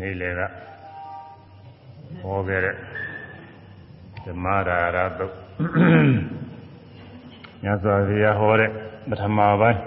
[0.00, 0.40] နေလေက
[2.20, 2.76] ဟောခဲ့တဲ့
[4.24, 5.34] ဓမ္မရာရသုတ်
[7.64, 8.70] ညဇောဘုရားဟောတဲ့
[9.10, 9.80] ပထမပိုင်း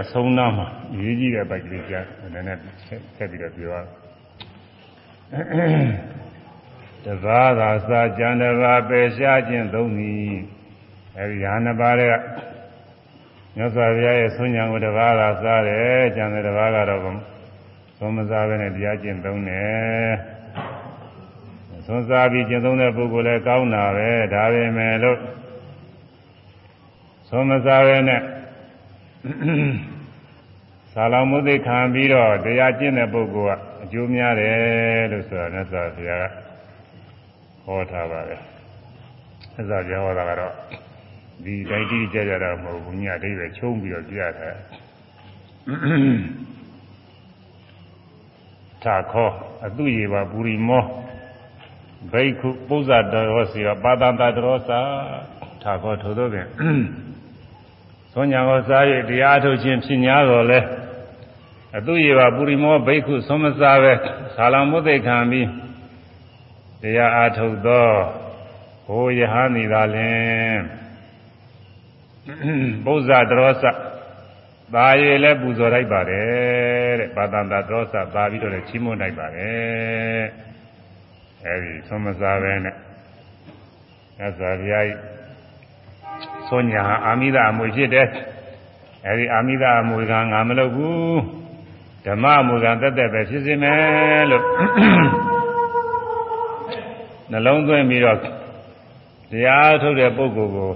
[0.00, 0.66] အဆုံးနာမှာ
[1.00, 2.60] ရေးကြည့်တဲ့ပိုက်ကလေးကြားနည်းနည်း
[3.16, 3.76] ဆက်ပြီးတော့ပြောရ
[7.04, 10.34] တဘာသာစာကျန်တဘာပယ်ရှားခြင်းသုံးသည်
[11.16, 12.10] အဲဒီဟာနှစ်ပါးတဲ့
[13.56, 17.31] မြတ်စွာဘုရားရဲ့ဆွညာကိုတဘာသာစားတယ်ကျန်တဲ့တဘာကတော့
[18.04, 20.12] သုံးမစားပဲနဲ့တရားကျင့်သုံးတယ်
[21.86, 25.18] သုံးစားပြီးကျင့်သုံးတဲ့ပုဂ္ဂိုလ်လည်းကောင်းတာပဲဒါပေမဲ့လို့
[27.28, 28.20] သုံးမစားပဲနဲ့
[30.94, 34.56] သာလောင်မှုသိခံပြီးတော့တရားကျင့်တဲ့ပုဂ္ဂိုလ်ကအကျိုးများတယ်
[35.12, 36.24] လို့ဆိုတာမြတ်စွာဘုရားက
[37.64, 38.40] ဟောထားပါတယ်။
[39.56, 40.54] အဲဒါပြောဟောတာကတော့
[41.44, 44.50] ဒီတိုင်းတိကျကျတော့မဟုတ်ဘူးညအတိပဲချုံးပြီးတော့ကြရတာ။
[48.84, 49.30] သာခော
[49.66, 50.84] အတုရေပါပူရီမော
[52.12, 54.80] ဘိက္ခုပုဇ္ဇတော်စီရောပါတန္တတော်စာ
[55.62, 56.48] သာခောထို့သောဖြင့်
[58.12, 60.60] သောညာကိုစား၍တရားထုတ်ခြင်းဖြစ်냐တော်လဲ
[61.76, 63.92] အတုရေပါပူရီမောဘိက္ခုသုံးမစားပဲ
[64.34, 65.48] ဆာလမုသိခံပြီး
[66.82, 67.88] တရားအားထုတ်သော
[68.86, 70.60] ဘိုးယဟန်ဤသာလင်
[72.84, 73.64] ပုဇ္ဇတော်စ
[74.74, 80.24] သာရည်လည်းပူဇော်လိုက်ပါတယ်တဲ့ပါတန္တတော်စသာပြီးတော့လည်းချီးမွမ်းလိုက်ပါတယ်
[81.44, 82.74] အဲဒီသုံးမစားပဲနဲ့
[84.18, 84.80] သစ္စာဗျာ
[86.48, 88.08] သောညာအာမိဒအမွေဖြစ်တယ်
[89.06, 91.20] အဲဒီအာမိဒအမွေကငါမလုပ်ဘူး
[92.04, 94.44] ဓမ္မအမွေကတက်တက်ပဲဖြစ်စေမယ်လို့
[97.30, 98.18] နှလုံးသွင်းပြီးတော့
[99.30, 100.72] တရားထုတ်တဲ့ပုဂ္ဂိုလ်ကို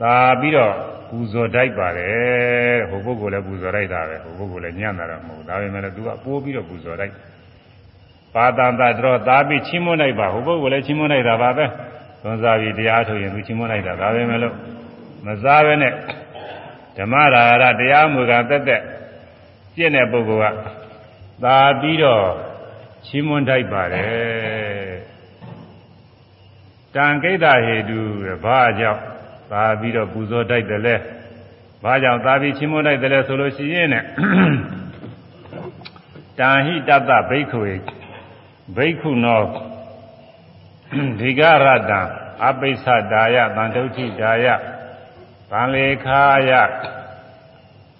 [0.00, 0.74] သာပြီးတော့
[1.14, 7.12] ပူဇော်တိုက်ပါတယ်ဟိုပုဂ္ဂိုလ်လည်းပူဇော်တိုက်တာပဲဟိုပုဂ္ဂိုလ်လည်းညံ့တာတော့မဟုတ်ဒါပေမဲ့လည်းသူကပိုးပြီးတော့ပူဇော်တိုက်
[8.34, 11.64] ပါတန်တတော်သာပြီးချင်းမွန်းလိုက်ပါဟိုပုဂ္ဂိုလ်လည်းချင်းမွန်းလိုက်တာပါပဲ
[12.22, 14.54] သွန်စားပြီးတရားထုတ်ရင်သူချင်းမွန်းလိုက်တာဒါပဲမဲ့လို့
[15.26, 15.92] မစားပဲနဲ့
[16.96, 18.82] ဓမ္မရာရတရားမူကတက်တက်
[19.74, 20.56] ပြည့်တဲ့ပုဂ္ဂိုလ်က
[21.44, 22.24] သာပြီးတော့
[23.06, 24.92] ချင်းမွန်းတိုက်ပါတယ်
[26.94, 28.00] တံကိတ္တဟေတု
[28.44, 29.11] ဘာကြောင့်
[29.52, 30.96] သာပြီးတော့ပူဇော်တိုက်တယ်လဲ
[31.82, 34.04] ဘာကြောင့်သာပြီးချင်းမွန်းတိုက်တယ်လဲဆိုလို့ရှိရင်နဲ့
[36.38, 37.74] တံဟိတတဘိက္ခုေ
[38.76, 39.42] ဘိက္ခုနော
[41.20, 42.00] ဒီကရတံ
[42.44, 44.46] အပိစ္ဆဒါယတန်တုဋ္ဌိဒါယ
[45.50, 46.52] ဗံလေခာယ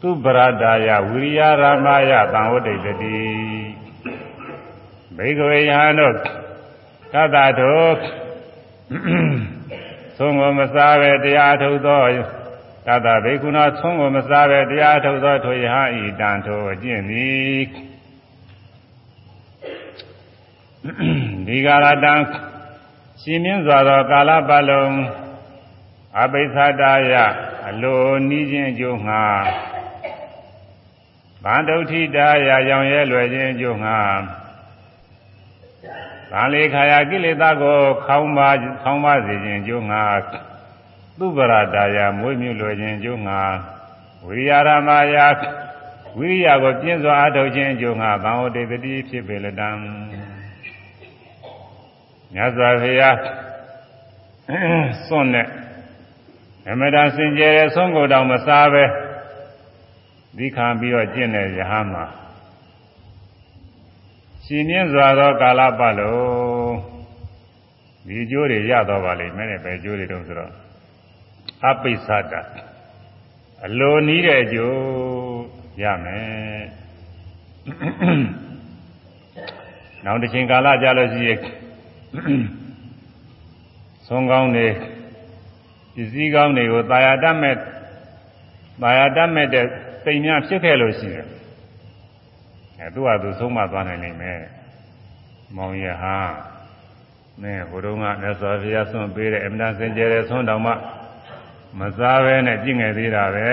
[0.01, 3.21] သူပရဒါယဝိရိယရမယတံဝတ္တိတတိ
[5.17, 6.15] ဘိက္ခဝေယဟန်တို့
[7.13, 7.97] သတ္တတို့
[10.19, 12.03] သုံးကိုမစားပဲတရားထုတ်သော
[12.87, 17.61] သတ္တဘိက္ခုနာသုံးကိုမစားပဲတရားထုတ်သောထိုယဟန်ဤတန်ထိုအကျင့်သည်
[21.47, 22.15] ဒီကာလတံ
[23.21, 24.95] ရှင်မြင့်စွာသောကာလပတ်လုံး
[26.21, 27.15] အပိသတာယ
[27.69, 29.25] အလိုနီးခြင်းအကျိုးငှာ
[31.45, 33.99] ဗန္ဒုဋ္ဌိတာယရောင်ရဲလွယ်ခြင်းအကျိုးငှာ
[36.33, 38.49] ဗန္လေခာယကိလေသာကိုခေါင်းပါ
[38.83, 40.03] ခေါင်းပါစေခြင်းအကျိုးငှာ
[41.19, 43.41] သုပရတာယမွေးမြူလွယ်ခြင်းအကျိုးငှာ
[44.25, 45.17] ဝိရိယရမယ
[46.19, 49.69] ဝိရိယကိုပြင်းစွာအထုတ်ခြင်းအကျိုးငှာသံဝတိတတိဖြစ်ပေလတံ
[52.35, 53.17] မြတ်စွာဘုရား
[55.07, 55.49] စွန့်တဲ့
[56.71, 58.85] အမတန်စင်ကြယ်တဲ့ဆုံးကိုယ်တော်မစားပဲ
[60.37, 62.05] ဒီခံပြီးတော့ကျင့်တဲ့ယဟန်မှာ
[64.45, 66.75] ရှင်မြင့်စွာသောကာလပတ်လုံး
[68.07, 70.53] ဒီကျိုးတွေရတော့ပါလိမ့်မယ်တဲ့ဘယ်ကျိုးတွေတုံးဆိုတော့
[71.69, 72.41] အပိစ္ဆတာ
[73.67, 74.77] အလိုနီးတဲ့အကျိုး
[75.83, 76.63] ရမယ်
[80.05, 81.39] နောက်တစ်ချိန်ကာလကြာလို့ရှိရင်
[84.07, 84.69] သုံးကောင်းတွေ
[85.95, 87.57] ပစ္စည်းကောင်းတွေကိုတာယာတတ်မဲ့
[88.83, 89.67] တာယာတတ်မဲ့တဲ့
[90.05, 91.27] စိတ်များဖြစ်ခဲ့လို့ရှိရင်
[92.83, 94.41] အဲသူ့ဟာသူဆုံးမသွားနိုင်နိုင်မယ်
[95.57, 96.17] မောင်ရဟာ
[97.41, 100.73] မင်းဘုရုံးကမြတ်စွာဘုရားဆွန့်ပေးတဲ့အမြဲစင်ကြယ်တဲ့ဆွန့်တော်မှ
[101.79, 103.51] မစားပဲနဲ့ကြည့်ငယ်သေးတာပဲ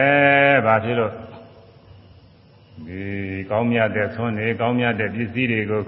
[0.65, 1.13] ဘာဖြစ်လို့
[2.87, 3.01] ဒီ
[3.49, 5.81] ကောင်းမြတ်တဲ့ဆွန့်တွေကောင်းမြတ်တဲ့ပစ္စည်းတွေကို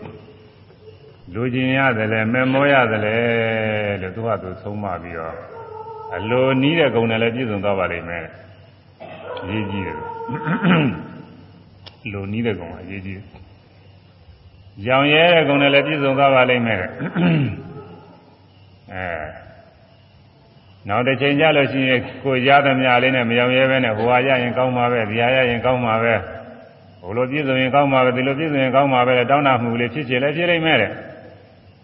[1.34, 3.18] လူကျင်ရတယ်လဲမမောရတယ်လဲ
[4.02, 5.36] လို့သူကသူဆုံးမပြီးတော့
[6.16, 8.26] အလိုနီးတဲ့ဂုဏ်နဲ့လည်းပြည့်စုံသွားပါလိမ့်မယ်
[9.44, 9.98] အရေးကြီးတယ်
[12.13, 13.19] လိုနီးတဲ့ဂုဏ်အရေးကြီး
[14.88, 16.88] ရောင်ရဲတဲ့ဂုဏ်နဲ့လည်းပြည့်စုံသွားပါလိမ့်မယ်အဲ
[20.88, 26.13] နောက်တစ်ချိန်ကြလို့ရှိရင်ကိုရသမျှလေးနဲ့မရောင်ရဲပဲနဲ့ဟိုဟာရရင်ကောင်းမှာပဲဒီဟာရရင်ကောင်းမှာပဲ
[27.03, 30.92] ဘလိုပြည့်စုံရင်ကောင်းမှာပဲဒီလိုပြည့်စုံရင်ကောင်းမှာပဲတောင်းတမှုလေးဖြစ်ချင်လည်းဖြစ်နိုင်မယ်တဲ့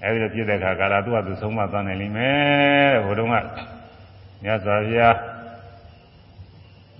[0.03, 3.35] အဲဒီလိုဖြစ်တဲ့အခါကာလသူ့ဟာသူဆုံးမသွားနိုင်လိမ့်မယ်တဲ့ဘုတုံးက
[4.43, 5.15] မြတ်စွာဘုရား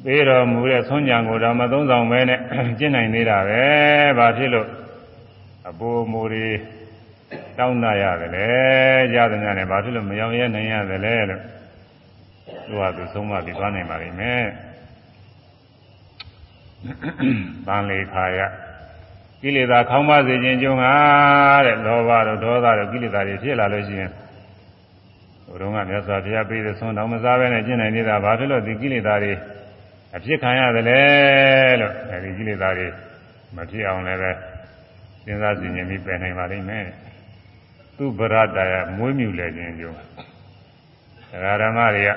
[0.09, 2.39] ပေးတော်မူတဲ့ဆုံးညာကိုတော့မသုံးဆောင်ပဲနဲ့
[2.79, 3.63] ကျင့်နိုင်သေးတာပဲ
[4.17, 4.67] ဘာဖြစ်လို့
[5.69, 6.47] အပိုးမူတွေ
[7.57, 8.47] တောင်းတရတယ်လေ
[9.15, 11.41] ရတယ်ညာနဲ့ဘာဖြစ်လို့မရောရဲနိုင်ရတယ်လဲလို့
[12.67, 14.43] သူ့ဟာသူဆုံးမပြီးသွားနိုင်ပါလိမ့်မယ်။
[17.67, 18.39] တန်လေခါယ
[19.41, 20.93] ကိလေသာခေါင်းပါစေခြင်းကြုံဟာ
[21.65, 24.11] တဲ့လောဘတို့ဒေါသတို့ကိလေသာတွေဖြစ်လာလို့ရှိရင်
[25.47, 29.33] ဘုရုံကမြတ်စွာဘုရားပေးတဲ့ဆုံးတော်မစားဘဲနဲ့ကျင့်နိုင်နေတာဘာဖြစ်လို့ဒီကိလေသာတွေ
[30.15, 31.01] အဖြစ်ခံရတယ်လဲ
[31.81, 32.87] လို့အဲဒီကိလေသာတွေ
[33.55, 34.31] မဖြစ်အောင်လည်းပဲ
[35.25, 36.83] စဉ်းစားစီရင်ပြီးပယ်နိုင်ပါလိမ့်မယ်။
[37.97, 39.91] သူဗရတယမွေးမြူလဲခြင်းကြုံ
[41.31, 42.09] ဒကာဓမ္မတွေက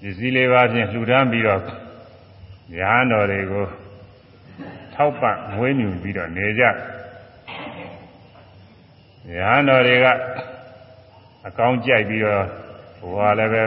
[0.00, 1.60] ပစ္စည်းလေးပါးဖြင့်လှူဒန်းပြီးတော့
[2.78, 3.64] ရဟန်းတော်တွေကို
[4.94, 6.66] ထောက်ပံ့မွေးမြူပြီးတော့နေကြရ
[9.48, 10.06] ဟန်းတော်တွေက
[11.46, 12.42] အကောင်းကြိုက်ပြီးတော့
[13.00, 13.62] ဘဝလည်းပဲ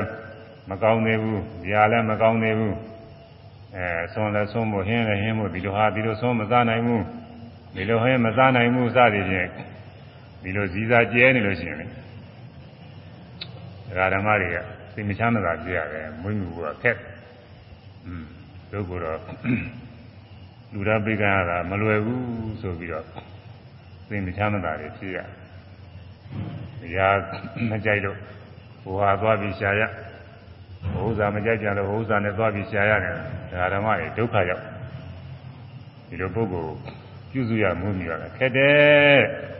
[0.70, 1.38] မကောင်းသေးဘူး၊
[1.72, 2.74] ຢာလည်းမကောင်းသေးဘူး
[3.76, 7.04] အဲဆွန်လည်းဆွန်ဖို့ဟင်းလည်းဟင်းဖို့ဒီလိုဟာဒီလိုဆွန်မစားနိုင်ဘူး
[7.74, 9.48] ဒီလိုဟင်းမစားနိုင်ဘူးစသည်ဖြင့်
[10.42, 11.88] ဒီလိုဇီစာကျဲနေလို့ရှိရင်လေဒ
[13.98, 14.56] ကာဓမ္မတွေက
[14.92, 16.98] စိတ်မချမ်းသာကြရတယ်မွေးမြူကခက်
[18.06, 18.24] อืม
[18.72, 19.18] တို့ကတော့
[20.72, 23.06] လူရပိကရတာမလွယ်ဘူးဆိုပြီးတော့
[24.06, 25.18] စိတ်မချမ်းသာတွေဖြစ်ရ။
[26.96, 27.08] ရာ
[27.70, 28.18] မကြိုက်လို့
[28.82, 29.82] ဟိုဟာသွားပြီးရှာရ။
[30.91, 33.15] ဟိုဥစ္စာမကြိုက်ကြလို့ဟိုဥစ္စာနဲ့သွားပြီးရှာရတယ်။
[33.51, 34.63] ဒါဓမ္မတွေဒုက္ခရောက်
[36.07, 36.73] ဒီလိုပုဂ္ဂိုလ်
[37.31, 39.21] ပြုစုရမှုမြရတယ်ခက်တယ်။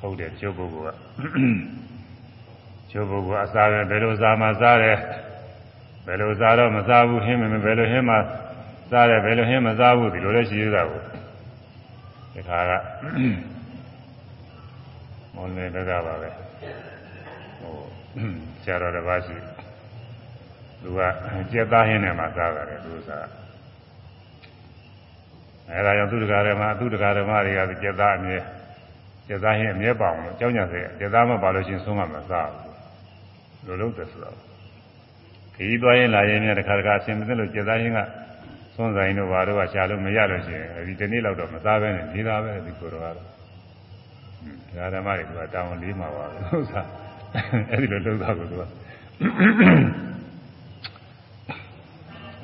[0.00, 0.98] ဟုတ်တယ်ကျုပ်ပုဂ္ဂိုလ်က
[2.90, 4.96] ကျုပ်ပုဂ္ဂိုလ်အစားပဲဘယ်လိုစားမှစားတယ်
[6.06, 8.16] ဘယ်လိုစားတော့မစားဘူးဟင်းမဘယ်လိုဟင်းမှ
[8.90, 11.00] စားတယ်ဘယ်လိုဟင်းမစားဘူးဒီလိုလည်းရှိသေးတာကို
[12.34, 12.72] ဒီခါက
[15.34, 16.28] မော်လယ်ဘက်ကပါပဲ
[17.60, 17.76] ဟို
[18.62, 19.34] ဆရာတော်တစ်ပါးရှိ
[20.82, 21.00] သူက
[21.52, 23.26] ကြက်သားဟင်းနဲ့မှစားတယ်သူစား
[25.70, 28.38] အဲဒါကြောင့်သူတကာဓမ္မသူတကာဓမ္မတွေကကြက်သားအမြဲ
[29.28, 32.68] ကြက်သားဟင်းအမြဲပါအောင်လို့ကြောင်းကြစေကြက်သားမပါလို့ရှိရင်ဆုံးမမစားဘူး
[33.66, 34.36] လိုလို့တယ်ဆိုတော့
[35.54, 38.00] ခရီးသွားရင်လာရင်လည်းတစ်ခါတစ်ခါအဆင်မပြေလို့ကြက်သားဟင်းက
[38.74, 46.82] သွန်ဆိုင်တို့ဘာတို့ကရှာလို့မရလို့ရှိရင်ဒီတနေ့လောက်တော့မစားပဲနဲ့နေတာပဲဒီကိုယ်တော်ကတော့ဒါဓမ္မတွေကတောင်းလေးမှာပါလို့ဆိုတာ
[47.70, 48.62] အဲ့ဒီလိုလုပ်တာကိုသူက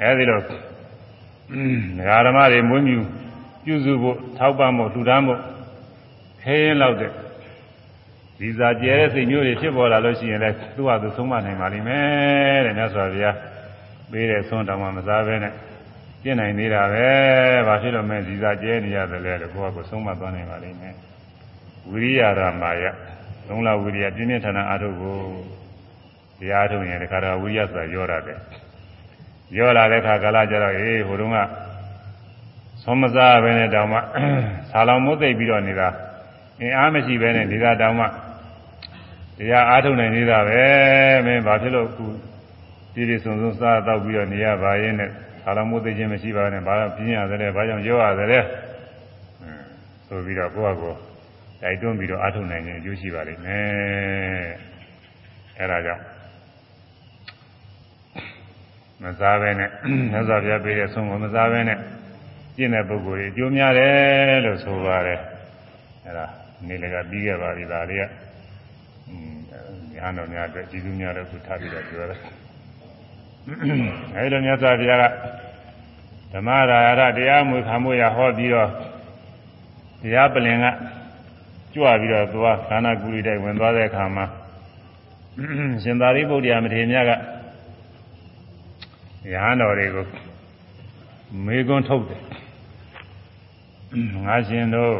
[0.04, 0.42] အဲ့ဒီလိုဒ
[2.08, 2.98] ကာဓမ္မတွေမွေးမြူ
[3.64, 5.40] ပြုစုဖို့ထောက်ပံ့ဖို့လှူဒါန်းဖို့
[6.42, 7.12] ခဲရင်လောက်တဲ့
[8.38, 13.36] ဒီစာကျဲတဲ့စိတ်မျိုးတွေဖြစ်ပေါ်လာလို့ရှိရင်လည်းသူ့ဟာသူဆုံးမနိုင်ပါလိမ့်မယ်တဲ့မြတ်စွာဘုရား
[14.10, 15.52] ပေးတဲ့ဆုံးတော်မှမစားဘဲနဲ့
[16.22, 17.08] ပြင့်နိုင်နေတာပဲ
[17.66, 20.94] ဘာဖြစ်လို့မဲဒီစာကျဲနေရတယ်လဲလို့ကိုယ့်ဟာကိုယ်ဆုံးမသွားနိုင်ပါလိမ့်မယ်
[21.90, 22.84] ဝိရိယရာမာယ
[23.48, 25.18] လုံးလာဝိရိယပြင်းပြထန်ထန်အားထုတ်ကို
[26.40, 28.38] တရားထုတ်ရင်တခါတော့ဝိရိယဆိုတာရောရတယ်
[29.56, 31.38] ရောလာတဲ့ခါကာလကျတော့အေးဟိုတုန်းက
[32.82, 33.98] သုံးမစားပဲနဲ့တောင်မှ
[34.70, 35.88] ဆာလောင်မိုးသိပ်ပြီးတော့နေတာ
[36.60, 38.08] အင်းအားမရှိပဲနဲ့နေတာတောင်မှတ
[39.50, 40.62] ရားအားထုတ်နိုင်နေတာပဲ
[41.26, 42.06] မင်းဘာဖြစ်လို့အခု
[42.94, 45.10] ဒီဒီစုံစုံစားတော့ပြီးတော့နေရပါရဲ့နဲ့
[45.42, 48.44] ဆာလောင်မိုးသိခြင်းမရှိပါနဲ့ဘာပြင်းရတယ်ဘာကြောင့်ရောရတယ်
[50.06, 50.94] ဆိုပြီးတော့ကိုယ့်အကို
[51.62, 54.48] တိုက်တွန်းပြီးတော့အားထုတ်နိုင်ခြင်းအကျိုးရှိပါလိမ့်မယ်
[55.58, 56.02] အဲဒါကြောင့်
[59.04, 59.70] မစားဘဲနဲ့
[60.10, 61.78] မြတ်စွာဘုရားပေးတဲ့ဆုံးကိုမစားဘဲနဲ့
[62.56, 65.20] ကျင့်တဲ့ပုဂ္ဂိုလ်တွေအကျိုးများတယ်လို့ဆိုပါတယ်
[66.04, 66.26] အဲဒါ
[66.68, 68.08] နေလည်းကပြီးခဲ့ပါပြီဒါလေးက
[69.94, 72.20] ညာတော်များအတွက်ကျေးဇူးများလို့ခုထားပြီးတော့ပြောတယ်
[74.16, 75.04] အဲဒီလိုမြတ်စွာဘုရားက
[76.32, 78.68] ဓမ္မရာရတရားမွေခံမှုရဟောပြီးတော့
[80.02, 80.66] တရားပလင်က
[81.74, 84.24] ကြွပြီးတော့သွားခန္ဓာကူရီတိုက်ဝင်သွားတဲ့အခါမှာ
[85.82, 87.12] ရှင်သာရိပုတ္တရာမထေရမြတ်က
[89.32, 90.04] ရဟန်းတော်တွေကို
[91.44, 92.22] မေကွန်းထုတ်တယ်
[94.26, 94.94] ငါရှင်တို့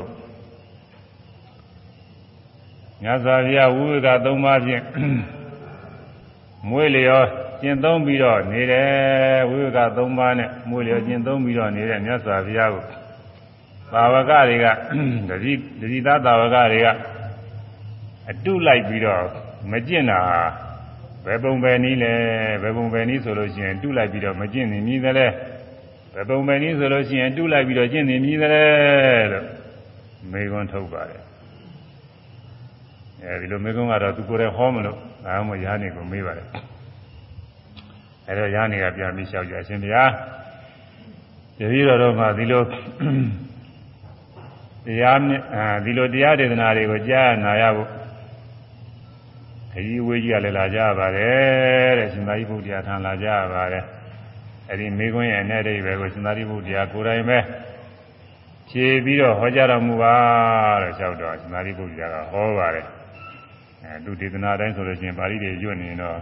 [3.02, 4.85] မြတ်စွာဘုရားဝိဝေက၃ပါးဖြင့်
[6.69, 7.23] မွေးလျော
[7.61, 12.85] ကျင့်သုံးပြီးတော့နေတယ်ဝိဝေက၃ပါးနဲ့မွေးလျောကျင့်သုံးပြီးတော့နေတဲ့မြတ်စွာဘုရားကို
[13.93, 14.66] သာဝကတွေက
[15.28, 16.88] တတိတတိသားသာဝကတွေက
[18.31, 19.23] အတုလိုက်ပြီးတော့
[19.71, 20.21] မကျင့်တာ
[21.25, 22.12] ဘယ်ပုံပဲနည်းလဲ
[22.62, 25.26] ဘယ်ပုံပဲနည်းဆိုလို့ရှိရင်တုလိုက်ပြီးတော့မကျင့်နေမြည်တယ်လဲ
[26.14, 29.47] ဘယ်ပုံပဲနည်းဆိုလို့ရှိရင်တုလိုက်ပြီးတော့ကျင့်နေမြည်တယ်လို့
[30.33, 31.23] မေခွန်းထုတ်ပါတယ်
[33.23, 36.49] အဲဒီလိုမေခွန်းကတော့သူကိုယ်တိုင်ဟောမလို့ငါမှရားနေကိုမေးပါတယ်
[38.28, 40.11] အဲတော့ရားနေကပြန်ပြီးလျှောက်ကြအရှင်ဘုရား
[41.59, 42.62] တပည့်တော်တို့မှဒီလို
[44.87, 45.19] တရား
[45.85, 47.88] ဒီလိုတရားဒေသနာတွေကိုကြားနာရဖို့
[49.75, 53.85] ခရီးဝေးကြီးကလည်းလာကြပါတယ်တဲ့ရှင်သာရိပုတ္တရာထံလာကြပါတယ်
[54.71, 57.38] အဲဒီမိခွန်းရဲ့နဲ့အိဗယ်ကိုရှင်သာရိပုတ္တရာကိုယ်တိုင်ပဲ
[58.69, 60.14] ဖြေပြီးတော့ဟောကြားတော်မူပါ
[60.83, 62.87] လို့လျှောက်တော့ရှင်သာရိပုတ္တရာကဟောပါတယ်
[63.83, 66.19] အဲသူဒေသနာတိုင်းဆိုလို့ရှိရင်ပါဠိတွေညွတ်နေတော့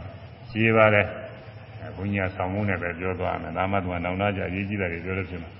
[0.50, 1.06] ဖြေပါတယ်
[1.96, 5.50] ဘုန်းကြီးကဆောင်းမုန်းနဲ့ပဲပြောသွားမယ်ဒါမှသူကနောင်နာကြအရေးကြီးတာတွေပြောလို့ဖြစ်မှာ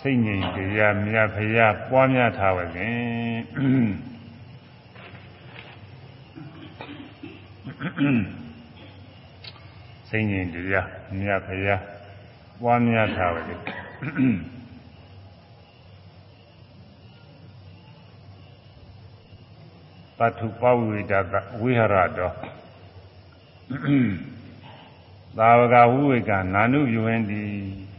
[0.00, 3.00] စိတ်ငြိမ်တရားမြတ်ဖရာပွားများထားပါစဉ်
[10.08, 10.88] စိတ်ငြိမ်တရား
[11.18, 11.76] မြတ်ဖရာ
[12.60, 13.58] ပွားများထားပါစဉ်
[20.18, 22.30] ပထုပဝိဒတဝိဟရတော
[25.38, 27.89] သာဝကဝိဝေကနာနုပြုဝင်သည်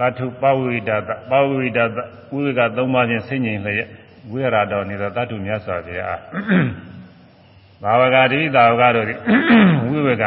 [0.00, 1.98] သတ္ထုပဝိဒတပဝိဒတ
[2.32, 3.88] ဝိဝေကသုံးပါးချင်းဆင်ញင်လျက်
[4.30, 6.18] ဝိဟရတော်နေသောသတ္ထုမြတ်စွာဘုရား
[7.82, 9.18] သာဝကတိသာဝကတို့သည်
[9.88, 10.24] ဝိဝေက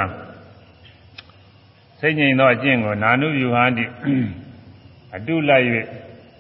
[2.00, 3.90] ဆင်ញင်သောအကျင့်ကိုနာနုပြုဟန်သည်
[5.16, 5.66] အတုလိုက်၍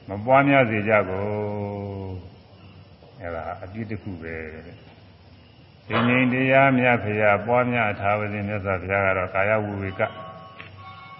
[0.07, 2.13] မပွားများစေကြကုန်
[3.21, 4.35] အဲဒါအပြစ်တစ်ခုပဲ
[5.87, 10.01] ဒီငိမ်တရားမြတ်ဖရာပွားများထားပါစေမြတ်စွာဘုရားကတော့ကာယဝိဝေက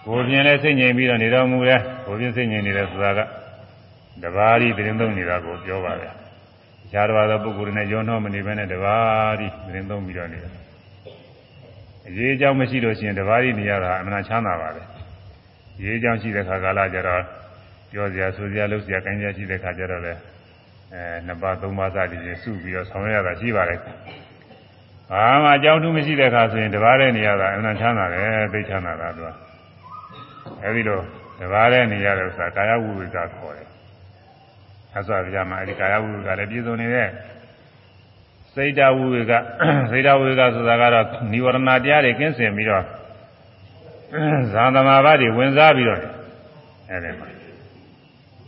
[0.05, 3.19] ကိုယ်ပြင်းလဲစိတ်ငြိမ်ပြီးတော့နေတော်မူတယ်ကိုယ်ပြင်းစိတ်ငြိမ်နေတယ်ဆိုတာက
[4.23, 6.09] တဘာရီသတင်းသုံးနေတာကိုပြောပါပဲ
[6.85, 8.95] အခြားတော်သောပုဂ္ဂိုလ်တွေနဲ့ရောနှောမနေဘဲနဲ့တဘာ
[9.39, 10.53] ရီသတင်းသုံးပြီးတော့နေတယ်
[12.07, 14.81] အရေးအကြောင်းမရှိလို့ရှိရင်တဘာရီနေရတာအမှန်ချမ်းသာပါပဲ
[15.81, 17.23] ရေးအကြောင်းရှိတဲ့ခါကာလကျတော့
[17.91, 20.13] ပြောစရာဆိုစရာလုပ်စရာကိုင်းစရာရှိတဲ့ခါကျတော့လေ
[20.93, 23.79] အဲနှစ်ပါးသုံးပါးစသည်ဖြင့်စုပြီးတော့ဆောင်ရွက်ရတာရှိပါတယ်
[25.11, 29.29] ဘာမှအကြောင်းထူးမရှိတဲ့ခါဆိုရင်တပါးတဲ့နေရတာအမှန်ချမ်းသာတယ်သိချမ်းသာတာသူက
[30.63, 30.99] အဲဒီလို
[31.39, 33.67] တပါးတဲ့နေရတဲ့ဥစ္စာကာယဝိဝေကခေါ်တယ်။
[34.91, 37.09] ဆက်စွာပြမှာအဲဒီကာယဝိဝေကလည်းပြည့်စုံနေတဲ့
[38.53, 39.33] စိတ်တဝိဝေက
[39.91, 42.85] စိတ်တဝိဝေကဆိုတာကတော့និဝရဏတရားတွေကင်းစင်ပြီးတော့
[44.53, 46.01] ဇာသမာဘတွေဝင်စားပြီးတော့
[46.89, 47.27] အဲဒီမှာ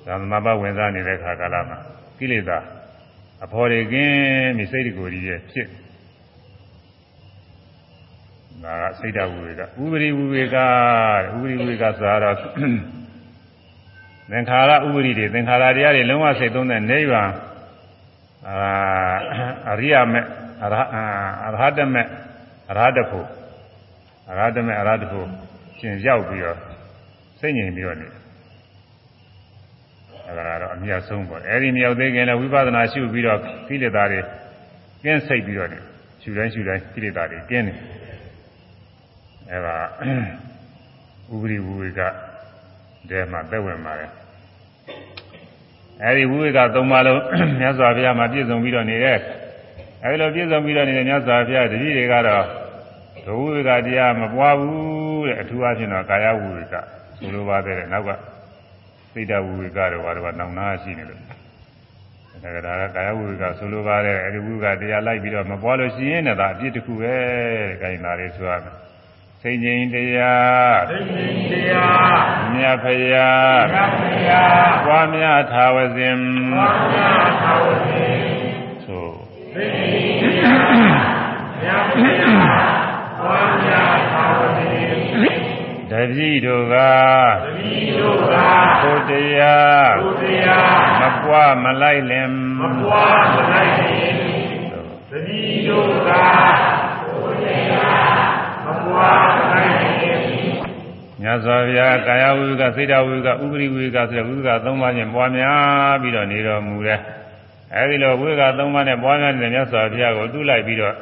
[0.05, 1.77] ဇာသမာဘဝင်စားနေတဲ့ခါကာလမှာ
[2.17, 2.57] ကိလေသာ
[3.43, 5.67] အဖော်တွေကင်းပြီးစိတ်ကိုယ်ကြီးရဲ့ဖြစ်
[8.63, 10.67] ဒါကစိတ်တဝိဝေကဥပရိဝိဝေကဥ
[11.41, 12.35] ပရိဝိဝေကဆိုတာတော့
[14.31, 17.29] သင်္ခါရဥပရိတွေသင်္ခါရတရားတွေလုံးဝစိတ်သုံးတဲ့နိဗ္ဗာန်
[18.47, 18.57] အာ
[19.71, 20.21] အရိယာမေ
[20.63, 20.75] အရ
[21.45, 22.03] အရဟတမေ
[22.69, 23.27] အရဟတဖို့
[24.29, 25.27] အရဟတမေအရဟတဖို့
[25.77, 26.57] ရှင်ရောက်ပြီးတော့
[27.39, 28.07] စိတ်ငြိမ်ပြီးတော့နေ
[30.27, 34.21] အဲဒါကတော့အမြတ်ဆုံးပေါ့အဲဒီမြောက်သေးခင်လည်းဝိပဿနာရှုပြီးတော့ကိလေသာတွေ
[35.03, 35.79] ကင်းစိတ်ပြီးတော့နေ
[36.21, 37.73] ရှုတိုင်းရှုတိုင်းကိလေသာတွေကင်းနေ
[39.51, 39.75] အဲဒါ
[41.33, 42.01] ဥပရိဝိဝေက
[43.09, 44.11] တဲမှာသက်ဝင်ပါတယ်
[46.03, 47.21] အဲဒီဝိဝေကသုံးပါလုံး
[47.59, 49.19] မြတ်စွာဘုရားမှာပြည့်စုံပြီးတော့နေတဲ့
[50.03, 52.45] အဲဒီလိုပြည့်စုံပြီးတော့နေတဲ့မြတ်စွာဘုရားတတိတွေကတော့
[53.25, 56.75] ဒုဝိဝေကတရားမပွားဘူးတဲ့အထူးအချင်းတော့ကာယဝိဝေက
[57.17, 58.09] ဆိုလိုပါတယ်နောက်က
[59.13, 61.21] စိတ်တဝိဝေကတော့ဘာတော့နောင်နာရှိနေလို့
[62.43, 67.13] ဒါကဒါကကာယဝိဝေကဆိုလိုပါတယ်အဲဒီဝိဝေကတရားလိုက်ပြီးတော့မပွားလို့ရှိရင်လည်းဒါအပြစ်တစ်ခုပဲ
[67.59, 68.75] တဲ့ခိုင်းတာလေးဆိုရမယ်
[69.47, 72.15] စိတ်ငြိမ်တရားစိတ်ငြိမ်တရား
[72.53, 73.31] မြတ်ဖရာ
[73.71, 74.43] မြတ်ဖရာ
[74.85, 76.17] ပွားများသာဝစဉ်
[76.53, 78.15] ပွားများသာဝစဉ်
[78.83, 79.15] သို့
[79.53, 82.57] စိတ်ငြိမ်တရားမြတ်ဖရာ
[83.21, 84.75] ပွားများသာဝစဉ်
[85.91, 88.33] တတိတို့ကတတိတို့က
[88.83, 94.13] ကိုတရားကိုတရားမပွားမလိုက်လင်မပွားမလိုက်လင်
[95.09, 96.84] တတိတို့ကကိုတရား
[98.95, 99.19] မပွား
[101.21, 106.99] မြတ်စွာဘုရားကာယဝိဝကစိတ်တဝိဝကဥပရိဝိဝကဆိုတဲ့ဝိဝက၃ပါးချင်းပွားများပြီးတော့နေတော်မူတယ်
[107.73, 110.95] အဲဒီလိုဝိဝက၃ပါးနဲ့ပွားများနေတဲ့မြတ်စွာဘုရားကိုသူ့လိုက်ပြီးတော့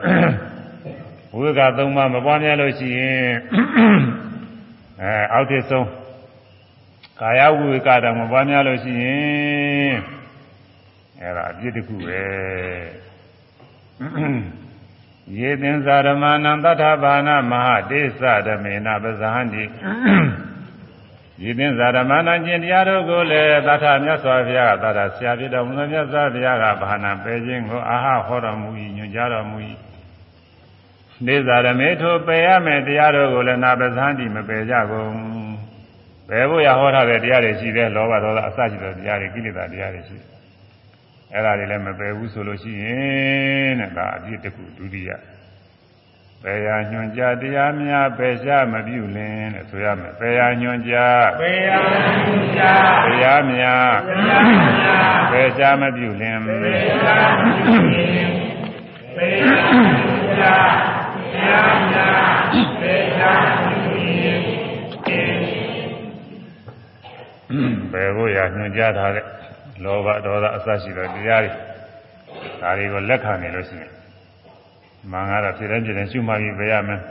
[1.33, 3.33] ဝိဝက၃ပါးမပွားများလို့ရှိရင်
[5.01, 5.87] အဲအောက်တစ်ဆုံး
[7.19, 9.93] ကာယဝိဝကတောင်မပွားများလို့ရှိရင်
[11.21, 12.21] အဲဒါအပြစ်တစ်ခုပဲ
[15.37, 19.63] ယေသင်္သာရမဏံတထဘာနာမဟာတေသဓမေနပဇာန္တိ
[21.43, 29.57] ယေသင်္သာရမဏံကျင့်တရားတို့ကိုလည်းတထမြတ်စွာဘုရားကတထဆရာဖြစ်တော်မူသောမြတ်စွာဘုရားကဘာနာပယ်ခြင်းကိုအာဟဟောတော်မူ၏ညွှန်ကြားတော်မူ၏
[31.25, 35.11] နေသာရမေထိုပယ်ရမယ်တရားတို့ကိုလည်းနာပဇာန္တိမပယ်ကြကုန်
[36.29, 40.27] ပယ်ဖို့ရဟောထားတဲ့တရားတွေရှိတယ်လောဘဒေါသအစရှိတဲ့တရားတွေကိလေသာတရားတွေရှိတယ်
[41.33, 45.11] အဲ့ဒါတွေလည်းမပယ်ဘူးဆိုလို့ရှိရင်တဲ့ဒါအပြစ်တစ်ခုဒုတိယ
[46.43, 51.77] ပယ်ရာညွန်ကြားတရားများပယ်ရှားမပြုလင်တဲ့ဆိုရမယ်ပယ်ရာညွန်ကြားပေယံ
[52.57, 52.73] ညာ
[53.05, 54.43] တရားများတရား
[54.79, 57.15] များပယ်ရှားမပြုလင်ပေယံ
[59.15, 59.51] ပေယံ
[60.39, 60.55] ညာ
[61.33, 62.33] တရားများ
[62.79, 63.31] ပေယံ
[67.91, 69.25] ဘယ်ကိုရညွန်ကြားထားတဲ့
[69.83, 71.51] လောဘဒေါသအစရှိတဲ့တရားတွေ
[72.61, 73.91] ဒါတွေကိုလက်ခံနေလို့ရှိရင်
[75.11, 77.01] မင်္ဂလာဖြစ်တဲ့ဖြစ်တဲ့ရှုမှတ်ပြီးပြရမယ်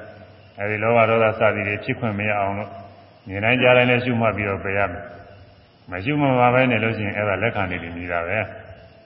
[0.59, 2.71] အဲဒီလောဘဒေါသစသည်တွေဖြစ်ခွင့်မရအောင်လို့
[3.29, 5.05] မြင်တိုင်းကြားတိုင်းလည်းရှုမှတ်ပြီးတော့ပြရမယ်
[5.91, 8.39] မရှုမှတ်ပါပဲနေလို့ရှိရင်အဲ့ဒါလက်ခံနေတယ်မြည်တာပဲ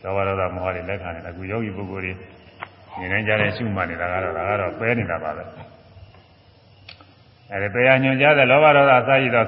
[0.02, 2.12] လောဘဒေါသမောဟတွေလက်ခံနေတာအခုယောဂီပုဂ္ဂိုလ်တွေ
[2.98, 5.44] မြင်တိုင်းကြားတိုင်းရှုမှတ်နေတာကတော့ဒါကတော့ပဲနေတာပါပဲ
[7.52, 9.46] အဲဒီပယ်ရညွန်ကြားတဲ့လောဘဒေါသအစရှိတော့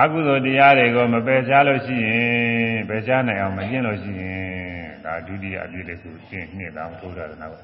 [0.00, 7.54] အကုသိုလ်တရားတွေကိုမပယ်ရှားလို့ရှိရင် ပယ်ရှားနိုင်အောင်မကျင့်လို့ရှိရင်ဒါဒုတိယအပြည့်လေးဆိုကျင့်နှစ်တာဘုရားရနာက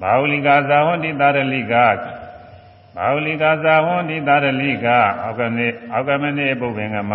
[0.00, 1.74] ဘာဝလိကာဇာဝန္တိတာရလိက
[2.96, 4.86] ဘာဝလိကာဇာဝန္တိတာရလိက
[5.22, 7.14] အောက်ကနေအောက်ကမနေပုဗ္ဗင်္ဂမ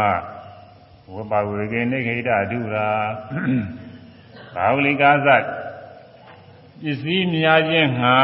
[1.14, 2.90] ဝပဝေကေနေခိတအတုရာ
[4.56, 5.28] ဘာဝလိကာဇ
[6.82, 8.18] ပစ္စည်းများခြင်းငါ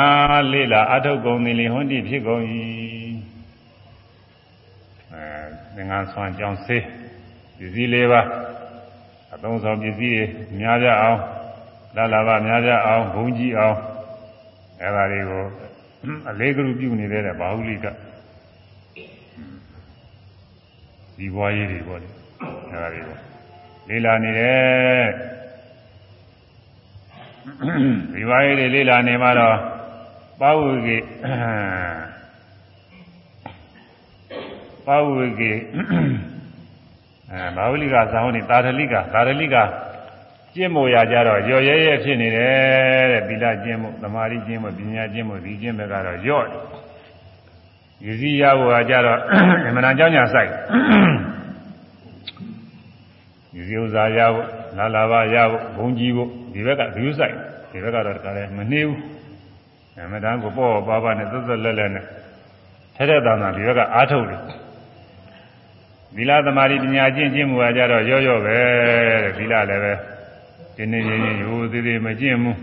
[0.54, 2.44] လေလာအထုတ်ကုန်သည်လေဟွန်းတိဖြစ်ကုန်၏
[5.14, 5.24] အဲ
[5.76, 6.84] သင်္ကန်းဆွမ်းကြောင်းဆေး
[7.60, 8.22] ပစ္စည်းလေးပါ
[9.34, 10.24] အသုံးဆောင်ပစ္စည်းတွေ
[10.60, 11.20] များကြအောင်
[11.96, 13.78] လာလာပါများကြအောင်ဘုံကြီးအောင်
[14.82, 15.44] အဲဒါတွေကို
[16.30, 17.86] အလေးကလူပြုနေတဲ့ဘာဟုလိက
[21.18, 22.10] ဒီဘွားကြီးတွေပေါ့လေ
[22.72, 23.18] အဲဒါတွေကို
[23.89, 25.08] လေးလာနေတယ်
[28.13, 29.58] ဒီဘွားကြီးတွေလေးလာနေမှတော့
[30.39, 30.98] ပဝုကေ
[34.86, 35.54] ပဝုကေ
[37.32, 39.56] အဲဘာဝလိကဇာဝနိတာရလိကတာရလိက
[40.54, 46.62] ကျင့်မို့ရကြတော့ရော့ရဲရဲဖြစ်နေတယ်တဲ့သီလကျင့်မှုသမာဓိကျင့်မှုပညာကျင့်မှုဒီကျင့်ဘက်ကတော့ရော့တယ်
[48.06, 49.20] ရည်စည်းရဖို့ကကြတော့
[49.68, 50.50] အမှန်တန်ကြောင်းညာဆိုင်
[53.56, 57.36] ရည်စည်းဥစားရဖို့လာလာပါရဖို့ဘုံကြီးဖို့ဒီဘက်ကဒီဥဆိုင်
[57.72, 59.00] ဒီဘက်ကတော့တခါလဲမနှေးဘူး
[59.98, 62.06] အမှန်တန်ကိုပေါ့ပါပါနဲ့သက်သက်လက်လက်နဲ့
[62.96, 64.42] ထဲထဲတန်တန်ဒီဘက်ကအားထုတ်တယ်
[66.15, 68.58] သီလသမာဓိပညာကျင့်ကျင့်မှုကကြတော့ရော့ရော့ပဲ
[69.10, 69.93] တဲ့သီလလည်းပဲ
[70.76, 72.58] ဒီနေ့ရင်းရင်းရိုးသေးသေးမကျင့်ဘူး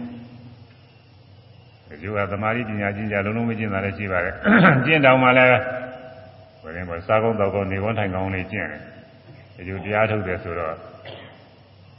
[1.89, 4.35] ဒီကသမာဓိပညာကျင့်ကြလုံးလုံးမကျင့်တာလည်းရှိပါတယ်
[4.87, 5.51] ကျင့်တောင်မှလည်း
[6.63, 8.81] ဘယ်ရင်ပေါ့စားကောင်းတော့ကောင်းနေကောင်းထိုင်ကောင်းလေးကျင့်တယ်
[9.57, 10.75] ဒီလိုတရားထုတ်တယ်ဆိုတော့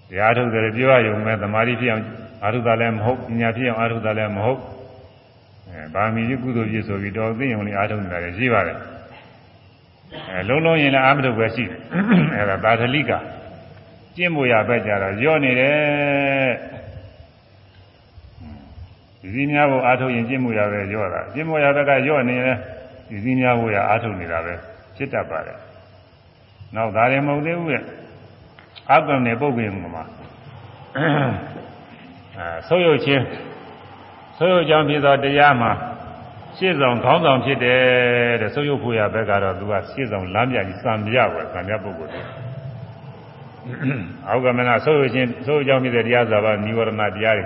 [0.10, 2.06] တရားထုတ်တယ်ပြောရရုံပဲသမာဓိဖြစ်အောင်
[2.44, 4.60] အာထုတာလည်းမဟုတ်ပညာဖြစ်အောင်အာထုတာလည်းမဟုတ်
[5.70, 8.78] အဲဗာမီကုသိုလ်ဖြစ်ဆိုပြီးတော့သိရင်လည်းအာထုနေတာလည်းရှိပါတယ်
[10.32, 11.80] အဲလုံးလုံးရင်လည်းအာမထုပဲရှိတယ်
[12.36, 13.12] အဲဒါသာသလိက
[14.16, 16.52] ကျင့်ဖို့ရပဲကြတော့ရော့နေတယ်
[19.22, 22.58] ဒီစည်းများဖို့အားထုတ်ရင်ကျင့်မှုရပဲရော့တာကျင့်မှုရဘက်ကရော့နေတယ်
[23.10, 24.54] ဒီစည်းများဖို့ရအားထုတ်နေတာပဲ
[24.96, 25.58] ဖြစ်တတ်ပါတယ်
[26.76, 27.84] နောက်ဒါရင်မဟုတ်သေးဘူးရဲ့
[28.92, 30.04] အကံနဲ့ပုတ်ပြင်မှာ
[32.38, 33.24] အဲဆိုးရုပ်ချင်း
[34.38, 35.72] ဆိုးရုပ်ကြောင့်ဖြစ်သောတရားမှာ
[36.58, 37.82] ရှေ့ဆောင်ခေါင်းဆောင်ဖြစ်တယ်
[38.42, 42.22] တဲ့ဆိုးရုပ်ဖို့ရဘက်ကတော့သူကရှေ့ဆောင်လမ်းပြကြီးစံပြပဲစံပြပုဂ္ဂိုလ်တွေ
[44.28, 47.46] အောက်ကမနာဆိုးရုပ်ချင်းဆိုးရုပ်ကြောင့်ဖြစ်တဲ့တရားစာပါនិဝရဏတရားတွေ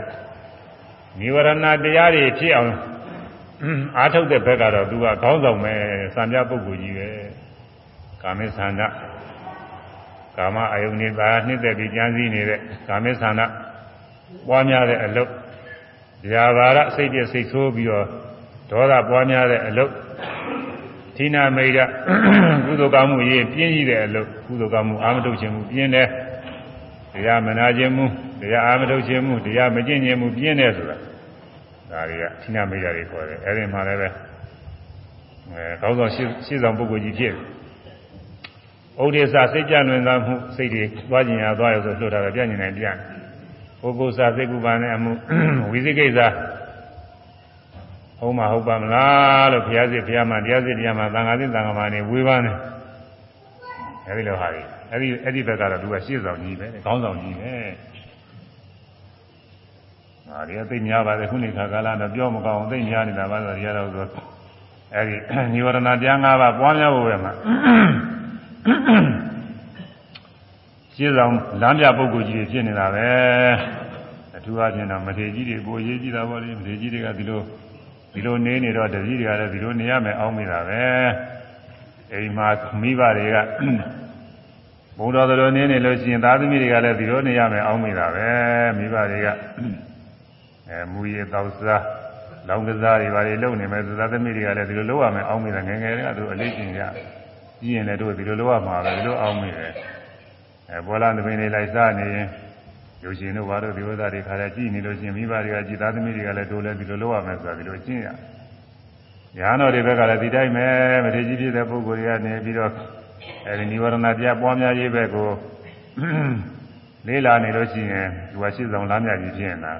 [1.19, 1.49] និဝရဏ
[1.83, 2.71] တရားတွေဖြစ်အောင်
[3.97, 5.73] အားထုတ်တဲ့ဘက်ကတော့သူကခေါင်းဆောင်ပဲ
[6.15, 7.09] စံပြပုဂ္ဂိုလ်ကြီးပဲ
[8.21, 8.87] ကာမိသန္တာ
[10.37, 13.45] ကာမအယုန်နဲ့သာနှစ်သက်ပြီးကြံစည်နေတဲ့ကာမိသန္တာ
[14.47, 15.31] ပွားများတဲ့အလုပ်
[16.31, 18.07] ဇာဘာရစိတ်ပြစိတ်ဆိုးပြီးတော့
[18.71, 19.91] ဒေါသပွားများတဲ့အလုပ်
[21.15, 21.73] သီနာမိတ်
[22.65, 26.07] ကုသိုလ်ကောင်းမှုရေးပြင်းကြီးတဲ့အလုပ်ကုသိုလ်ကောင်းမှုအာမထုတ်ခြင်းမှုပြင်းတယ်
[27.13, 28.05] တရားမနာခြင်းမှု
[28.41, 30.97] တရားအာမထုတ်ခြင်းမှုတရားမကျင့်ခြင်းမှုပြင်းတယ်ဆိုတာ
[31.91, 34.07] ဒါတွေကသီနာမိတ်တွေခေါ်တယ်အဲဒီမှာလည်းပဲ
[35.51, 37.33] အဲကောင်းဆောင်ရှေ့ရှေ့ဆောင်ပုဂ္ဂိုလ်ကြီးဖြစ်
[39.03, 42.95] ဥဒိစ္စစိတ်ကြလွင်သားမှုစိတ်တွေသွားကျင်ရသွားရဆိုလှုပ်တာပဲပြညင်နိုင်ပြန်
[43.81, 45.11] ပုဂ္ဂိုလ်စာစိတ်ကူပါနဲ့အမှု
[45.71, 46.19] ဝိသိကိစ္စ
[48.21, 52.57] ဟုတ်မှာဟုတ်ပါမလားလို့ဘုရားစစ်ဘုရားမှာတရားစစ်တရားမှာသံဃာစစ်သံဃာမှာနေဝေဖန်တယ်
[54.07, 57.53] အဲဒီလိုဟာတွေအဲဒီအဲ့ဒီဘက်ကတော့သူကရှေ့ဆောင်ကြီးပဲခေါင်းဆောင်ကြီးပဲ
[60.27, 64.05] ဟာဒီအသိများပါတယ်ခုနှစ်ခါကာလတော့ပြောမကောင်းအောင်သိများနေတာပါဆိုတရားတော်ဆို
[64.95, 65.15] အဲဒီ
[65.53, 67.33] និဝရဏတရား၅ပါးပွားများဖို့ပဲမှာ
[70.95, 73.09] ရှင်းဆောင်လမ်းပြပုဂ္ဂိုလ်ကြီးတွေဖြစ်နေတာပဲ
[74.35, 77.41] အထူးအချင်းတော့မထေကြီးတွေပိုရေးကြည့်တာပေါ့လေမထေကြီးတွေကဒီလို
[78.13, 80.83] ဒီလိုနေနေတော့တတိတွေကလည်းဒီလိုနေရမယ်အောင်းမိတာပဲ
[82.13, 82.47] အိမ်မှာ
[82.81, 83.35] မိဘတွေက
[84.97, 88.29] ဘုံတော်တော်နေနေလို့ရှိရင်သားသမီးတွေကလည်းဒီလိုနေရမယ်အောင်းမိတာပဲ
[88.77, 89.27] မိဘတွေက
[90.69, 91.83] အဲမူရတောက်စား
[92.47, 96.81] လောင်းကစားတွေဘာတွေလုပ်နေမယ်သာသမီတွေကလည်းဒီလိုလုပ်ရမယ်အောင်းမိတယ်ငယ်ငယ်တွေကသူအလေးကျင့်ကြ
[97.61, 99.71] ကြီးရင်လည်းတို့ဒီလိုလုပ်ရမှာပဲဒီလိုအောင်းမိတယ်
[100.69, 102.27] အဲဘောလာသမီးတွေလိုက်စားနေရင်
[103.03, 108.07] လူရှင်တို့ဘာလို့ဒီဝဒတွေခါလဲကြည်နေလို့ရှင်မိဘတွေကကြည်သားသမီးတွေကလည်းတို့လည်းဒီလိုလုပ်ရမယ်ဆိုတာဒီလိုကျင့်ရ
[109.37, 110.67] ညာတော်တွေဘက်ကလည်းဒီတိုင်းပဲ
[111.03, 112.71] မထေကြီးဖြစ်တဲ့ပုဂ္ဂိုလ်တွေကနေပြီးတော့
[113.47, 115.29] အဲဒီនិဝရဏတရားပွားများရေးဘက်ကို
[117.07, 119.73] လေးလာနေလို့ရှိရင်သူကရှင်းဆောင်လားမြကြီးဖြစ်နေတာ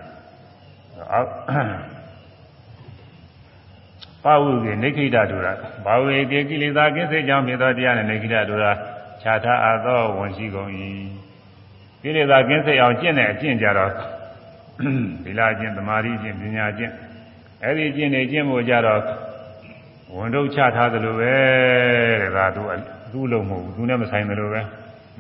[1.12, 1.30] အောက်
[4.24, 5.54] ပါဝုကေနေခိတတူတာ
[5.86, 8.72] ဘာဝေကေကိလေသာကင်းစေကြောင်းဖြစ်သောတရားနဲ့နေခိတတူတာ
[9.22, 10.70] ခြားထားအပ်သောဝန်ရှိကုန်၏
[12.02, 13.92] ကိလေသာကင်းစေအောင်ကျင့်တဲ့အကျင့်ကြတော့
[15.24, 16.94] သီလကျင့်သမာဓိကျင့်ပညာကျင့်
[17.64, 19.02] အဲ့ဒီကျင့်နေကျင့်ဖို့ကြတော့
[20.16, 21.34] ဝန်ထုတ်ချထားသလိုပဲ
[22.22, 22.62] တဲ့ဒါသူ
[23.12, 24.62] သူ့လုံးမဟုတ်ဘူးသူနဲ့မဆိုင်သလိုပဲ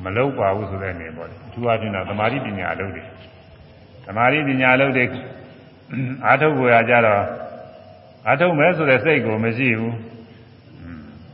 [0.03, 3.03] မလောက်ပါဘူးဆိုတဲ့အနေပေါ့လေအထူးအချင်းတော့သမာဓိပညာအလုပ်တွေ
[4.05, 5.05] သမာဓိပညာအလုပ်တွေ
[6.25, 7.23] အာထုတ်ကိုရကြတော့
[8.27, 9.95] အာထုတ်မဲဆိုတဲ့စိတ်ကိုမရှိဘူး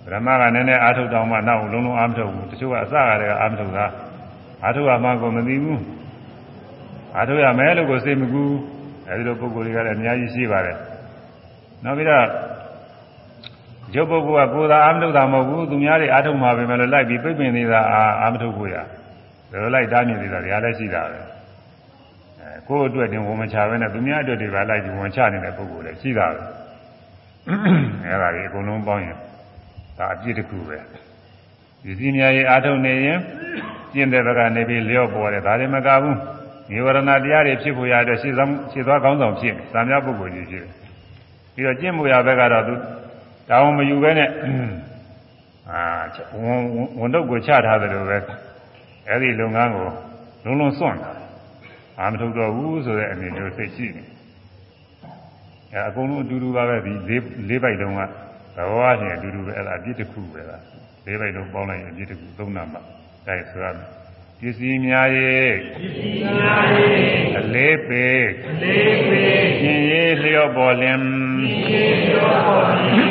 [0.05, 3.85] ဗရမကနည်းနည်းအာထုတ်တောင်မှနောက်လုံးလုံးအာမထုတ်ဘူးတချို့ကအစကတည်းကအာမထုတ်တာ
[4.63, 5.81] အာထုတ်ရမှကိုမသိဘူး
[7.17, 8.43] အာထုတ်ရမယ်လို့ကိုစိတ်မကူ
[9.09, 10.77] အဲဒီလိုပုံကိုယ်တွေကလည်းအများကြီးရှိပါတယ်
[11.83, 12.25] နောက်ပြီးတော့
[13.95, 18.83] ရုပ်ပုဂ္ဂိုလ်ကကိုယ်သာအာမထုတ်တာမဟုတ်ဘူးသူများတွေအာထုတ်မှာပဲမယ်လို့လိုက်ပြီးပြိပင်နေတာအာအာမထုတ်ကိုရဒါ
[19.51, 21.19] လိုလိုက်တားမြင်နေတာတရားလည်းရှိတာပဲ
[22.39, 26.39] အဲကိုယ့်အတွက်တင်ဝန်မချပဲနဲ့သူများအတွက်တွေပါလိုက်ပြီးဝန်ချနေတဲ့ပုဂ္ဂိုလ်လည်းရှိတာပဲ
[28.05, 29.17] အဲဒါကြီးအကုန်လုံးပေါင်းရင်
[29.97, 30.77] ဒါအပြစ်တစ်ခုပဲ
[31.87, 33.19] ဒီစည်းများရေးအာထုတ်နေရင်
[33.93, 36.17] ကျင့်တဲ့ဘက်ကနေပြီးလျော့ပေါ်တယ်ဒါလည်းမကဘူး
[36.69, 40.65] နိဝရဏတရားတွေဖြစ်ဖို့ရတဲ့ရှင်းဆောင်ရှင်းသွားကောင်းဆောင်ဖြစ်စံမြပုဂ္ဂိုလ်ကြီးဖြစ်
[41.53, 42.73] ပြီးတော့ကျင့်မှုရဘက်ကတော့သူ
[43.49, 44.29] တောင်းမယူပဲနဲ့
[45.69, 45.81] အာ
[46.41, 46.61] ဝန်
[46.99, 48.17] ဝန်တော့ကိုချထားတယ်လို့ပဲ
[49.07, 49.87] အဲ့ဒီလုပ်ငန်းကို
[50.43, 51.11] လုံးလုံးစွန့်တာ
[51.99, 54.03] အာမထုတ်တော့ဘူးဆိုတဲ့အနေမျိုးစိတ်ရှိနေ
[55.73, 58.01] အဲအကုန်လုံးအတူတူပါပဲဒီလေးလေးပိုက်လုံးက
[58.55, 60.63] သဘောအချင်းအတူတူပဲအဲ့ဒါအပြစ်တစ်ခုပဲလား
[61.07, 62.81] လေးပိုက်လုံးပေါင်းလိုက်ရင်အပြစ်တစ်ခုသုံးနာမှာ
[63.27, 63.87] ဒါဆိုရမယ်
[64.39, 66.95] ပစ္စည်းများရဲ့ပစ္စည်းများရဲ့
[67.37, 68.07] အလေးပေ
[68.49, 69.21] အလေးပေ
[69.59, 70.99] ရှင်ရေးလျော့ပေါ်လင်
[71.41, 73.09] ရှင်ရေးလျော့ပေါ်လင်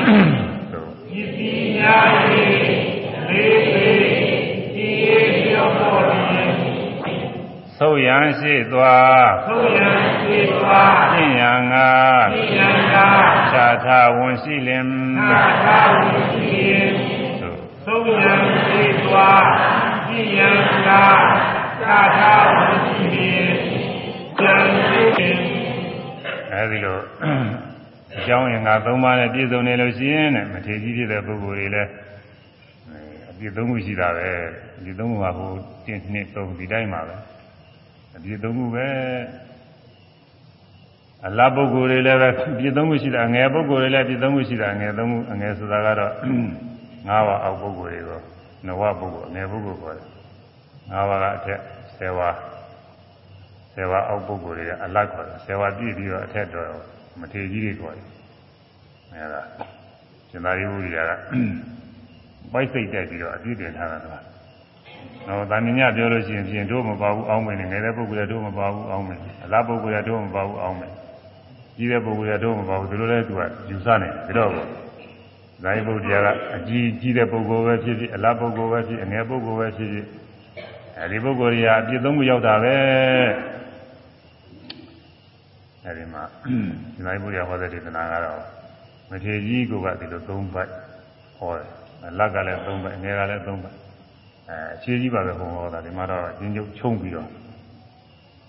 [0.70, 0.74] ပ
[1.20, 2.50] စ္စည်းများရဲ့
[3.16, 3.88] အလေးပေ
[4.74, 6.50] ရှင်ရေးလျော့ပေါ်လင်
[7.78, 11.76] သုတ်ရန်ရှိသွားသုတ်ရန်ရှိသွားပြင်းရန်က
[12.32, 12.96] ပြင်းရန်က
[13.52, 14.84] ခြားထဝန်ရှိလင်
[15.18, 17.15] ခြားထဝန်ရှိလင်
[17.86, 19.44] သုတ်ရန်ရှိသွား
[20.06, 22.20] ပြင်းရန်ကခြားထ
[22.54, 23.58] ဝန်ရှိလင်
[24.38, 24.52] ကြံ
[24.88, 25.38] ရှိလင်
[26.52, 26.98] အဲဒီလို
[28.18, 31.90] အကြောင်းအင်္ဂါ၃ပါးနဲ့ပြည့်စုံနေလို့ရှိရင်တဲ့မထေကြီးဖြစ်တဲ့ပုဂ္ဂိုလ်တွေလည်း
[33.30, 34.30] အပြည့်သုံးခုရှိတာပဲ
[34.84, 35.50] ဒီသုံးခုကဟို
[35.86, 37.16] 1 2 3ဒီတိုင်းပါပဲ
[38.16, 38.86] အပြည့်သုံးခုပဲ
[41.26, 46.12] အလားပုဂ္ဂိုလ်တွေလည်းပဲပြည့်သုံးခုရှိတာငယ်ပုဂ္ဂိုလ်တွေလည်းပြည့်သုံးခုရှိတာငယ်သုံးခုအငယ်ဆိုတာကတော့
[47.08, 48.20] ၅ဝါအောက်ပုဂ္ဂိုလ်တွေကို
[48.66, 50.06] နဝပုဂ္ဂိုလ်အငယ်ပုဂ္ဂိုလ်ခေါ်တယ်
[50.92, 51.60] ၅ဝါကအထက်
[51.98, 52.30] ၁၀ဝါ
[53.74, 56.68] ၁၀ဝါအောက်ပုဂ္ဂိုလ်တွေကအလတ်ခေါ်တယ်၁၀ဝါပြည့်ပြီးတော့အထက်တော့
[57.20, 58.06] မထေကြီးတွေခေါ်တယ်
[59.12, 59.42] အဲဒါ
[60.30, 61.10] ရှင်သာရိပုတ္တရာက
[62.52, 64.06] ပိုက်စိတ်တက်ပြီးတော့အပြည့်တင်ထားတာက
[65.26, 70.92] နော်တာမညပြောလို့ရှိရင်ပြင်တို့မပါဘူးအောင်းမယ်ငယ်တဲ့ပုဂ္ဂိုလ်တို့မပါဘူးအောင်းမယ်အလားပုဂ္ဂိုလ်တို့မပါဘူးအောင်းမယ်
[71.76, 74.85] ကြီးတဲ့ပုဂ္ဂိုလ်တို့မပါဘူးဒီလိုလဲသူကယူဆနေတယ်ဒါတော့
[75.62, 80.06] ဇာယပုတ္တရာကအကြီးကြီးတဲ့ပုဂ္ဂိုလ်ပဲဖြစ်ဖြစ်အလားပုဂ္ဂိုလ်ပဲဖြစ်အငယ်ပုဂ္ဂိုလ်ပဲဖြစ်ဖြစ်
[80.98, 82.76] အဲဒီပုဂ္ဂိုလ်တွေကအပြည့်သုံးခုရောက်တာပဲ
[85.84, 86.22] အဲဒီမှာ
[87.04, 88.40] ဇာယပုတ္တရာဟောတဲ့ဒေသနာကတော့
[89.10, 90.70] မထေကြီးကဒီလိုသုံးပိုက်
[91.38, 91.68] ဟောတယ်
[92.18, 93.76] လက်ကလည်းသုံးပိုက်အငယ်ကလည်းသုံးပိုက်
[94.48, 97.28] အဲအခြေကြီးပါပဲဘုံဟောတာဒီမှာတော့ကျင်းကျုပ်ချုံပြီးတော့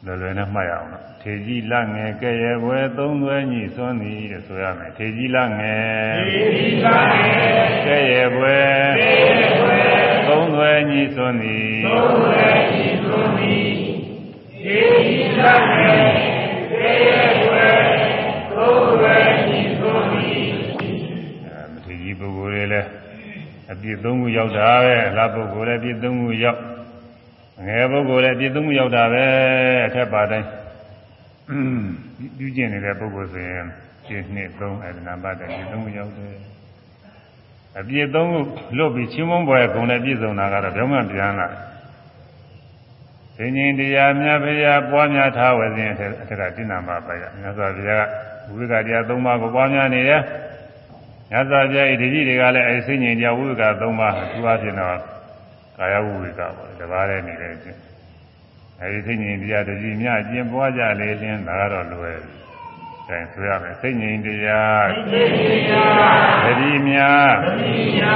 [0.05, 9.85] လွယ်လွယ်နဲ့မှတ်ရအောင်တော့ထေကြီးလငယ်ကဲ့ရဲ့ဘွယ်သုံးသွဲညိစွန်းသည်တဲ့ဆိုရမယ်ထေကြီးလငယ်ထေကြီးလငယ်ကဲ့ရဲ့ဘွယ်ကဲ့ရဲ့ဘွယ်
[10.27, 13.69] သုံးသွဲညိစွန်းသည်သုံးသွဲညိစွန်းသည်
[14.63, 16.09] ထေကြီးလငယ်
[16.71, 17.77] ကဲ့ရဲ့ဘွယ်
[18.53, 19.15] သုံးသွဲ
[19.49, 20.47] ညိစွန်းသည်
[21.45, 22.87] အဲမထေကြီးပုဂ္ဂိုလ်တွေလည်း
[23.71, 26.59] အပြည့်သုံးခုရောက်တာပဲအလားပုဂ္ဂိုလ်လည်းအပြည့်သုံးခုရောက်
[27.65, 29.25] ငယ်ပုဂ္ဂိုလ်လည်းအပြည့်သုံးခုရောက်တာပဲ
[29.87, 30.47] အထက်ပါတိုင်း
[32.37, 33.65] ပြုကျင့်နေတဲ့ပုဂ္ဂိုလ်ဆိုရင်
[34.05, 36.35] ပြည့်နှစ်သုံးအဲဒီနာပတ်တယ်ပြည့်သုံးခုရောက်တယ်
[37.79, 38.39] အပြည့်သုံးခု
[38.77, 41.47] လွတ်ပြီးချင်းမုံပွဲဂုံနဲ့ပြည့်စုံတာကတော့ဘယ်မှပြန်လာ
[43.37, 48.09] သင်္ရင်တရားမြတ်ဗျာပွားများထားဝယ်စဉ်အထက်ကတိဏ္ဍမပိုက်ကမြတ်စွာဘုရားက
[48.55, 50.21] ဝိကတရား၃ပါးကိုပွားများနေတယ်
[51.31, 53.87] ညဇာပြည့်ဒီကြီးတွေကလည်းအဲစိတ်ငြိမ်ကြဝိက၃ပါးသူ
[54.47, 55.16] အဖြစ်တော့
[55.77, 57.79] ကာယဝိကပေါ့တပါးလည်းနေတယ်ချင်း
[58.81, 62.19] အဲဒီစိတ်ငြိမ်တရားတကြီးမြကျင်ပွားကြလေချင်းဒါကတော့လွယ်
[63.07, 65.85] အဲဆိုရမယ်စိတ်ငြိမ်တရားသိသိညာ
[66.43, 67.11] တတိမြာ
[67.43, 68.13] သတိညာ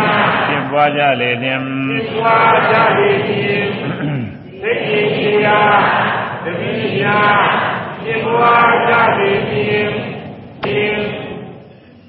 [0.47, 2.38] ရှင်းပွားကြလေလျင်သစ္စာ
[2.71, 3.69] ကြလေခြင်း
[4.63, 5.60] သိသိညာ
[6.43, 7.19] သတိညာ
[8.04, 8.56] သင်္ဝါ
[8.88, 9.93] ကြလေခြင်း
[10.63, 11.00] သင်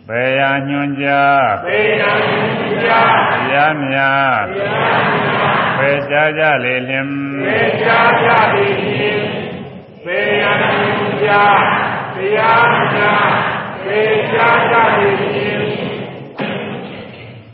[0.09, 2.13] ပေယညွန်ကြားပေယံ
[2.87, 4.11] ညာတရားမြာ
[5.83, 7.07] ပေကြကြလေလျင်
[7.45, 9.25] ပေချာကြလေခြင်း
[10.05, 10.53] ပေယံ
[11.25, 11.43] ညာ
[12.15, 13.13] တရားညာ
[13.85, 14.01] ပေ
[14.33, 15.65] ချာကြလေခြင်း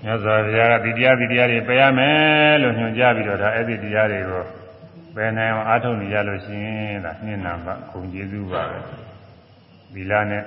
[0.03, 4.45] မြတ်စွာဘုရားကဒီတရားဒီတရားတွေပယ်ရမယ်လို့ညွှန်ကြားပြီးတော့ဒါအဲ့ဒီတရားတွေကို
[5.15, 8.79] ပယ်နိုင်အောင်အားထုတ်နေရလို့ရှိရင်ဒါနှင်းနာပါခုံကျေးဇူးပါပဲ
[9.95, 10.43] သီလနဲ့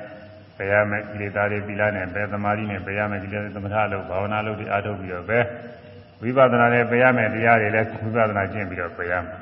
[0.58, 5.40] ပယ်ရမယ်ကိလေသာတွေသီလနဲ့ပယ်သမာဓိနဲ့ပယ်ရမယ်ကိလေသာသမထလို့ဘာဝနာလို့ဒီအားထုတ်ပြီးတော့ပဲ
[6.22, 9.40] ဝိပဿနာနဲ့ပယ်ရမယ်တရားတွေလည်းဝိပဿနာကျင့်ပြီးတော့ပယ်ရမယ်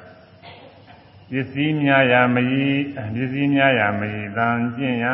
[1.32, 2.82] ပစ္စည်းများရာမကြီး
[3.16, 5.06] ပစ္စည်းများရာမကြီးတန်ကျင့်ရ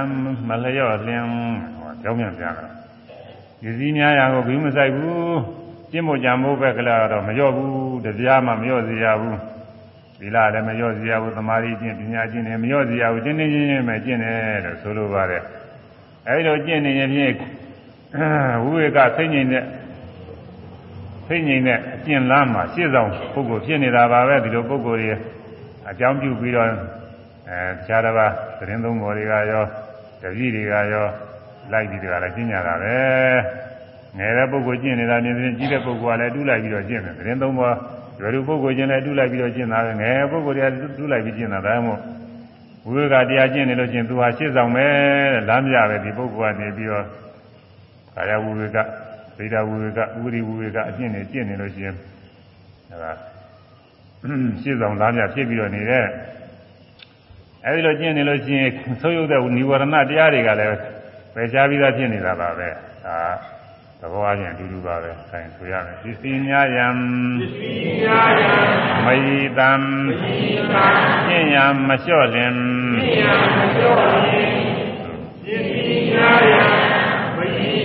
[0.48, 1.26] မလျော့လျင်
[1.80, 2.66] ဟောကြောင်းပြန်ပြန်တာ
[3.62, 5.40] ပစ္စည်းများရာကိုဘီမဆိုင်ဘူး
[5.92, 9.38] ကျင့်ဖို့ကြံဖို့ပဲကလာတော့မလျော့ဘူးတရားမှမလျော့စေရဘူး
[10.20, 15.44] ဒီလားလည်းမလျော့စေရဘူးသမာဓိကျင့်ပညာကျင့်တယ်မလျော့စေရဘူးတင်းတင်းချင်းချင်းပဲကျင့်တယ်လို့ဆိုလိုပါတယ်
[16.28, 17.34] အဲဒီလိုကျင့်နေရင်ဖြင့်
[18.64, 19.48] ဝိဝေကစိတ်ငြိမ်
[21.28, 25.16] တဲ့စိတ်ငြိမ်တဲ့အကျင့်လမ်းမှာရှေ့ဆောင်ပုဂ္ဂိုလ်ဖြစ်နေတာပါပဲဒီလိုပုဂ္ဂိုလ်တွေ
[25.90, 27.58] အကြောင်းပြုပြီးတော့အဲ
[27.88, 29.64] ခြားတစ်ပါးသတင်းသုံးပေါ်တွေကရော
[30.22, 31.08] တပည့်တွေကရော
[31.72, 32.96] လိုက်ပြီးတကလည်းကျင့်ကြတာပဲ
[34.18, 37.76] ငယ်တဲ့ပုဂ္ဂိုလ်ကျင့်နေတာမြင်ရင်ကြီးတဲ့ပုဂ္ဂိုလ်ကလည်းတူးလိုက်ပြီးတော့ကျင့်တယ်သတင်းသုံးပေါ်
[38.20, 42.02] ရွယ်လူပုဂ္ဂိုလ်ချင်းလည်းတူးလိုက်ပြီးတော့ကျင့်တာပဲငယ်ပုဂ္ဂိုလ်တွေကတူးလိုက်ပြီးကျင့်တာဒါမှမဟုတ်
[42.86, 44.86] ဝိဝေကတရားကျင့်နေလို့ချင်းသူဟာရှေ့ဆောင်ပဲ
[45.34, 47.06] တဲ့လမ်းပြပဲဒီပုဂ္ဂိုလ်ကနေပြီးတော့
[48.16, 48.78] ကာယဝိဝေက
[49.38, 51.96] ဗေဒဝိဝေကဥပရိဝိဝေကအကျင့်နေကျင့်နေလို့ရှိရင်
[52.92, 53.12] အဲဒါ
[54.62, 56.06] ရှေ့ဆောင်လမ်းပြဖြစ်ပြီးတော့နေတဲ့
[57.66, 58.72] အဲဒီလိုကျင့်နေလို့ရှိရင်
[59.02, 60.78] သုံးရုပ်တဲ့និဝရဏတရားတွေကလည်း
[61.34, 62.70] ပယ်ချပြီးသားဖြစ်နေတာပါပဲ
[63.06, 63.18] ဒါ
[64.02, 66.88] သဘောအချင်းအတူတူပါပဲအဲဒါဆိုရမယ်ပစ္စည်းများယံ
[67.40, 68.54] ပစ္စည်းညာယံ
[69.06, 70.88] မယီတံဤကံ
[71.28, 72.54] ကျင့်ရမလျှော့လင်
[72.94, 74.54] သိယံမကျော်ရင်
[75.44, 76.64] ပစ္စည်းညာယံ
[77.36, 77.76] မဤ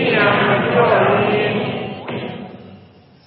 [0.00, 1.54] ကံသိယံမကျော်ရင်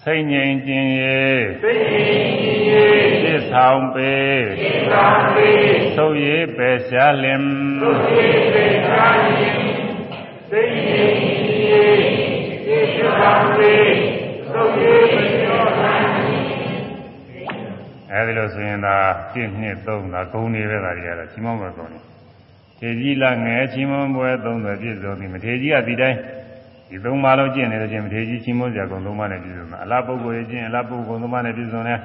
[0.02, 1.24] စိတ်ငြိမ်ခြင်းရေ
[1.64, 2.86] သိရင်ကြီးရေ
[3.24, 4.14] သစ္ဆောင်ပေ
[4.92, 5.50] သာပေ
[5.98, 7.42] သုတ်ရေးပယ်ရှားလင်
[7.82, 9.06] သုသေပေသာ
[9.40, 9.58] ရင်
[10.52, 11.84] သိရင်ကြီးရေ
[12.66, 13.74] သိသာပေ
[14.54, 16.08] သုသေမကျော်နိုင်
[18.12, 18.96] အဲဒီလိုဆိုရင်သာ
[19.34, 22.00] 1 2 3သာဂုံနေပဲဒါတွေကတော့ချီးမွမ်းပွဲဂုံနေ
[22.80, 26.18] ထေကြီးလာငယ်ချီးမွမ်းပွဲ30ပြည့်စုံပြီမထေကြီးကဒီတိုင်း
[26.93, 31.99] ဒီသုံးပါးလုံးကျင့်နေလို့ချင်းမထေကြီးချီးမွမ်းစရာဂုံသုံးပါးနဲ့ပြည့်စုံတာအလားပုဂ္ဂိုလ်ကြီးကျင့်အလားပုဂ္ဂိုလ်သုံးပါးနဲ့ပြည့်စုံတယ်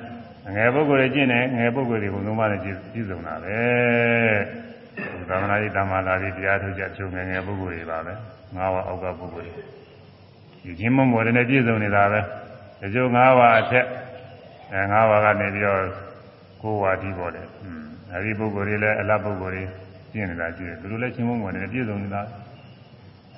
[0.57, 2.77] ငယ်ပုဂ္ဂိုလ်ကြီးကျင့်တယ်ငယ်ပုဂ္ဂိုလ်တွေဂုံသုံးပါးနဲ့ပြည့်
[3.09, 3.59] စုံတာပဲ
[5.29, 8.13] သာမဏေတိတမ္မာလာတိတရားထုတ်ကြချုပ်ငယ်ငယ်ပုဂ္ဂိုလ်တွေပါပဲ
[8.57, 9.63] ငါးဝါအောက်ကပုဂ္ဂိုလ်တွေ
[10.63, 12.21] ဒီချင်းမွမ်းပွဲနဲ့ပြည့်စုံနေတာပဲ
[12.81, 13.87] ဒီကျိုးငါးဝါအထက်
[14.73, 15.81] အဲငါးဝါကနေပြီးတော့
[16.63, 19.65] ကိုးဝါဒီပေါ်တယ်อืมအဲဒီပုဂ္ဂိုလ်တွေလည်းအလားပုဂ္ဂိုလ်တွေ
[20.13, 22.23] ကျင့်နေတာကြည့်တယ်သူတို့လည်းချင်းမွမ်းပွဲနဲ့ပြည့်စုံနေတာ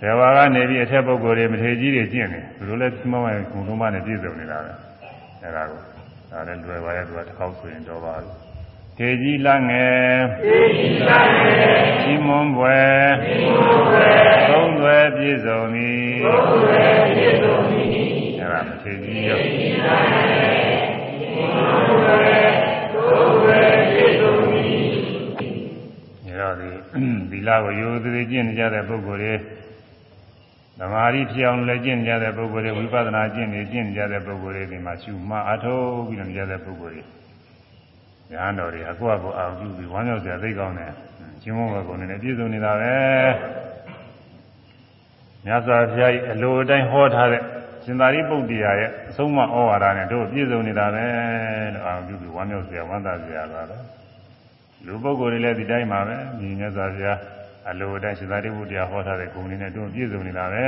[0.01, 4.73] ဆယ်ဝါကနေပြီးအထက်ပုဂ္ဂိုလ်တွေမထေကြီးတွေကျင့်တယ်သူတို့လည်းချင်းမွမ်းပွဲကုံလုံးမနဲ့ပြည့်စုံနေတာပဲ
[5.43, 5.81] အဲဒါကို
[6.31, 8.35] ဒါလည်းလွယ်ပါရဲ့သူကတစ်ခေါက်ဆိုရင်တော့ပါဘူး
[8.99, 10.59] ထေကြီးလာငယ်သိ
[11.09, 11.53] သာရေ
[12.03, 12.79] ချင်းမွမ်းပွဲ
[13.23, 14.09] သိမှုပဲ
[14.49, 16.83] သုံးသွယ်ပြည့်စုံသည်သုသေ
[17.17, 17.89] ပြည့်စုံသည်
[18.39, 19.53] အဲဒါမထေကြီးရောသု
[22.05, 22.41] သေ
[22.93, 23.61] သုသေ
[23.91, 24.75] ပြည့်စုံသည်
[26.25, 26.71] ညတော့ဒီ
[27.31, 29.35] သီလကိုရိုးသေးသေးကျင့်နေကြတဲ့ပုဂ္ဂိုလ်တွေ
[30.81, 37.05] သမာဓိဖြစ်အောင်လည်းကျင့်နေကြတဲ့ပုဂ္ဂိုလ်တွေဝိပဿနာကျင့်နေကျင့်နေကြတဲ့ပုဂ္ဂိုလ်တွေဒီမှာရှုမှတ်အထောက်ပြီးတော့နေကြတဲ့ပုဂ္ဂိုလ်တွေ
[38.33, 40.93] ညာတော်တွေအကွက်ကိုအာရုံပြုပြီးဝမ်းမြောက်စရာသိကောင်းတယ်
[41.43, 42.95] ချင်းမုန်းဘကုံနေနဲ့ပြည့်စုံနေတာပဲ
[45.45, 47.43] မြတ်စွာဘုရားကြီးအလိုအတိုင်းဟောထားတဲ့
[47.85, 51.05] ရှင်သာရိပုတ္တရာရဲ့အဆုံးအမဩဝါဒနဲ့တို့ပြည့်စုံနေတာပဲ
[51.75, 53.77] လို့အာရုံပြုပြီးဝမ်းမြောက်စရာဝမ်းသာစရာပါပဲ
[54.87, 57.19] လူပုဂ္ဂိုလ်တွေလည်းဒီတိုင်းပါပဲညီမြတ်စွာဘုရား
[57.69, 60.67] အလိုအတိုင်းရှင်သာရိပုတ္တရာဟောထားတဲ့ဂုဏ်တွေနဲ့တွန်းပြည့်စုံနေတာပဲ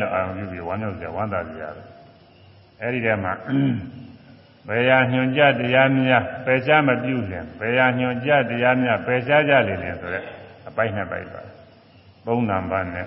[0.00, 1.82] လို့အာရုံပြုပြီးဝမ်းမြောက်စရာဝမ်းသာစရာပဲ
[2.80, 3.32] အဲဒီထဲမှာ
[4.68, 10.24] ဘယ်ရာညွန်ကြတရားများပယ်ရှားမပြုလင်ဘယ်ရာညွန်ကြတရားများပယ်ရှားကြလေလင်ဆိုတဲ့
[10.68, 11.42] အပိုင်းနှစ်ပိုင်းပါ
[12.26, 13.06] သုံးနံပါတ်နဲ့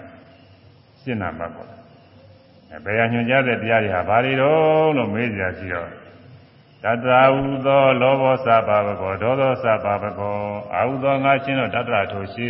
[1.01, 1.69] ရှင်းနံပါတ်ပေါ့
[2.71, 5.89] အဲဘယ်ရာညွန်ကြတဲ့တရားတွေဟာဘာတွေတော့လို့မေးကြရှိတော့
[6.83, 10.35] တတရာဟုသောလောဘောစပါဘကောဒေါသောစပါဘကော
[10.75, 12.47] အာဟုသောငါချင်းတို့တတရာထိုရှိ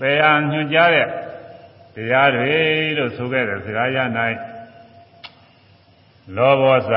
[0.00, 1.08] ပေယညွှန်ကြားတဲ့
[1.94, 2.52] တရားတွေ
[2.96, 3.98] လို့ဆိုခဲ့တဲ့စကားရ၌
[6.36, 6.90] လောဘောစ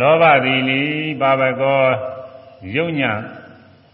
[0.00, 0.80] လောဘသည်လီ
[1.20, 1.82] ပါဘကော
[2.76, 3.12] ယုံညာ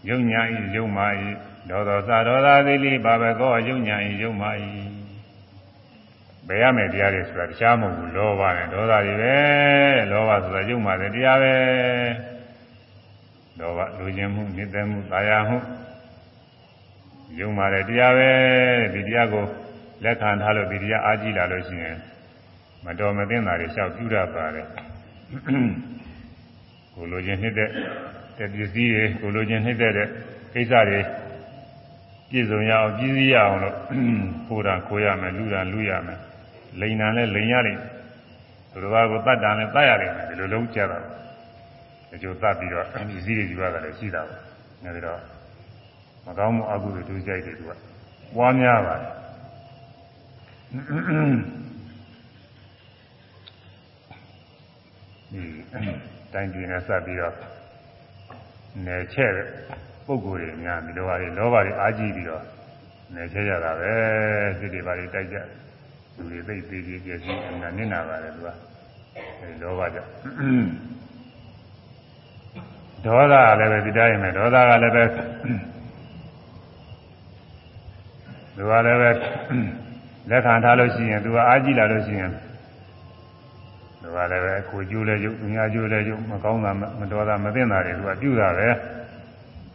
[0.09, 1.29] ယုံညာဤယုံမာဤ
[1.69, 4.65] ဒေါသောသာဒေါသာသီလိဘာဘကောယုံညာဤယုံမာဤ
[6.47, 9.35] ဘယ်ရမယ်တရားတွေဆိုတာတရားမဟုတ်ဘူးလောဘနဲ့ဒေါသတွေပဲ
[10.11, 11.55] လောဘဆိုတာယုံမာတဲ့တရားပဲ
[13.59, 15.57] လောဘလူချင်းမှုမြင့်တဲ့မှုသာယာမှု
[17.39, 18.29] ယုံမာတဲ့တရားပဲ
[18.93, 19.45] ဒီတရားကို
[20.03, 21.97] လက်ခံထားလို့ဒီတရားအားကြီးလာလို့ရှိရင်
[22.85, 24.67] မတော်မသင့်တာတွေလျှောက်ပြုရပါတယ်
[26.95, 27.69] ကိုလိုချင်နှစ်တဲ့
[28.37, 29.93] တဲ့ပစ္စည်းတွေကိုလိုချင်နှစ်တဲ့
[30.53, 30.99] ကိစ္စတွေ
[32.29, 33.75] ပြည့်စုံရအောင်ပြည့်စည်ရအောင်လို့
[34.49, 36.19] ကိုယ်တာကိုရမယ်လူတာလူရမယ်
[36.79, 37.81] လိန်နာနဲ့လိန်ရလိမ့်
[38.71, 40.97] သူတော်ဘာကိုတတ်တာနဲ့တတ်ရလိမ့်မယ်ဒီလိုလုံးကြတာ
[42.09, 44.41] ဒီလိုတတ်ပြီးတော့ပစ္စည်းတွေယူရတယ်လည်းရှိတာပေါ့
[44.83, 45.38] နေပြီးတော့မ
[46.37, 47.71] ကောင်းမှုအကုသိုလ်ဒုစရိုက်တွေသူက
[48.35, 49.11] ပွားများပါတယ်
[55.31, 55.43] ဒီ
[56.33, 57.35] တိုင်းပြည်နဲ့စပ်ပြီးတော့
[58.85, 59.47] နယ်ချဲ့တဲ့
[60.05, 62.43] ပုံကိုယ်တွေများဒီလိုပါလေလောဘတွေအားကြီးပြီးတော့
[63.15, 63.91] နယ်ချဲ့ကြတာပဲ
[64.59, 65.37] စိတ်တွေပါလေတိုက်ကြ
[66.15, 68.49] လူတွေသိသေးသေးပြည့်စုံအမှန်နစ်နာပါတယ်သူက
[69.39, 70.11] အဲဒီလောဘကြောင့်
[73.05, 75.03] ဒေါသကလည်းပဲဒီတိုင်းပဲဒေါသကလည်းပဲ
[78.59, 79.11] သူကလည်းပဲ
[80.29, 82.31] လက်ခံထားလို့ရှိရင်သူကအားကြီးလာလို့ရှိရင်
[84.01, 88.67] သူကလည်းပဲကိုကျိုးလဲကျုပ်ညာကျိုးလဲကျုပ်မကောင်းတာမတော်တာမသိတာတွေသူကပြုတာပဲ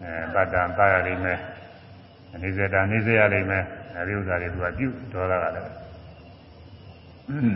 [0.03, 1.39] အဲတတ္တန်သားရလိမ့်မယ်
[2.35, 3.65] အနေစေတာနေစေရလိမ့်မယ်
[3.97, 5.71] အဲဒီဥစ္စာတွေသူကပြုဒေါသကလည်း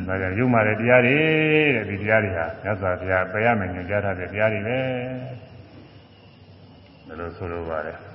[0.07, 1.17] ဒါကြောင့်ယုံမာတဲ့တရားတွေ
[1.75, 4.79] တဲ့ဒီတရားတွေဟာမြတ်စွာဘုရားပယ်ရမယ်ညွှန်ကြားထားတဲ့တရားတွေပဲ
[7.07, 8.08] ဒါလို့ဆိုလိုပါတယ်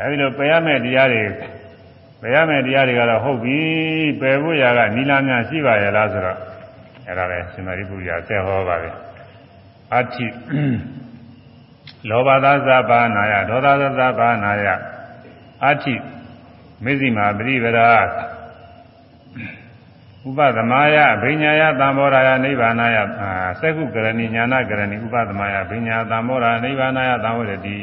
[0.00, 1.24] အဲဒီလိုပယ်ရမယ်တရားတွေ
[2.20, 3.58] ပယ်ရမယ်တရားတွေကတော့ဟုတ်ပြီ
[4.20, 6.38] ပယ်ဖို့ရာကနိလများရှိပါရဲ့လားဆိုတော့
[7.08, 8.90] အဲဒါလည်းရှင်မရိပုရိယဆက်ဟောပါပဲ
[9.92, 10.26] အဋ္ဌိ
[12.08, 14.66] လောဘသာသဘာနာယဒေါသသာသဘာနာယ
[15.64, 15.94] အဋ္ဌိ
[16.84, 17.90] မေဇိမာပရိပရာ
[20.28, 22.98] ဥပသမယဘိညာယသံဘောရာယနိဗ္ဗာနယ
[23.60, 27.78] သက္ကုကရဏီညာနာကရဏီဥပသမယဘိညာသံဘောရာနိဗ္ဗာနယသံဝရတိ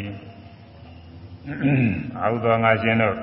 [2.19, 3.17] အာဟုသောငါရှင်တို့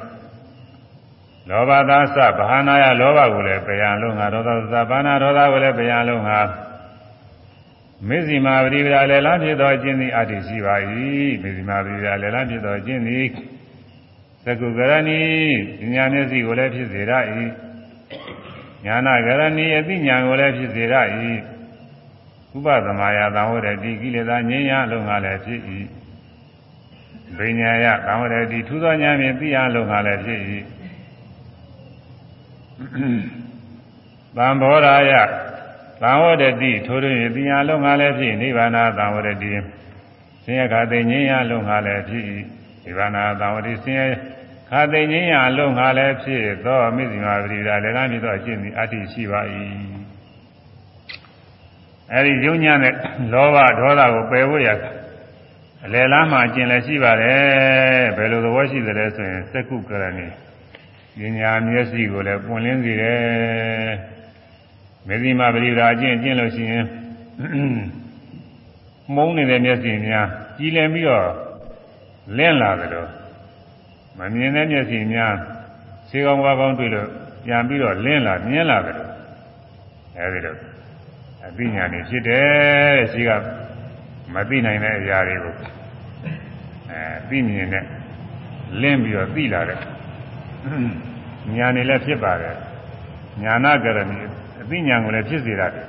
[1.49, 6.41] လောဘသာသဘာနာယလောဘကိုလည်းပယံလုံးငါဒေါသသဘာနာဒေါသကိုလည်းပယံလုံးငါ
[8.09, 10.75] မေဇိမာပရိပရာလည်းလားဖြစ်သောအခြင်းသည်အတ္တိရှိပါ၏
[11.43, 13.27] မေဇိမာပရိပရာလည်းလားဖြစ်သောအခြင်းသည်
[14.45, 15.21] သက္ကုကရဏီ
[15.95, 17.13] ဉာဏ်မျက်စိကိုလည်းဖြစ်စေရ၏
[18.85, 20.95] ညာနာကရဏီအသိဉာဏ်ကိုလည်းဖြစ်စေရ၏
[22.57, 25.61] ဥပသမယသံဝရတိကိလေသာငြိမ်းရလုံးငါလည်းဖြစ်၏
[27.39, 30.41] ဘိညာယသံဝရတိထူသောဉာဏ်ဖြင့်သိရလုံးငါလည်းဖြစ်၏
[34.37, 35.13] သံဘောရာယ
[36.03, 39.53] သံဝရတိထိုးတွင်သိရလုံးငါလည်းဖြစ်နိဗ္ဗာန်သံဝရတိ
[40.45, 42.25] ဆင်းရဲခါသိငြိမ်းရလုံးငါလည်းဖြစ်၏
[42.85, 44.09] နိဗ္ဗာန်သံဝရတိဆင်းရဲ
[44.71, 49.41] ခါသိငြိမ်းရလုံးငါလည်းဖြစ်သောမိစ္ဆမာပရိဒါလည်းကားမြည်သောအကျင့်သည်အတ္တိရှိပါ၏
[52.15, 52.95] အဲဒီယုံညံ့တဲ့
[53.33, 54.69] လောဘဒေါသကိုပယ်ဖို့ရ
[55.85, 60.27] အလယ်လားမှအကျင့်လည်းရှိပါတယ်ဘယ်လိုသဘောရှိသလဲဆိုရင်သက္ကုကရဏီ
[61.19, 63.93] ပညာမျက်စိကိုလည်းပွင့်လင်းစေတယ်
[65.07, 66.85] မေဇိမာပရိဒါအကျင့်ကျင့်လို့ရှိရင်
[69.15, 70.27] မှုံးနေတဲ့မျက်စိများ
[70.59, 71.27] ကြည်လင်ပြီးတော့
[72.37, 73.09] လင်းလာတယ်လို့
[74.19, 75.35] မမြင်တဲ့မျက်စိများ
[76.09, 77.09] ခြေကောင်းဝါကောင်းတွေ့လို့
[77.45, 79.11] ပြန်ပြီးတော့လင်းလာမြင်လာတယ်လို့
[80.17, 80.57] အဲဒီလို
[81.45, 83.31] အသိဉာဏ်นี่ဖြစ်တယ်ရှိက
[84.35, 85.55] မသိနိုင်တဲ့အရာတွေကို
[86.91, 87.85] အဲသိမြင်နဲ့
[88.81, 89.79] လင်းပြီးတော့သိလာတဲ့
[91.57, 92.55] ဉာဏ်นี่လည်းဖြစ်ပါတယ်
[93.43, 94.19] ညာနာကရဏီ
[94.63, 95.87] အသိဉာဏ်ကိုလည်းဖြစ်စေရတယ်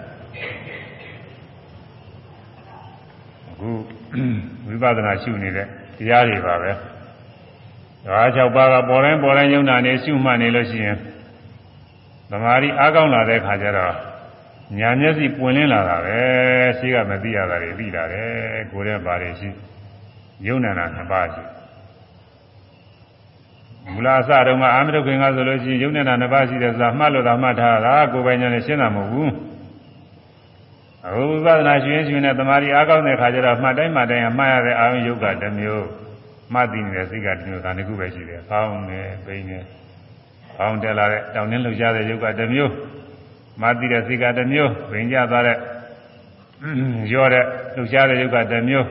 [3.50, 3.70] အခု
[4.68, 6.72] ဝိပဿနာရှုနေတဲ့တရားတွေပါပဲ
[8.06, 10.98] ဒါ၆ပါးကပေါ်တိုင်းပေါ်တိုင်းယုံနာနေရှုမှတ်နေလို့ရှိရင်
[12.30, 14.11] သမာဓိအားကောင်းလာတဲ့ခါကျတော့
[14.78, 16.20] ညာမျက်စိပွင့်လင်းလာတာပဲ
[16.78, 19.50] ရှိကမသိရတာတွေသိလာတယ်ကိုယ်ရဲ့ဘာတွေရှိ
[20.48, 21.44] ယုံနာနာနှစ်ပါးရှိ
[23.94, 29.32] မူလအစတုန်းကအာမတုခင်ကဆိုလို့ရှိရင်ယုံနာနာနှစ်ပါးရှိတယ်ဆိုတာမှတ်လို့သာမှတ်ထားတာကိုယ်ပိုင်ညာနဲ့ရှင်းတာမဟုတ်ဘူး
[31.06, 35.86] အခုဝိပဿနာရှင်ရှင်နဲ့တမာရီအားကောင်းတဲ့ခါကျတော့မှတ်တိုင်းမှတ်တိုင်းအမှားရတဲ့အာယုယုတ်ကတစ်မျိုး
[36.54, 39.60] မှတ်သိနေတဲ့စိတ်ကတစ်မျိုးဒါတစ်ခုပဲရှိတယ်။ဖောင်းနေပိနေ
[40.56, 42.72] ဖောင်းတက်လာတဲ့တောင်းနှင်းလှုပ်ရှားတဲ့ယုတ်ကတစ်မျိုး
[43.60, 45.58] မှတ်သိတဲ့စိတ်ကတစ်မျိုးပင်ကြသွားတဲ့
[47.14, 47.46] ရောတဲ့
[47.76, 48.88] လှုပ်ရှားတဲ့ယုတ်ကတစ်မျိုး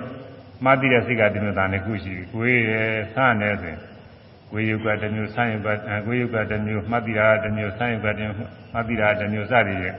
[0.65, 3.77] မှတ်သိတဲ့စိတ်ကတစ်မျိုးဒါတစ်ခုရှိပြီ။ကိုယ်ရဲ့ဆန်းနေစဉ်
[4.51, 5.69] ကိုယ်ယုတ်ကတစ်မျိုးဆန်းယုတ်က
[6.07, 8.37] ကိုယ်ယုတ်ကတစ်မျိုးမှတ်သိတာတစ်မျိုးဆန်းယုတ်ကတစ်မျိုး
[8.73, 9.97] မှတ်သိတာတစ်မျိုးစသည်ဖြင့်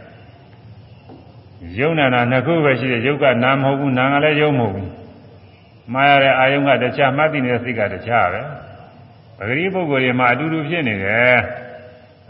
[1.80, 4.90] ယုံနာနာနှစ်ခုပဲရှိတယ်ယုတ်ကနာမဟုတ်ဘူးနာကလည်းယုံမဟုတ်ဘူး
[5.94, 8.42] မှားရတဲ့အာယုံကတခြားမှတ်သိနေတဲ့စိတ်ကတခြားပဲ
[9.38, 11.38] ပဂရိပုဂ္ဂိုလ်တွေမှာအတူတူဖြစ်နေတယ်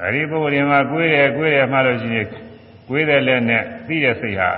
[0.02, 2.28] ပဂရိပုဂ္ဂိုလ်တွေမှာကိုယ်တယ်ကိုယ်တယ်မှလို့ရှိရင်
[2.88, 4.50] ကိုယ်တဲ့လက်နဲ့သိတဲ့စိတ်ဟာ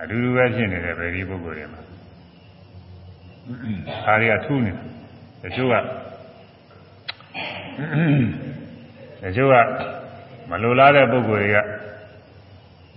[0.00, 1.80] အတူတူပဲဖြစ်နေတယ်ပဂရိပုဂ္ဂိုလ်တွေမှာ
[4.06, 4.72] အားရထူးနေ
[5.42, 5.74] တချို့က
[9.22, 9.54] တချို့က
[10.50, 11.58] မလိုလားတဲ့ပုဂ္ဂိုလ်တွေက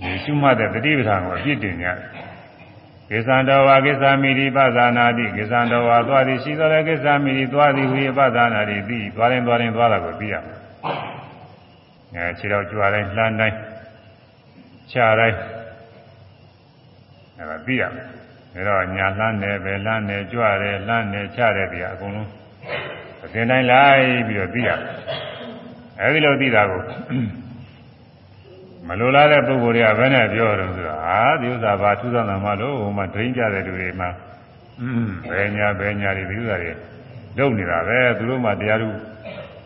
[0.02, 1.98] ဒီရှုမှတ်တဲ့တတိပဌာန်ကိုအပြစ်တင်ကြတယ်
[3.10, 10.58] ကိစ္ဆံတော်ဝါကိစ္ဆာမိတိပဇာနာတိကိစ္ဆံတော်ဝါသွားသည်ရှိတော်လည်းကိစ္ဆာမိတိသွားသည်ဟူ၏ပဇာနာတိပြီးသွားရင်သွားရင်သွားတာကိုသိရမယ်။
[12.16, 13.57] အဲခြေတော်ကြွားတိုင်းလှမ်းတိုင်း
[14.91, 15.38] ခြားတိုင်း
[17.38, 18.05] အဲဒါသိရမယ်။
[18.53, 22.30] ဒါတော့ညာလှမ်းတယ်ပဲလှမ်းတယ်ကြွတယ်လှမ်းတယ်ခြားတယ်ဒီကအကုန်လုံး
[23.24, 24.80] အစဉ်တိုင်းလိုက်ပြီးတော့သိရမယ်။
[25.99, 26.82] အဲဒီလိုသိတာကို
[28.88, 34.09] မလိုလားတဲ့ပုဂ္ဂိုလ်တွေကဘယ်နဲ့ပြောတော့ဆိုတာဟာဒီဥစ္စာဘာထူးဆန်းတာမှလို့ဟိုမှာဒိန်းကြတဲ့လူတွေမှာ
[35.32, 36.72] ဘယ်ညာဘယ်ညာတွေဒီဥစ္စာတွေ
[37.38, 38.89] လုပ်နေတာပဲသူတို့မှတရားသူ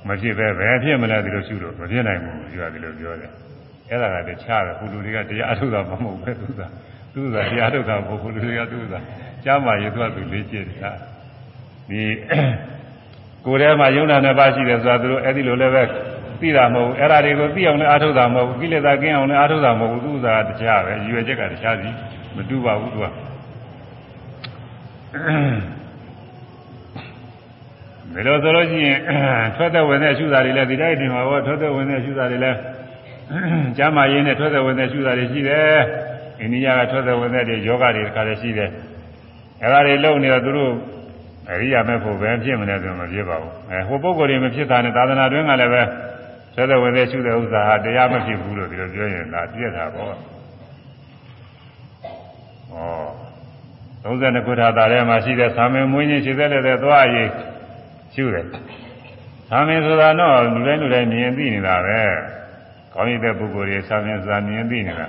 [0.07, 3.31] မဖြစ်ပဲဘယ်ဖြစ်မလဲဒီလိုရှုလို့မဖြစ်နိုင်ဘူးသူကဒီလိုပြောတယ်
[3.89, 6.61] အဲ့ဒါကတခြားပဲဟိုလူတွေကတရားထုတ်တာမဟုတ်ပဲသူက
[7.13, 8.95] သူကတရားထုတ်တာမဟုတ်ဟိုလူတွေကသူက
[9.43, 10.91] ကြားမှရေသူကသူလေးကျစ်တာ
[11.89, 12.01] ဒီ
[13.45, 15.83] ကိုယ်ထဲမှာယုံနာနှစ်ပါးရှိတယ်ဆိုတာသူတို့အဲ့ဒီလိုလည်းပဲ
[16.41, 21.89] သိတာမဟုတ်ဘူးအဲ့ဒါတွေကိုသိအောင်လည်းအားထုတ်တာမဟုတ်ဘူးကိလေသာကင်းအောင်လည်းအားထုတ်တာမဟုတ်ဘူးသူ့ဥစ္စာကတရားပဲရည်ရွယ်ချက်ကတရားစီ
[22.35, 23.05] မတူပါဘူးသူက
[28.17, 28.99] ဒီလိုဆိုလို့ရှိရင်
[29.55, 32.57] ထွက်တဲ့ဝင်တဲ့ရှုတာတွေလည်းဒီတိုင်းတင်ပါဘောထွက်တဲ့ဝင်တဲ့ရှုတာတွေလည်း
[33.77, 35.77] ကျမ်းမာရေးနဲ့ထွက်တဲ့ဝင်တဲ့ရှုတာတွေရှိတယ်
[36.39, 38.69] အိန္ဒိယကထွက်တဲ့ဝင်တဲ့တွေယောဂတွေတခါလည်းရှိတယ်
[39.61, 40.73] အဲ့ဒါတွေလုံနေတော့သူတို့
[41.49, 45.81] အရိယာမဲ့ဖို့ပဲဖြစ်မလဲဆိုမဖြစ်ပါဘူးအဲဟိုပုဂ္ဂိုလ်တွေမဖြစ်တာနဲ့သာသနာတွင်းကလည်းပဲ
[46.55, 50.15] ဆက်တဲ့ဝင်တဲ့ရှုတဲ့ဥစ္စာဟာတရားမဖြစ်ဘူးလို့ဒီလိုပြောရင်ဒါပြည့်တာပေါ့ဩ
[54.03, 57.29] 32ခုထာတာထဲမှာရှိတဲ့သာမင်မွေးခြင်းရှိတဲ့လည်းတဲ့သွားအရေး
[58.13, 58.45] ရှုတယ်
[59.49, 62.01] သာမင်ဆိုတာတော့လူတိုင်းလူတိုင်းမြင်သိနေတာပဲ
[62.93, 65.07] ကောင်းရတဲ့ပုဂ္ဂိုလ်တွေသာမင်ဆိုတာမြင်သိနေတာ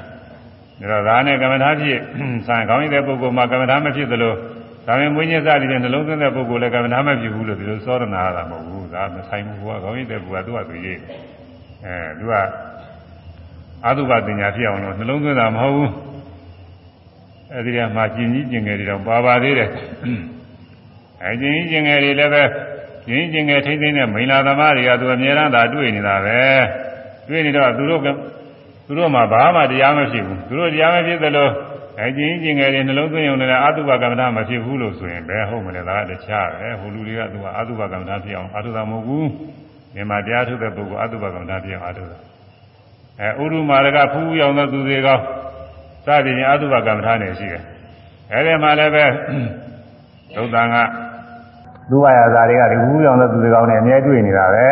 [0.80, 1.98] ဒါတော့ဒါနဲ့ကမ္မထာဖြစ်
[2.46, 4.34] ဆံကောင်းရတဲ့ပုဂ္ဂိုလ်မှာကမ္မထာမဖြစ်သလို
[4.86, 10.98] ဒါပေမဲ့မွေးညက်စားတဲ့နှလုံးသွင်းတဲ့ပုဂ္ဂိုလ်လည်းကမ္မထာမဖြစ်ဘူးလို့ဒီလိုစောရနာရတာမဟုတ်ဘူးဒါမဆိုင်ဘူးကွာကောင်းရတဲ့ပုဂ္ဂိုလ်ကသူ့ဟာသူရေး
[11.84, 12.34] အဲသူက
[13.86, 15.92] အတုပပညာဖြစ်အောင်လို့နှလုံးသွင်းတာမဟုတ်ဘူး
[17.52, 19.70] အဲဒီကမှကျင်ကြီးကျင်ငယ်တွေတော့ပါပါသေးတယ်
[21.22, 22.42] အဲကျင်ကြီးကျင်ငယ်တွေလည်းပဲ
[23.08, 26.40] ကျင်ကြီးကျင်ငယ်ထိမ့်သိမ့်တဲ့မိန်လာသမားတွေကသူအများအားသာတွေ့နေတာပဲ
[27.28, 28.08] တွေ့နေတော့သူတို့က
[28.86, 31.48] သူတို့မှဘာမှတရားမဖြစ်ဘူးသူတို့တရားမဖြစ်သလို
[32.00, 39.28] အဲကျင်ကြီးကျင်ငယ်တွေနှလုံးသွင်းရုံနဲ့အတုပကမ္မဋ္ဌမဖြစ်ဘူးလို့ဆိုရင်ဘယ်ဟုတ်မလဲဒါကတခြားပဲဟိုလူတွေကသူကအတုပကမ္မဋ္ဌဖြစ်အောင်အတုတာမဟုတ်ဘူး
[39.94, 42.18] မြန်မာတရားထုတ်တဲ့ပုဂ္ဂိုလ်အတုပကမ္မဋ္ဌဖြစ်အောင်အတုတာ
[43.20, 45.18] အဲဥရုမာရကဖူးရောင်သောသူတွေကော
[46.06, 47.62] စသည်ဖြင့်အတုပကမ္မဋ္ဌနဲ့ရှိတယ်
[48.32, 49.04] အဲဒီမှာလည်းပဲ
[50.34, 50.76] သုတ်တန်က
[51.90, 54.68] လူဝါရဇာတွေကဒီဖူးရောင်သောသူတွေကောင်းနဲ့အမြဲတွေ့နေတာပဲ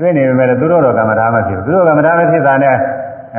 [0.00, 2.76] တွေ့နေပေမဲ့သူတို့တော့ကမ္မဋ္ဌမဖြစ်ဘူးသူတို့ကမ္မဋ္ဌမဖြစ်တာနဲ့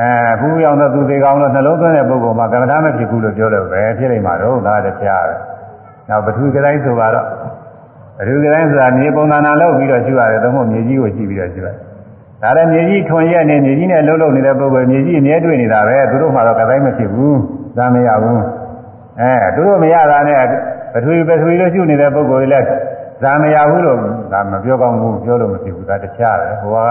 [0.00, 5.34] အဲဘူးရောင်တဲ့သူတွေကောင်းတော့နှလုံးသွင်းတဲ့ပုဂ္ဂိုလ်မှာကမ္မဋ္ဌမဖြစ်ဘူးလို့ပြောလို့ပဲဖြစ်နေမှာတော့ဒါတရားပဲ။
[6.08, 7.12] နောက်ပထဝီကတိုင်းဆိုတော့
[8.18, 11.74] ပထဝီကတိုင်းဆိုတာမြေပုံသဏ္ဍာန်လောက်ပြီးတော့ရှိရတယ်သို့မဟုတ်မြေကြီးကိုကြည့်ပြီးတော့ရှိရတယ်။
[12.42, 17.34] ဒါလည်းမြေကြီးထွန်ရက်နေမြေကြီးနဲ့လှုပ်လှုပ်နေတဲ့ပုဂ္ဂိုလ်မြေကြီးအမြဲတွေ့နေတာပဲသူတို့မှတော့ကတိုင်းမဖြစ်ဘူး။
[17.78, 18.40] ဒါမရဘူး။
[19.20, 20.38] အဲသူတို့မရတာနဲ့
[20.92, 22.66] ပထဝီပထဝီလို့ရှိနေတဲ့ပုဂ္ဂိုလ်တွေလည်း
[23.22, 23.98] ဇာမရဘူးလို့
[24.32, 26.90] ဒါမပြောကောင်းဘူးပြောလို့မဖြစ်ဘူးဒါတရားပဲဟိုက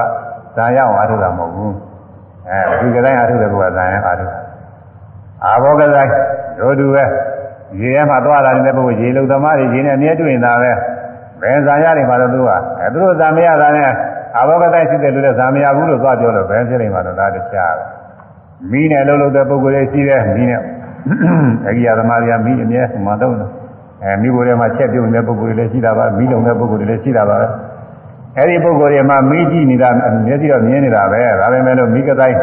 [0.55, 1.71] ဇာရအောင်အားထုတ်တာမဟုတ်ဘူး။
[2.49, 4.33] အဲဒီကတိုင်းအားထုတ်တဲ့ဘုရားဇာယံအားထုတ်
[5.45, 6.11] အာဘောကတိုင်း
[6.59, 7.03] တို့တူပဲ
[7.81, 10.71] ရေထဲမှာသွားလာနေတဲ့ပုဂ္ဂိုလ်ရေလုံသမားတွေရေနဲ့အမြဲတွေ့နေတာပဲ
[11.41, 12.49] ဘယ်ဇာရတွေမှာတော့သူက
[12.79, 13.89] အဲသူတို့ဇာမရတာနဲ့
[14.35, 17.83] အာဘောကတိုင်းရှိတဲ့လူတွေဇာမရဘူးလို့သွားပြောလို့ဘယ်ဖြစ်နေမှာတော့ဒါတရားပဲ
[18.71, 20.61] မီးနဲ့လှုပ်လှုပ်တဲ့ပုဂ္ဂိုလ်တွေရှိတယ်မီးနဲ့
[21.67, 23.33] အကြီးအသမားတွေကမီးအမြဲမှန်တော့
[24.03, 27.47] အဲမိကိုယ်ထဲမှာချက်ပြုတ်နေတဲ့ပုဂ္ဂိုလ်တွေလည်းရှိတာပါမီးလုံတဲ့ပုဂ္ဂိုလ်တွေလည်းရှိတာပါပဲ
[28.37, 29.89] အဲ့ဒီပုဂ္ဂိုလ်တွေမှာမိကြည့်နေတာ
[30.27, 32.37] မျက်စိတော့မြင်နေတာပဲဒါပေမဲ့လို့မိကတိုင်း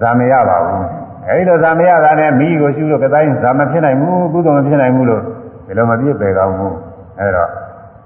[0.00, 0.86] ဇာမရပါဘူး
[1.26, 5.22] အဲ့ဒီလိုဇာမရတာနဲ့မိကိုရှုလို့ကတိုင်းဇာမဖြစ်နိုင်ဘူးကုသိုလ်မဖြစ်နိုင်ဘူးလို့
[5.66, 6.74] ဒီလိုမပြည့်ပယ်ကောင်းဘူး
[7.18, 7.50] အဲ့တော့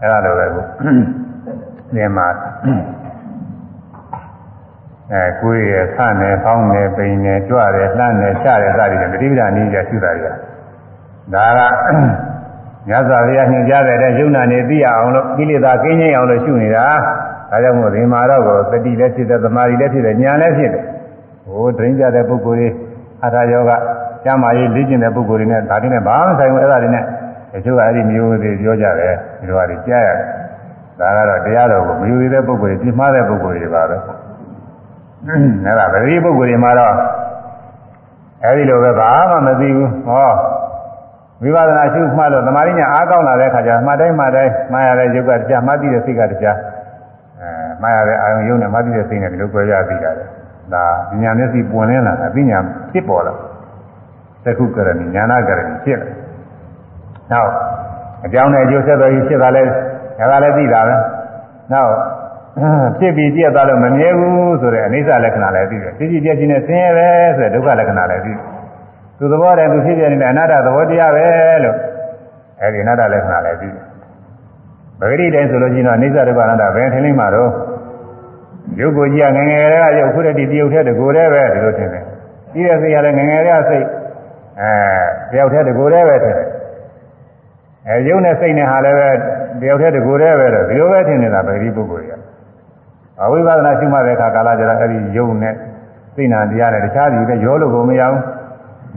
[0.00, 0.64] အဲ့ဒါလိုပဲကို
[1.94, 2.28] ဒီမှာ
[5.12, 10.26] အဲကိုယ်ရဆန့်နေဖောင်းနေပိန်နေကြွတယ်လှမ်းနေချတယ်စသည်ဖြင့်ပฏิပဒါနည်းကြရှုတာကြ
[11.34, 11.60] ဒါက
[12.88, 16.84] မြတ်စွာဘုရားညွှန်ကြားတဲ့ယုံနာနေသိရအောင်လို့ကိလေသာကင်းငြိမ်းအောင်လို့ရှုနေတာ
[17.50, 20.84] ဒါကြောင့်မို့ဒီမှာတော့ကိုသတိလည်းဖြစ်တယ်သမာဓိလည်းဖြစ်တယ်ဉာဏ်လည်းဖြစ်တယ်
[21.46, 22.68] ဟိုဒိန်းကြတဲ့ပုဂ္ဂိုလ်တွေ
[23.24, 23.72] အထာယောဂ
[24.24, 27.04] ကျမ်းမာရေးလေ့ကျင့်တဲ့ပုဂ္ဂိုလ်တွေနဲ့ဒါတွေနဲ့ဘာမှဆိုင်ဘူးအဲ့ဒါတွေနဲ့
[27.52, 30.18] တချို့ကအဲ့ဒီမျိုးတွေပြောကြတယ်ဒီလိုဟာတွေကြားရတယ်
[31.00, 36.94] ဒါကတော့တရားတော်ကိုမယူသေးတဲ့ပုဂ္ဂိုလ်တွေပြင်းမှားတဲ့ပုဂ္ဂိုလ်တွေပါပဲအဲ့ဒါပရိပုဂ္ဂိုလ်တွေမှာတော့
[38.44, 40.30] အဲ့ဒီလိုပဲဘာမှမသိဘူးဟော
[41.42, 46.58] ဝိပဿနာရှုမှတ်လို့သမာဓိညာအားကောင်းလာတဲ့အခါကျမှတ်တိုင်းမှတ်တိုင်းမှားရတဲ့ယုတ်ကတရားမှတ်ပြီးတဲ့စိတ်ကတရား
[47.40, 47.48] အဲ
[47.82, 50.24] မှားရတဲ့အာယုံယုံနဲ့မှတ်ပြီးတဲ့စိတ်နဲ့ဒီလိုကြွယ်ရပြီးတာလေ
[50.72, 50.84] ဒါ
[51.22, 52.58] ဉာဏ်မျက်စိပွင့်လင်းလာတာပညာ
[52.92, 53.34] ဖြစ်ပေါ်လာ
[54.44, 56.08] သက္ခုကရဏီဉာဏကရဏီဖြစ်လာ
[57.32, 57.50] နောက်
[58.24, 60.94] အကြောင်းနဲ့အကျိုးဆက်တော်ကြီးဖြစ်တာလဲဒါကလည်းသိတာပဲ
[61.72, 61.92] နောက်
[62.98, 68.53] ဖြစ်ပြီးပြက်သွားလို့မမြဲဘူးဆိုတဲ့အနိစ္စလက္ခဏာလည်းသိတယ်ဖြစ်ပြီးပြက်ခြင်းနဲ့ဆင်းရဲပဲဆိုတဲ့ဒုက္ခလက္ခဏာလည်းသိတယ်
[69.18, 71.24] သူသဘောတည်းသူဖြစ်ပြနေတဲ့အနာတ္တသဘောတရားပဲ
[71.64, 71.76] လို့
[72.62, 73.84] အဲဒီအနာတ္တလက္ခဏာလည်းသိတယ်
[75.00, 77.50] ပဂရိတိုင်းဆိုလို့ရှိရင်တော့အနိစ္စဒုက္ခအနတ္တဘယ်ထင်လိမ့်မှာတော့
[78.80, 82.04] ရုပ်ကိုကြည့်ရငငယ်တွေကရုပ်ခုတည်းတယောက်တည်းတကိုယ်တည်းပဲဒီလိုထင်တယ်
[82.52, 83.86] ကြီးတဲ့စိတ်ရလည်းငငယ်တွေကစိတ်
[84.60, 84.70] အဲ
[85.32, 86.48] တယောက်တည်းတကိုယ်တည်းပဲထင်တယ်
[87.88, 89.08] အဲရုပ်နဲ့စိတ်နဲ့ဟာလည်းပဲ
[89.60, 92.20] တယောက်တည်းတကိုယ်တည်းပဲတော့ဒီလိုပဲထင်နေတာပဂရိပုဂ္ဂိုလ်တွေက
[93.22, 95.54] အဝိပဿနာရှိမှတဲ့အခါကာလကျတော့အဲ့ဒီရုပ်နဲ့
[96.16, 98.20] သိနာတရားနဲ့တခြားလူတွေရောလို့ကိုမရဘူး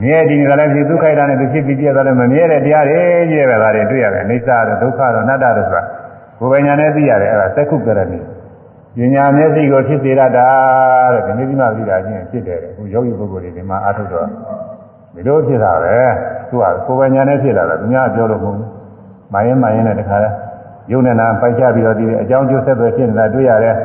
[0.01, 5.83] မြဲတည်နေတာလည်းဖြစ်ဒုက္ခိတာနဲ့သူဖြစ်ပြီးပြတာလည်းမမြဲတဲ့တရားတွေကြီးပဲဒါတွေတွေ့ရတယ်အိဋ္ဌတော့ဒုက္ခတော့အနတ္တတော့ဆိုတာ
[6.39, 8.19] ကိုယ်ပညာနဲ့သိရတယ်အဲ့ဒါသက္ခုကရဏီ
[8.97, 10.47] ပညာမျက်စိကိုဖြစ်စေရတာ
[11.13, 14.25] တဲ့ဒီနေ့ဒီမှာသိတာချင်းဖြစ်တယ်ခုယောဂီပုဂ္ဂိုလ်တွေဒီမှာအားထုတ်တော့
[15.13, 15.97] ဒီလိုဖြစ်တာပဲ
[16.49, 18.67] သူကကိုယ်ပညာနဲ့ဖြစ်လာတာသူများပြောလို့မဟုတ်ဘူး
[19.33, 20.29] မရင်မရင်နဲ့တခါလဲ
[20.91, 23.75] ယုံနေတာပိုက်ချပြီးတော့ဒီအကြောင်းကျိုးဆက်သွယ်ဖြစ်နေတာတွေ့ရတယ်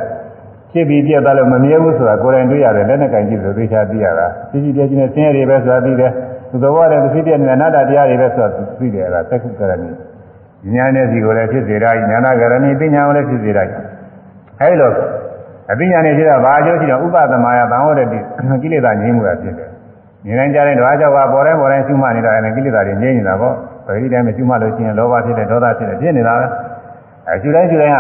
[0.73, 6.11] ဖြစ်ပြီးပြတ်သွားလို့မမြဲဘူးဆိုတာကိုယ်တိုင်တွေ့ရတယ်လက်နဲ့ကင်ကြည့်လို့သိချာသိရတာဖြစ်ပြီးပြည့်ချင်းနဲ့ဆင်းရဲတွေပဲဆိုတာသိတယ်
[6.51, 8.49] သူသဘောတည်းဖြစ်ပြနေတဲ့အနာတ္တတရားတွေပဲဆိုတာ
[8.79, 9.91] သိတယ်အဲ့ဒါသက္ကုကရဏီ
[10.75, 13.63] ဉာဏ်နဲ့စီကိုလည်းဖြစ်စေတာဉာဏကရဏီပညာကိုလည်းဖြစ်စေတာ
[14.61, 14.93] အဲဒီလို
[15.73, 18.19] အပညာနဲ့ဖြစ်တာဘာအကျိုးရှိတော့ဥပသမယသံဝရတိ
[18.63, 19.69] ကိလေသာငြိမ်းမှုရဖြစ်တယ်
[20.27, 23.55] ဉာဏ်တိုင်းကြားတဲ့ဓဝါကြောင့်ပေါ်တိုင်းပေါ်တိုင်းရှုမှတ်နေတာလည်းကိလေသာတွေငြိမ်းနေတာပေါ့
[23.87, 26.47] ပရိဒိတိုင်းမရှုမှတ်လို့ရှိရင်လောဘဖြစ်တယ်ဒေါသဖြစ်တယ်ဖြစ်နေတာပဲ
[27.29, 27.99] အဲရှုတိုင်းရှုတိုင်းက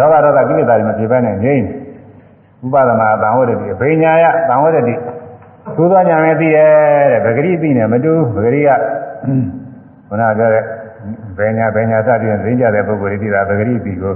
[0.00, 1.64] ဒေါသဒေါသကိလေသာတွေမဖြစ်ဘဲနဲ့ငြိမ်း
[2.64, 4.94] ဥပဒနာသံဝရတိအဘိညာယသံဝရတိ
[5.76, 8.70] သိုးသောညာပဲသိရဲ့တဲ့ပဂရိသိနေမတူပဂရိက
[10.08, 10.64] ခုနပြောတဲ့
[11.38, 14.14] ဘယ်ညာဘယ်ညာစသည်ဖြင့်သိကြတဲ့ပုဂ္ဂိုလ်တွေသိတာပဂရိသိကို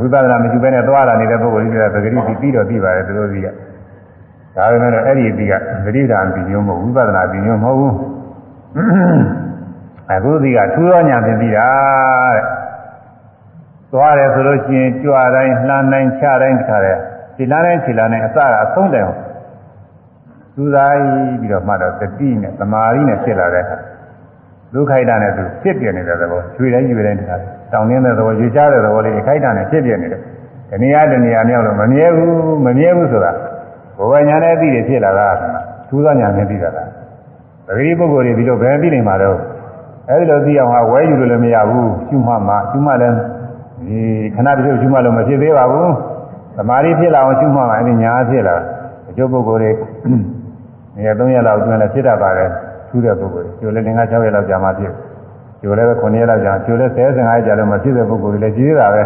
[0.00, 3.46] ဝိပဿနာမရှိဘဲနဲ့သွားလာနေတဲ့ပုဂ္ဂိုလ်တွေသိတာပဂရိသိပြီးတော့သိပါတယ်သူတို့သိက
[4.56, 5.52] ဒါပေမဲ့အဲ့ဒီသိက
[5.84, 7.94] ပရိဒါပြီးညုံမဟုတ်ဝိပဿနာပြီးညုံမဟုတ်ဘူး
[10.12, 11.68] အခုသိကထူးသောညာဖြင့်သိတာ
[12.34, 12.44] တဲ့
[13.92, 16.98] သွားတယ်ဆိုလို့ရှိရင်ကြွတိုင်းလှမ်းတိုင်းချတိုင်းခါတယ်
[17.36, 19.18] ခြေလားနဲ့ခြေလားနဲ့အစကအဆုံးတိုင်အောင်
[20.56, 20.94] သူသား
[21.40, 23.76] ပြီးတော့မှတော့တတိနဲ့သမာဓိနဲ့ဖြစ်လာတဲ့အခါ
[24.74, 27.36] ဒုက္ခိတနဲ့သူဖြစ်ပြနေတဲ့သဘောရွှေတိုင်းရွှေတိုင်းတခါ
[27.72, 30.20] တောင်းနေတဲ့သဘောရွှေချတဲ့သဘောလေးခိုက်တာနဲ့ဖြစ်ပြနေတယ်
[30.70, 32.34] ဒီနေရာတနေရာမြောက်လို့မမြဲဘူး
[32.66, 33.32] မမြဲဘူးဆိုတာ
[33.98, 35.28] ဘဝညာနဲ့သိတယ်ဖြစ်လာတာ
[35.88, 36.88] ထူးသောညာနဲ့သိတာလား
[37.66, 39.38] ပဂရိပုဂ္ဂိုလ်တွေဒီလိုဘယ်သိနိုင်မှာတော့
[40.10, 43.14] အဲဒီလိုသိအောင်ဟာဝဲယူလို့လည်းမရဘူးရှုမှတ်မှရှုမှတ်လည်း
[43.86, 43.98] ဒီ
[44.34, 45.90] ခဏတည်းရှုမှတ်လို့မဖြစ်သေးပါဘူး
[46.56, 48.56] သမာဓိဖြစ်လာအောင်ရှုမှတ်မှအဲဒီညာဖြစ်လာ
[49.08, 49.70] အကျိုးပုဂ္ဂိုလ်တွေ
[50.96, 52.50] နေရာ3ရက်လောက်အတွင်းလည်းဖြစ်တတ်ပါတယ်
[52.88, 54.92] ထူးတဲ့ပုဂ္ဂိုလ်တွေကျိုးလည်း5 6ရက်လောက်ကြာမှဖြစ်
[55.60, 59.02] ကျိုးလည်း9ရက်လောက်ကြာကျိုးလည်း10 15ရက်ကြာလို့မဖြစ်တဲ့ပုဂ္ဂိုလ်တွေလည်းကြီးသေးတာပဲ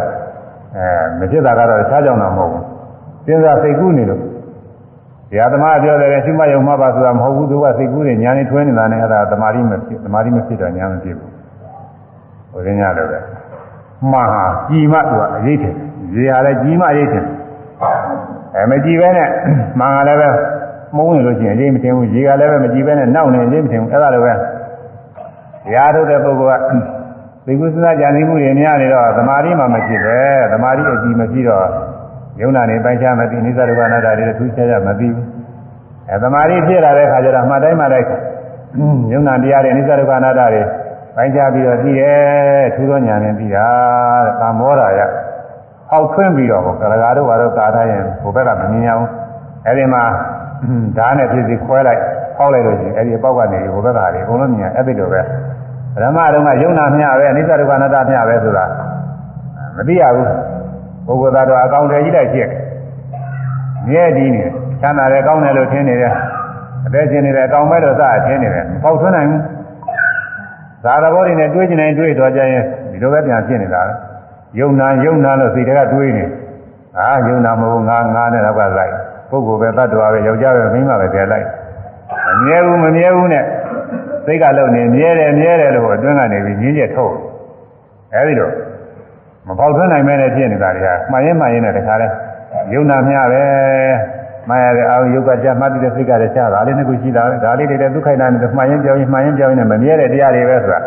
[0.76, 0.86] အဲ
[1.18, 2.64] မဖြစ်တာကတော့တခြားကြောင့်တော့မဟုတ်ဘူး
[3.26, 4.26] စဉ်းစားစိတ်ကူးနေလို့ဘု
[5.38, 11.30] ရားသမားပြောတယ်ရှုမှတ်ရုံမှပါဆိုတာမဟုတ်ဘူးသူကစိတ်ကူးနေညာနေထွင်းနေတာနဲ့အဲ့ဒါသမာဓိမဖြစ်သမာဓိမဖြစ်တော့ညာမဖြစ်ဘူး
[12.52, 13.18] ဟိုရင်းရတယ်ပဲ
[14.12, 15.74] မှားဟာကြီးမှသူကအရေးတယ်
[16.14, 17.24] ရေဟာလည်းကြီးမှအရေးတယ်
[18.56, 19.28] အဲမကြည့်ပဲနဲ့
[19.78, 20.28] မှန်ကလည်းပဲ
[20.96, 24.36] မုန်းနေလို့ရှိရင်အရေးမတင်ဘူးရေကလည်းပဲမကြည့်ပဲနဲ့နောက်နေအရေးမတင်ဘူးအဲ့ဒါလိုပဲတ
[25.74, 26.62] ရားထုတ်တဲ့ပုဂ္ဂိုလ်က
[27.46, 30.20] သိကုသနာကြံစည်မှုတွေများနေတော့သမာဓိမှမဖြစ်ပဲ
[30.52, 31.66] သမာဓိအကြည့်မဖြစ်တော့
[32.40, 35.26] ယုံနာနေပိုင်းခြားမသိနိစ္စဒုက္ခအနတ္တတွေထူးခြားခြားမသိဘူး
[36.10, 38.08] အဲသမာဓိဖြစ်လာတဲ့အခါကျတော့မှတ်တိုင်းမှတိုင်း
[39.12, 40.62] ယုံနာတရားတွေနိစ္စဒုက္ခအနတ္တတွေ
[41.16, 43.66] ပိုင်းခြားပြီးတော့သိရဲ့ထူးသောဉာဏ်နဲ့သိတာ
[44.24, 45.06] တဲ့ကာမောရာ
[45.90, 49.06] ယဟောက်ထွင်းပြီးတော့ကရဂါတို့ဘာတို့ကာထားရင်ဘုဘက်ကမမြင်အောင်
[49.66, 50.02] အဲဒီမှာ
[50.96, 52.00] ဓာတ်နဲ့ဖြစ်စီခွဲလိုက်
[52.36, 55.20] ဖောက်လိုက်လို့ရှိရင်အဲဒီအပေါက်ကနေဘုဘက်ကတွေအကုန်လုံးမြင်အဲ့ဒီလိုပဲ
[56.02, 58.64] ဓမ္မတုန်းကယုံနာမျှပဲအနိစ္စဒုက္ခအနတ္တမျှပဲဆိုတာ
[59.76, 60.28] မသိရဘူး
[61.06, 62.48] ပုဂ္ဂိုလ်သားတော့အကောင်တယ်ကြီးလိုက်ဖြစ်
[63.88, 64.44] မြဲတည်နေ
[64.80, 66.12] ချမ်းသာတယ်ကောင်းတယ်လို့ထင်နေတယ်
[66.86, 69.42] အသက်ရှင်နေတယ်အကောင်ပဲလို့စအထင်နေတယ်မပေါက်ထွန်းနိုင်ဘူး
[70.84, 73.82] သာသဘောတွေနဲ့တွေးကျင်နေတွေးတော့ကြရင်ဒီလိုပဲပြန်ဖြစ်နေတာ
[74.58, 76.24] ယုံနာယုံနာလို့စိတ်တွေကတွေးနေ
[76.98, 78.94] အာယုံနာမဟုတ်ငါငါနဲ့တော့ကလိုက်
[79.30, 81.46] ပုဂ္ဂိုလ်ပဲတ attva ပဲယောက်ျားပဲမိန်းမပဲပြန်လိုက်
[82.36, 83.44] မမြဲဘူးမမြဲဘူးနဲ့
[84.26, 87.14] စိတ်ကလုံနေမြဲတယ်မြဲတယ်လို့အတွင်းကနေပြီးညင်းချက်ထုတ်
[88.14, 88.52] အဲဒီတော့
[89.46, 92.08] မပေါက်ထွန်းနိုင်မဲနဲ့ဖြစ်နေတာတွေကမှားရင်မှားရင်နဲ့တခါလဲ
[92.72, 93.44] ယုံနာမျှပဲ
[94.48, 100.80] မှားရတဲ့အာယုကကြမှတ်ပြီးတဲ့စိတ်ကလည်းရှားတာလေးနှစ်ခုရှိတာဒါလေးတွေလည်းဒုက္ခိနာနဲ့မှားရင်ပြောင်းရင်မှားရင်ပြောင်းရင်မမြဲတဲ့တရားတွေပဲဆိုတာ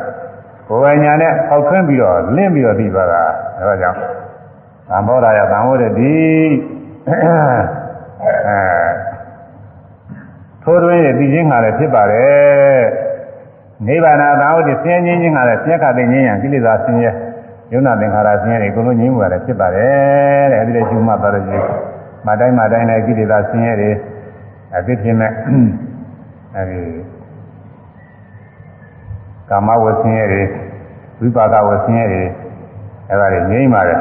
[0.67, 3.23] ကိုယ်ပိုင်ညာနဲ့ပေါက်ထွန်းပြီးတော့လင့်ပြီးတော့ပြီးသွားတာ
[3.63, 3.97] အဲဒါကြောင့်
[4.89, 6.15] သံဘောဓာယသံဝရတိ
[7.07, 8.55] အဲ
[10.63, 12.81] ထိုးတွင်းရဲ့ပြီးချင်းခါလည်းဖြစ်ပါတယ်
[13.87, 17.11] နိဗ္ဗာန်သာဝတိဆင်းရဲခြင်းကလည်းဆင်းရဲခတဲ့ငြိမ်းရန်ကိလေသာဆင်းရဲ
[17.73, 21.67] ယုံနာသင်္ခါရဆင်းရဲတွေအကုန်လုံးငြိမ်းမှုရတယ်ဖြစ်ပါတယ်တဲ့အဲဒီလိုရှုမှတ်ပါလို့ရှိရင်
[22.27, 23.91] မတိုင်းမတိုင်းနဲ့ကိလေသာဆင်းရဲတွေ
[24.77, 25.31] အဖြစ်ဖြစ်မဲ့
[26.57, 26.81] အဲဒီ
[29.49, 30.43] ကာမဝဆင်းရဲတွေ
[31.21, 32.23] ဝိပါကဝဆင်းရဲတွေ
[33.13, 33.99] အဲဒါတွေငြိမ်းပါတယ်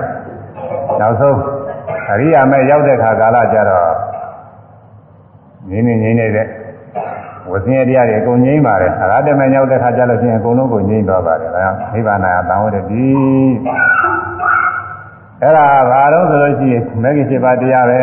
[1.01, 1.39] နောက်ဆုံး
[2.11, 3.91] အရိယာမဲ့ရောက်တဲ့ခါကာလကျတော့
[5.71, 6.47] ငြိမ်းနေငြိမ်းနေတဲ့
[7.51, 12.83] ဝဆင်းရဲတရားတွေအကုန်ငြိမ်းပါတယ်အရဟတမေရောက်တဲ့ခါကျလို့ရှိရင်အကုန်လုံးကိုငြိမ်းသွားပါတယ်ဒါကြောင့်နိဗ္ဗာန်ကတန်ဝရတိ
[15.43, 18.01] အဲ့ဒါဘာလို့ဆိုလို့ရှိရင်မဂ္ဂင်7ပါးတရားပဲ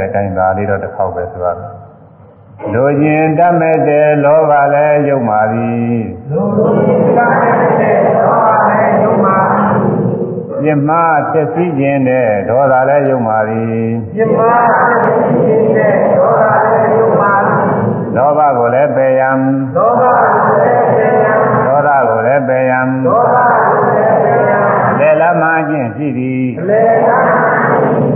[0.00, 1.70] တဲ့ခိုင်းတာလေးတော့တစ်ခေါက်ပဲဆိုရမယ်
[2.74, 5.96] လိုခြင်းတတ်မဲ့တဲ့လောဘလည်းယုံပါသည်
[6.32, 6.46] လို
[6.84, 9.65] ခြင်းတတ်မဲ့တဲ့လောဘလည်းယုံပါသ
[10.56, 10.90] ည်ပြမ
[11.32, 13.84] ဖြစ်စည်းခြင်းတဲ့ဒေါသလည်းယုံပါသည်
[14.14, 14.40] ပြမ
[15.04, 19.38] ဖြစ်စည်းခြင်းတဲ့ဒေါသလည်းယုံပါသည်လောဘကိုလည်းပယ်ရန်
[19.76, 20.12] လောဘကို
[20.58, 24.64] လည်းပယ်ရန်ဒေါသကိုလည်းပယ်ရန်ဒေါသကိုလည်းပယ်ရန်
[25.00, 28.08] လေလမခြင်းရှိသည်လေလမခြင်းရှိ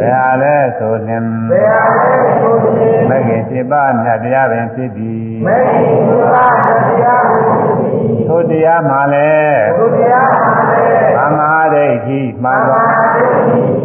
[0.00, 12.82] ဘယ်ဟာလဲဆိုလင်ဘယ်ဟာလဲဆိုလင်မဂ္ဂင်7ပါးမြတ်တရားပင်ဖြစ်သည်မဂ္ဂင်7ပါးမြတ်တရားပင်ဖြစ်သည်သို့တရားမှလည်းသို့တရားမှလည်းသမာဓိဋ္ဌိမှန်စွာ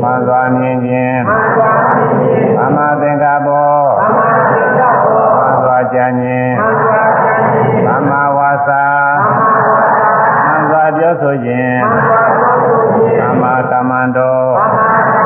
[0.01, 8.85] မှန်စွာမြင်ခြင်းမှန်စွာမြင်ခြင်းသမာသင်္ကပ္ပောသမာသင်္ကပ္ပောမှန်စွာကြံခြင်းမှန်စွာကြံခြင်းသမာဝါစာ
[9.19, 10.13] သမာဝါစာ
[10.45, 15.24] မှန်စွာပြောဆိုခြင်းမှန်စွာပြောဆိုခြင်းသမာကမ္မန္တောသမာ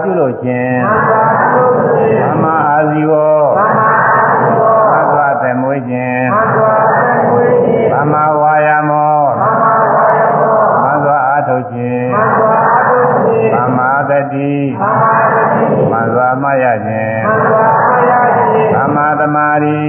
[0.00, 0.78] ပြုလို့ခြင်း
[2.22, 3.12] သမ္မာအာဇီဝ
[3.58, 6.26] သမ္မာသမွေးခြင်း
[7.92, 12.08] သမ္မာဝါယာမောသမ္မာအားထုတ်ခြင်း
[13.54, 17.20] သမ္မာတတိသမ္မာမရခြင်း
[18.74, 19.80] သမ္မာသမာဓိ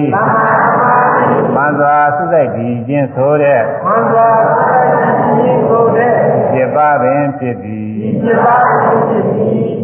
[1.56, 6.12] သမ္မာသုစိတ်ဒီခြင်းဆိုတဲ့သမ္မာသုစိတ်ဒီခြင်းဆိုတဲ့
[6.52, 7.91] ဖြစ်ပါပင်ဖြစ်သည်
[8.22, 9.82] ဖြစ်ပါပင်ဖြစ်သည်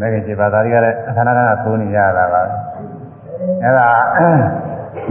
[0.00, 2.40] မဂ္ဂင်7ပါးဒါတွေကလည်းခန္ဓာခန္ဓာသိုးနေရတာပါ
[3.62, 3.88] အဲ့ဒါ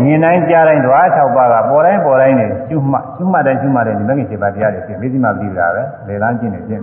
[0.02, 6.82] မြင်တိုင်းကြားတိုင်းဓဝါ6ပါးကပေါ်တိုင်းပေါ်တိုင်းနေကျွမှကျွမှတိုင်းကျွမှတိုင်းဒီမဂ္ဂင်7ပါးတရားတွေဖြစ်ပြီးဒီမှာပြီးတာပဲလေလန်းကျင့်နေဖြစ်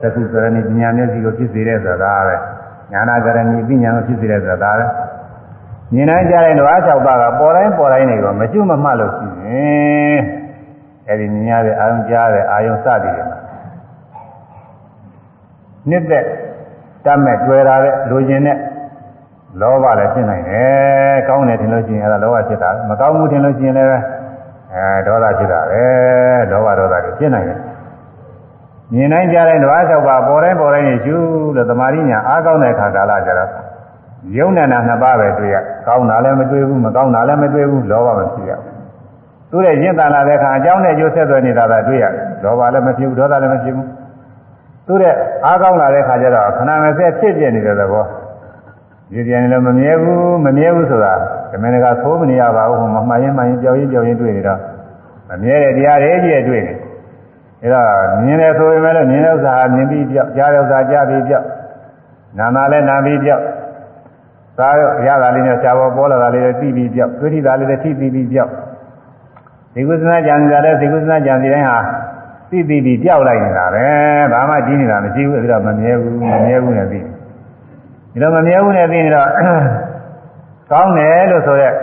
[0.00, 2.36] သက္ကုကရဏီပညာမျက်စိကိုဖြစ်စေတဲ့ဆိုတာပဲ
[2.92, 4.84] ညာနာကရဏီပညာကိုဖြစ်စေတဲ့ဆိုတာပဲ
[5.94, 10.18] မြင်တိုင်းကြားတိုင်းဓဝါ6ပါးကပေါ်တိုင်းပေါ်တိုင်းနေတော့မကျွမမှလို့ရှိရင်
[11.08, 13.37] အဲ့ဒီမြင်ရတဲ့အာယုံကြားတဲ့အာယုံစသည်တွေမှာ
[15.90, 16.24] နှစ်သက်
[17.04, 18.58] တတ်မဲ့တွေ့တာတဲ့လူကျင်တဲ့
[19.60, 23.88] လောဘလည်းဖြစ်နိုင်တယ်ကောင်းတယ်ထင်လို့ရှိရင်အဲဒါလောဘဖြစ်တာမကောင်းဘူးထင်လို့ရှိရင်လည်း
[24.74, 25.84] အဲဒေါသဖြစ်တာပဲ
[26.50, 27.58] လောဘဒေါသတွေဖြစ်နိုင်တယ်
[28.92, 31.16] မြင်တိုင်းကြားတိုင်းဓဝါ၆ပါးပေါ်တိုင်းပေါ်တိုင်းနေရှု
[31.56, 33.50] လို့သမာဓိညာအားကောင်းတဲ့ခါကာလကျတော့
[34.36, 38.52] ယုံနာနာနှစ်ပါးပဲတွေ့ရကောင်းတာလည်းမတွေ့ဘူးမကောင်းတာလည်းမတွေ့ဘူးလောဘမဖြစ်ရ
[39.50, 43.86] သူ့ရဲ့ရင့်တန်လာတဲ့ခါအကြောင်းနဲ့ကျိုးဆက်သွယ်နေတာသာတွေ့ရတယ်လောဘလည်းမဖြစ်ဘူးဒေါသလည်းမဖြစ်ဘူး
[44.88, 45.14] သူ့တဲ့
[45.44, 48.04] အားကောင်းလာတဲ့ခါကျတော့ခဏမစက်ဖြစ်ပြနေတဲ့သဘော
[49.12, 51.14] ဒီပြန်လည်းမမြဲဘူးမမြဲဘူးဆိုတာ
[51.52, 54.60] ဓမ္မနကသိုးမနေရပါဘူးမမှန်ရင်မှန်ရင်ကြောက်ရင်ကြောက်ရင်တွေ့နေတော့
[55.28, 56.74] မမြဲတဲ့တရားတွေကြီးတွေ့နေ
[57.62, 57.82] အဲဒါ
[58.24, 61.46] မြင်တယ်ဆိုရင်လည်းမြင်တဲ့ဥစ္စာဟာမြင်ပြီးပြောက်ကြားတဲ့ဥစ္စာကြားပြီးပြောက်
[62.38, 63.42] နာနာလည်းနာပြီးပြောက်
[64.58, 64.68] သာ
[65.06, 68.52] ရတာလေးနဲ့ရှားပေါ်ပေါ်လာတာလေးနဲ့ပြီးပြီးပြောက်သိတိတာလေးနဲ့ထိပြီးပြီးပြောက်
[69.74, 71.78] ဒီကုသနာကြံကြတဲ့ဒီကုသနာကြံစီတိုင်းဟာ
[72.50, 73.86] သိသိပြီးကြောက်လိုက်နေတာပဲ
[74.32, 79.28] ဘာမှကြီးနေတာမရှိဘူးအဲ့ဒါမမြဲဘူးမမြဲဘူးနဲ့သိဒီလိုမမြဲဘူးနဲ့သိနေတော့
[80.70, 81.74] ကောင်းတယ်လို့ဆိုရက်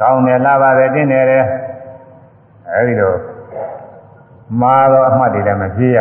[0.00, 1.44] ကောင်းတယ်လာပါတယ်တင်းတယ်တဲ့
[2.72, 3.14] အဲဒီလို
[4.60, 6.00] မှားတော့အမှတ်တွေလည်းမပြေရ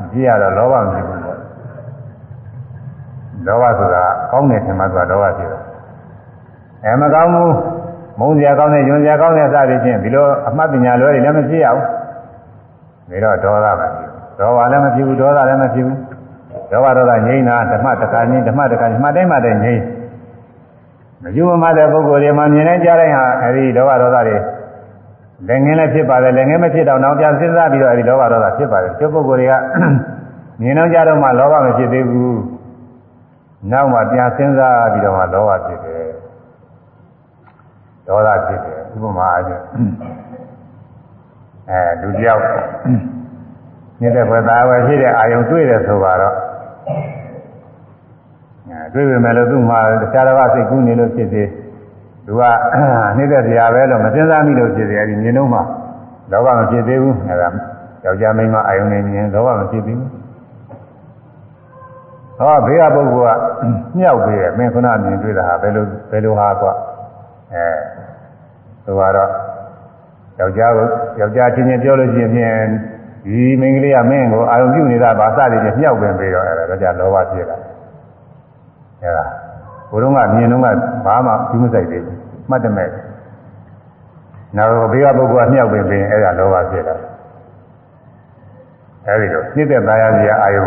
[0.00, 1.38] မပြေရတော့လောဘမရှိဘူးပေါ့
[3.46, 5.62] လောဘဆိုတာကောင်းတယ်ထင်မှဆိုတာလောဘဖြစ်တယ်
[6.84, 7.54] အဲမကောင်းဘူး
[8.18, 11.86] မုန်းစရာကောင်းတဲ့ယွန်စရာကောင်းတဲ့စသည်ဖြင့်ဒီလိုအမှတ်ပညာလွဲတွေလည်းမပြေရဘူး
[13.10, 15.98] နေတော့ဒေါသမဖြစ်ဘူးဒေါသလည်းမဖြစ်ဘူးဒေါသလည်းမဖြစ်ဘူး
[16.70, 19.82] ဒေါသဒေါသငြိမ်းတာဓမ္မတခါငြိမ်းဓမ္မတခါမှတ်တိုင်းမှတ်တိုင်းငြိမ်း
[21.22, 24.36] မယူမမတဲ့ပုဂ္ဂိုလ်တွေမှာမြင်နေကြတဲ့ဟာအဲဒီဒေါသဒေါသတွေ
[25.48, 29.52] လက်ငင်းလည်းဖြစ်ပါတယ်လက်ငင်းမဖြစ်တော့နောက်ပြန်စဉ်းစားပြီးတော့အဲဒီဒေါသဒေါသဖြစ်ပါတယ်ကျုပ်ပုဂ္ဂိုလ်တွေက
[30.60, 32.40] မြင်တော့ကြတော့မှလောဘမဖြစ်သေးဘူး
[33.72, 36.06] နောက်မှပြန်စဉ်းစားပြီးတော့မှလောဘဖြစ်တယ်
[38.06, 39.62] ဒေါသဖြစ်တယ်ဥပမာအားဖြင့်
[41.70, 42.42] အဲလူတယောက်
[44.00, 46.34] နေတဲ့ဘဝသားပဲဖြစ်တဲ့အာယုံတွေ့တယ်ဆိုတော့
[48.68, 51.48] အဲတွေ့ပေမဲ့လို့သူ့မှာတရားတော်စိတ်ကူးနေလို့ဖြစ်သေး
[52.26, 52.42] သူက
[53.18, 55.60] နေတဲ့တရားပဲလို့မစဉ်းစားမိလို့ဖြစ်သေးအဲဒီမြင်တော့မှ
[56.30, 57.48] လောဘမဖြစ်သေးဘူးအဲဒါ
[58.04, 60.10] ယောက်ျားမိန်းမအာယုံနေမြင်လောဘမဖြစ်သေးဘူး
[62.38, 63.40] ဟောဘေးကပုဂ္ဂိုလ်က
[63.98, 66.68] မြောက်ပေးတယ်မင်းခုနမြင်တွေ့တာဟာဘယ်လိုဘယ်လိုဟာကွ
[67.52, 67.66] အဲ
[68.84, 69.30] သူကတော့
[70.40, 70.86] ယောက်ျားကို
[71.20, 72.66] ယောက်ျားချင်းချင်းပြောလို့ရှိရင်ဖြင့်
[73.26, 77.58] ဒီမိန်းကလေးကမင်းကိုအာရုံပြုနေတာဗာစတယ်ချင်းမြောက်ပင်ပြီးတော့အဲ့ဒါတော့ကြလောဘဖြစ်လာ
[79.02, 79.24] အဲ့ဒါ
[79.90, 80.66] ဘုရုံးကမြင်တော့က
[81.06, 82.18] ဘာမှဘူးမဆိုင်သေးဘူး
[82.50, 82.88] မှတ်တယ်မဲ့
[84.56, 86.96] နောက်ဘေးကပုဂ္ဂိုလ်ကမြောက်ပင်ပြီးအဲ့ဒါလောဘဖြစ်လာ
[89.06, 90.66] အဲ့ဒီတော့ပြည့်တဲ့သားရကြီးအာယုံ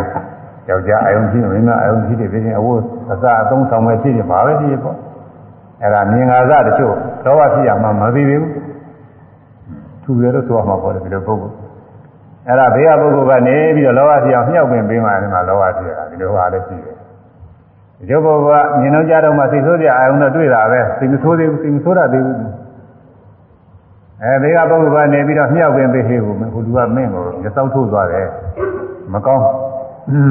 [0.69, 4.97] ယောက်ျားအာယုံကြီးမင်းကအာယုံကြီးတွေပြင်အဝတ်အစားအသုံးဆောင်မဲ့ဖြစ်ဖြစ်ပါပဲဖြစ်ပေါ့
[5.81, 6.95] အဲ့ဒါမြင်ငါစတချို့
[7.25, 8.58] လောဘဖြစ်ရမှမသိသေးဘူး
[10.09, 11.55] သူရတော့ဆိုရမှာပေါ့လေဒီလိုပုဂ္ဂိုလ်
[12.47, 16.95] အဲ့ဒါဘေးကပုဂ္ဂိုလ်ကနေပြီးတော့လောဘဖြစ်အောင်မြှောက်ပင်ပေးမှလည်းလောဘဖြစ်တာဒီလိုဟာလည်းရှိတယ်
[17.99, 22.37] ဒီလိုပုဂ္ဂိုလ်ကမြင်တော့ကြတော့မှစိတ်ဆိုးကြအာယုံတော့တွေ့တာပဲစိတ်မဆိုးသေးဘူးစိတ်မဆိုးတာသေးဘူး
[24.23, 28.27] အဲဘေးကပုဂ္ဂိုလ်ကနေပြီးတော့မြှောက်ပင်ပေးဟေးကိုဟိုလူကမင်းကိုရစောက်ထုတ်သွားတယ်
[29.13, 29.43] မကောင်း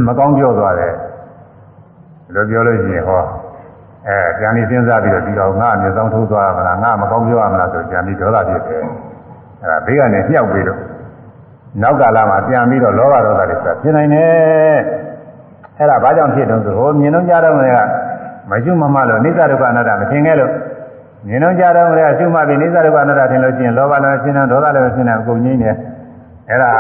[0.08, 0.92] မကောင်းပြောသွားတယ်
[2.24, 3.22] ဒီလိုပြောလို့ရှိရင်ဟော
[4.08, 8.82] အဲပြန်ပြီးစဉ်းစားပြီးတော့ဒီတော့ငါအမြဲဆုံးထိုးသွားမလားငါမကောင်းပြောရမလားဆိုပြန်ပြီးဒေါသဖြစ်တယ်
[9.62, 10.80] အဲဒါဘေးကနေမြှောက်ပြီးတော့
[11.82, 14.78] နောက်ကာလမှာပြန်ပြီးတော့လောဘဒေါသတွေဆက်ဖြစ်နိုင်တယ်
[15.78, 17.76] အဲ့ဒါဘာကြောင့်ဖြစ်တုံးဆိုဟိုမြင်တော့ကြတော့လည်း
[18.50, 20.52] မရှိမမလို့နိစ္စဒုက္ခအနတ္တမထင်ခဲ့လို့
[21.26, 25.70] မြင်တော့ကြတော့လည်းအရှုမှပြီးနိစ္စဒုက္ခအနတ္တထင်လို့ရှိရင်လောဘလည်းဖြစ်နေဒေါသလည်းဖြစ်နေအကုန်ငြိမ့်နေ
[26.48, 26.70] အဲ့ဒါ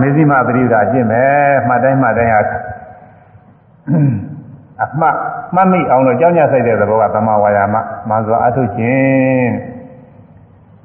[0.00, 1.22] မေဇိမပရိဒါအကျင့်ပဲ
[1.68, 2.40] မှတ်တိုင်းမှတ်တိုင်းဟာ
[4.82, 5.14] အမှတ်
[5.54, 7.76] မှတ်မိအောင်လို့ကြောင်းကြဆိုင်တဲ့သဘောကသမာဝါယာမ
[8.08, 9.77] မှန်စွာအထုတ်ခြင်း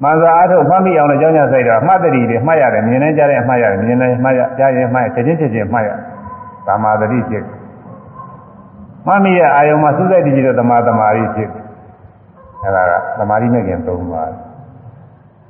[0.02, 5.90] မှန်စွာအထုတ်မှတ်မိအောင်လို့ကြောင်းကြဆိုင်တော့မှတ်တတိတွေမှတ်ရတယ်မြင်နေကြတဲ့အမှတ်ရတယ်မြင်နေမှတ်ရကြားရင်မှတ်ရချက်ချင်းချက်ချင်းမှတ်ရ
[6.66, 7.44] သမာဓိဖြစ်
[9.06, 11.50] မှတ်မိရဲ့အာယုံမှာသုစိတ်တည်ကြတဲ့သမာသမာဓိဖြစ်
[12.62, 14.22] အဲဒါကသမာဓိနဲ့ကျင်သုံးပါ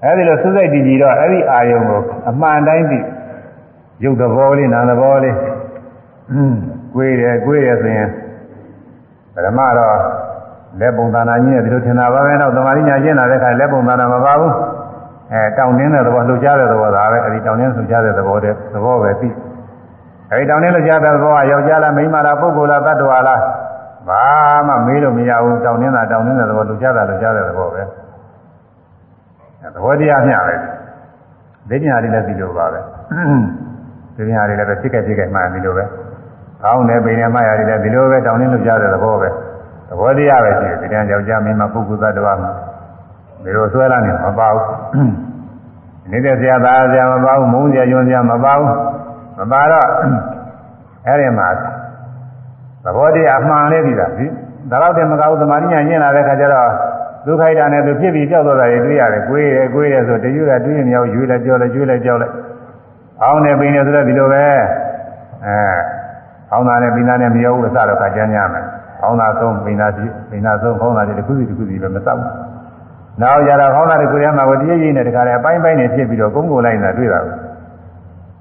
[0.02, 2.98] အဲဒီလိုသုစိတ်တည်ကြတော့အဲ့ဒီအာယုံကိုအမှန်တိုင်းသိ
[4.04, 5.36] ရုပ်သဘောလေးနာမ်သဘောလေး
[6.32, 6.54] อืม
[6.94, 8.08] ကိုယ်တယ်ကိုယ်တယ်ဆိုရင်
[9.34, 9.96] ပရမတော့
[10.80, 14.52] လက်ပုံသဏ္ဍာန်ကြီးနဲ့ဒီလိုထင်တာပါပဲတော့သမာဓိညာကျင့်လာတဲ့အခါလက်ပုံသဏ္ဍာန်မပါဘူး
[15.32, 19.28] အဲတောင်းတင်းတဲ့သဘောလှုပ်ရှားတဲ့သဘောဒါပဲအဲဒီတောင်းတင်းလှုပ်ရှားတဲ့သဘောတည်းသဘောပဲသိ
[20.30, 23.40] အဲဒီတောင်းတင်းလှုပ်ရှားတဲ့သဘောကယောက်ျားလားမိန်းမလားပုဂ္ဂိုလ်လားတ attva လား
[24.08, 24.22] ဘာ
[24.66, 27.82] မှမေးလို့မရဘူးတောင်းတင်းတာတောင်းတင်းတဲ့သဘောလှုပ်ရှားတာလှုပ်ရှားတဲ့သဘောပဲ
[29.74, 30.54] သဘောတရားမျှပဲ
[31.70, 32.80] သိညာတွေလည်းဒီလိုပါပဲ
[34.16, 35.84] သိညာတွေလည်းပဲဖြစ်ခဲ့ဖြစ်ခဲ့မှန်ဒီလိုပဲ
[36.62, 39.28] ကောင်းတယ်ပိန်နဲ့မှရတယ်လည်းဒီလိုပဲတောင်းတင်းလှုပ်ရှားတဲ့သဘောပဲ
[39.88, 42.50] သဘောတရားပဲရှိတယ်ဒီတန်းယောက်ျားမင်းမပုဂ္ဂိုလ်သတ္တဝါမှာ
[43.42, 44.66] ဒီလိုဆွဲလာနေမပါဘူး
[46.10, 48.70] နေတဲ့ဆရာသားဆရာမပါဘူးမုန်းဆရာညွန်ဆရာမပါဘူး
[49.38, 49.86] မပါတော့
[51.06, 51.48] အဲ့ဒီမှာ
[52.84, 54.26] သဘောတရားအမှန်လေးပြီးတာဒီ
[54.70, 56.70] ဒါတော့တည်းမကောက်သမာဓိညာညင်လာတဲ့ခါကျတော့
[57.26, 62.34] ဒုက္ခိတာနဲ့သူဖြစ်ပြီးကြောက်သွားတာတွေတွေ့ရတယ်ကိုယ်ရယ်ကိုယ်ရယ်ဆိုတရွရတွေ့ရင်မြောက်ရွေးလိုက်ကြောက်လိုက်ရွေးလိုက်ကြောက်လိုက်
[63.22, 64.44] အောင်းနေပိနေဆိုတော့ဒီလိုပဲ
[65.44, 65.56] အဲ
[66.52, 68.64] အောင်းတာနဲ့ပိနာနဲ့မရောဘူးအစတော့ခါကျမ်းညမယ်
[69.04, 72.32] အောင်းတာဆုံးပိနာစီပိနာဆုံးခေါင်းတာတွေတစ်ခုစီတစ်ခုစီပဲမစောက်ဘူး
[73.22, 77.32] နောက်ကြတော့ခေါင်းတာတွေကိုရမှာကိုတရရိပ်နဲ့တခါလဲအပိုင်းပိုင်းနဲ့ဖြစ်ပြီးတော့ကုန်းကိုလိုက်နေတာတွေ့တာပဲ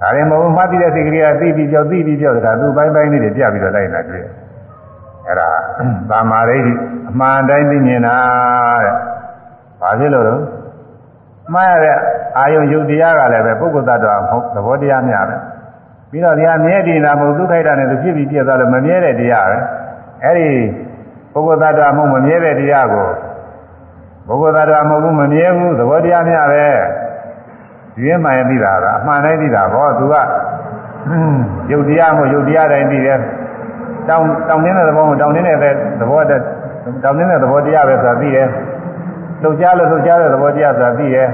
[0.02, 4.44] ဒါရင်မဟုတ်မှတ်ပြီးတဲ့စိတ်ကလေးကသိပြီးကြောက်သိပြီးကြောက်တခါသူ့ပိုင်းပိုင်းလေးတွေပြပြီးတော့လိုက်နေတာတွေ့တယ်
[5.28, 5.50] အဲ့ဒါ
[6.10, 6.74] သာမာရိဋ္ဌိ
[7.10, 8.16] အမှန်တိုင်းသိမြင်တာ
[8.84, 8.96] တဲ့။
[9.82, 10.34] ဘာဖြစ်လို့လဲ။
[11.54, 11.98] မှားရတဲ့
[12.38, 15.36] အာယုံယုတ်တရားကလည်းပဲပုဂ္ဂိုလ်သတ္တဝါမဟုတ်သဘောတရားများပဲ။
[16.12, 19.58] ပြီးတော့ဒီဟာမြဲတည်တာမဟုတ်ဒုက္ခိတနဲ့သူဖြစ်ပြီးပြည့်သွားလို့မမြဲတဲ့တရားပဲ။
[20.24, 20.50] အဲ့ဒီ
[21.34, 23.10] ပုဂ္ဂိုလ်သတ္တဝါမဟုတ်မမြဲတဲ့တရားကို
[24.28, 26.66] ပုဂ္ဂိုလ်သတ္တဝါမဟုတ်ဘူးမမြဲဘူးသဘောတရားများပဲ။
[27.96, 30.16] ဒီမှန်သိတာကအမှန်တိုင်းသိတာဘောသူက
[31.72, 33.20] ယုတ်တရားမဟုတ်ယုတ်တရားတိုင်းသိတယ်။
[34.10, 36.44] တောင်းတောင်းနေတဲ့သဘောကိုတောင်းနေတဲ့သဘောတည်း
[37.04, 38.48] တောင်းနေတဲ့သဘောတရားပဲဆိုတာသိတယ်
[39.42, 41.28] လှုပ်ရှားလို့လှုပ်ရှားတဲ့သဘောတရားဆိုတာသိတယ်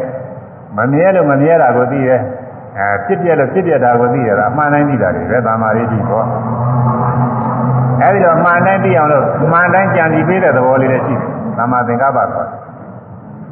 [0.78, 2.20] မမြဲလို့မမြဲတာကိုသိတယ်
[2.78, 6.26] အဲဖြစ်ပြလို့ဖြစ်ပြတာကိုသိရတာအမှန်တိုင်းသိတာတွေပဲသာမာရိတိပေါ့
[8.02, 12.46] အဲဒီတော့မှန်တိုင်းသိအောင်လို့မှန်တိုင်းကြံပြီးပေးတဲ့သဘောလေးလည်းရှိတယ်သာမာသင်္ကပ္ပဆို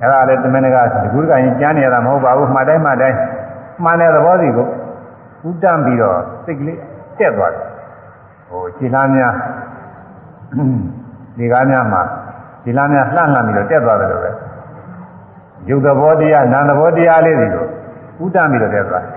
[0.01, 3.17] အဲဒါလည်းသမဏကဒီကုသကရင်ကြမ်းနေရတာမဟုတ်ပါဘူးမှန်တိုင်းမှန်တိုင်း
[3.83, 4.67] မှန်တဲ့သဘောစီကို
[5.47, 6.79] ဥတ္တံပြီးတော့စိတ်ကလေး
[7.19, 7.65] တက်သွားတယ်
[8.49, 9.33] ဟိုခြေလားများ
[11.37, 12.01] ဒီကားများမှာ
[12.63, 14.31] ခြေလားများလှန့်လှန့်ပြီးတော့တက်သွားတယ်လို့ပဲ
[15.69, 17.65] ယုတ်သဘောတရားနာမ်သဘောတရားလေးတွေကို
[18.23, 19.16] ဥဒ္ဒပြီးတော့တက်သွားတယ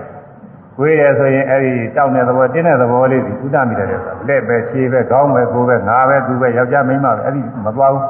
[0.77, 8.03] ကိုယ်ရယ်ဆိုရင်အဲ့ဒီတောက်တဲ့သဘောတင်းတဲ့သဘောလေးတွေဥဒ္ဒပြီးတော့တက်သွားလက်ပဲခြေပဲခေါင်းပဲကိုယ်ပဲငါပဲသူပဲယောက်ျားမိန်းမပဲအဲ့ဒီမသွားဘူး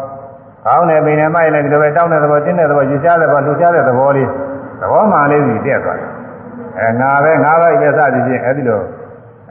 [0.66, 4.28] ခေါင်းနဲ့ပိန်နဲ့မိုက်လည်းဒီလိုပဲတောက်တဲ့သဘောတင်းတဲ့သဘောယူရှားတဲ့သဘောလှူရှားတဲ့သဘောလေး
[4.82, 6.10] သဘောမှန်လေးစီတက်သွားတယ်
[6.80, 8.80] အဲငါပဲငါပဲပဲစသည်ဖြင့်အဲ့ဒီလို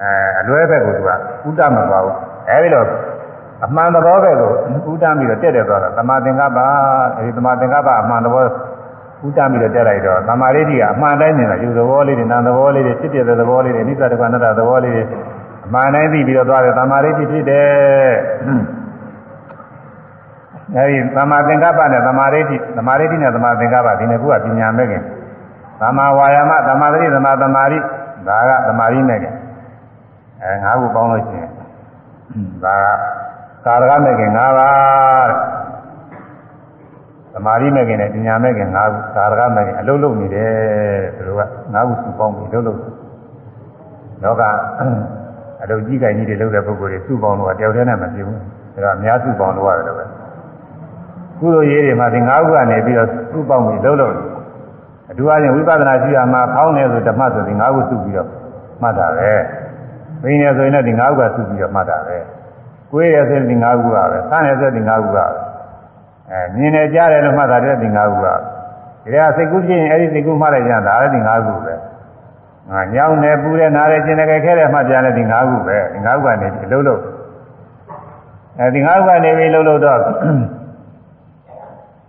[0.00, 2.16] အဲအလွဲဘက်ကိုသူကဥဒ္ဒမသွားဘူး
[2.48, 2.86] အဲဒီတော့
[3.64, 4.50] အမှန်သဘောဘက်ကို
[4.92, 6.58] ဥဒ္ဒပြီးတော့တက်တယ်သွားတာသမာသင်္ကပ္ပ
[7.16, 8.44] အဲဒီသမာသင်္ကပ္ပအမှန်သဘော
[9.26, 15.02] ဥဒ္ဒပြီးတော့တက်လိုက်တော့သမာဓိတိကအမှန်တိုင်းနေတာယူသဘောလေးတွေနာမ်သဘောလေးတွေဖြစ်ပြတဲ့သဘောလေးတွေနိစ္စတက္ကနတသဘောလေးတွေ
[15.66, 18.10] အမှန်တိုင်းသိပြီးတော့သွားတယ်သမာဓိတိဖြစ်တယ်
[20.76, 25.02] အဲဒီသမာသင်္ကပ္ပနဲ့သမာဓိတိသမာဓိတိနဲ့သမာသင်္ကပ္ပဒီနှစ်ခုကပညာမဲ့ခင်
[25.80, 27.78] သမ္မာဝါယာမသမ္မာသတိသမ္မာသမာဓိ
[28.28, 29.24] ဒါကသမာဓိနဲ့က
[30.42, 31.50] အဲငါးခုပေါင်းလို့ရှိရင်
[32.64, 35.38] ဒါကကာရကမဲ့ခင်၅ပါးတဲ့
[37.34, 40.52] သမာဓိမဲ့ခင်နဲ့ပညာမဲ့ခင်၅ခုကာရကမဲ့ခင်အလုံးလုံးနေတယ်
[41.16, 41.42] သူတို့က
[41.74, 42.78] ၅ခုစုပေါင်းပြီးအလုံးလုံး
[44.22, 44.42] လောက
[45.62, 48.38] အလုံးကြီးကိုင်ကြီးတွေလုပ်တဲ့ပုဂ္ဂိုလ်တွေစုပေါင်းတော့တယောက်တည်းနဲ့မပြေဘူး
[48.74, 50.04] ဒါကအများစုပေါင်းလို့ရတယ်ပဲ
[51.38, 54.14] ကုသိုလ်ရေးတွေမှာဒီ၅ခုကနေပြီးတော့စုပေါင်းပြီးလုံးလုံး
[55.10, 58.28] အထူးအားဖြင့်ဝိပဿနာရှိရမှာဖောင်းနေဆိုဓမ္မဆိုဒီ၅ခုစုပြီးတော့
[58.82, 59.32] မှတ်တာပဲ
[60.22, 62.16] ဘိနေဆိုရင်လည်းဒီ၅ခုကစုပြီးတော့မှတ်တာပဲ
[62.90, 65.49] ကိုယ်ရဆိုရင်ဒီ၅ခုကပဲဆန်းရဆိုဒီ၅ခုကပဲ
[66.30, 68.26] အဲမြင်နေကြတယ်လို့မှတ်တာတဲ့ဒီ၅ခုက
[69.04, 71.74] ဒီကစိတ်ကူးဖြစ်ရင်အဲ့ဒီစိတ်ကူးမှတ်လိုက်ကြတာလည်းဒီ၅ခုပဲ
[72.70, 77.02] ငါညောင်းနေပူတယ်နားတယ်ကျင်တယ်ခဲတယ်မှတ်ပြတယ်ဒီ၅ခုပဲဒီ၅ခုကနေအလုံးလုံး
[78.58, 79.98] အဲဒီ၅ခုကနေပြီးလုံးလုံးတော့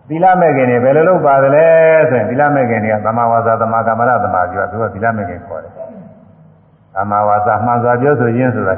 [0.07, 1.65] သီလမဲ့ခင်တွေဘယ်လိုလုပ်ပါသလဲ
[2.09, 5.73] ဆိုရင်သီလမဲ့ခင်တွေကသမာဝါစာသမာကမ္မရသမာဓိကသူကသီလမဲ့ခင်ခေါ်တယ်
[6.95, 8.75] သမာဝါစာမှန်စွာပြောဆိုခြင်းဆိုတာ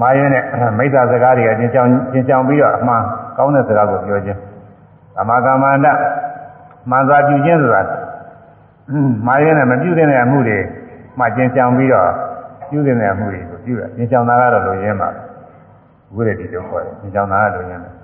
[0.00, 0.44] မာယွန်းနဲ့
[0.78, 3.02] မိစ္ဆာစကားတွေအချင်းချောင်းချင်းချောင်းပြီးတော့အမှန်
[3.36, 4.38] ကောင်းတဲ့စကားကိုပြောခြင်း
[5.16, 5.86] သမာကမ္မန္တ
[6.90, 7.82] မှန်စွာပြုခြင်းဆိုတာ
[9.26, 10.58] မာယွန်းနဲ့မပြုတဲ့အမှုတွေ
[11.18, 12.10] မှချင်းချောင်းပြီးတော့
[12.70, 15.08] ပြုတဲ့အမှုတွေကိုပြုရချင်းချောင်းတာကတော့လိုရင်းပါ
[16.14, 17.94] ဝိရတိတို့ခေါ်တယ်ချင်းချောင်းတာကလိုရင်းတယ်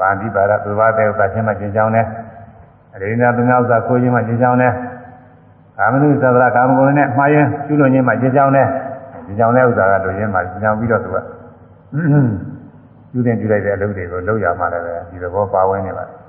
[0.00, 2.06] ဗာတိပါရသုဘတဲ့ဥစ္စာချင်းမှကျင်ကြောင်းတယ်
[2.94, 4.72] အရိနာသူများဥစ္စာကိုချင်းမှကျင်ကြောင်းတယ်
[5.78, 8.66] ကာမနုသဗ္ဗရကာမဂုဏ်နဲ့မှားရင်ကျွလွန်ချင်းမှကျင်ကြောင်းတယ်
[9.26, 11.16] ကျင်ကြောင်းတဲ့ဥစ္စာကလိုရင်းမှကျင်ကြောင်းပြီးတော့သူက
[13.12, 16.22] ပြုတင်ပြုလိုက်တဲ့အလုပ်တွေကိုလုပ်ရမှလည်းပဲဒီသဘောပါဝင်နေပါတယ်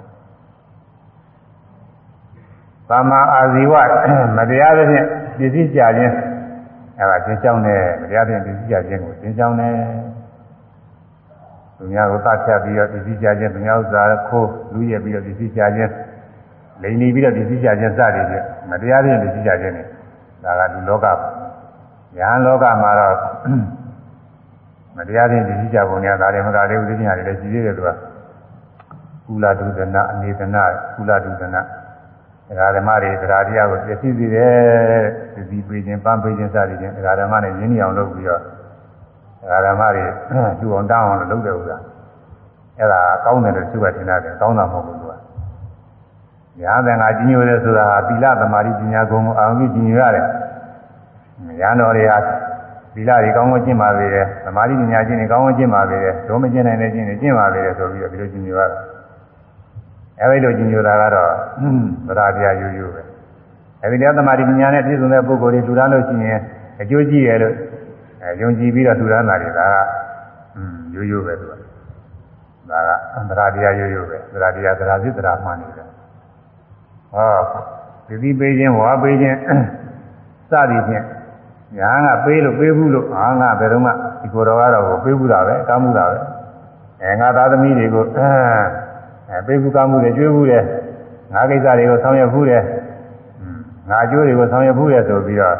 [2.89, 3.73] သမ္မာအာဇီဝ
[4.37, 5.05] မတရားသဖြင့်
[5.37, 6.13] ပစ္စည်းကြခြင်း
[6.99, 9.75] အဲဒါကျင်ကြောင်းတယ်မတရားသဖြင့်ပစ္စည်းကြခြင်းကိုကျင်ကြောင်းတယ်
[11.77, 15.91] သူများကိုသတ်ဖြတ်ပြီးတော့ပစ္စည်းချခြင်းသူများဥစ္စာခိုးလူရပြီးတော့ပစ္စည်းချခြင်း
[16.81, 19.87] လိန်နေပြီးတော့ပစ္စည်းချခြင်းစသည်ဖြင့်မတရားဖြင့်ပစ္စည်းချခြင်းနဲ့
[20.43, 21.21] ဒါကလူလောကယဟ
[22.29, 23.15] န်လောကမှာတော့
[24.97, 27.89] မတရားဖြင့်ပစ္စည်းချပုံများဒါတွေမကလေးဥဒိညာတွေလည်းရှိသေးတယ်သူက
[29.25, 30.63] ကုလဒုဒနာအနေဒနာ
[30.95, 31.61] ကုလဒုဒနာ
[32.47, 38.41] ဒကာဓမ္မတွေဒကာတရားကိုပြည့်စည်စေတယ်ပစ္စည်းပေးခြင်းပန်းပေးခြင်းစသည်ဖြင့်ဒကာဓမ္မနဲ့ရင်းနှီးအောင်လုပ်ပြီးတော့
[39.67, 40.05] ဓမ္မတွေ
[40.59, 41.77] သူ့အောင်တောင်းအောင်လုပ်တဲ့ဥစ္စာ
[42.77, 45.13] အဲ့ဒါကောင်းတယ်လို့သူကထင်တယ်ကောင်းတာမဟုတ်ဘူးသူက
[46.61, 50.25] ညာသင်္ဃာကြီးညိုတယ်ဆိုတာဟာသီလသမာဓိပညာဂုဏ်ကိုအာရုံကြီးညိုရတယ်
[51.59, 52.17] ညာတော်တွေဟာ
[52.93, 58.81] သီလတွေကောင်းကောင်းကျင့်ပါသေးတယ်သမာဓိပညာကျင့်တွေကောင်းကောင်းကျင့်ပါသေးတယ်ဒုမကျင့်နိုင်တဲ့ကျင့်တွေကျင့်ပါသေးတယ်ဆိုပြီးတော့ဒီလိုကြီးညိုရတယ်
[60.21, 61.31] အဲဒီလိုကြီးညိုတာကတော့
[62.07, 63.01] သရတရားရိုးရိုးပဲ
[63.83, 66.39] အဲဒီတရားသမာဓိပညာနဲ့ပြည့်စုံတဲ့ပုဂ္ဂိုလ်တွေထူထားလို့ရှိရင်
[66.81, 67.55] အကျိုးကြီးရဲ့လို့
[68.23, 69.75] အဲယုံကြည်ပြီးတော့ထူထမ်းတာတွေဒါက
[70.55, 75.87] อืมရိုးရိုးပဲသူကဒါကအန္တရာတရားရိုးရိုးပဲသရာတရားသရာစိသရာမှန်နေတယ်
[77.13, 77.29] ဟော
[78.07, 79.37] သတိပေးခြင်းဝါပေးခြင်း
[80.49, 81.05] စသည်ဖြင့်
[81.77, 86.17] ညာကပေးလို့ပေးဘူးလို့အာငါဘယ်တော့မှဒီကိုယ်တော်ကတော့ပေးဘူးတာပဲကောင်းမှုတာပဲ
[87.01, 90.63] အဲငါသားသမီးတွေကိုအဲပေးဘူးကောင်းမှုတွေကျွေးဘူးတယ်
[91.33, 92.63] ငါကိစ္စတွေကိုဆောင်ရွက်ဘူးတယ်
[93.89, 95.57] ငါအကျိုးတွေကိုဆောင်ရွက်ဘူးတယ်ဆိုပြီးတော့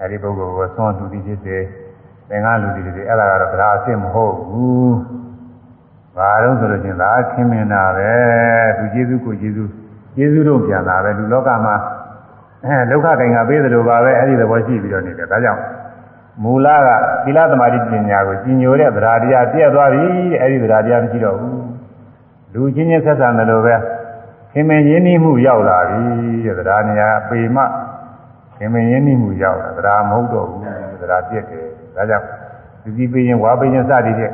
[0.00, 1.56] အဲဒီပုဂ္ဂိုလ်ကိုသွန်သူသည်ဖြစ်စေ
[2.28, 4.90] သင်္ကန်းလူသည်ဖြစ်စေအဲ့ဒါကတော့ဗราအစ်စ်မဟုတ်ဘူး။
[6.16, 8.12] ဘာလို့ဆိုလို့ချင်းဒါခင်မင်တာပဲ
[8.78, 9.70] သူကျေးဇူးကိုကျေးဇူး
[10.16, 11.74] ကျေးဇူးတို့ပြန်လာပဲလူလောကမှာ
[12.66, 15.60] အဲဒုက္ခကင်ကပေးသလိုပါပဲအဲ့ဒီသဘောရှိပြီးတော့နေတယ်ဒါကြောင့်
[16.42, 16.88] မူလက
[17.24, 21.62] သီလသမာဓိပညာကိုကြီးညိုတဲ့သရာတရားပြည့်သွားပြီတဲ့အဲ့ဒီသရာတရားမရှိတော့ဘူး
[22.52, 23.74] လူချင်းချင်းဆက်ဆံတယ်လို့ပဲ
[24.52, 26.02] ခင်မင်းရင်းနှီးမှုရောက်လာပြီ
[26.44, 27.58] တဲ့သရာနေရာပေမ
[28.56, 30.60] ခင်မင်းရင်းနှီးမှုရောက်လာသရာမဟုတ်တော့ဘူး
[31.02, 32.26] သရာပြည့်တယ်ဒါကြောင့်
[32.82, 34.30] ဒီကြီးပင်းဝါပင်းစသည်တဲ့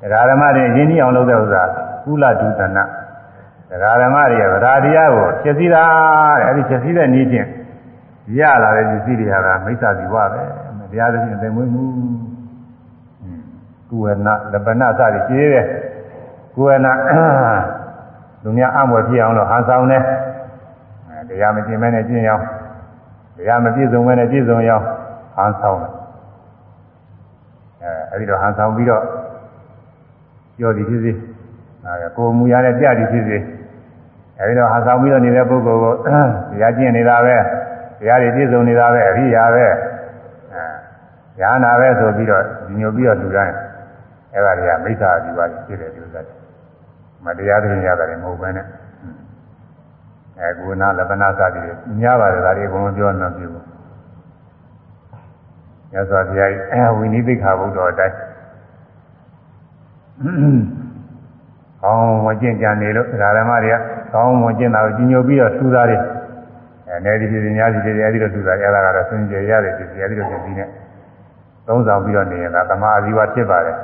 [0.00, 1.62] တရားဓမ္မတွေရင်းနှီးအောင်လုပ်တဲ့ဥစ္စာ
[2.04, 2.84] ကုလဒုဒနာ
[3.70, 5.84] တရားဓမ္မတွေကဗราတရားကိုဖြည့်စည်းတာ
[6.38, 7.48] တဲ့အဲဒီဖြည့်စည်းတဲ့နည်းဖြင့်
[8.38, 9.34] ရလာတဲ့ပစ္စည်းတွေက
[9.64, 10.42] မိစ္ဆာဇီဝပဲ
[10.92, 11.84] တရားသဖြင့်သိမွေးမှု
[13.88, 15.66] ကုဝနာလပနာစသည်ရှိသေးတယ်
[16.54, 16.92] ကုဝနာ
[18.42, 20.02] လူများအမွယ်ဖြစ်အောင်လို့ဟန်ဆောင်တယ်
[21.28, 22.42] တရားမကျင့်မဲနဲ့ကျင့်ရအောင်
[23.36, 24.84] တရားမပြည့်စုံမဲနဲ့ပြည့်စုံရအောင်
[25.36, 25.90] ဟန်ဆောင်တယ်
[27.82, 29.02] အဲအဲဒီတော့ဟန်ဆောင်ပြီးတော့
[30.58, 31.12] ပြောသည်ဖြစ်စေ
[31.86, 33.38] အဲကိုမူရတဲ့ပြသည်ဖြစ်စေ
[34.38, 37.36] အဲဒီတော့ဟန်ဆောင်ပြီးတော့နေတဲ့ပုဂ္ဂိုလ်ကိုတရားကျင့်နေတာပဲ
[38.00, 43.54] တရားတွေပြည့်စုံနေတာပဲအရိယာပဲအဲညာနာပဲဆိုပြီးတော့ဒီညိုပြီးတော့လူတိုင်း
[44.34, 46.20] အဲဒါတွေကမိစ္ဆာဒီပါဖြစ်တယ်ဒီဥစ္စာ
[47.24, 48.66] မတရားတဲ့ညရတယ်မဟုတ်ဘဲနဲ့
[50.40, 53.64] အဲကုဏလပနာစသည်တွေများပါတယ်ဒါတွေအကုန်လုံးပြောနေပြီဘူး
[55.90, 58.16] မြတ်စွာဘုရားအဲဝိနိသိက္ခာဘုဒ္ဓအတိုင်း
[61.84, 63.76] ကောင်းမကျင့်ကြံနေလို့ဓမ္မတွေက
[64.12, 65.98] ကောင်းမွန်ကျင့်တာကိုကြီးညိုပြီးတော့ထူတာတွေ
[66.88, 70.68] အဲနေဒီပြည်ညာစီတွေအဲဒီလိုထူတာအဲဒါကတော့ဆွင်ကြရတဲ့ဒီအဲဒီလိုဖြစ်ပြီးနဲ့
[71.66, 73.76] သုံးဆောင်ပြီးတော့နေရင်ဒါသမာဓိဝါဖြစ်ပါတယ်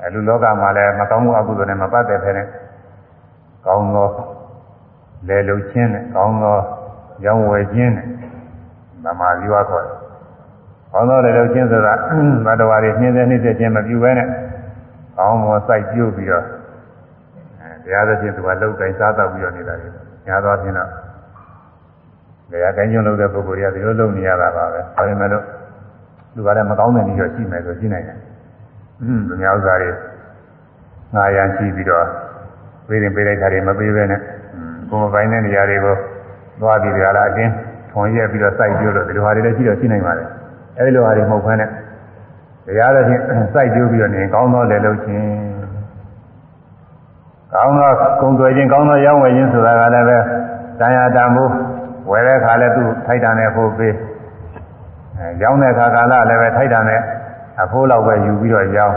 [0.00, 2.42] အဲလူလောကမှာလည်းမကောင်းမှုအကုသိုလ်နဲ့မပတ်သက်ဖ ೇನೆ
[3.66, 4.08] ကောင်းသော
[5.28, 6.56] လေလုံချင်းနဲ့ကောင်းသော
[7.24, 8.06] ရောင်းဝယ်ခြင်းနဲ့
[9.04, 9.96] သမာဓိဝါခေါ်တယ်။
[10.92, 11.94] ကောင်းသောလေလုံချင်းဆိုတာ
[12.46, 14.28] ဘတ်တော်ရီနှင်းတဲ့နှိမ့်တဲ့ခြင်းမပြုဘဲနဲ့
[15.16, 16.59] ကောင်းမောစိုက်ပြုပြီးတော့အဲ
[17.84, 19.88] တရားသဖြင့်သူကလောက်ကိုင်းစားတော့ပြီးတော့နေတာလေ။
[20.26, 20.88] ညာတော့ပြင်တော့
[22.50, 25.44] တရားကိုင်းကျုံလုပ်တဲ့ပုဂ္ဂိုလ်တွေကဒီလိုလုပ်နေရတာပါပဲ။ဒါပေမဲ့လို့
[26.34, 28.18] သူကလည်းမကောင်းတဲ့နည်းတော့ရှိမယ်ဆိုရှိနိုင်တယ်။
[29.00, 29.90] အင်းသူများဥစ္စာတွေ
[31.14, 32.06] ငါရန်ရှိပြီးတော့
[32.88, 34.20] ပေးရင်ပေးလိုက်တာတွေမပေးဘဲနဲ့
[34.90, 35.96] ကိုယ်မပိုင်းတဲ့နေရာတွေကို
[36.60, 37.52] သွားပြီးကြလားအတင်း
[37.90, 40.28] ထွန်ရက်ပြီးတော့စိုက်ပြလို့ဒီလိုဟာတွေလည်းရှိတော့ရှိနိုင်ပါတယ်
[40.78, 41.68] အဲဒီလိုဟာတွေမဟုတ်ဘဲနဲ့
[42.66, 43.22] တရားတော်ချင်း
[43.52, 45.26] စိုက်ပြပြီးတော့နေကောင်းသောလည်းလုပ်ခြင်း
[47.54, 47.90] ကောင်းသော
[48.20, 50.18] ကုံသွယ်ခြင်းကောင်းသောရောင်းဝယ်ခြင်းဆိုတာကလည်းပဲ
[50.80, 51.50] တန်ရာတန်ဖို့
[52.10, 53.94] ဝယ်တဲ့အခါလည်းသူ့ထိုက်တန်တဲ့ဖို့ပေး
[55.16, 57.00] အဲရောင်းတဲ့အခါကလည်းပဲထိုက်တန်တဲ့
[57.62, 58.96] အဖိုးလောက်ပဲယူပြီးတော့ရောင်း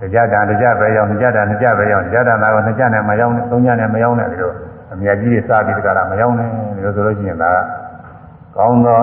[0.00, 4.52] တရားတန်တရားပဲရောက်တရားတန်တရားပဲရောက်တရားတန်တာကနှစ်ကြနဲ့မရောက်နဲ့သုံးကြနဲ့မရောက်နဲ့ဒီလို
[4.92, 7.50] အမြတ်ကြီးတွေစပြီးတကလားမရောက်နဲ့ဒီလိုဆိုလို့ရှိရင်ဒါ
[8.56, 8.98] ကောင်းသော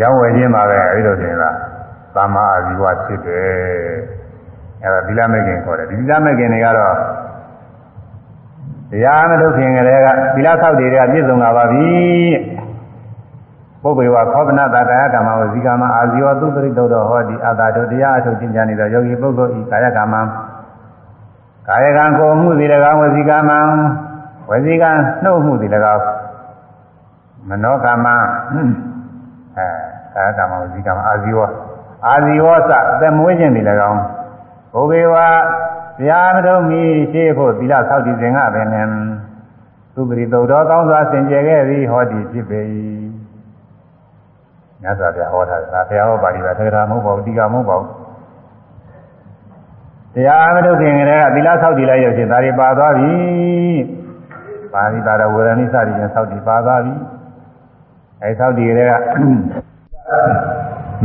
[0.00, 1.54] ရောင်းဝယ်ခြင်းပါပဲအဲဒီလိုတင်လား
[2.14, 3.46] သမ္မာအာဇီဝဖြစ်တယ်
[4.82, 6.94] အဲဒါသီလမဲ့ခင်ခေါ်တယ်ဒီသီလမဲ့ခင်တွေကတော့
[8.90, 11.88] တရားမထုတ်ခင်ကလေးကသီလဆောက်တွေကပြည့်စုံလာပါပြီ
[13.82, 20.14] ပုဗ္ဗေဝခောပနတာကာယကမ္မဝဇီကမအာဇီဝသုတရိတုတ်တော်ဟောဒီအတာတို့တရားအထုတ်ကျင့်ကြနေသောယောဂီပုဂ္ဂိုလ်ဤကာယကမ္မ
[21.68, 23.50] ကာယကံကိုမှုစီ၎င်းဝဇီကမ္မ
[24.50, 24.90] ဝဇီကံ
[25.22, 26.04] နှုတ်မှုစီ၎င်း
[27.48, 28.06] မနောကမ္မ
[29.56, 29.66] အဲ
[30.14, 31.40] ကာယကမ္မဝဇီကမ္မအာဇီဝ
[32.06, 33.60] အာဇီဝသသက်မွေးခြင်းစီ၎
[33.90, 34.00] င်း
[34.72, 35.14] ပုဗ္ဗေဝ
[35.98, 36.82] တရားမတော်မီ
[37.12, 38.68] ရှေးဖို့သီလဆောက်တည်ခြင်းကပင်
[39.94, 42.60] သုပရိတုတ်တော်ကောင်းစွာဆင်ကြယ်ခဲ့သည်ဟောဒီဖြစ်ပေ၏
[44.82, 47.90] မြတ်စွာဘုရားဟောတာဒါဘုရားဟောပါဠိပါသေကရာမဟုတ်ပါဘူးတိကမဟုတ်ပါဘူး
[50.14, 53.12] တရားမထုတ်ခင်ကတည်းကသီလဆောက်တည်လိုက်ရခြင်းဒါတွေပါသွားပြီ
[54.74, 56.94] ပါဠိတာရဝေရဏိစသည်ဖြင့်ဆောက်တည်ပါသွားပြီ
[58.22, 58.92] အဲဆောက်တည်ကတည်းက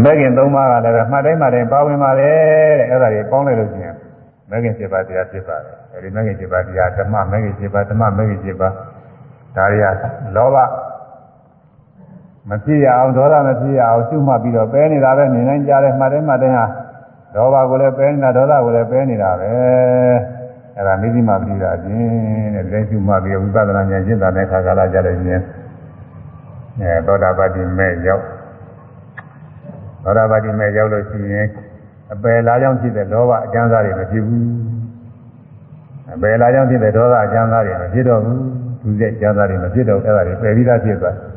[0.03, 2.31] မဲခင်၃ပါးကလည်းမှတ်တိုင်းမှတ်တိုင်းပါဝင်ပါလေ
[2.79, 3.92] တဲ့အဲ့ဒါတွေပေါင်းလိုက်လို့ရှိရင်
[4.49, 8.73] မဲခင်7ပါးတရားဖြစ်ပါတယ်အဲဒီမဲခင်7ပါးတရားဓမ္မမဲခင်7ပါးဓမ္မမဲခင်7ပါး
[9.55, 9.85] ဒါတွေက
[10.35, 10.57] လောဘ
[12.49, 16.65] မဖြစ်ရအောင်ဒေါသမဖြစ်ရအောင်ရှုမှတ်ပြီးတော့ပဲနေတာပဲမြင်နိုင်ကြတယ်မှတ်တယ်မှတ်တယ်ဟာ
[17.35, 19.49] ဒေါဘကိုလည်းပဲနေတာဒေါသကိုလည်းပဲနေတာပဲ
[20.75, 25.43] အဲ့ဒါမိသိမပရိဒါအပြင်တဲ့လက်ရှုမှတ်ပြီးဝိပဿနာဉာဏ်ရှင်းတာတဲ့ခါကာလကြတယ်ချင်း
[26.81, 28.23] အဲသောတာပတိမဲ့ရောက်
[30.03, 31.47] သောတာပတိမဲ့ရောက်လို့ရှိရင်
[32.13, 34.45] အပယ်လာကြောင့်ဖြစ်တဲ့လောဘအကျဉ်းစားတွေမဖြစ်ဘူး
[36.15, 38.39] အပယ်လာကြောင့်ဖြစ်တဲ့ဒေါသအကျဉ်းစားတွေမဖြစ်တော့ဘူး
[38.81, 41.33] သူစိတ်အကျဉ်းစားတွေမဖြစ်တော့အဲ့ဒါတွေပယ်ပြီးသားဖြစ်သွားတယ်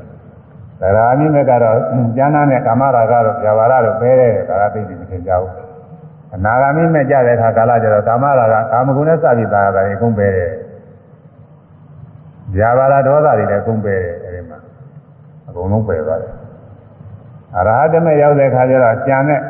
[0.81, 1.77] ဒါရာအမိမဲ့ကတော့
[2.17, 5.53] ကျမ်းနာနဲ့ကာမရာဂတော့ဇာဝရတော့ပဲတယ်ဒါကသိပြီမထင်ကြဘူး
[6.35, 10.51] အနာဂါမိမဲ့ကြတဲ့အခါကာလကျတော့ကာမရာဂကာမဂုဏ်နဲ့စပြီးသာတာတွေအကုန်ပဲတယ်
[12.55, 14.59] ဇာဝရဒေါသတွေလည်းအကုန်ပဲတယ်အဲဒီမှာ
[15.49, 16.33] အကုန်လုံးပယ်သွားတယ်
[17.57, 19.41] အရဟတမေရောက်တဲ့အခါကျတော့ကြံတဲ့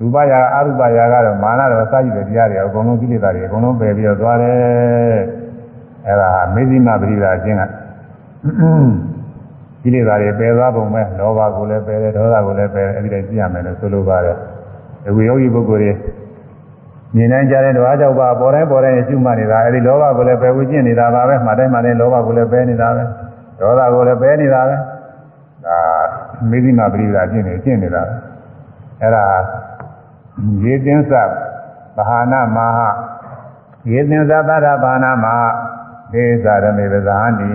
[0.00, 5.18] ရူပရာအရူပရာကတော့မာနတော့စကြည့်တဲ့တရားတွေအကုန်လုံးကိလေသာတွေအကုန်လုံးပယ်ပြီးတော့သွားတယ်
[6.06, 7.62] အဲဒါမေဇိမပရိဒါအချင်းက
[9.82, 14.36] ကိလေသာတွေပယ်သွားပုံပဲလောဘကိုလည်းပယ်တယ်ဒေါသကိုလည်းပယ်တယ်အဲဒီတိုင်းကြည့်ရမယ်လို့ဆိုလိုပါတယ်
[15.04, 15.92] ဒီဝိယောဂီပုဂ္ဂိုလ်တွေ
[17.14, 23.02] မြင်နိုင်ကြတဲ့ဓဝါကြောင့်ပါပေါ်တိုင်းပေါ်တိုင်းရှုမှတ်နေတာအဲဒီလောဘကိုလည်းပယ်ဝကျင့်နေတာပါပဲမှတ်တိုင်းမှတ်တိုင်းလောဘကိုလည်းပယ်နေတာပဲ
[23.60, 24.76] ဒေါသကိုလည်းပယ်နေတာပဲ
[25.66, 25.78] ဒါ
[26.50, 28.02] မေဇိမပရိဒါကျင့်နေကျင့်နေတာ
[29.02, 29.24] အဲဒါ
[30.64, 31.24] ရေသင်းစဘာ
[32.08, 32.88] ဟာနာမဟာ
[33.90, 35.46] ရေသင်းစသရဘာနာမဟာ
[36.12, 37.50] ဒေသရမေပဇာနိ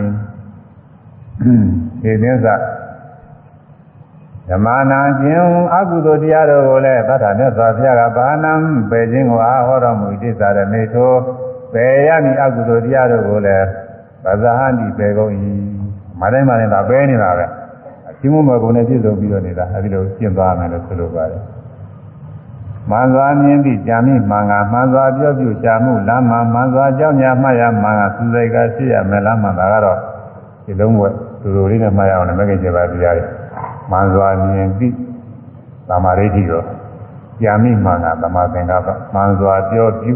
[2.05, 2.47] ရေသင်းစ
[4.49, 8.53] ဓမ္မနာခြင်းအကုသိုလ်တရားတို့ကိုလည်းသတ္တမြတ်စွာဘုရားကဘာနံ
[8.89, 11.11] ပယ်ခြင်းကိုအားဟောတော်မူဣတိသရမေထို
[11.73, 13.67] ပယ်ရမည်အကုသိုလ်တရားတို့ကိုလည်း
[14.23, 15.31] ပဇာနိပယ်ကုန်၏
[16.21, 17.45] မတိုင်းမတိုင်းသာပယ်နေတာပဲ
[18.09, 21.55] အချင်းမမကုံနဲ့ပြည့်စုံပြီးတော့နေတာအဲဒီလိုကျင့်သွားမယ်လို့ဆိုလိုပါတယ်
[22.89, 29.97] မှန်စွာမြင်ပြီးကြာမိမှန်ကမှန်စွာပြောပြရှာမှုလမ်းမှမှန်စွာကြောင်းညာမှတ်ရမှန်ကသူစိတ်ကရှိရမယ်လားမှန်တာကတော့
[30.65, 31.01] ဒီလုံးဝ
[31.41, 33.25] သူတို့လေးနဲ့မှတ်ရအောင်လည်းမဂ္ဂင်7ပါးတရားတွေ
[33.91, 34.93] မှန်စွာမြင်ပြီး
[35.89, 36.65] သမာဓိတိတော့
[37.41, 40.13] ကြာမိမှန်ကသမာသင်္ကပ္ပမှန်စွာပြောပြု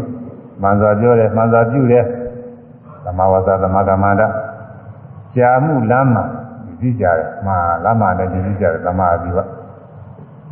[0.62, 2.04] မှန်စွာပြောတယ်မှန်စွာပြုတယ်
[3.04, 4.22] သမာဝါစာသမာကမ္မန္တ
[5.36, 6.22] ကြာမှုလမ်းမှ
[6.80, 7.52] ကြည့်ကြတယ်မှ
[7.84, 9.38] လမ်းမှလည်းကြည့်ကြတယ်သမာဓိက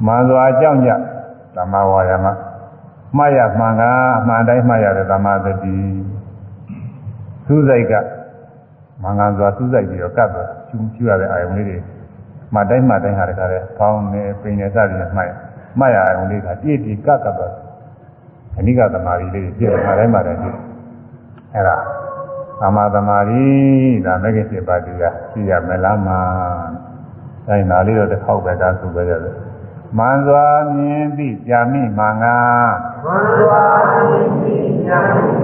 [0.07, 0.91] မှန်စွာကြောင်းကြ
[1.59, 2.27] သမာဝါယမ
[3.17, 3.83] မှားရမှန်က
[4.19, 5.77] အမှန်တိုင်းမှားရတဲ့သမာသတိ
[7.47, 7.93] သူစိတ်က
[9.03, 11.79] မင်္ဂန်စွာစူးစိုက်ပြီးတော့ကတ်တော့ကျူးကျူရတဲ့အာယုံလေးတွေ
[12.55, 15.31] မှတ်တိုင်းမှတ်တိုင်းဟာတခါတည်းဖောင်းနေပိန်နေစသည်နဲ့မှတ်
[15.79, 17.55] မှတ်ရအာယုံလေးကပြည့်ပြည့်ကတ်ကတ်တော့
[18.59, 20.59] အနိကသမာဓိလေးပြည့်မှတ်တိုင်းမှတ်တိုင်းပြည့်
[21.55, 21.77] အဲ့ဒါ
[22.61, 23.45] သမာသမာဓိ
[24.07, 26.19] ဒါမဂ္ဂင်7ပါးတရားရှိရမလားမှာ
[27.49, 29.48] အဲဒါလေးတော့တစ်ခေါက်ပဲဒါဆိုပဲရတယ်
[29.97, 32.69] မန်စွာမြင်ပြီးကြာမိမင်္ဂန်
[33.05, 33.65] မန္တဝါ
[33.95, 35.01] တိပိညာ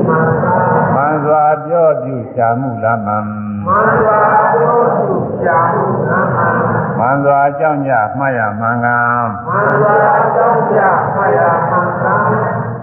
[0.09, 0.47] မန္တ
[0.95, 3.19] မန်စွာပြောပြုရှာမှုလားမံ
[3.67, 4.21] မန္တဝါ
[4.61, 6.39] တောသူရှာဟုနာမ
[6.99, 7.89] မန်စွာအကြောင်းည
[8.19, 9.95] မှားရမင်္ဂန်မန္တဝါ
[10.37, 10.81] တောကြ
[11.15, 12.07] ဖယာမန္တ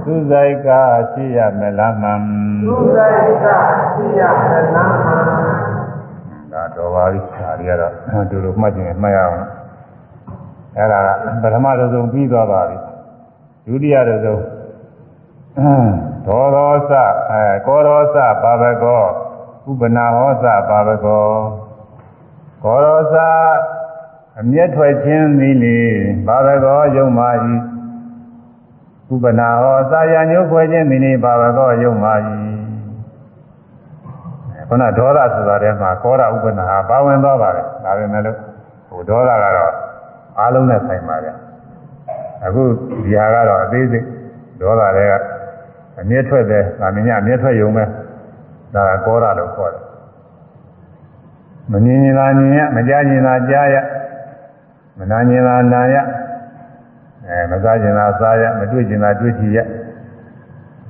[0.05, 0.69] သူစိတ်က
[1.11, 2.13] ရှိရမလားမံ
[2.67, 3.45] သူစိတ်က
[3.95, 5.07] သိရမနာမ
[6.51, 7.93] ဒါတော်ပါပြီဒါတွေကတော့
[8.29, 9.60] တူတူမှတ်ကျင်မှတ်ရအောင်
[10.77, 11.07] အဲ့ဒါက
[11.43, 12.77] ပထမတစ်စုံပြီးသွားပါပြီ
[13.65, 14.37] ဒုတိယတစ်စုံ
[16.27, 16.91] ဒေါရောစ
[17.31, 19.03] အဲကောရောစပါဘကော
[19.69, 21.27] ဥပနာဟောစပါဘကော
[22.63, 23.15] ကောရောစ
[24.39, 25.79] အမျက်ထွက်ခြင်းသည်လေ
[26.27, 27.29] ပါဘကောယုံမာ၏
[29.13, 32.13] ဥပနာဟောစာရညုခွဲခြင်းသည်လေပါဘကောယုံမာ၏
[34.67, 38.37] ခုနဒေါသဆိုတာထဲမှာကောရဥပနာဟာပါဝင်သွားပါတယ်ဒါပေမဲ့လို့
[38.89, 39.73] ဟိုဒေါသကတော့
[40.39, 41.35] အားလုံးနဲ့ဆိုင်ပါတယ်
[42.45, 42.63] အခု
[43.05, 44.05] ဒီဟာကတော့အသေးစိတ်
[44.59, 45.13] ဒေါသတွေက
[46.01, 47.83] အမြဲထွက်တယ်ဗာမညအမြဲထွက်ယုံပဲ
[48.73, 49.83] ဒါကကောရလို့ခေါ်တယ်
[51.71, 53.75] မမြင်ရင်သာမြင်ရမကြားရင်သာကြားရ
[54.97, 55.95] မနာရင်သာနာရ
[57.27, 59.59] အဲမစားရင်သာစားရမတွေ့ရင်သာတွေ့ကြည့်ရ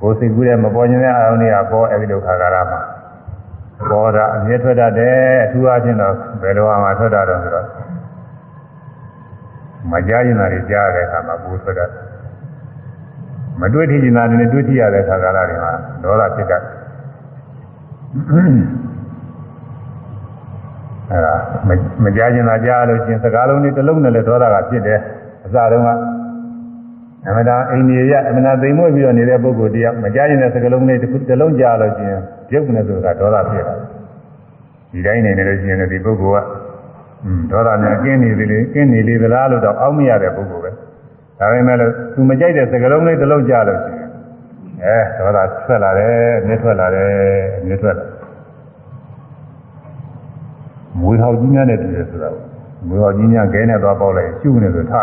[0.02, 2.82] ကိုယ်စိတ်ကူးတဲ့မပေါ်ခြင်းတဲ့အာရုံတွေကပေါ်အဲဒီဒုက္ခကာရမှာ
[3.90, 7.68] ပေါ်တာအမြဲထွက်တတ်တယ်အထူးအားဖြင့်တော့ဘယ်လိုမှထွက်တတ်တော့ဆိုတော့
[9.92, 12.12] မကြားရင်သာကြားတဲ့အခါမှာပူထွက်တတ်တယ်
[13.60, 15.74] မတွေ့ထင်နေတာနဲ့တွေ့ထရတဲ့ခါကာလတွေမှာ
[16.04, 16.64] ဒေါသဖြစ်တတ်
[21.12, 21.36] အဲဒါ
[22.04, 25.00] မကြားကျင်တာကြားလို့ချင်းစကားလုံးတွေတစ်လုံးနဲ့လည်းဒေါသကဖြစ်တယ်
[25.46, 25.90] အစတုန်းက
[27.30, 30.96] အမတာအိန္ဒိယအမနာသိမ်မွေ့ပြီးတော့နေတဲ့ပုဂ္ဂိုလ်တရားမကြားကျင်တဲ့စကားလုံးတွေ
[31.30, 32.20] တစ်လုံးကြားလို့ချင်း
[32.50, 33.76] ပြုတ်နေဆိုတာဒေါသဖြစ်တာ
[34.92, 36.61] ဒီတိုင်းနေနေလို့ချင်းဒီပုဂ္ဂိုလ်က
[37.52, 40.72] ဒေါသများကျင်းနေသေးလေကျင်းနေလေသလားလို့တော့အောက်မရတဲ့ပုဂ္ဂိုလ်ပဲ
[41.40, 44.10] ဒါပေမဲ့လို့သူမကြိုက်တဲ့စကလုံးလေးတစ်လုံးကြားလို့ရှိရင်
[45.18, 46.16] အဲဒေါသထွက်လာတယ်
[46.48, 47.12] မြစ်ထွက်လာတယ်
[47.68, 48.06] မြစ်ထွက်လာ
[51.00, 52.30] မွေဟောက်ကြီးများနဲ့တည်တယ်ဆိုတာ
[52.88, 54.94] မွေဟောက်ကြီးများခဲနဲ့သွားပေါက်လိုက်ရှုနေဆိုထ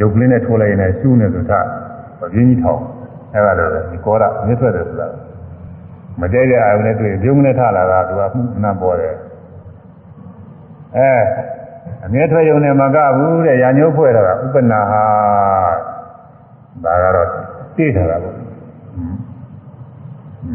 [0.00, 1.52] ရုပ်ကလေးနဲ့ထိုးလိုက်ရင်လည်းရှုနေဆိုထ
[2.32, 2.80] ပြင်းကြီးထောင်
[3.34, 5.08] အဲဒါလည်းဒီကောရမြစ်ထွက်တယ်ဆိုတာ
[6.20, 9.14] မကြိုက်တဲ့အာရုံနဲ့တွေ့ပြုံးနဲ့ထလာတာသူကမှုနာပေါ်တယ်
[10.98, 11.12] အဲ
[12.04, 15.02] အမြဲထွက်ယုံနဲ့မကဘူးတဲ့ရာညိုးဖွဲ့တာကဥပနာဟာ
[16.84, 17.28] ဒါကတော့
[17.76, 18.34] သိထားတာပေါ့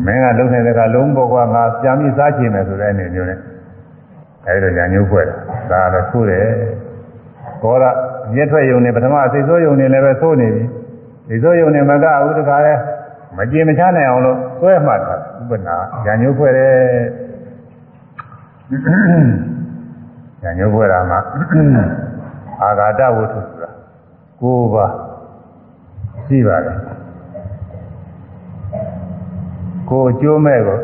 [0.06, 3.40] မင်းကလုံနေတဲ့ကလုံးပေါ်ကငါပြန်ပြီးစားချင်မယ်ဆိုတဲ့အနေမျိုးနဲ့
[4.48, 5.36] အဲဒီတော့ရာညိုးဖွဲ့တာ
[5.72, 6.48] ဒါကတော့သိုးတယ်
[7.64, 7.86] ကောရ
[8.28, 10.66] အမြဲထွက်ယုံနဲ့ပထမစိတ်ဆိုးယုံနဲ့လည်းပဲသိုးနေပြီ
[11.28, 12.74] စိတ်ဆိုးယုံနဲ့မကဘူးတခါလဲ
[13.38, 15.76] မကြင်မချနိုင်အောင်လို့သွဲမှတ်တာဥပနာ
[16.06, 16.76] ရာညိုးဖွဲ့တယ်
[20.44, 21.20] ဉာဏ်ညှိုးဖွဲ့တာမှာ
[22.62, 23.70] အာဂါတဝတ္ထုဆိုတာ
[24.42, 24.44] ၉
[24.74, 24.92] ပါး
[26.26, 26.78] ရှိပါတယ်
[29.90, 30.78] ကိုအကျိုးမဲ့ကို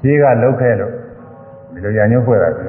[0.00, 0.92] ရှိကလုတ်ခဲ့လို့
[1.72, 2.68] ဒီလိုဉာဏ်ညှိုးဖွဲ့တာပြီ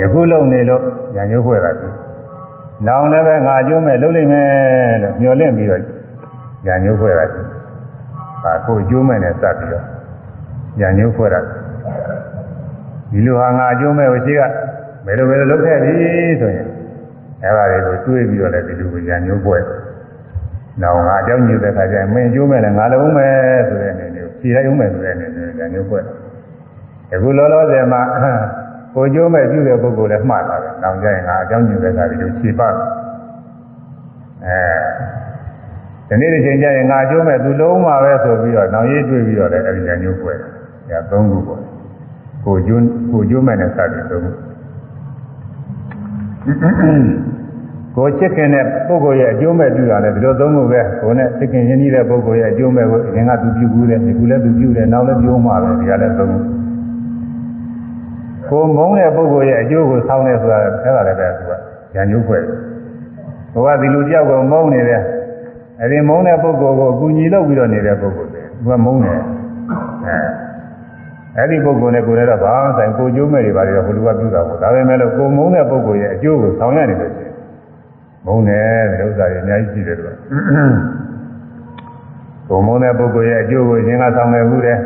[0.00, 0.82] ယခုလုံနေလို့
[1.16, 1.88] ဉာဏ်ညှိုးဖွဲ့တာပြီ
[2.86, 4.48] နောင်လည်းပဲငါအကျိုးမဲ့လုတ်လိမ့်မယ်
[5.02, 5.82] လို့မျှော်လင့်ပြီးတော့
[6.66, 7.42] ဉာဏ်ညှိုးဖွဲ့တာပြီ
[8.44, 9.84] ဒါကိုအကျိုးမဲ့နဲ့စပ်ပြီးတော့
[10.80, 11.40] ဉာဏ်ညှိုးဖွဲ့တာ
[13.12, 14.42] ဒီလိုဟာငါအကျိုးမဲ့ကိုရှိက
[15.06, 15.92] ဘယ်လိုဘယ်လိုလုပ်ခဲ့ပြီ
[16.40, 16.66] ဆိုရင်
[17.42, 19.62] အဲ့ဒါတွေကိုတွေးပြီးတော့လည်းဒီလိုဉာဏ်ညှိုးဖွဲ့
[20.82, 23.34] နောက်ငါအကြောင်းညွှန်တဲ့ခါကျရင်မင်းအကျိုးမဲ့လည်းငါလုံးဦးမယ်
[23.68, 26.04] ဆိုတဲ့အနေနဲ့ဖြေလိုက်ဦးမယ်ဆိုတဲ့အနေနဲ့ဉာဏ်ညှိုးဖွဲ့
[27.14, 28.02] အခုလောလောဆယ်မှာ
[28.94, 32.68] ကိုကျိုးမဲ့ပြုတဲ့ပုဂ္ဂိုလ်လည်းမှားတာပဲနောက်ကျရင်ငါအကြောင်းညွှန်တဲ့ခါဒီလိုဖြေပါ
[34.46, 34.56] အဲ
[36.08, 40.36] ဒီနေ့တစ်ချိန်ကျရင်ငါအကျိုးမဲ့သူလုံးမှာပဲဆိုပြီးတော့နောက်ရေးတွေးပြီးတော့လည်းအဲဒီဉာဏ်ညှိုးဖွဲ့
[40.88, 41.71] တယ်ဒါသုံးခုပေါ့
[42.44, 44.30] ကိုကျိုးကိုကျိုးမဲ့နဲ့စတယ်သုံးခု
[47.96, 56.38] ကိုချစ်ခင်တဲ့ပုဂ္ဂိုလ်ရဲ့အကျိုးမဲ့ပြုတာလည်းဒီလိုသုံးခုပဲကိုနဲ့ချစ်ခင်ရင်းနှီးတဲ့ပုဂ္ဂိုလ်ရဲ့အကျိုးမဲ့ကိုအရင်ကသူပြုဘူးတယ်ဒီခုလည်းသူပြုတယ်နောက်လည်းပြုမှာပဲဒီကလည်းသုံးခု
[58.48, 61.52] ကိုမုန်းတဲ့ပုဂ္ဂိုလ်ရဲ့အကျိုးကိုဆောင်းနေဆိုတာအဲ့ဒါလည်းပဲသူက
[61.94, 62.42] ဉာဏ်ညှိုးဖွဲ့
[63.54, 65.02] ဘုရားဒီလူတယောက်ကိုမုန်းနေတယ်
[65.80, 69.20] အဲဒီမုန်းတဲ့ပုဂ္ဂိုလ်ကိုအကူညီလုပ်ပြီးတော့နေတဲ့ပုဂ္ဂိုလ်တွေသူကမုန်းတယ်
[70.06, 70.51] အဲ
[71.38, 77.34] အဲ့ဒီပုဂ္ဂိုလ်နဲ့ကိုယ်လည်းတော့ဘာမှဆိုင်ကိုကျိုးမဲ့တွေပါလေတော့ဘုလူကပြုတာပေါ့ဒါပေမဲ့လို့ကိုမုန်းတဲ့ပုဂ္ဂိုလ်ရဲ့အကျိုးကိုဆောင်ရနေလို့ရှိရင်
[78.26, 80.16] မုန်းတယ်ဒီဥစ္စာတွေအများကြီးရှိတယ်သူကကို
[82.48, 84.78] ကိုမုန်းတဲ့ပုဂ္ဂိုလ်ရဲ့အကျိုးကိုရှင်ကဆောင်နေမှုတယ်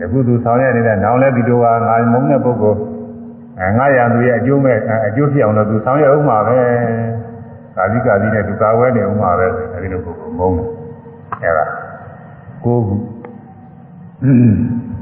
[0.00, 2.78] ယခုသူဆောင်ရနေတဲ့နောင်လဲဒီလိုဟာငါမုန်းတဲ့ပုဂ္ဂိုလ်
[3.60, 6.58] အဲငါရံသူရဲ့အကျိုးမဲ့အကျိုးဖြစ်အောင်လို့သူဆောင်ရအောင်မှာပဲ
[7.76, 10.66] ကာသီကာသီနဲ့သူကာဝဲနေအောင်မှာပဲအဲဒီလိုပုဂ္ဂိုလ်မုန်းတယ်
[11.42, 11.66] အဲဒါ
[12.64, 12.82] ကိုယ်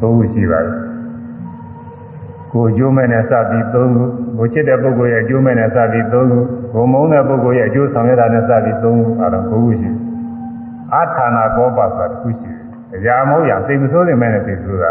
[0.01, 0.88] သုံးခုရှိပါတယ်
[2.59, 4.05] ကိုအကျိုးမဲ့နဲ့စပြီးသုံးခု
[4.39, 6.41] ကိုချစ်တဲ့ပုဂ္ဂိုလ်ရဲ့အကျိုးမဲ့နဲ့စပြီးသုံးခု
[6.73, 9.91] ကိုမုန်းတဲ့ပုဂ္ဂိုလ်ရဲ့အကျိုးဆောင်ရတာနဲ့စပြီးသုံးခုအဲဒါကိုခုရှိ
[10.93, 12.59] အာထာနာကောပါဆိုတာတစ်ခုရှိတယ်။
[12.97, 14.91] အရာမဟုတ်ရသိမဆိုးနေမဲ့နဲ့သိဆိုတာ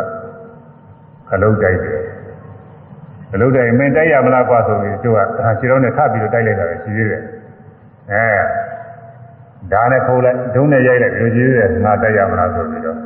[1.30, 2.02] ခလုတ်တိုက်တယ်။
[3.32, 5.20] ခလုတ်တိုက်မင်းတိုက်ရမလားကွာဆိုပြီးသူက
[5.60, 7.22] ခြေတော်နဲ့ထပ်ပြီးတော့တိုက်လိုက်တာပဲရှိသေးတယ်။
[8.14, 8.28] အဲ
[9.72, 12.98] ဒါနဲ့ခိုးလိုက်ဒုံးနဲ့ရိုက်လိုက်ဒီလိုရှိသေးတယ်ငါတိုက်ရမလားဆိုပြီးတော့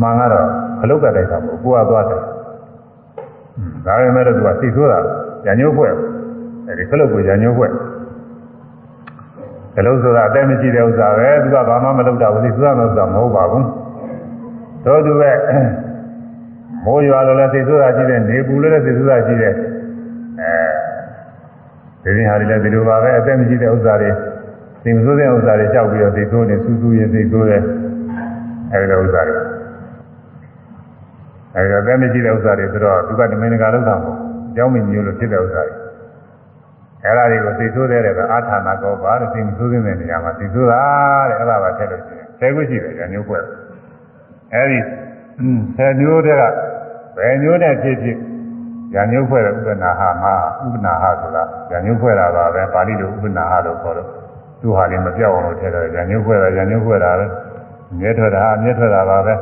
[0.00, 0.48] မှန်ကတော့
[0.80, 2.22] ခလုတ်ကတိုက်တာမဟုတ်ကိုကသွားတယ်။
[3.86, 4.98] ဒါပေမဲ့တော့သူကသိဆိုးတာ
[5.44, 5.92] ညာညိုးဖွဲ့
[6.66, 7.70] အဲဒီခလုတ်ကိုညာညိုးဖွဲ့
[9.76, 13.66] ကလုံးဆိုတာအသက်မရှိတဲ့ဥစ္စာပဲသူကဘာမှမလုပ်တာဘူးသိဆိုတာမဟုတ်တာမဟုတ်ပါဘူး
[14.84, 15.30] တို့သူပဲ
[16.84, 19.54] မိုးရွာလို့လည်းသိဆိုတာရှိတယ်နေပူလို့လည်းသိဆိုတာရှိတယ်
[20.40, 24.10] အဲဒီရင်ဟာတွေလည်းဒီလိုပါပဲအသက်မရှိတဲ့ဥစ္စာတွေ
[24.84, 27.62] သိမဆိုးတဲ့ဥစ္စာတွေလျှောက်ပြီးတော့သိဆိုးနေစူးစူးရင်သိဆိုးတယ်
[28.72, 29.49] အဲဒီလိုဥစ္စာတွေ
[31.56, 34.18] အဲဒီအသက်မရှိတဲ့ဥစ္စာတွေဆိုတော့သူကတမင်တကာလောက်တာမဟုတ်
[34.50, 35.74] အကြောင်းမင်းမျိုးလို့ဖြစ်တဲ့ဥစ္စာတွေ
[37.04, 40.82] အဲ့ဒါတွေကိုသိဆိုးတဲ့ကအာထာနာကောပါတဲ့သိဆိုးတဲ့နေရာမှာသိဆိုးတာ
[41.28, 43.42] တဲ့အဲ့ဒါပါထည့်လို့ရှိရင်ဆယ်ခုရှိတယ်ဉာဏ်မျိုးဖွဲ့
[44.54, 44.78] အဲ့ဒီ
[45.76, 46.42] ဆယ်မျိုးတည်းက
[47.16, 48.16] ဘယ်မျိုးနဲ့ဖြစ်ဖြစ်
[48.94, 54.08] ဉာဏ်မျိုးဖွဲ့တဲ့ဥပနာဟမှာဥပနာဟဆိုတာဉာဏ်မျိုးဖွဲ့တာပါပဲပါဠိလိုဥပနာဟလို့ခေါ်တော့
[54.60, 57.26] သူဟာလည်းမပြောက်အောင်လို့ထည့်တယ်ဉာဏ်မျိုးဖွဲ့တာဉာဏ်မျိုးဖွဲ့တာပဲ
[57.98, 59.34] မြဲထွက်တာအမြဲထွက်တာပါပဲ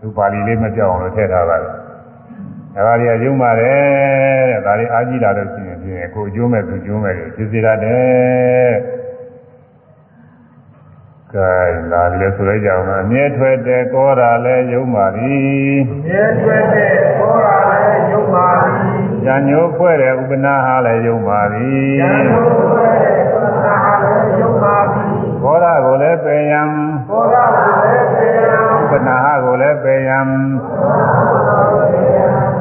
[0.00, 1.72] သူပါဠိလေးမပြောက်အောင်လို့ထည့်ထားပါတယ်
[2.74, 8.70] ဒါပါရီကယုံပါတယ်တဲ့ဒါတွေအားကြီးလာလို့ရှိရင်ဖြင့်ကိုအကျိုးမဲ့သူကျိုးမဲ့ဖြစ်စေရတယ်
[11.34, 11.50] ကဲ
[11.92, 25.10] လာလည်းဆိုလိုက်ကြအောင်အမြဲထွက်တဲ့ကောတာလည်းယုံပါသည်အမြဲထွက်တဲ့ကောတာလည်းယုံပါသည်ဉာဏ်ညိုးဖွဲ့တဲ့ဥပနာဟာလည်းယုံပါသည်ဉာဏ်ညိုးဖွဲ့တဲ့ဥပနာဟာလည်းယုံပါသည်
[25.42, 26.62] ကောတာကိုလည်းပယ်ယံ
[27.10, 27.79] ကောတာကိုလည်း
[28.90, 30.18] ပယ်ယံဥပနာဟကိုလည်းပယ်ယံ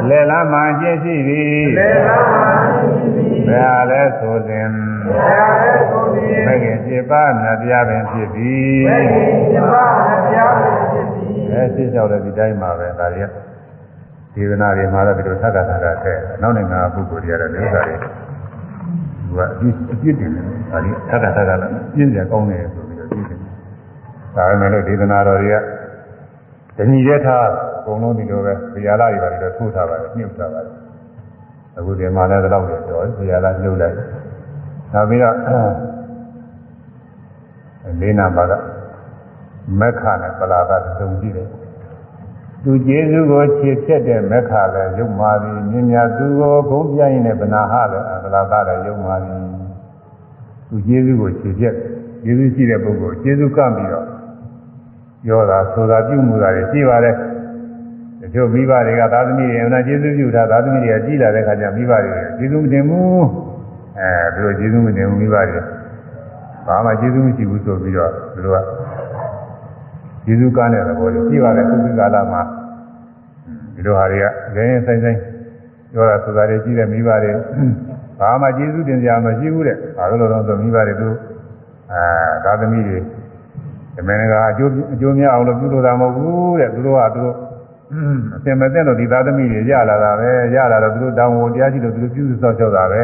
[0.09, 4.67] လေလမ်းမှာကျင့်ရှိသည်လေလမ်းမှာကျင့်ရှိသည်ဘယ်ဟာလဲဆိုစဉ်
[5.07, 13.23] ဘယ်ဟာလဲဆိုစဉ်မဂ္ဂင်7ပါးနှစ်ပြားပင်ဖြစ်သည်မဂ္ဂင်7ပါးနှစ်ပြားပင်ဖြစ်သည်အဲသိလျှောက်တဲ့ဒီတိုင်းမှာပဲဒါရီ
[14.33, 18.09] ဒေသနာတွေမှာတော့ဒီလိုသက္ကသက္ကတဲ့နောက်နိုင်ငံပုဂ္ဂိုလ်တွေကတော့ဒီဥစ္စာတွေသူ
[19.37, 19.39] က
[19.91, 23.37] အပြစ်တင်တယ်ဒါရီသက္ကသက္ကလည်းပြင်းကြကောင်းတယ်ဆိုပြီးတော့ပြင်းတယ်
[24.35, 25.57] ဒါပေမဲ့လို့ဒေသနာတော်တွေက
[26.79, 27.45] တဏီတဲ့ထား
[27.77, 30.75] အကုန်လုံးဒီလိုပဲဇာလာတွေပါတော့ထိုးထားပါတယ်မြုပ်ထားပါတယ်
[31.77, 32.79] အခုဒီမှာလည်းတော့တော့ပြော
[33.17, 33.95] ဇာလာမြုပ်လိုက်
[34.93, 35.35] နောက်ပြီးတော့
[38.01, 38.53] လေးနာပါက
[39.79, 41.47] မက္ခနဲ့ပလာကသုံးကြည့်တယ်
[42.63, 49.41] သူကျေးဇူးကိုခြေဖြတ်တဲ့မက္ခလည်းရုပ်မာသည်မြင်များသူကိုဂုံးပြရင်လည်းဗနာဟလည်းပလာကလည်းရုပ်မာသည်
[50.69, 51.75] သူကျေးဇူးကိုခြေဖြတ်
[52.23, 54.05] ကျေးဇူးရှိတဲ့ပုဂ္ဂိုလ်ကျေးဇူးကပ်ပြီးတော့
[55.23, 57.15] ပြောတာဆိုတာပြုမှုတာတွေရှိပါတယ်
[58.21, 63.25] တချို့မိဘတွေကသာသမီတွေအနာကျေးဇူးပြုတာသာသမီတွေကကြီးလာတဲ့ခါကျမိဘတွေကျေးဇူးမတင်ဘူး
[63.99, 65.59] အဲသူတို့ကျေးဇူးမတင်ဘူးမိဘတွေ
[66.67, 68.65] ဘာမှကျေးဇူးမရှိဘူးဆိုပြီးတော့သူတို့က
[70.25, 72.41] ကျေးဇူးကားတဲ့သဘောတွေရှိပါတယ်ခုဒီကာလမှာ
[73.75, 74.23] ဒီလိုဟာတွေက
[74.55, 75.17] ရင်းရင်ဆိုင်ဆိုင်
[75.91, 77.31] ပြောတာဆိုတာတွေကြီးတဲ့မိဘတွေ
[78.19, 81.09] ဘာမှကျေးဇူးတင်ကြမရှိဘူးတဲ့ဘာလို့လဲဆိုမိဘတွေသူ
[81.91, 82.01] အဲ
[82.43, 82.99] သာသမီတွေ
[83.99, 87.35] ဓမ္မငါအကျိုးအကျိုးများအောင်လို့ပြုလို့တာမဟုတ်ဘူးတဲ့သူတို့ကသူတို့
[88.35, 93.03] အစင်မသိတော့ဒီသားသမီးတွေရလာတာပဲရလာတော့သူတို့တောင်းဝန်တရားရှိလို့သူတို့ပြုစုစောင့်ရှောက်တာပဲ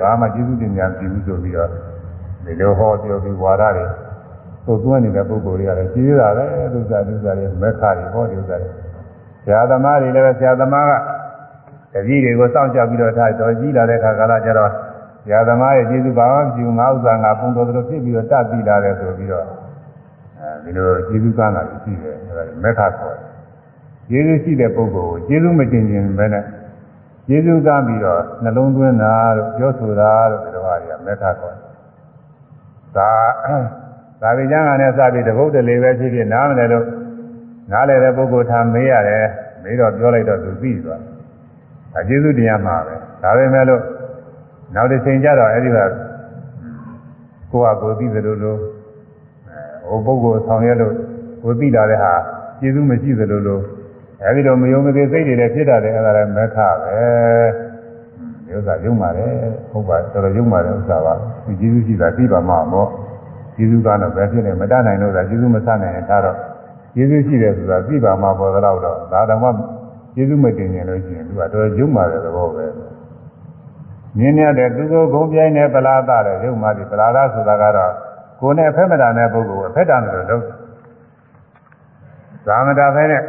[0.00, 3.86] ဘာမှကျေးဇူးတင်ကြမရှိဘူးဆိုပြီးတော့ဒီလိုဟောပြောပြီးဝါဒတွေ
[4.66, 8.70] သို့သွင်းနေတဲ့ပုဂ္ဂိုလ်တွေကလည်းကြီးရတာပဲသူစားသူစားတွေမက်ခါတွေဟောဒီဥစ္စာတွေ
[9.44, 10.92] ဆရာသမားတွေလည်းပဲဆရာသမားက
[11.94, 14.70] တပည့်တွေကိုစောင့်ကြပြီးတော့ထားတော်ကြီးလာတဲ့ခါကာလကျတော့
[15.24, 19.69] ဆရာသမားရဲ့ကျေးဇူးဘာမှမရှိဘူးငါဥစ္စာငါပုံတော်တော်ဖြစ်ပြီးတော့တတ်ပြီးလာတယ်ဆိုပြီးတော့အဲ
[20.64, 23.30] ဒီလိုကျေးဇူးကမ်းတာရှိတယ်အဲဒါမက္ခခေါ်တယ်
[24.08, 26.44] ကျေးဇူးရှိတဲ့ပုဂ္ဂိုလ်ကိုကျေးဇူးမတင်ခြင်းပဲနဲ့
[27.28, 31.70] ကျေးဇူးကမ်းပြီးတော့နှလုံးသွင်းတာတို့ပြောဆိုတာတို့ဒီလိုဟာတွေကမက္ခခေါ်တယ်
[32.96, 33.10] ဒါ
[34.20, 36.86] သာဝိကျမ်းကနဲ့စပြီးတပုတ်တလေပဲဖြစ်ဖြစ်နားမလဲလို့
[37.72, 39.26] နားလဲတဲ့ပုဂ္ဂိုလ်ထားမေးရတယ်
[39.62, 41.02] မေးတော့ပြောလိုက်တော့သူသိသွား
[41.98, 43.82] အကျေးဇူးတရားမှာပဲဒါပေမဲ့လို့
[44.74, 45.78] နောက်တစ်ချိန်ကျတော့အဲ့ဒီက
[47.52, 48.56] ကိုယ့်ဟာကိုယ်သိသလိုလို
[49.90, 50.94] ဟိုပုဂ္ဂိုလ်ဆောင်ရွက်လို့
[51.42, 52.12] ကိုသိတာတဲ့ဟာ
[52.60, 53.60] ကျေးဇူးမရှိသလိုလို
[54.24, 56.98] အဲဒီတော့မယုံမသိစိတ်တွေလည်းဖြစ်တာတယ်အဲ့ဒါလည်းမခပဲ
[58.46, 59.32] ဒီဥစ္စာယုံပါတယ်
[59.70, 62.88] ဟုတ်ပါတော်တော်ယုံပါတယ်ဥစ္စာပါဒီကျေးဇူးရှိတာသိပါမှာပေါ့
[63.56, 66.36] ကျေးဇူးကတော့ပဲဖြစ်နေမတတ်နိုင်လို့သာကျေးဇူးမဆနိုင်ရင်ဒါတော့
[66.94, 69.48] ကျေးဇူးရှိတယ်ဆိုတာသိပါမှပေါ်တော့တော့ဒါတော့မှ
[70.14, 72.66] ကျေးဇူးမတင်ရင်လို့ရှိရင်သူကတော်ရုံမာတဲ့သဘောပဲ
[74.18, 77.92] မြင်ရတဲ့သူကိုဂုံပြိုင်းတဲ့ပလာဒတဲ့ရုံမာဒီပလာဒဆိုတာကတော့
[78.40, 80.44] ကိုယ်နဲ့အဖက်မတာတဲ့ပုဂ္ဂိုလ်အဖက်တာလို့လုပ်
[82.46, 83.22] သာမတာပဲနဲ့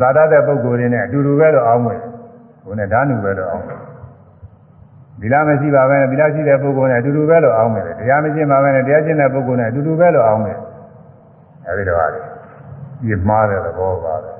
[0.00, 2.00] သာတတဲ့ပုဂ္ဂိုလ်တွေနဲ့အတူတူပဲလို့အောင်းမယ်
[2.64, 3.78] ကိုယ်နဲ့ဓာနုပဲလို့အောင်းမယ်
[5.20, 10.58] ဒီလားမရှိပါပဲဒီလားရှိတဲ့ပုဂ္ဂိုလ်နဲ့အတူတူပဲလို့အောင်းမယ်တရားမရှိပါပဲနဲ့တရားကျင့်တဲ့ပုဂ္ဂိုလ်နဲ့အတူတူပဲလို့အောင်းမယ်
[11.66, 12.06] အဲဒီတော့ဟာ
[13.04, 14.30] ပြမှားတဲ့သဘောပါပဲ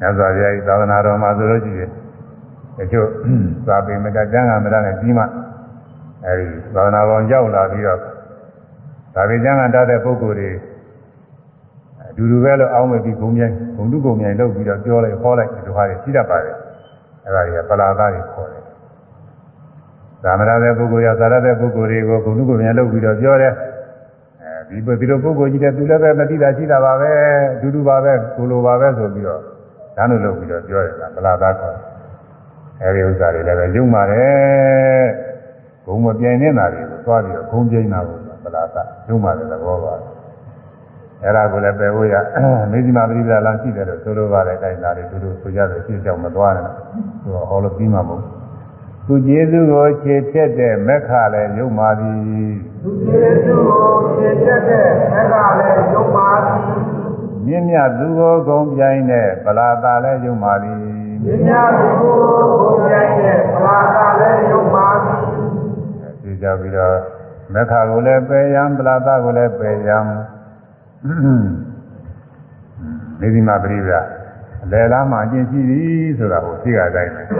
[0.00, 1.90] ညဇာပြားဤသာသနာတော်မှာဆိုလို့ရှိရင်
[2.78, 3.08] တချို့
[3.66, 5.24] သာပေမတကျမ်းဂန်မတနဲ့ပြီးမှ
[6.26, 7.98] အဲဒီသာသနာတော်ရောက်လာပြီးတော့
[9.14, 10.50] သာပေကျမ်းဂန်တတ်တဲ့ပုဂ္ဂိုလ်တွေ
[12.08, 16.56] အတူတူပဲလို့အောင်းမဲ့ပြီးဂုံမြိုင်ဂုံတုဂုံမြိုင်လုပ်ပြီးတော့ပြောလိုက်ဟောလိုက်ဒီလိုဟာတွေရှိတတ်ပါတယ်
[17.24, 18.62] အဲဒါတွေကပလာသားတွေခေါ်တယ်
[20.22, 23.52] သာမရတဲ့ပုဂ္ဂိုလ်ရသာရတဲ့ပုဂ္ဂိုလ်တွေကိုဂုံတုဂုံမြိုင်လုပ်ပြီးတော့ပြောတယ်
[24.68, 27.12] ဒီဒီလိုပုဂ္ဂိုလ်ကြီးတဲ့သူလည်းပဲမတိတာရှိတာပါပဲ
[27.54, 29.40] အတူတူပါပဲကိုလိုပါပဲဆိုပြီးတော့
[29.96, 31.76] ဓာတ်လို့လုပ်ပြီးတော့ပြောတယ်ကပလာသားခေါ်
[32.82, 35.33] အဲဒီဥစ္စာတွေလည်းပဲယုံပါတယ်
[35.86, 39.94] ဂုံမပြိုင်နေတာတွေကိုသွားပြီးတော့ဂုံပြိုင်တာကိုပလာသားယုံပါတယ်သဘောပါ
[41.22, 42.14] အဲ့ဒါကိုလည်းပယ်ဖို့ရ
[42.70, 46.64] မေဇိမာပရိပဒါလမ်းရှိတယ်လို့ဆိုလိုပါတယ်တိုင်းသားတွေသူတို့ဆိုကြတယ်ရှင်းကြောင်မသွားနဲ့
[47.22, 48.22] သူဟောလို့ပြီးမှမဟုတ်
[49.06, 52.18] သူကျေးဇူးကိုခြေဖြတ်တဲ့မက်ခလည်းယုံပါသည်
[52.82, 56.60] သူကျေးဇူးကိုဖြည့်တတ်တဲ့အဲ့ဒါလည်းယုံပါသည်
[57.46, 60.76] မြင့်မြတ်သူကိုဂုံပြိုင်းတဲ့ဗလာတာလည်းယုံပါသည်
[61.24, 62.14] မြင်များသူကို
[62.58, 65.13] ဘုရားရဲ့ပလာတာလည်းယုံပါသည်သိ
[66.44, 66.96] ကြပြီးတော့
[67.52, 70.06] မက္ခကိုလည်းပယ်ရန်ဗလာတာကိုလည်းပယ်ရန်
[73.20, 73.92] နေဒီမှာပြိပြ
[74.64, 77.34] အလယ်လားမှာအကျင့်ရှိသည်ဆိုတာကိုသိရတိုင်းပဲဒီ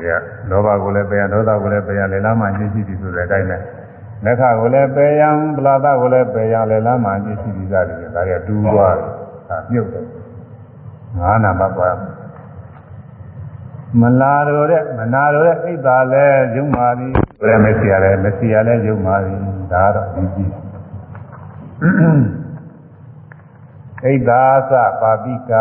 [0.00, 0.12] က
[0.50, 3.58] လောဘကိုလည်းပယ်ရန်ဒေါသကိုလည်းပယ်ရန်လယ်လားမှာအကျင့်ရှိသည်ဆိုတဲ့အတိုင်းပဲ
[4.24, 9.10] မက္ခကိုလည်းပယ်ရန်ဗလာတာကိုလည်းပယ်ရန်လယ်လားမှာအကျင့်ရှိသည်သာတယ်ဒါတွေကတူးသွားတယ်
[9.48, 10.04] ဒါမြုပ်တယ်
[11.18, 11.88] ငါးနာပတ်ပါ
[14.00, 16.26] မလာတော့တဲ့မနာတော့တဲ့အိတ်သာလဲ
[16.56, 19.38] ယုံပါသည်ဘယ်မစီရလဲမစီရလဲယုံပါသည်
[19.72, 20.52] ဒါတော့ဒီကြည့်
[24.04, 25.52] အိတ်သာသပါပိက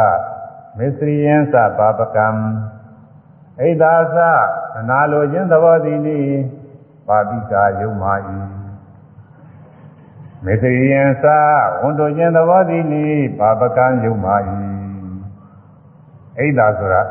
[0.77, 2.27] မစ္စရိယံသပါပကံ
[3.61, 4.17] အိတ်သာသ
[4.75, 6.19] မနာလိုခြင်းသဘောသည်နိ
[7.07, 8.13] ပါပိကယုံပါ၏
[10.45, 11.25] မစ္စရိယံသ
[11.81, 13.05] ဝန်တို့ခြင်းသဘောသည်နိ
[13.39, 14.35] ပါပကံယုံပါ၏
[16.39, 17.01] အိတ်သာဆိုတာ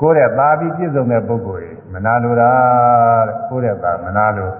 [0.00, 2.50] ကိုယ်ရဲ့သာပြီးပြည့်စုံတဲ့ပုဂ္ဂိုလ်ကြီးမနာလိုတာ
[3.28, 4.50] တဲ့ကိုယ်ရဲ့သာမနာလို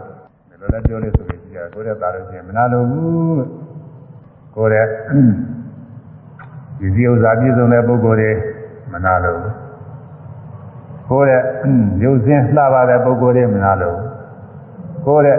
[0.49, 3.45] ဒီလိုလည်းပြောလို့ဆိုရင်ကြီးရကိုယ်ရဲ့သာလို့ရှိရင်မနာလိုဘူး
[4.57, 4.87] ကိုယ်ရဲ့
[6.79, 8.31] ဒီဒီဥစ္စာပြည့်စုံတဲ့ပုဂ္ဂိုလ်တွေ
[8.93, 9.55] မနာလိုဘူး
[11.09, 11.43] ကိုယ်ရဲ့
[12.03, 14.05] ရုပ်စင်းလှပါတဲ့ပုဂ္ဂိုလ်တွေမနာလိုဘူး
[15.07, 15.39] ကိုယ်ရဲ့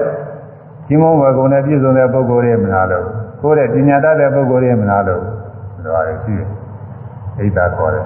[0.87, 6.47] ကြီးမုန်းဝယ်ကုန်တဲ့ပြည့်စုံတဲ့ပုဂ္ဂိုလ်တွေမနာလိုဘူးကိုယ်ရဲ့ပညာတတ်တဲ့ပုဂ္ဂိုလ်တွေမနာလိုဘူးဒါပါလေရှိတယ်
[7.57, 8.05] ဣဒ္ဓခေါ်တယ်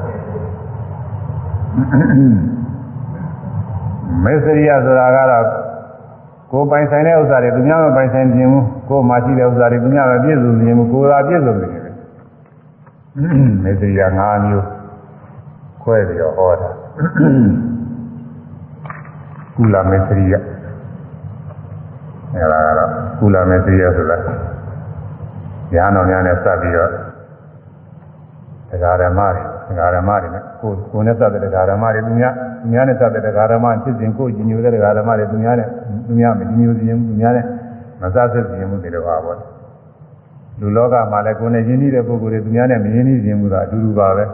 [4.24, 5.46] မေစရိယဆိုတာကတော့
[6.52, 11.84] ကိုယ်ပိုင်ဆိုင်တဲ့ဥစ္စာတွေသူများမပိုင်ဆိုင်ခြင်းဘူးကိုယ်မှရှိတဲ့ဥစ္စာတွေသူများမပြည့်စုံခြင်းဘူးကိုယ်သာပြည့်စုံနေတယ်
[13.64, 14.66] မေစရိယ၅မျိုး
[15.84, 16.70] ခွဲပြီးတော့ဟောတာ
[19.56, 20.34] ကုလမေစရိယ
[22.36, 22.90] အဲဒါကတော့
[23.20, 24.18] ကုလမေစရိယဆိုတာ
[25.74, 26.90] ညာတော်များနဲ့စပ်ပြီးတော့
[28.70, 35.68] တရားဓမ္မတွေ တရားဓမ္မတွေနဲ့ကိုယ်ကိုယ်နဲ့စတဲ့တရားဓမ္မတွေသူများသူများနဲ့စတဲ့တရားဓမ္မဖြစ်စဉ်ကိုယ်ကြီးညိုတဲ့တရားဓမ္မတွေသူများနဲ့
[36.08, 37.46] သူများမကြီးညိုခြင်းသူများနဲ့
[38.02, 39.38] မစဆက်ခြင်းမှုတွေတော့ပါပေါ့
[40.60, 44.26] လူလောကမှာလည်းကိုယ်နဲ့ယဉ်နေတဲ့ပုဂ္ဂိုလ်တွေသူများနဲ့မယဉ်နေခြင်းမှုသာအတူတူပါပဲ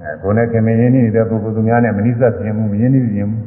[0.00, 3.38] အဲကိုယ်နဲ့ခင်မယဉ်နေတဲ့ပုဂ္ဂိုလ်သူများနဲ့မနိစ္စခြင်းမှုမယဉ်နေခြင်းမှု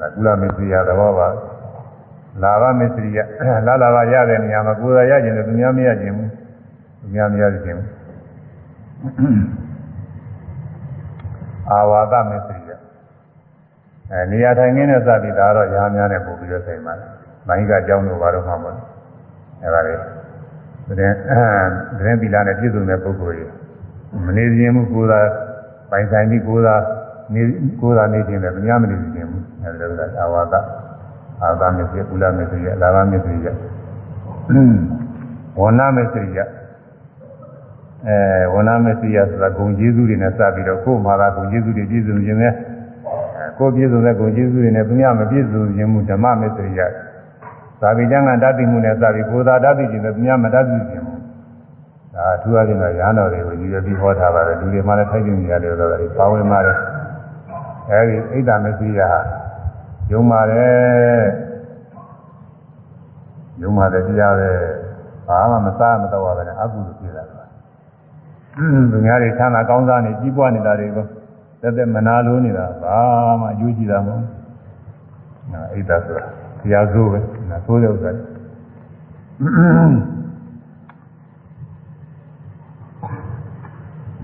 [0.00, 1.28] ဒါကုလမစ္စရိယသဘောပါ
[2.42, 3.18] လာဘမစ္စရိယ
[3.66, 6.30] လာလာဘရတဲ့နေရာမှာကိုယ်သာရခြင်းနဲ့သူများမရခြင်းဘူး
[7.00, 7.88] သူများမရခြင်းဘူး
[11.70, 12.70] အာဝါဒမစ္စရိယ
[14.12, 17.08] အဲနေရာထိုင်ခင်းနဲ့စသည်ဒါတော့ရာများနဲ့ပို့ပြီးတော့ဆိုင်ပါတယ်။
[17.48, 18.78] မိုင်းကအကြောင်းတို့ဘာလို့မှမဟုတ်။
[19.62, 21.12] အဲဒါလေတဲ့
[22.00, 23.50] တဲ့သီလနဲ့ပြည့်စုံတဲ့ပုဂ္ဂိုလ်ကြီး
[24.26, 25.20] မနေခြင်းမှုကိုယ်သာ
[25.90, 26.74] ပိုင်ဆိုင်ပြီးကိုယ်သာ
[27.34, 27.42] နေ
[27.80, 30.54] ကိုယ်သာနေခြင်းလည်းမများမနေခြင်းဘူး။အဲဒါကအာဝါဒ
[31.42, 33.46] အာဝါဒမစ္စရိယကုလမစ္စရိယလာဘမစ္စရိယ
[35.60, 36.38] ဝဏမစ္စရိယ
[38.08, 38.18] အဲ
[38.54, 42.52] ဝဏမစ္စရိယဆိုတာဂုံကျေးဇူးတွေနဲ့စပြီးတော့ကိုယ်မှာသာဂုံကျေးဇူးတွေပြည့်စုံခြင်းနဲ့
[43.58, 46.80] ကိုယ်ပြည့်စုံတဲ့ဂုံကျေးဇူးတွေနဲ့သူများမပြည့်စုံခြင်းမူဓမ္မမစ္စရိယ
[47.80, 51.14] သာဝိကျမ်းကတတ်သိမှုနဲ့စပြီးကိုယ်သာတတ်သိခြင်းနဲ့သူများမတတ်သိခြင်းမူ
[52.14, 56.78] ဒါအထူးအချင်းတော့ရဟန်းတော်တွေကိုယူရပြီးဟောထားပါတယ်လူတွေမှလည်းထိုက်ကျင်ကြတယ်လို့လည်းပါဝင်ပါတယ်
[57.90, 59.20] အဲဒီအိဒ္ဓမစ္စရိယဟာ
[60.12, 61.24] ယုံပါတယ်
[63.62, 64.50] ယုံမှလည်းတရားပဲ
[65.26, 67.39] ဘာမှမစားမတော့ပါနဲ့အကုသိုလ်ဖြစ်တာ
[68.56, 71.06] ပါသူများတွေချမ်းသာကောင်းစားနေကြီးပွားနေတာတွေကို
[71.62, 72.98] တက်တက်မနာလို့နေတာဘာ
[73.40, 76.24] မှအကျိုးရှိတာမဟုတ်ဘူးနာအိဒါဆိုတာ
[76.60, 77.18] တရားစိုးပဲ
[77.50, 78.10] နာဆိုးတဲ့ဥစ္စာ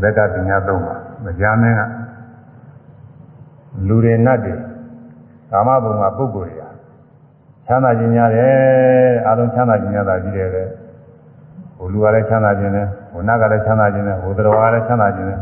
[0.01, 0.94] ဘက်ကပညာသုံးပါ
[1.24, 1.81] မကြားမင်းက
[3.89, 4.55] လူတွေနတ်တွေ
[5.51, 6.66] ကာမဘုံကပုဂ္ဂိုလ်တွေ
[7.66, 10.62] ချမ်းသာခြင်းရတယ်အလုံးချမ်းသာခြင်းရတာကြီးတယ်ပဲ
[11.77, 15.40] ဟိုလူကလည်းချမ်းသာခြင်းနဲ့ဟိုနတ်ကလည်းချမ်းသာခြင်းနဲ့ဟိုတော်ကလည်းချမ်းသာခြင်းနဲ့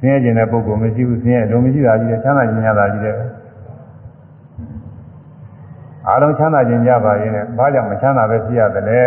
[0.00, 3.16] ဆင်းရဲခြင်းတဲ့ပုဂ္ဂိုလ်မရှိဘူးဆင်းရဲလုံးမရှိတာကြီးတယ်ချမ်းသာခြင်းရတာကြီးတယ်
[6.08, 9.00] အလုံးချမ်းသာခြင်းကြပါရင်လည်းဘာကြောင့်မချမ်းသာပဲဖြစ်ရတယ်လဲ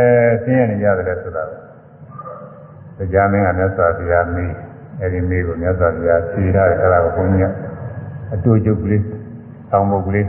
[0.44, 4.52] ဆင်းရဲနေရတယ်လဲဆိုတာပဲတရားမင်းကမြတ်စွာဘုရားမေး
[5.02, 7.52] အဲဒီမေးကိုမြတ်စွာဘုရားဖြေထားတယ်အဲ့ဒါကိုဘုန်းကြီးက
[8.34, 9.04] အတူတူကလေး
[9.72, 10.28] တောင်းဖို့ကလေး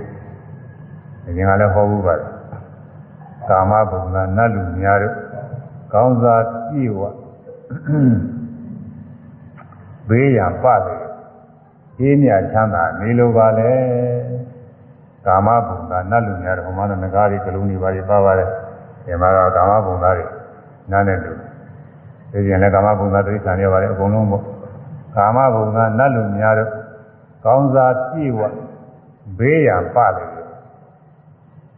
[1.26, 2.26] အရင်ကလည်းဟောဘူးပါတယ်
[3.48, 5.14] ကာမဘုံကနတ်လူများတို့
[5.96, 7.00] ကောင်းစားပြည့်ဝ
[10.08, 11.02] ဘေးရပါတယ်
[12.00, 13.72] အေးမြချမ်းသာနေလိုပါလေ
[15.26, 18.48] ကာမဘုံကနတ်လူများတို့ဟောမှလည်းငကားတွေကလုံးတွေပါပါပါတယ်
[19.04, 20.26] ဒီမှာတော့ကာမဘုံသားတွေ
[20.90, 21.32] နားနဲ့လူ
[22.32, 24.44] ဒီပြန်လည်းကာမဘုံသားတိရစ္ဆာန်တွေပါတယ်အကုန်လုံးပေါ့
[25.16, 26.70] ကာမဘုံကနတ်လူများတို့
[27.44, 28.40] ကောင်းစားပြည့်ဝ
[29.38, 30.35] ဘေးရပါတယ်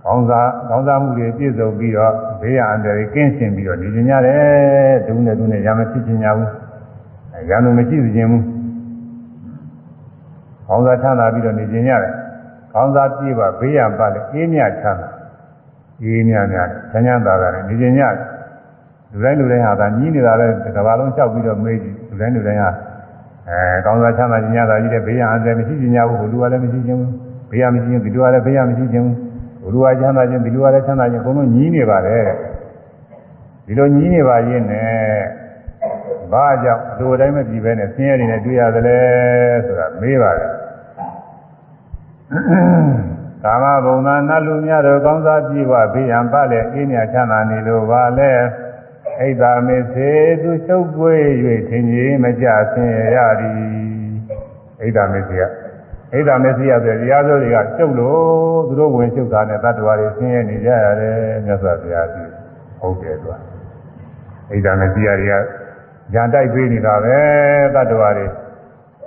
[0.04, 6.50] ကောင်းစားကောင်းစားမှုတွေပြည့်စုံပြီးတော့ဘေးရန်အန္တရာယ်ကင်းရှင်းပြီးတော့နေကြရတယ်ဒုနဲ့ဒုနဲ့ရမဖြစ်ချင်ကြဘူး
[7.50, 8.44] ရန်သူမရှိစေချင်ဘူး
[10.66, 12.12] ကောင်းစားချမ်းသာပြီးတော့နေကြရတယ်
[12.72, 15.08] ကောင်းစားပြည့်ပါဘေးရန်ပါလေအေးမြချမ်းသာ
[16.02, 16.56] အေးမြမြ
[16.90, 18.14] ချမ်းချမ်းသာသာနဲ့နေကြရတယ်
[19.12, 22.70] လူတိုင်းလူတိုင်းဟာဒါညီးနေတာလဲတစ်ကဘာလုံးလျှောက်ပြီးတော့မေးကြည့်လူတိုင်းလူတိုင်းဟာ
[23.48, 27.12] အဲကောင်းစားချမ်းသာခြင်းရတာကြီးတဲ့ဘေးရန်အန္တရာယ်မရှိချင်ကြဘူးလူကလည်းမရှိချင်ဘူး
[27.50, 29.16] ဘေးရန်မရှိချင်ဒီလူကလည်းဘေးရန်မရှိချင်ဘူး
[29.74, 32.26] ဘုရားချမ်းသာခြင်းဒီလိုရတဲ့ချမ်းသာခြင်းဘုံလုံးညီးနေပါတယ်
[33.66, 34.94] ဒီလိုညီးနေပါရင်နဲ့
[36.32, 38.98] ဘာကြောင့်အလိုတိုင်းမပြည်ပဲနဲ့ဆင်းရဲတွေနဲ့တွေ့ရသလဲ
[39.66, 40.50] ဆိုတာမေးပါတယ်
[43.44, 48.30] ကာမဘုံသာနတ်လူများတို့ကောင်းစားကြည့်ဝဘေးရန်ပါလေအင်းမြချမ်းသာနေလို့ပါလေ
[49.20, 50.10] အိဒါမေစေ
[50.42, 51.14] သူချုပ်ပွေ၍
[51.68, 53.58] ထင်ကြီးမကြဆင်းရဲရသည်
[54.82, 55.67] အိဒါမေစေက
[56.12, 62.30] ဣဒ္ဓမေစီယဆိုတရားစိုးတွေကကျုပ်လို့သူတို့ဝင်ကျုပ်တာနဲ့တတ္တဝါတွေဆင်းရဲနေကြရတယ်မြတ်စွာဘုရားကြည့်
[62.80, 63.34] ဟုတ်တယ်သူက
[64.66, 65.34] ဣဒ္ဓမေစီယတွေက
[66.14, 67.18] ဉာဏ်တိုက်ပေးနေတာပဲ
[67.74, 68.26] တတ္တဝါတွေ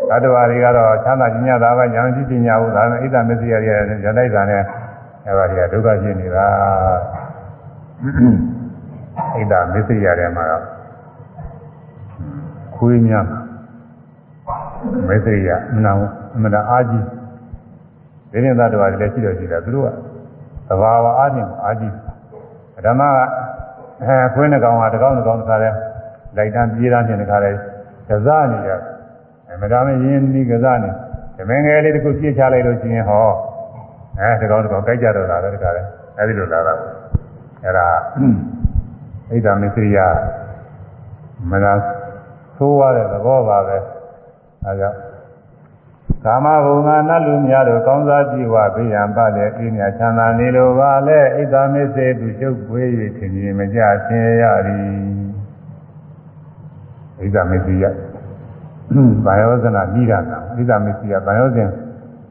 [0.09, 4.63] တတ္တဝါတွေကတော့ချမ်းသာခြင်းညတာပဲဉာဏ်ရှိပညာဘူးဒါနဲ့ဣဒ္ဓမေစီယတွေကဉာဏ်တိုက်တာနဲ့
[5.27, 6.47] အဲပါတွေကဒုက္ခဖြစ်နေတာ
[9.33, 10.45] ဣဒ္ဓမေစီယတွေမှာ
[12.75, 13.25] ခွေးများ
[15.07, 17.05] မေစီယမနာဘူး အမှန်တရားအားကြီး
[18.31, 19.89] ဒိဋ္ဌိသတ္တဝါတွေလည်းရှိတော့ရှိတယ်သူတို့က
[20.67, 21.93] သဘာဝအားဖြင့်အားကြီး
[22.85, 23.17] ဓမ္မက
[24.03, 25.69] အဲခွေးနှကောင်ကတကောင်တကောင်တစ်ခါလဲ
[26.37, 27.51] လိုက်တန်းပြေးတန်းနေတခါလဲ
[28.09, 28.71] ကစားနေရ
[29.47, 30.89] အဲမဒါမရင်းနီးကစားနေ
[31.37, 33.27] သမင်ငယ်လေးတစ်ခုပြစ်ချလိုက်လို့ရှိရင်ဟော
[34.19, 35.81] အဲတကောင်တကောင်ကြိုက်ကြတော့လာတယ်တခါလဲ
[36.17, 36.73] အဲဒီလိုလာတာ
[37.65, 37.87] အဲဒါ
[39.29, 39.99] ဣဒ္ဓမစ္စရိယ
[41.51, 41.73] မနာ
[42.57, 43.77] သိုးရတဲ့သဘောပါပဲ
[44.65, 44.97] အဲကြောင့်
[46.25, 52.87] ကာမဘုံကနတ်လူများတို့ကောင်းစားကြည့်ဝဘေးရန်ပါတဲ့အိညာချမ်းသာနေလိုပါလေဣဒ္ဓမစ္စေသူချုပ်ပွေး၍
[53.17, 57.85] ထင်မြင်မကြဆင်းရသည်ဣဒ္ဓမစ္စေယ
[59.25, 61.69] ဘာယောဇနာနိဒာနာဣဒ္ဓမစ္စေယဘာယောဇင်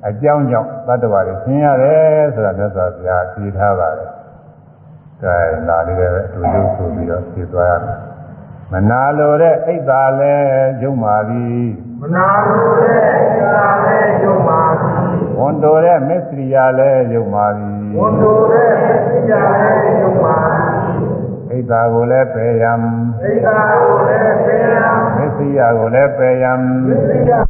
[0.08, 4.08] အကြောင်းကြောင့်သတ္တဝါတွေဆင်းရတယ်ဆိုတာမြတ်စွာဘုရားဖြေထားပါတယ်။
[5.22, 5.34] ဒါ
[5.68, 7.98] လာလေးပဲအတူတူဆိုပြီးတော့ဖြေသွားရမယ်။
[8.72, 10.34] မနာလိုတဲ့အိတ်သာလဲ
[10.82, 11.64] ယုံပါသည်
[12.01, 14.94] မနာလိုတဲ့အိတ်သာလဲယုံပါသည်
[15.39, 19.70] ဝန်တော်တဲ့မစ္စရိယာလဲယုံပါသည်ဝန်တော်တဲ့မစ္စရိယာလဲ
[20.01, 24.85] ယုံပါသည်ဣဒ္ဓာကိုလည်းပယ်ယံဣဒ္ဓာကိုလည်းပယ်ယံ
[25.18, 26.52] မစ္စရိယာကိုလည်းပယ်ယံ
[26.86, 27.40] မစ္စရိယာ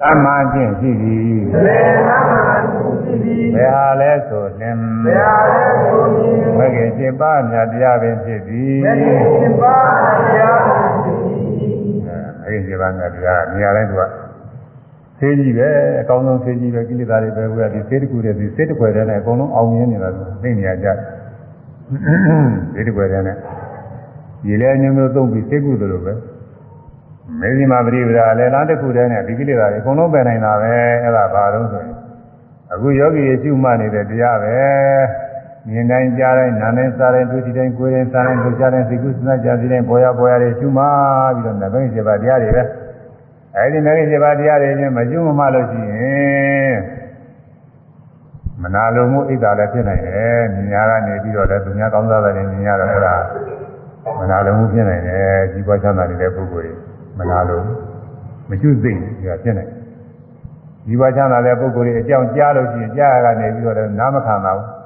[0.00, 2.42] သမ္မာခြင်းရှိသည်သေသမ္မာ
[2.72, 9.86] ခြင်းရှိသည်ဘယ်ဟာလဲဆိုလင်ဘယ်ဟာလဲဆိုရင်မဂ္ဂင်7ပါးမြတ်တရားပင်ဖြစ်သည်မဂ္ဂင်7ပါး
[10.26, 10.87] တရားပင်ဖြစ်သည်
[12.48, 14.02] မဂ္ဂင်7ပါးမြတ်တရားနေရာတိုင်းသူက
[15.20, 15.68] သေးကြီးပဲ
[16.00, 20.88] အကောင်းဆုံးသေးကြီးပဲကိလေသာတွေပဲဝယ်ဒီသေးတခုတည်းဒီသေးတစ်ခွက်တည်းနဲ့အကုန်လုံးအောင်မြင်နေတာသူသိနေရကြ
[22.74, 23.36] သေးတစ်ခွက်တည်းနဲ့
[24.44, 26.12] ဒီလဲညမျိုးသုံးပြီးသေးကုသလိုပဲ
[27.40, 30.72] မေဇိမာပရိပဒါလည်းလားတစ်ခုတည်းနဲ့ဒီကိလေသာတွေအကုန်လုံးပယ်နိုင်တာပဲ
[31.02, 31.96] အဲ့ဒါဘာလို့ဆိုရင်
[32.72, 34.56] အခုယောဂီရရှိမှနေတဲ့တရားပဲ
[35.70, 40.84] မြင်တိုင်းကြားတိုင်းနားတိုင်းစားတိုင်းတွေ့တိုင်းကိုယ်တိုင်းစားတိုင်းလှုပ်ရှားတိုင်းစိတ်ကူးစဉ်းစားကြစီတိုင်းပေါ်ရပေါ်ရတွေရှိမှ
[41.36, 42.62] ပြီးတော့နဗိစေပါတရားတွေပဲ
[43.56, 46.76] အဲဒီနဗိစေပါတရားတွေချင်းမကျွမမလို့ရှိရင်
[48.62, 53.14] မနာလိုမှုဣဒ္ဓာလည်းဖြစ်နိုင်တယ်မြင်ရတာနေပြီးတော့လည်းသူများကောင်းစားတယ်မြင်ရတော့အဲ့ဒါ
[54.18, 56.72] မနာလိုမှုဖြစ်နိုင်တယ်ကြီးပွားချမ်းသာနေတဲ့ပုဂ္ဂိုလ်တွေ
[57.18, 57.60] မနာလို
[58.48, 59.70] မကျွသိဘူးဒီကဖြစ်နိုင်
[60.86, 64.77] ကြီးပွားချမ်းသာတဲ့ပုဂ္ဂိုလ်တွေအကြောင်းကြားလို့ရှိရင်ကြားရတာနေပြီးတော့လည်းနားမခံပါဘူး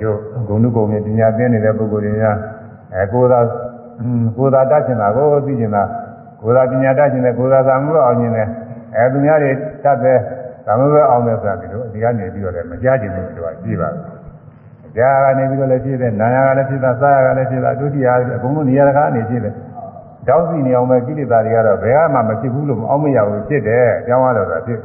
[0.00, 2.26] ကျိုးဂုဏ်ုကုံနဲ့ပညာသင်နေတဲ့ပုဂ္ဂိုလ်တွေက
[2.94, 3.40] အဲကိုယ်သာ
[4.36, 5.82] ကိုယ်သာတတ်ချင်တာကိုသိချင်တာ
[6.42, 8.48] ကိုယ်သာပညာတတ်ချင်တယ်ကိုယ်သာသာမှုတော့အောင်ချင်တယ်
[8.96, 9.50] အဲသူများတွေ
[9.84, 10.18] တတ်တယ်
[10.66, 14.04] ဒါမှမဟုတ်အောင်တယ်ဆိုတာဒီလိုဒီကနေပြီးတော့လည်းမကြားချင်ဘူးသူကကြည့်ပါဘူး
[14.96, 19.54] ကြားကနေပြီးတော့လည်းဖြစ်တယ်နာယကလည်းဖြစ်တာစားရကလည်းဖြစ်တာဒုတိယအကုန်လုံးနေရာတကာအနေဖြစ်တယ်
[20.28, 24.78] တောင်းစီနေအောင်ပဲကိလေသာတွေကတော့ဘယ်မှမဖြစ်ဘူးလို့မအောင်မရဘူးဖြစ်တယ်အကြောင်းရတော့တာဖြစ်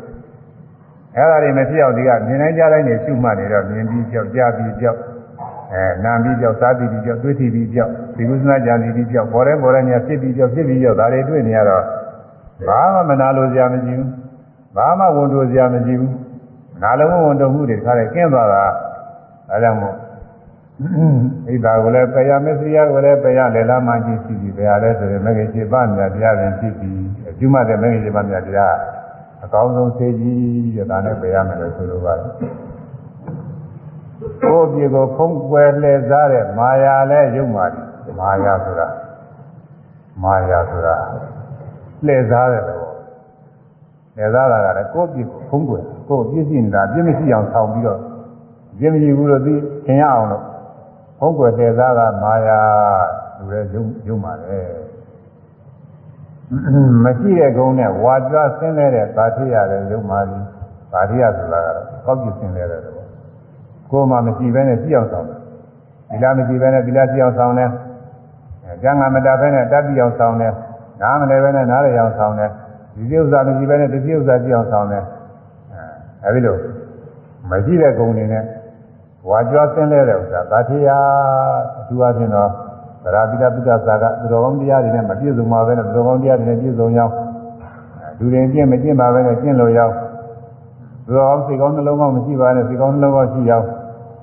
[1.17, 4.99] အဲ့ဒါတွေမဖြစ်အောင်ဒီကမြင်နိုင်ကြတိုင်းနေရှုမှတ်နေတော့မြင်ပြီးကြောက်ကြားပြီးကြောက်
[5.73, 11.83] အဲနာပြီးကြောက်စားပြီးကြောက်တွေးပြီးပြီးကြောက်ဒီကုသနာကြံပြီးကြောက်ပေါ်တယ်ပေါ်တယ်ညာဖြစ်ပြီးကြောက်ဖြစ်ပြီးကြောက်ဒါတွေတွေ့နေရတော့
[12.67, 14.09] ဘာမှမနာလို့စရာမရှိဘူး
[14.75, 16.13] ဘာမှဝန်တိုစရာမရှိဘူး
[16.81, 18.63] နာလုံးဝန်တိုမှုတွေခါတယ်ကျင်းသွားတာ
[19.49, 19.95] အဲကြောင့်မို့
[21.47, 26.99] ဣဒ္ဓါကိုလည်းပယမစ္စရိယကိုလည်းပယလေလာမှကြည့်စီပြီးပယလည်းဆိုရင်မဂ္ဂင်7ပါးမြတ်တရားရင်ဖြစ်ပြီး
[27.29, 28.75] အကျုမှတဲ့မဂ္ဂင်7ပါးမြတ်တရား
[29.43, 32.29] အကောင်းဆုံးသိကြီးတဲ့ဒါနဲ့ပယမယ်လို့ဆိုလိုပါတယ်
[34.41, 38.87] ကိုယ်ပြေကိုဖုံးကွယ်လှည့်စားတဲ့မာယာလဲရုပ်မာတယ်မာယာဆိုတာ
[40.23, 40.95] မာယာဆိုတာ
[42.05, 42.79] လှည့်စားတဲ့ဘော
[44.15, 47.99] လှည့်စားတာကလည်းကိုယ်ပြေကိုဖုံးကွယ်ကိုယ်ပြည့်စည်နေတာပြည့်မရှိအောင်ဆောင်ပြီးတော့
[48.79, 49.55] ပြည့်မရှိဘူးလို့သိ
[49.85, 50.43] သင်ရအောင်လို့
[51.19, 52.59] ဖုံးကွယ်လှည့်စားတာမာယာ
[53.37, 54.86] လူရဲ့ရုပ်ရုပ်မာတယ်
[57.03, 60.45] မရှိတဲ့ကုန်းနဲ့ဝါကြွဆင်းလဲတဲ့ဗာထိရတဲ့ရုပ်မာကြီး
[60.91, 63.05] ဗာထိရဆိုတာကတော့ကောက်ပြဆင်းလဲတဲ့ဘော
[63.91, 65.39] ကိုယ်မှမရှိဘဲနဲ့ကြည့်အောင်ဆောင်တယ်
[66.09, 67.69] ဒီလားမရှိဘဲနဲ့ဒီလားကြည့်အောင်ဆောင်တယ်
[68.81, 70.53] ကျန်ကမတတ်ဘဲနဲ့တတ်ပြီးအောင်ဆောင်တယ်
[71.01, 72.51] နားမလဲဘဲနဲ့နားရအောင်ဆောင်တယ်
[72.95, 75.03] ဒီဥစ္စာမရှိဘဲနဲ့ဒီဥစ္စာကြည့်အောင်ဆောင်တယ်
[76.25, 76.57] အဲဒီလို
[77.51, 78.43] မရှိတဲ့ဂုဏ်တွေနဲ့
[79.29, 80.89] ဝါကြွားဆင်းလဲတဲ့ဥစ္စာသာထေယ
[81.79, 82.66] အထူးအချင်းတော့သ
[83.13, 87.13] ရပိတပိတ္တသာကသူတော်ကောင်းတရားတွေနဲ့မပြည့်စုံပါဘဲနဲ့သူတော်ကောင်းတရားတွေနဲ့ပြည့်စုံရောက်
[88.19, 89.93] လူတွေကျင့်မကျင့်ပါဘဲနဲ့ကျင့်လို့ရောက်
[91.05, 93.65] သူတော်ကောင်းစိတ်ကောင်းနှလုံးကောင်းမရှိပါနဲ့စိတ်ကောင်းနှလုံးကောင်းရှိရောက်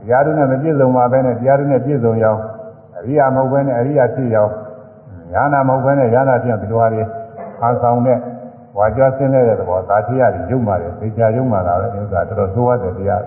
[0.00, 2.40] တရားတွေနဲ့မပြည့်စုံပါဘဲနဲ့တရားတွေနဲ့ပြည့်စုံရောက်
[2.98, 4.52] အရိယာမဟုတ်ဘဲနဲ့အရိယာဖြစ်ရောက်
[5.32, 7.02] ညာနာမဟုတ်ဘဲနဲ့ညာနာဖြစ်ဒီလိုဟာတွေ
[7.62, 8.18] အာဆောင်တဲ့
[8.76, 13.22] ဝါကြွားဆင်းတဲ့သဘောသာထေယတွေရုပ်မာတယ်သိချာရုပ်မာတာပဲဒီဥစ္စာတော်တော်သိုးရတဲ့တရား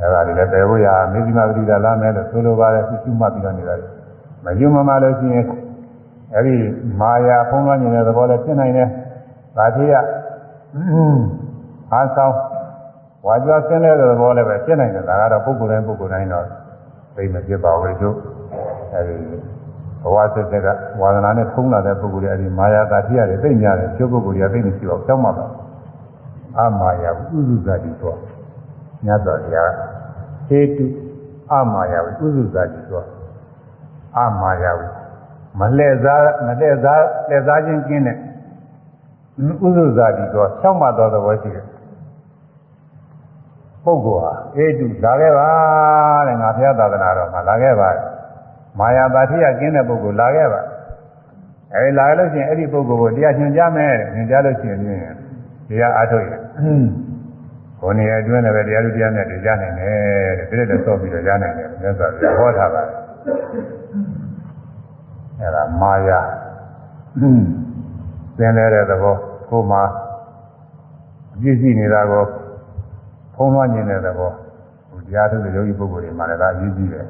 [0.00, 3.74] အဲဒါတွေလည်းပယ်ဖို့ရမေဇိမပတိတာလာမယ်လို့ဆိုလိုပါတယ်သူရှုမှတ်ပြီးတော့နေတာ
[4.44, 5.46] မယုံမမလို့ရှိရင်
[6.36, 6.56] အဲဒီ
[7.00, 8.88] မာယာဖုံးလွှမ်းနေတဲ့သဘောလည်းဖြစ်နိုင်တယ်
[9.56, 9.94] သာထေယ
[11.92, 12.34] အာဆောင်
[13.26, 16.46] ဝါကြွားဆင်းတဲ့သဘောလည်းပဲဖြစ်နိုင်တယ်ဒါကတော့ပုဂ္ဂိုလ်တိုင်းပုဂ္ဂိုလ်တိုင်းတော့
[17.16, 18.16] သိမဖြစ်ပါဘူးတို့
[18.94, 19.16] အဲဒီ
[20.02, 20.68] ဘဝသက်သက်က
[21.00, 25.46] ဝါဒနာနဲ့ထုံးလာတဲ့ပုဂ္ဂိုလ်တွေအဲဒီမာယာတာတိရတယ်သိများတယ်ကျုပ်ပုဂ္ဂိုလ်တွေသိမရှိတော့ကြောက်မှပါ
[26.60, 28.18] အမာယာဥစုဇာတိတော့
[29.06, 29.70] ညတ်တော်တရား
[30.48, 30.86] ဟေတု
[31.52, 33.06] အမာယာဥစုဇာတိတော့
[34.18, 34.72] အမာယာ
[35.60, 38.16] မလှည့်စားမလှည့်စားလှည့်စားခြင်းကျင်းတဲ့
[39.66, 41.66] ဥစုဇာတိတော့ဖြောက်မှတော်သဘောရှိတယ်
[43.84, 45.48] ပုဂ္ဂိုလ်ဟာအေတုလာခဲ့ပါ
[46.28, 47.88] တဲ့ငါဘုရားသာသနာတော်မှာလာခဲ့ပါ
[48.78, 50.60] မာယာပါတိယကျင်းတဲ့ပုဂ္ဂိုလ်လာခဲ့ပါ
[51.74, 54.80] အဲဒီလာလို့ရှိရင်အဲ့ဒီပုဂ္ဂိုလ်ကိုတရားညွှန်ကြားမယ်တဲ့ညွှန်ကြားလို့ရှိရင်
[55.68, 56.40] တရားအားထုတ်ရင်
[57.80, 63.03] ကိုယ်နေရာအတွင်းလည်းပဲတရားလူတရားနဲ့တရားနိုင်တယ်တဲ့ပြည့်တဲ့ဆော့ပြီးတော့ရနိုင်တယ်မြတ်စွာဘုရားဟောထားပါတယ်
[65.40, 66.20] အဲ့ဒါမာယာ
[68.36, 69.16] သင်လဲတဲ့သဘော
[69.48, 69.82] ကိုယ်မှာ
[71.34, 72.24] အပြည့်ရှိနေတာကို
[73.34, 74.30] ဖုံးလွှမ်းနေတဲ့သဘော
[74.90, 77.06] ဟိုတရားထုတ်တဲ့ယောဂီပုဂ္ဂိုလ်တွေမှာလည်းဒါအရေးကြီးတယ်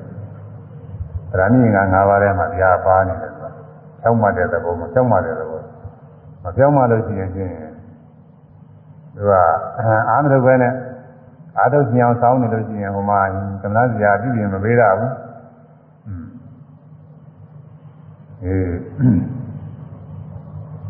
[1.31, 3.51] ဗราဏိငါ၅ပါးထဲမှာတရားပါနေတယ်ဆိုတာ
[4.03, 5.61] ကြောက်မှတဲ့သဘောမကြောက်မှတဲ့သဘော
[6.45, 7.53] မကြောက်မှလို့ရှိရင်ချင်း
[9.15, 9.33] သူက
[10.09, 10.73] အာမရုပ်ပဲနဲ့
[11.59, 13.21] အာထုတ်ညောင်ဆောင်နေလို့ရှိရင်ဟိုမှာ
[13.63, 15.11] ကမ္ဘာစရာပြည့်ပြည့်မပေးရဘူး
[18.47, 18.75] အေး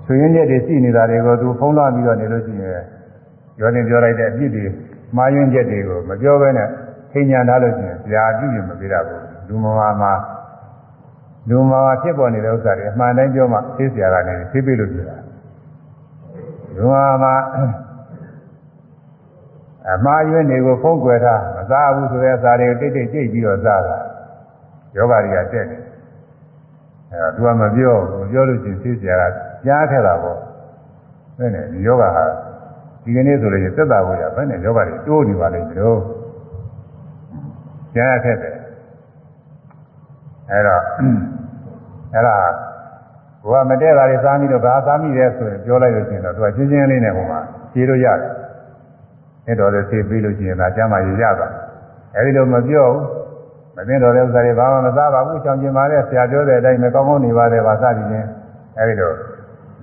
[0.04, 2.82] ဆွေရင်းချက်တွေရှိနေတာတွေကိုသူဖုံးလွှမ်းပြီးတော့နေလို့ရှိရင်
[3.56, 4.64] ပြောနေပြောလိုက်တဲ့အပြစ်တွေ
[5.16, 6.68] မှားယွင်းချက်တွေကိုမပြောဘဲနဲ့
[7.12, 10.12] ထိညာထားလို့ရှိရင်ဇာပြည့်ပြည့်မပေးရဘူးလူမမာမှာ
[11.48, 15.16] လူမမာဖြစ်ပေါ်နေတဲ့ဥစ္စာတွေအမှန်တိုင်းပြောမှသိစရာကနေသိပြီလို့ပြောတာ
[16.76, 17.34] လူမမာ
[19.92, 23.96] အမှားယွင်းတွေကိုဖုံးကွယ်ထားမစားဘူးဆိုတဲ့အစာတွေကိုတိတ်တိတ်ကြိတ်ပြီးတော့စားတာ
[24.96, 25.83] ယောဂတွေကတက်တယ်
[27.14, 29.32] အဲတော့သူကမပြောမပြောလို့ရှိရင်သိစရာက
[29.66, 30.38] ကြားခဲ့တာပေါ့
[31.38, 32.24] အဲ့နဲ့ဒီယောဂဟာ
[33.04, 36.00] ဒီကနေ့ဆိုလို့သက်သာဖို့ရဘယ်နဲ့ယောဂတွေတိုးနေပါလိမ့်မလို့
[37.94, 38.56] ကြားရခဲ့တယ်
[40.50, 40.82] အဲ့တော့
[42.14, 42.36] အဲ့ဒါ
[43.44, 47.40] ဘုရားမတည့်တာတွေစားပြီးတော့ဘာစားမိလဲဆိုရင်ပြောလိုက်လို့ရှိရင်တော့သူကချင်းချင်းလေးနဲ့ဟိုမှာ
[47.72, 48.18] ဖြေလို့ရတယ်
[49.46, 51.48] နဲ့တော်တဲ့ဆေးပေးလို့ရှိရင်ဒါကျမ်းမာရရတာ
[52.16, 53.23] အဲဒီလိုမပြောဘူး
[53.76, 58.28] မသိတော်တဲ့ဥစ္စာတွေဘာမှမစားပါဘူးချောင်ကျင်ပါတဲ့ဆရာပြောတဲ့အတိုင်းမကောင်းကောင်းနေပါတယ်ဗာစသည်ချင်း
[58.78, 59.12] အဲဒီလို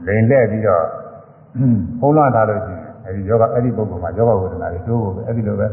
[0.05, 0.85] လိန်လက်ပြီးတော့
[1.99, 5.67] ဖုံးလွှမ်းထားလို့ရှိရင်အဲဒီယောဂအဲ့ဒီပုဂ္ဂိုလ်မှာယောဂဝေဒနာတွေတိုးဖို့ပဲအဲ့ဒီလိုပဲ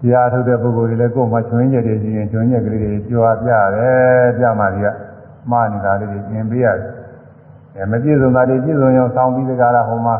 [0.00, 4.86] တရားထုတ်တဲ့ပုဂ္ဂိုလ်တွေလည်းကိုယ်မှာချွင်းချက်တွေရှိရင်ချွင်းချက်ကလေးတွေကြွားပြတယ်ပြမှဒီက
[5.50, 6.88] မှားနေတာလေးတွေသင်ပေးရတယ်
[7.76, 10.16] အဲမပြည့်စုံတာတွေပြည့်စုံအောင်ဆောင်းပြီးတကားလားဟိုမှာ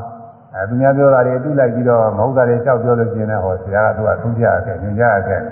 [0.54, 5.42] အဲသူများပြောတာတွေတူလိုက်ပြီးတော့မဟုတ်တာတွေလျှောက်ပြောလို့ရှိရင်လည်းဟောဆရာကသူကသုံးပြရတယ်ညွှန်ကြားရတယ်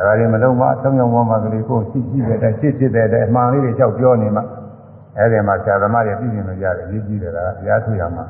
[0.00, 4.42] အဲဒါတွေမလုံးမသုံးယုံမောမှာကလေးကိုရှိရှိတဲ့ရှစ်ဖြစ်တဲ့အမှန်လေးတွေလျှောက်ပြောနေမှ
[5.18, 8.24] အဲဒီမှာဆရာသမားတွေပြည့်စုံလို့ရတယ်ရေးကြည့်တယ်ကတရားထုတ်ရမှာ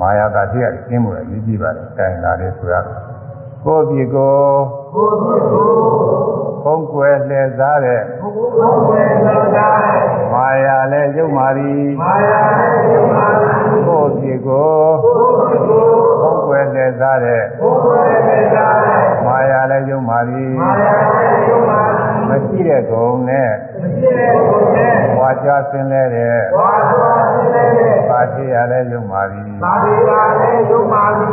[0.00, 2.74] မာယာတာတိရကျင်းမှုရရေးကြည့်ပါတယ်။တိုင်လာတယ်ဆိုရ
[3.64, 4.34] ကိုယ့်ပြီကို
[4.94, 5.68] ကိုယ်ဖြစ်ကို
[6.62, 9.68] ဖုံးကွယ်လှည့်စားတဲ့ဘုရားဝေသောတာ
[10.32, 14.72] မာယာလည်းရုပ်မာသည်မာယာရဲ့ယုံပါသည်ကိုယ့်ပြီကို
[15.04, 15.86] ကိုယ်ဖြစ်ကို
[16.20, 19.03] ဖုံးကွယ်လှည့်စားတဲ့ဘုရားဝေသောတာမာ
[19.52, 23.50] ယာလည်းရုပ်မာသည်မာယာရဲ့ယုံပါသည်မရှိတဲ့ဂုံနဲ့
[23.82, 31.32] မရှိတဲ့ကိုယ်နဲ့ဝါကြဆင်းလဲတဲ့ဝါသောခြင်းနဲ့ပါတိရလည်းရုပ်မာသည်သာဝေပါရဲ့ယုံပါသည်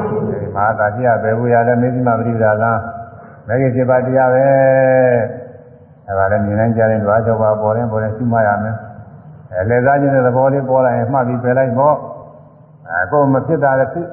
[0.56, 2.74] မာတာတိရဘေဘူးရလည်းမေဇိမပရိဒါလံ
[3.48, 4.46] မဂ္ဂင်7ပါးတရားပဲ
[6.08, 8.76] အဲဒါလည်းမြင်နိုင်ကြတဲ့ဓဝါ၆ပါးပေါ်ရင်ပေါ်ရင်ရှုမှတ်ရမယ်
[9.58, 11.96] အဲလက်စားခြင်းတဲ့သဘောလေးပေါ်လာရင်မှတ်ပြီးပယ်လိုက်ပေါ့
[12.90, 14.08] အဲကိုယ်မဖြစ်တာလည်းဖြစ်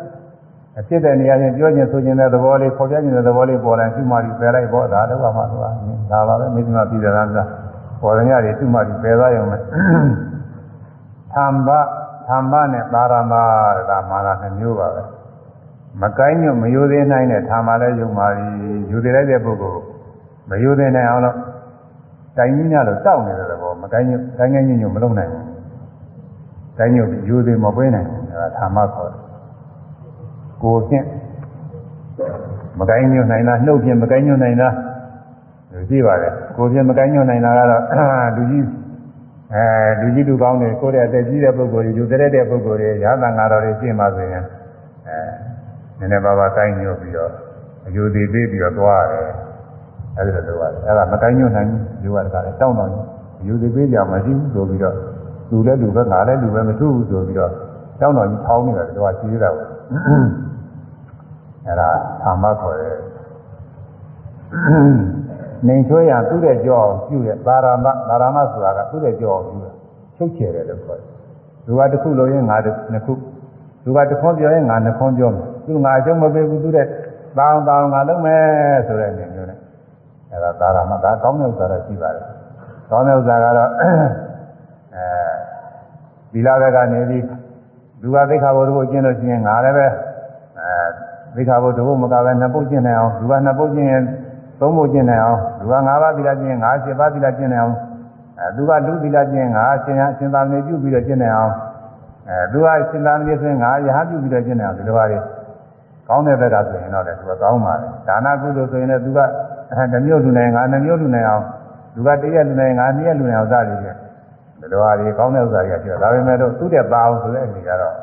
[0.78, 5.74] အဖြစ်တဲ့နေရာချင်းပြောခြင်းဆိုခြင်းတဲ့သဘောလေးပေါ်ပြခြင်းတဲ့သဘောလေးပေါ်လာရင်ရှုမှတ်ပြီးပယ်လိုက်ပေါ့ဒါတော့မှသွား
[6.10, 7.38] ဒါပါပဲမေဇိမပရိဒါလံက
[8.02, 11.68] ပေါ်ရညတွေရှုမှတ်ပြီးပယ်သွားရုံနဲ့သံဘ
[12.28, 13.34] သံဘနဲ့ပါရမ
[13.90, 15.02] ဒါမာနနှမျိုးပါပဲ
[16.02, 18.46] မကိုင်းညွတ်မယိုသေးနိုင်တဲ့ထာမလည်းယုံပါပြီ
[18.90, 19.82] ယူသေးလိုက်တဲ့ပုဂ္ဂိုလ်
[20.48, 21.36] မယိုသေးနိုင်အောင်လို့
[22.36, 25.44] တိုင်ကြီးများလို့တောက်နေတဲ့ဘောမကိုင်းညွတ်တိုင်းငယ်ညွတ်ညွတ်မလုပ်နိုင်ဘူး
[26.78, 29.27] တိုင်းညွတ်ယူသေးမပွေးနိုင်ဘူးအဲဒါထာမခေါ်တယ်
[30.62, 31.06] ကိုဖြင့်
[32.78, 34.68] မကိုင်းညွတ်နိုင်တာနှုတ်ဖြင့်မကိုင်းညွတ်နိုင်တာ
[35.72, 37.82] လူကြည့်ပါလေကိုဖြင့်မကိုင်းညွတ်နိုင်တာကတော့
[38.36, 38.66] လူကြီး
[39.54, 39.64] အဲ
[40.00, 44.44] လူကြီးလူကောင်းတွေကိုယ့်ရဲ့အသက်ကြီးတဲ့ပုဂ္ဂိုလ်တွေယူသေးတဲ့ပုဂ္ဂိုလ်တွေရာသငါတော်တွေရှင်းပါဆိုရင်
[45.06, 45.14] အဲ
[45.98, 47.32] နည်းနည်းပါးပါးတိုင်းညွတ်ပြီးတော့
[47.86, 49.28] အယူသေးသေးပြီးတော့သွားရတယ်
[50.16, 52.90] အဲဒီလိုလုပ်ရတယ်အဲဒါမကိုင်းညွတ်နိုင်ဘူးယူရတာလည်းတောင်းတော့
[53.40, 54.94] အယူသေးသေးကြမရှိဘူးဆိုပြီးတော့
[55.50, 57.52] လူလည်းလူပဲငါလည်းလူပဲမထူးဘူးဆိုပြီးတော့
[58.00, 59.77] တောင်းတော်ကြီးထောင်းနေတာတော့ရှိသေးတာပေါ့
[61.66, 61.88] အဲဒါ
[62.24, 62.96] အာမခေါ်တယ်
[65.66, 69.72] နေချွေးရသူ့တဲ့ကြောပြုတဲ့သာရမသာရမဆိုတာကသူ့တဲ့ကြောပြုတာ
[70.16, 71.08] ချုပ်ချယ်တယ်လို့ခေါ်တယ်
[71.66, 72.74] သူကတစ်ခုလို့ရင်ငါတစ်
[73.06, 73.12] ခု
[73.84, 76.86] သူကတစ်ခွန်းပြောရင်ငါနှစ်ခွန်းပြောမယ်သူငါအကျုံးမပေးဘူးသူတဲ့
[77.38, 78.42] တောင်းတောင်းငါလုပ်မယ်
[78.86, 79.58] ဆိုတဲ့အနေမျိုးနဲ့
[80.32, 82.26] အဲဒါသာရမဒါကောင်းတဲ့ဥစ္စာတော့ရှိပါတယ်
[82.90, 83.88] ကောင်းတဲ့ဥစ္စာကတော့အဲ
[86.32, 87.24] ဒီလာဘက်ကနေပြီး
[88.02, 90.70] လူကသိက္ခာဘုဒ္ဓကိုကျင့်လို့ရှိရင်ငါလည်းပဲအဲ
[91.34, 94.02] သိက္ခာဘုဒ္ဓကိုမကပဲနှစ်ပုတ်ကျင့်နိုင်အောင်လူကနှစ်ပုတ်ကျင့်ရင်
[94.60, 97.76] သုံးပုတ်ကျင့်နိုင်အောင်လူက၅ပါးသီလကျင့်ရင်၅၈ပါးသီလကျင့်နိုင်အောင်
[98.38, 101.54] အဲသူကလူသီလကျင့်ရင်ငါအရှင်အရှင်သာမဏေပြုပြီးတော့ကျင့်နိုင်အောင်
[102.28, 105.18] အဲသူကရှင်သာမဏေဆိုရင်ငါရဟပြုပြီးတော့ကျင့်နိုင်အောင်ဒီလိုပါလေ
[106.08, 109.18] ကောင်းတဲ့ဘက်ကဆိုရင်တော့လေသူကကောင်းပါလေဒါနကုသိုလ်ဆိုရင်လည်းသူက
[109.92, 111.44] တစ်မျိုးလူနိုင်ငါနှစ်မျိုးလူနိုင်အောင်
[111.96, 113.97] လူကတရက်လူနိုင်ငါနှစ်ရက်လူနိုင်အောင်စသည်ဖြင့်ဒီ
[114.70, 117.94] လိုဟာဒီကောင်းတဲ့ဥစ္စာတွေကပြောဒါပေမဲ့တော့သူ့တဲ့ပါအောင်ဆိုတဲ့အနေကတော့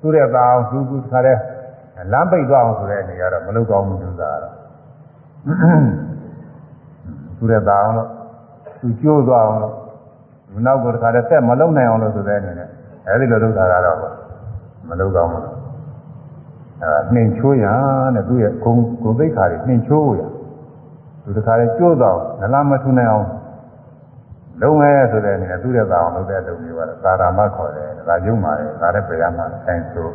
[0.00, 1.36] သူ့တဲ့ပါအောင်သူကခါတဲ့
[2.12, 4.40] လမ်းပိတ်သွားအောင်ဆိုတဲ့အနေကတော့မလုပ်ကောင်းဘူးသူကတော့
[7.38, 8.08] သူ့တဲ့ပါအောင်လို့
[8.80, 9.74] သူကျိုးသွားအောင်လို့
[10.52, 12.68] ဒီနောက်ကိုတခါတည်းဆက်မလုံနိုင်အောင်လို့ဆိုတဲ့အနေနဲ့
[13.06, 13.98] အဲဒီလိုလုပ်တာကတော့
[14.88, 15.44] မလုပ်ကောင်းဘူး
[16.82, 17.66] အဲနှင်ချိုးရ
[18.14, 20.22] တဲ့သူ့ရဲ့ဂုံဂုံသိက္ခာတွေနှင်ချိုးရ
[21.24, 23.26] သူတခါတည်းကျိုးသွားနလားမထူနိုင်အောင်
[24.62, 30.08] လုံးမဲဆိုတဲ့အနေနဲ့သူ့ရဲ့သာအောင်လုပ်တဲ့လုပ်မျိုးကတော့သာရမခေါ်တယ်ဒါရုံပါလေဒါလည်းပြရမှာဆိုင်ဆို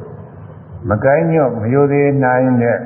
[0.90, 2.78] မကိုင်းညွတ်မယိုသေးနိုင်တဲ့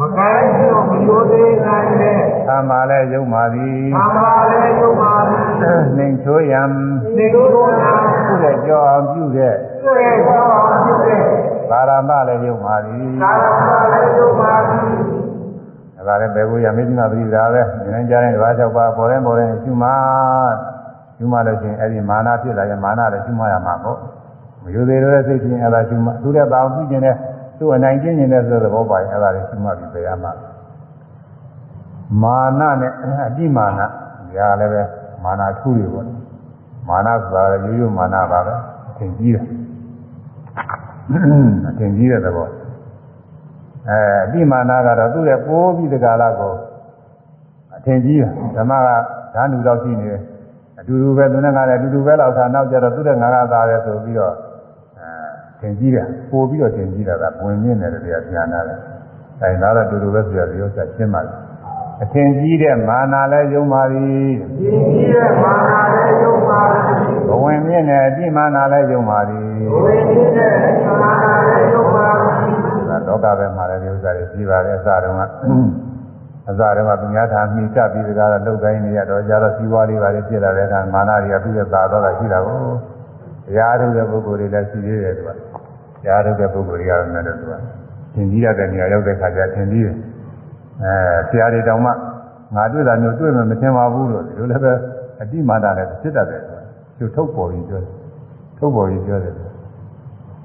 [0.00, 2.18] မကိုင်းတို့မယိုသေးနိုင်တဲ့
[2.48, 4.18] သာမာလည်းယုံပါသည်အာမ
[4.50, 5.44] လည်းယုံပါသည်
[5.96, 6.68] နှင်ချိုးရန်
[7.18, 9.54] နေကိုယ်တော်ပြုတဲ့ကြောအောင်ပြုတဲ့
[9.84, 10.46] တွေ့တော်
[10.84, 11.22] ဖြစ်တဲ့
[11.70, 15.24] သာရမလည်းယုံပါသည်သာရမလည်းယုံပါသည်
[16.08, 17.62] ဒါလည်းဘယ်ကိုရမေဇိမပရိဒါပဲ
[17.92, 19.90] ဉာဏ်ကြတဲ့ဓဝါ၆ပါးပေါ်ရင်ပေါ်ရင်ရှုမှ
[21.16, 23.98] ရှုမှလို့ချင်းအဲ့ဒီမာနဖြစ်လာရင်မာနလည်းရှုမှရမှာပေါ့
[24.62, 27.16] မယူသေးတဲ့စိတ်ချင်းအဲ့ဒါရှုမှသူတဲ့ပါအောင်ပြုခြင်းနဲ့
[27.58, 30.32] သူ့အနိုင်ကျင့်ခြင်းနဲ့ဆိုတဲ့ဘောပါရင်အဲ့ဒါလည်းရှုမှပြီးပြရမှာ
[32.22, 32.92] မာနနဲ့
[33.26, 34.82] အတိမာနဒါလည်းပဲ
[35.24, 36.08] မာနထူးတွေပေါ့
[36.88, 38.54] မာနဆိုတာရိုးရိုးမာနပါပဲ
[38.88, 39.44] အထင်ကြီးတယ်
[41.68, 42.48] အထင်ကြီးတဲ့သဘော
[43.88, 46.54] အဲအတိမာနကတော့သူ့ရဲ့ပိုးပြီးတကာလကို
[47.76, 48.88] အထင်ကြီးတယ်ဓမ္မက
[49.34, 50.33] ဓာနုတော့ရှိနေတယ်အ
[50.86, 54.34] တူတူပဲသူနဲ့ငါလည်းအတူတူပဲလောက်သာနောက်ကြတော့သူ့တဲ့ငါကသာတယ်ဆိုပြီးတော့
[54.98, 55.08] အဲ
[55.60, 58.80] ထင်ကြီးတယ်ပို့ပြီးတော့ထင်ကြီးတာကဝင်မြင့်တယ်တရားပြန်လာတယ်
[59.42, 61.38] အဲဒါတော့တူတူပဲဆိုရဒီဥစ္စာရှင်းပါလား
[62.02, 69.40] အထင်ကြီးတဲ့မာနာလည်းယုံပါပြီဒီကြီးရဲ့မာနာလည်းယုံပါသည်ဘဝင်မြင့်တဲ့အတိမာနာလည်းယုံပါပြီ
[69.72, 70.52] ဘဝကြီးတဲ့
[71.02, 72.56] မာနာလည်းယုံပါသည်
[72.88, 75.22] ဒါလောကပဲမှာလည်းဒီဥစ္စာတွေပြီးပါတယ်အစတုန်းက
[76.48, 82.58] အစတုန်းကသူများထာမိချပြီးတကားတော့လောက်တိုင်းနေရတော့ကြတော့စီးပွားလေးပါလေဖြစ်လာတဲ့အခါမာနာတွေကပြီးရသာတော့တာရှိတာကို
[83.46, 85.30] တရားထုတ်တဲ့ပုဂ္ဂိုလ်တွေလည်းရှိသေးတယ်သူက
[86.02, 87.52] တရားထုတ်တဲ့ပုဂ္ဂိုလ်တွေကတော့လည်းသူက
[88.14, 89.96] သင်ကြီးရတဲ့နေရာရောက်တဲ့ခါကျသင်ကြီးတယ်
[90.82, 90.94] အဲ
[91.28, 91.90] ဆရာတွေတောင်မှ
[92.54, 94.72] ငါတွေ့တာမျိုးတွေ့မှမသင်ပါဘူးလို့ဒီလိုလည်းပဲ
[95.20, 96.42] အတိမာနလည်းဖြစ်တတ်တယ်
[96.98, 97.92] သူထုတ်ပေါ်ပြီးပြောတယ်
[98.58, 99.34] ထုတ်ပေါ်ပြီးပြောတယ်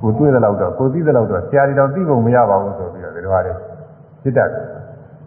[0.02, 3.54] ကိုတွေ့တဲ့လောက်တော့ကိုသိတဲ့လောက်တော့ဆရာတွေတော့သိဖို့မရပါဘူးဆိုပြီးတော့ဒီလိုဟာတွေ
[4.22, 4.79] ဖြစ်တတ်တယ်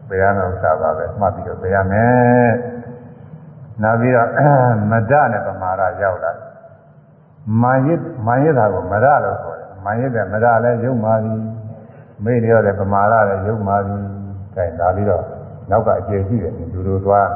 [0.09, 2.51] ဘယ်ရမယ်ဥစ္စာပါပဲမှတ်ပြီးတော့ဘယ်ရမယ်
[3.83, 4.29] နောက်ပြီးတော့
[4.91, 6.33] မဒနဲ့ပမာဒရောက်လာ
[7.63, 11.35] မာယစ်မာယစ်တာကိုမဒလို့ခေါ်တယ်မာယစ်တဲ့မဒလည်းယုံပါပြီ
[12.25, 13.97] မိလျော့တဲ့ပမာဒလည်းယုံပါပြီ
[14.57, 15.25] အဲဒါပြီးတော့
[15.71, 17.29] နောက်ကအကျေရှိတယ်ဒီလိုသွား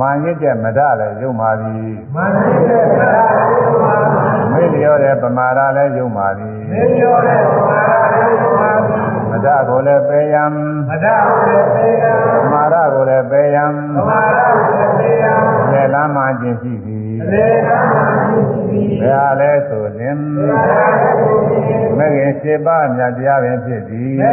[0.00, 1.74] မာယစ်တဲ့မဒလည်းယုံပါပြီ
[2.14, 2.36] မာန
[2.68, 9.03] ရဲ့မာနာလည်းယုံပါသည်မိလျော့တဲ့ပမာဒလည်းယုံပါပြီမင်းပြောတဲ့မာနာလည်းယုံပါသည်မ
[9.46, 10.44] ဒကိုလည်းပေယံ
[10.88, 15.32] မဒါဟုလည်းသေယံပမာဒကိုလည်းပေယံသမာဓိလည်းသေယံ
[15.72, 18.38] လေလမ်းမှကျင့်ရှိသည်အလေကမှရှိ
[18.70, 24.30] သည်ဘယ်ဟာလဲဆိုရင်ဘုရားရဲ့ကိုယ်ကြီးမဂ္ဂင်7ပါးမြတ်တရားပင်ဖြစ်သည်မေ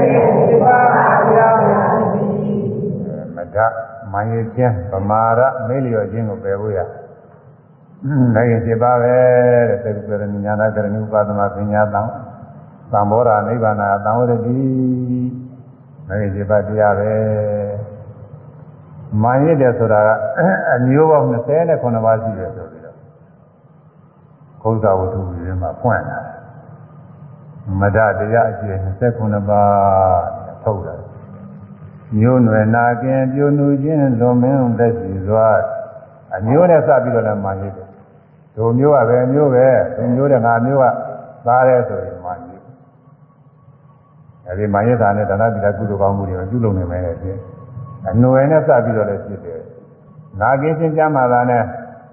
[0.50, 0.78] ဒီပါ
[1.26, 2.62] ဘုရားရဲ့ရှိသည်
[3.36, 3.58] မဒ
[4.14, 6.80] မာယခြင်းပမာဒမေလျော့ခြင်းကိုပယ်ဖို့ရ
[8.34, 9.16] မဂ္ဂင်7ပါးပဲ
[9.84, 12.02] တဲ့သေကုရဏညာနာကရဏုပါဒနာပညာတံ
[12.92, 14.60] သံဘောဓနိဗ္ဗာန်သံဝရတိ
[16.08, 17.14] မဂ္ဂင်7ပါးတရားပဲ
[19.22, 20.10] မာယတဲ့ဆိုတာက
[20.74, 22.96] အမျိုးပေါင်း29ပါးရှိတယ်ဆိုပြီးတော့
[24.62, 26.20] ဘုရားဝတ္ထုကြီးမှာဖွင့်တာ
[27.80, 28.78] မဒတရားအကျယ်
[29.10, 30.24] 29ပါး
[30.64, 31.02] ထုတ်တယ်
[32.18, 35.48] မျိုးနွယ်နာကင်ပြိုနူခြင်းလွန်မင်းသက်စီစွာ
[36.36, 37.88] အမျိုးနဲ့စပြီးတော့လည်းမာရတယ်
[38.56, 40.86] ဒုမျိုးကပဲမျိုးပဲသူမျိုးတဲ့ငါမျိုးက
[41.46, 42.11] သားတယ်ဆိုရင်မာရ
[44.52, 47.38] အဲဒီမာရတာနဲ့ဒါနတိကကုသိုလ်ကောင်းမှုတွေပြုလုပ်နေမယ်လေဖြစ်
[48.10, 49.62] အနွယ်နဲ့စပြီးတော့လည်းဖြစ်တယ်
[50.40, 51.64] နာကင်ချင်းကြမ်းမာတာနဲ့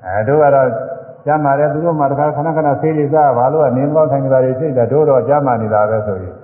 [0.06, 0.68] အဲတို့ကတော့
[1.26, 6.34] ကြမ်းမာတယ်သူတို့မှတခါခဏခဏဆေးတွေစားဘာလို့ကနေမကောင်းဆိုင်ကြတာတွေစိတ်တယ်တို့တော့ကြမ်းမာနေတာပဲဆိုရင်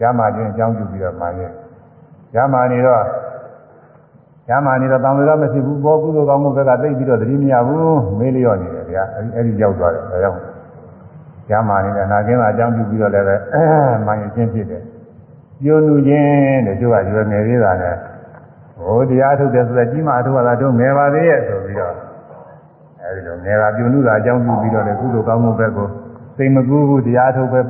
[0.00, 1.40] ကြမ်းမာခြင်းအကြောင်းပြုပြီးတော့မာရ
[2.34, 3.04] ကြမ်းမာနေတော့
[4.48, 10.38] ကျမ်းမာနေတော့တောင်တွေတော့မရှိဘူးဘောကုသိုလ်ကောင်းမှုဘက်ကသိပြီးတော့သတိမရဘူးမေးလျော့နေတယ်ဗျာအဲဒီအဲဒီရောက်သွားတယ်ဒါကြောင့်
[11.48, 13.34] ကျမ်းမာနေတယ်နာကျင်းကအကြောင်းပြုပြီးတော့လည်းပဲ
[14.06, 14.82] မှန်ရင်ချင်းဖြစ်တယ်
[15.62, 17.96] ပြိုလူချင်းတဲ့ကျိုးကရွယ်ငယ်သေးတာနဲ့
[18.78, 21.94] ဟိုတရားထုတ်တယ်ဆိုတော့ကြီးမအထုပါလားတို့ငယ်ပါသေးရဲ့ဆိုပြီးတော့
[23.02, 25.88] အဲဒီလိုငယ်ပါပြိုလူတာအကြောင်းပြုပြီးတော့လည်းကုသိုလ်ကောင်းမှုဘက်ကို
[26.36, 27.60] စိတ်မကူးဘူးတရားထုတ်ပဲ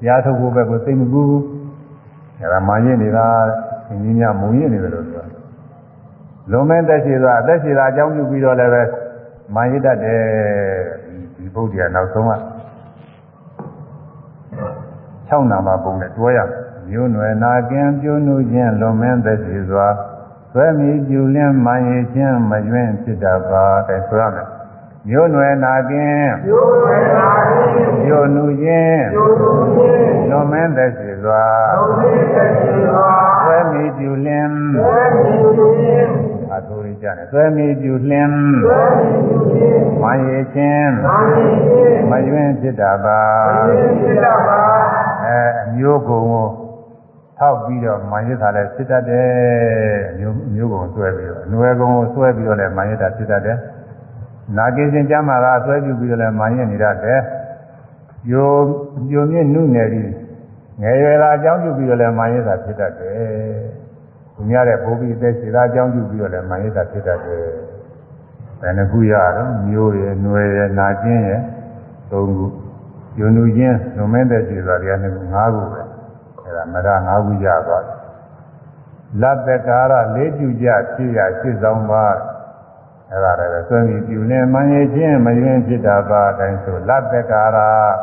[0.00, 1.44] တရားထုတ်ဖို့ဘက်ကိုစိတ်မကူးဘူး
[2.40, 3.26] အဲဒါမှန်ရင်နေတာ
[3.88, 5.24] သင်ကြီးများမုံရင်နေတယ်လို့ပြော
[6.50, 8.82] လွန်မဲ့တက်ရှိသွားအသက်ရှိတာအကြောင်းပြုပြီးတော့လည်းပဲ
[9.54, 10.22] မာရတတ်တယ်
[11.36, 12.32] ဒီဘုရားနောက်ဆုံးက
[15.30, 16.40] 6နာမပုံနဲ့တွဲရ
[16.90, 19.88] မျိုးနွယ်နာကင်ပြုနုခြင်းလွန်မဲ့သက်ရှိစွာ
[20.52, 24.48] သွဲမီပြူလင်းမာရခြင်းမရွင်ဖြစ်တာပါတဲ့ဆိုရမယ်
[25.08, 31.44] မျိုးနွယ်နာကင်ယုံဝေနာတိပြုနုခြင်းယုံသူခြင်းလွန်မဲ့သက်ရှိစွာ
[31.74, 33.08] ယုံသိတဲ့ရှိသော
[33.44, 34.54] သွဲမီပြူလင်း
[34.84, 36.10] ဝေဒီသူခြင်း
[36.54, 38.34] အထိုးရကြတယ်သွဲမီပြူလင်း
[38.66, 43.20] ဝေဒီသူခြင်းမာရခြင်းမာနိခြင်းမယွင်းဖြစ်တာပါ
[43.68, 44.60] ဝေဒီတပါ
[45.26, 46.69] အဲအမျိုးကုံကို
[47.42, 49.28] ထောက်ပြီးတော့မာရတာလည်းဖြစ်တတ်တယ်
[50.10, 53.58] အမျိုးအမျိုးကုံဆွဲပြီးတော့အနွယ်ကုံကိုဆွဲပြီးတော့လည်းမာရတာဖြစ်တတ်တယ်
[54.56, 57.20] နာကိစဉ်ကြမှာကဆွဲပြုပြီးတော့လည်းမာရနေတတ်တယ်
[58.30, 58.48] ယို
[59.12, 60.12] ယိုမြင့်နုနယ်ပြီး
[60.80, 63.60] ငယ်ရွယ်လာအကြောင်းပြုပြီးတော့လည်းမာရတာဖြစ်တတ်တယ်
[64.34, 67.46] သူများတဲ့ဘိုးပြီးသက်ရှိတာအကြောင်းပြုပြီးတော့လည်းမာရတာဖြစ်တတ်တယ်
[68.60, 71.40] ဘယ်နှခုရတော့မျိုးရယ်နွယ်ရယ်နာကျင်းရယ်
[72.10, 72.46] သုံးခု
[73.18, 75.80] ယုံလူချင်းလွန်မဲတဲ့ရှိသွားတယ်နှစ်ခုငါးခုပဲ
[76.50, 77.98] အဲဒါမရငါးခုရသွားတယ်
[79.20, 82.04] လတ်တကာရလေးကျူကြဖြစ်ရဖြစ်ဆောင်ပါ
[83.12, 87.58] အဲဒါလည်းပဲသွန်ပြီးပြူနေမှန်ရခြင်းမယွင်းဖြစ်တာပါအတိုင်းဆိုလတ်တကာရ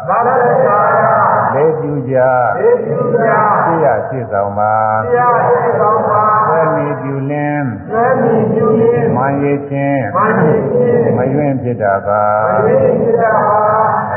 [0.07, 0.29] ဘာလ
[0.65, 2.17] ကာယလေးကျူကြ
[2.57, 4.73] ဒေသူညာဖြစ်ရဖြစ်ဆောင်ပါ
[5.03, 12.23] တရားရှိကောင်းပါသွန်ပြီးပြူလင်းဝေဒီသူခြင်းမှန်ရခြင်းမာနိခြင်းမယွင်းဖြစ်တာပါ
[12.65, 13.43] ဝေဒီတပါ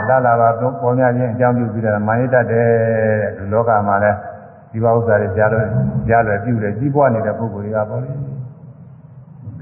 [0.08, 2.68] လာလာပါပေါ်များခြင်းအကြောင်းပြုပြီးတော့မာရတတ်တယ်
[3.36, 4.16] ဒီလောကမှာလည်း
[4.72, 5.66] ဒီဘဥစ္စာတွေကြားလို့
[6.08, 8.10] ကြားလွယ်ပြုတယ်ကြီးပွားနေတဲ့ပုဂ္ဂိုလ်တွေကပေါ့လေ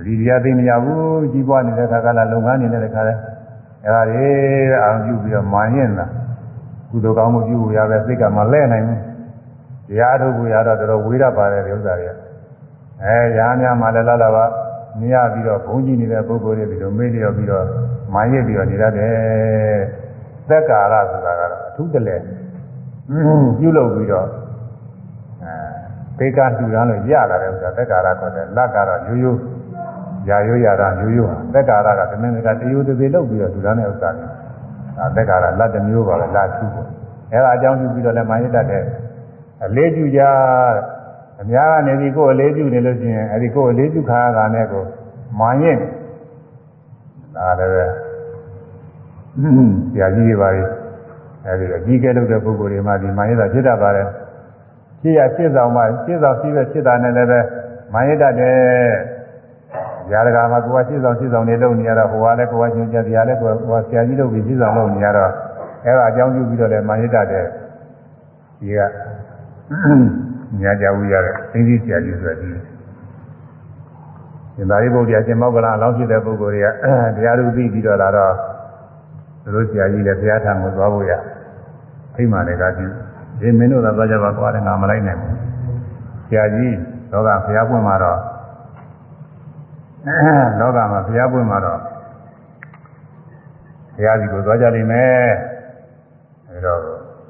[0.07, 3.15] ဒီတရားသိမရဘူးကြီးပွားနေတဲ့ခါကလာလုပ်ငန်းနေတဲ့ခါလဲ
[3.85, 4.29] အဲဒါတွေ
[4.83, 6.07] အာရုံပြုပြီးတော့မာရင်လာ
[6.91, 9.01] ကုသိုလ်ကောင်းမှုပြုရပဲစိတ်ကမလဲနိုင်ဘူး
[9.89, 12.09] တရားထုတ်ဖို့ရတော့တော်တော်ဝေးရပါတယ်ဒီဥစ္စာတွေ
[13.05, 14.45] အဲရာများမှလည်းလာလာပါ
[15.01, 17.65] မြင်ရပြီးတော့ဘုန်းကြီးနေတဲ့ပုဂ္ဂိုလ်တွေဒီလိုမေးလျော်ပြီးတော့
[18.15, 19.81] မာရစ်ပြီးတော့နေရတယ်
[20.49, 22.17] သက်ကာရဆိုတာကတော့အထူးတလဲ
[23.59, 24.27] ပြုလုပ်ပြီးတော့
[25.43, 25.53] အဲ
[26.19, 29.39] ဘေကတူရမ်းလို့ရလာတဲ့ဥစ္စာသက်ကာရဆိုတဲ့လက်ကတော့ရိုးရိုး
[30.31, 34.27] ရာရိုးရာတာရိုးရိုးဟာသက်ကာရကတမင်ကတရိုးသေးလုပ်ပြီးတော့တူရမ်းတဲ့ဥစ္စာတွေ
[34.99, 36.87] အဲသက်ကာရလက်တစ်မျိုးပါပဲလက်ထူပေါ့
[37.33, 38.83] အဲဒါအကြောင်းပြုပြီးတော့လည်းမာရစ်တတ်တဲ့
[39.65, 40.21] အလေးကျူကြ
[41.41, 44.85] အများကနေဒီကိုယ်အလေးကျူနေလို့ရှိရင်အဲဒီကိုယ်အလေးကျူခါတာနဲ့ကို
[45.41, 45.79] မာရင်
[47.37, 47.87] ဒါလည်းပဲ
[49.93, 50.63] ဆရာကြီးတွေပါလေ
[51.47, 54.09] အဲဒီအကြီးကဲလုပ်တဲ့ပုဂ္ဂိုလ်တွေမှဒီမာရင်သာဖြစ်တတ်ပါတယ်
[55.01, 57.41] ရှိရရှင်းဆောင်မှရှင်းဆောင်ရှိတဲ့ဖြစ်တာနဲ့လည်းပဲ
[57.95, 58.59] မာရင်တတ်တယ်
[60.13, 65.33] ရာတကာမှာကိုယ်ကရှင်းဆောင်ရှင်းဆောင်နေလုပ်နေရတော့ဟိုကလည်းကိုယ်ကညွှန်ကြားတရားလည်းကိုယ်ကဆရာကြီးလုပ်ပြီးရှင်းဆောင်လုပ်နေရတော့
[65.85, 67.47] အဲဒါအကြောင်းပြုပြီးတော့လည်းမာရင်တတ်တယ်
[68.61, 68.81] ဒီက
[70.63, 72.49] ညာကြဝူရတဲ့သိသိဆရာကြီးဆိုတဲ့ဒီ
[74.71, 78.35] သာရိပုတ္တရာရှင်မောက္ကလအလောင်းဖြစ်တဲ့ပုဂ္ဂိုလ်တွေကတရားသူသိပြီးတော့လာတော့
[79.43, 81.13] သူတို့ဆရာကြီးလည်းဘုရားထံကိုသွားဖို့ရ
[82.17, 82.93] အိမ်မှာလည်းကကြည့်
[83.41, 85.37] ဒီမင်းတို့သာသွားကြပါကွာတဲ့ငါမလိုက်နိုင်ဘူး
[86.29, 86.77] ဆရာကြီး
[87.13, 88.19] လောကဘုရားပွင့်မှာတော့
[90.59, 91.81] လောကမှာဘုရားပွင့်မှာတော့
[93.97, 95.29] ဘုရားစီကိုသွားကြလိမ့်မယ်
[96.49, 96.81] အဲတော့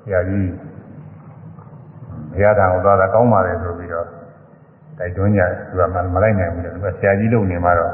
[0.02, 0.50] ဆရာကြီး
[2.32, 4.06] ဘုရားထံကိုသွားတာကောင်းပါလေဆိုပြီးတော့
[4.98, 5.82] တိုက်တွန်းကြသူက
[6.14, 7.92] မလိုက်နိုင်ဘူးလေသူကဆရာကြီးလုပ်နေမှတော့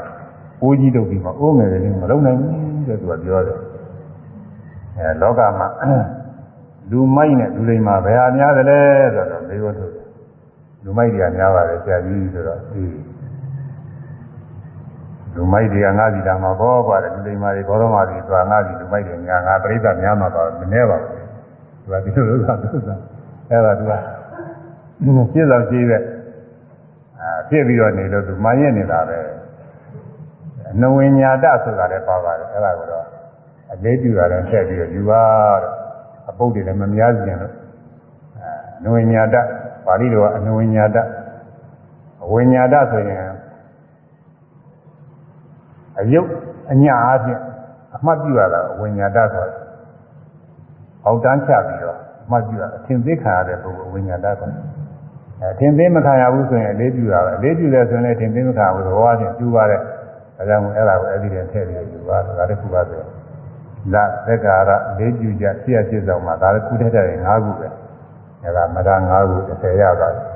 [0.62, 3.58] အိုးကြီးလုပ်ပြီးမှအိုးငယ်ကလေးမလုပ်နိုင်ဘူးတဲ့သူကပြောတယ်
[4.96, 5.68] အဲလောကမှာ
[6.90, 8.80] လူမိုက်နဲ့လူလိမ္မာဘယ်ဟာများသလဲ
[9.14, 9.88] ဆိုတော့မေးဖို့ဆို
[10.84, 12.94] လူမိုက်တွေကများပါတယ်ဆရာကြီးဆိုတော့အေး
[15.34, 21.12] လူမိုက်တွေကငါးစီတာမှာဘောပါတယ်လူလိမ္မာတွေဘောရမတွေသွားငါးစီလူမိုက်တွေညာငါပြိဿများမှာတော့မနေပါဘူး
[21.82, 22.90] သူကဒီလိုလုပ်တာသူက
[23.50, 23.92] အဲ့ဒါသူက
[25.32, 26.02] ပြည့်စုံကြည့်တဲ့
[27.20, 29.18] အာဖြစ်ပြီးတော့နေလို့သူမှန်ရနေတာပဲ
[30.70, 33.04] အနဝိညာတဆိုတာလည်းပါပါတယ်အဲ့ဒါကိုတော့
[33.72, 35.22] အလေးပြုတာလည်းဆက်ပြီးတော့ယူပါ
[35.62, 35.74] တော့
[36.30, 37.52] အပုတ်တွေလည်းမများစင်လို့
[38.78, 39.36] အနဝိညာတ
[39.86, 40.96] ပါဠိတော်ကအနဝိညာတ
[42.24, 43.33] အဝိညာတဆိုရင်
[46.00, 46.28] အယုတ်
[46.72, 47.42] အညာအချင်း
[47.96, 49.48] အမှတ်ပြုရတာအဝိညာတဆို
[51.04, 54.50] အောက်တန်းချပြီးတော့အမှတ်ပြုရအထင်သေးခံရတဲ့ပုဂ္ဂိုလ်ဝိညာဏတဆို
[55.40, 59.80] အဲထင်သေးမခံရဘူးဆိုရင်အလေးပြုတာပဲအလေးပြုတယ်ဆိုရင်လည်းထင်သေးမခံဘူးသဘောအချင်းကျူပါတယ်
[60.36, 63.00] ဒါကြောင့်အဲ့ဒါကိုအဲ့ဒီတည်းထည့်ပြီးယူပါဒါတခုပါဆို
[63.92, 67.68] လာသက်ကာရလေးပြုကြဖြစ်ရဖြစ်ဆောင်မှာဒါလည်းခုထက်တဲ့၅ခုပဲ
[68.42, 70.33] အဲ့ဒါမဒါ၅ခု30ရပါတယ်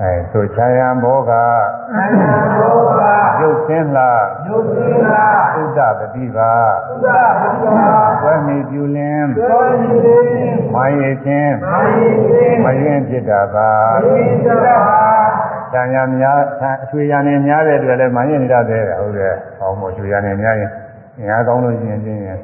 [0.00, 3.02] အဲဆိုချာယံဘောကချာယံဘောက
[3.40, 6.52] ရုပ်သင်းလားရုပ်သင်းလားသုဒ္ဓပတိပါ
[6.88, 7.08] သုဒ္ဓ
[7.40, 13.70] ပတိပါဝဲမီပြုလင်းဝဲမီပြုလင်းမိုင်းရခြင်းမိုင်းရခြင်းမရင်ဖြစ်တာပါ
[14.02, 15.02] မရင်ဖြစ်တာပါ
[15.72, 20.70] ချာယံများအချွေရံနေများတဲ့အတွက်လည်းမိုင်းရနေတတ်တယ်ဟုတ်တယ်။ဟောမို့ချွေရံနေများရင်
[21.28, 22.38] ငါကောင်းလို့ရှိရင်ချင်းရင်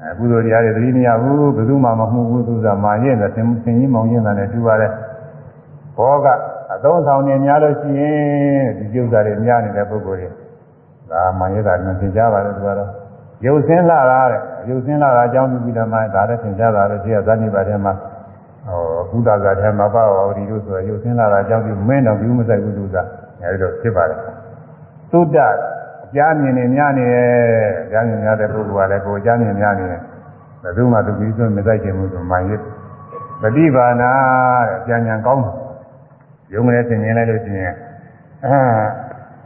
[0.00, 4.92] အဲကုသိုလ်တရားတွေသတိမရဘူးဘယ်သူမှမမှုဘူးသူကမာရင်တယ်သင်သင်ကြီးမောင်ရင်တယ်တူပါတယ်။
[5.96, 6.26] ဘောက
[6.72, 10.28] အသုံးဆောင်နေများလို့ရှိရင်ဒီကျုပ်သားတွေများနေတဲ့ပုဂ္ဂိုလ်တွေ
[11.10, 12.90] ဒါမှရတာနဲ့သင်ကြပါလေသူကတော့
[13.46, 17.92] ရုပ်စင်းလာတာတဲ့ရုပ်စင်းလာတာအကြောင်းပြုပြီးတော့မှဒါလည်းသင်ကြတာလို့ရှိရဇာတိပါထဲမှာ
[18.66, 22.96] ဟောကုသဇာထဲမှာပါဝဒီလို့ဆိုရုပ်စင်းလာတာအကြောင်းပြုမင်းတော်ပြုမဆိုင်ဘူးသူက
[23.42, 24.18] အဲဒီလိုဖြစ်ပါတယ်
[25.12, 25.38] သုဒ္ဓ
[26.04, 27.28] အကြမြင်နေများနေတယ်
[27.84, 30.00] အကြမြင်များတဲ့ပုဂ္ဂိုလ်ကလည်းကိုယ်အကြမြင်များနေတယ်
[30.62, 32.60] ဘယ်သူမှသူပြီးဆိုမဆိုင်ခြင်းဘူးဆိုမှရစ်
[33.42, 34.10] ပฏิဘာနာ
[34.88, 35.61] တဲ့ဉာဏ်ဉာဏ်ကောင်းတယ်
[36.54, 37.74] ယုံနဲ့သင်မြင်လိုက်လို့ရှိရင်
[38.44, 38.58] အဲ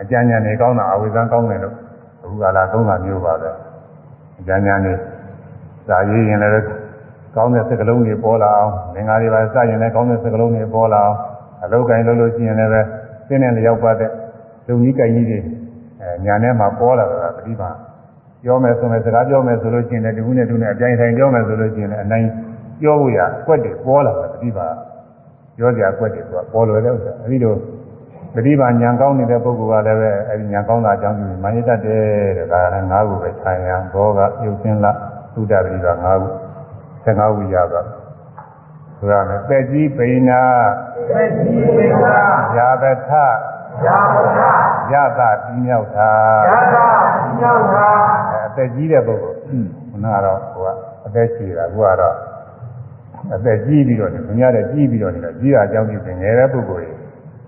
[0.01, 1.75] အကြဉာဏ်နေကောင်းတာအဝိဇ္ဇံကောင်းတယ်လို့
[2.23, 3.51] အခုကလာသုံးတာမျိုးပါပဲ
[4.39, 4.93] အကြဉာဏ်နေ
[5.89, 6.67] စာရေးရင်လည်း
[7.37, 11.19] ကောင်းတဲ့စကလုံးတွေပေါ်လာအောင်ငင်္ဂါတွေပါစရင်လည်းကောင်းတဲ့စကလုံးတွေပေါ်လာအောင်
[11.65, 12.81] အလုတ်ကိုင်းလို့လို့ရှိရင်လည်းပဲ
[13.29, 14.11] သင်တဲ့လျောက်ပတ်တဲ့
[14.69, 15.39] လုံကြီးကိုင်းကြီးတွေ
[16.01, 17.71] အဲညာထဲမှာပေါ်လာတာပฏิပါ
[18.43, 22.27] ပြောမယ်ဆိုမယ်စကားပြောမယ်ဆိုလို့ရှိရင်လည်းဒီခုနဲ့ဒီနဲ့အပြိုင်ဆိုင်ပြောမယ်ဆိုလို့ရှိရင်လည်းအနိုင်
[22.81, 24.69] ပြောဖို့ရအကွက်တွေပေါ်လာတာပฏิပါ
[25.57, 27.55] ပြောကြကွက်တယ်သူကပေါ်လွယ်တဲ့ဥစ္စာအဲဒီလို
[28.35, 32.03] ပฏิဘာညာကောင်းနေတဲ့ပုဂ္ဂိုလ်ကလည်းပဲအဲဒီညာကောင်းတာအကြောင်းပြုမာနတတ်တယ်
[32.39, 34.87] တဲ့ဒါကလည်း၅ခုပဲခြံရံဘောကပြုတ်စင်းလ
[35.35, 36.29] သုဒ္ဓပฏิဘာ၅ခု
[37.05, 37.81] 15ခုရပါ
[38.99, 40.43] ဆိုရမယ်ပက်ကြီးပိဏာ
[41.15, 42.19] ပက်ကြီးပိဏာ
[42.57, 43.11] ယာဘထ
[43.87, 44.41] ယာဘထ
[44.93, 46.11] ယသပြီးမြောက်တာ
[46.49, 46.79] ယသ
[47.13, 47.89] ပြီးမြောက်တာ
[48.47, 50.69] အသက်ကြီးတဲ့ပုဂ္ဂိုလ်ခုနကတော့ဟိုက
[51.07, 52.17] အသက်ရှိတာခုကတော့
[53.35, 56.97] အသက်ကြီးပြီးတော့နေများတဲ့ကြီးပြီးတော့နေတော့ကြီးတာအကြောင်းပြုငယ်တဲ့ပုဂ္ဂိုလ်ကြီး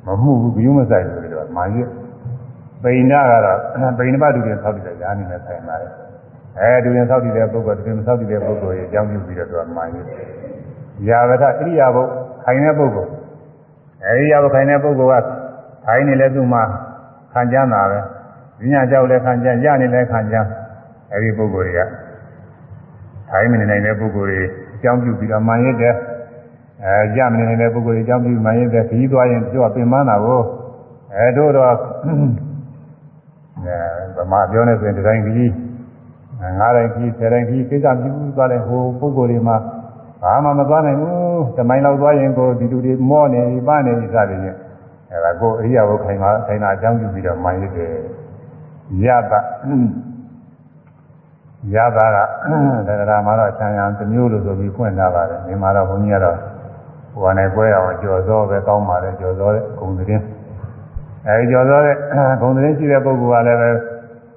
[0.06, 1.88] မမှုဘူးဘီယူမဆိုင်ဘူးလို့မာရစ်
[2.82, 3.12] ပိဏက
[3.44, 3.58] တော့
[3.98, 5.92] ပိဏပတ်တူရင်ဆောက်တည်တဲ့ညာနေနဲ့ဆိုင်ပါတယ်
[6.58, 10.06] အဲတူရင်ဆောက်တည်တဲ့ပုဂ္ဂိုလ်တူရင်မဆောက်တည်တဲ့ပုဂ္ဂိုလ်ကြီးအကြောင်းပြုပြီးတော့သူကမာရစ်
[11.08, 12.06] ယာဝထဣရိယာပုခ
[12.44, 13.10] ခိုင်တဲ့ပုဂ္ဂိုလ်
[14.06, 15.24] အဲဒီရခိုင်တဲ့ပုဂ္ဂိုလ်က
[15.86, 16.62] ခိုင်နေလဲသူ့မှာ
[17.32, 17.98] ခံကြမ်းတာပဲ
[18.70, 20.48] ဉာဏ်ကြောက်လဲခံကြမ်းရနေလဲခံကြမ်း
[21.12, 21.80] အဲဒီပုဂ္ဂိုလ်တွေက
[23.30, 24.42] ခိုင်မနေနိုင်တဲ့ပုဂ္ဂိုလ်တွေ
[24.78, 25.94] အကြောင်းပြုပြီးတော့မှန်ရတဲ့
[26.84, 30.42] အဲရမနေနိုင်တဲ့ပုဂ္ဂိုလ်တွေအကြောင်းပြုမှန်ရတဲ့ခရီးသွားရင်သူကပင်မနာကို
[31.14, 31.74] အဲတို့တော့အဲ
[34.16, 35.52] ဗမာပြောနေဆိုရင်ဒီတိုင်းကြီး
[36.58, 39.56] ငါးတိုင်းကြီးဆယ်တိုင်းကြီးကိစ္စပြုသွားတယ်ဟိုပုဂ္ဂိုလ်တွေမှာ
[40.22, 44.56] ဘာမှမသွားနိုင်ဘူးတမိုင်းလောက်သွားရင်ကိုဒီလူတွေမောနေပြီပနေပြီစသည်ဖြင့်
[45.10, 47.92] အဲဒါကိုအရိယာဘုခိုင်မှာခိုင်တာအကြောင်းပြုပြီးတော့မှန်ရတဲ့
[49.04, 49.40] ရတာ
[51.74, 52.18] ရတာက
[52.88, 56.36] တရားမှာတော့ဆံရံတစ်မျိုးလို့ဆိုပြီးဖွင့်ထားပါတယ်ဒီမှာတော့ဘုန်းကြီးကတော့
[57.12, 60.24] ဟိုကနေပွဲအောင်ကြော်စောပဲကောင်းပါတယ်ကြော်စောတဲ့ဂုံသတင်း
[61.26, 61.96] အဲဒီကြော်စောတဲ့
[62.40, 63.70] ဂုံသတင်းရှိတဲ့ပုဂ္ဂိုလ်ကလည်းပဲ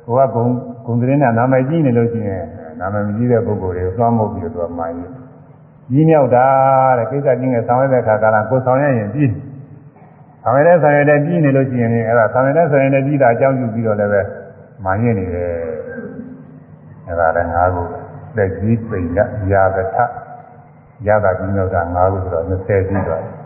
[0.06, 0.45] ဟိုကဂုံ
[0.85, 2.43] ဂုံသတင်းနဲ့နာမည်ကြီးနေလို့ရှိရင်
[2.80, 5.02] နာမည်မကြီးတဲ့ပုဂ္ဂိုလ်တွေသွားမှုပြီးတော့မှန်ရ
[5.91, 6.45] ကြီးမြောက်တာ
[6.98, 9.31] တဲ့ကိစ္စကြီးငယ်ဆောင်ရတဲ့အခါကလည်းကိုဆောင်ရရင်ပြီး
[10.43, 14.22] ဆောင်ရတဲ့ဆောင်ရတဲ့ပြီးနေလို့ရှိရင်အဲ့ဒါဆောင်ရတဲ့ဆောင်ရတဲ့ပြီးတာအကြောင်းပြုပြီးတော့လည်းပဲ
[14.84, 15.70] မှန်ရနေတယ်
[17.11, 17.83] အဲ့ဒါလည်းငါးခု
[18.35, 19.19] သက်ကြီးပိန်က
[19.51, 19.97] ရာသထ
[21.07, 23.41] ရတာပြီးတော့ငါးခုဆိုတော့20ပြီးသွားတယ်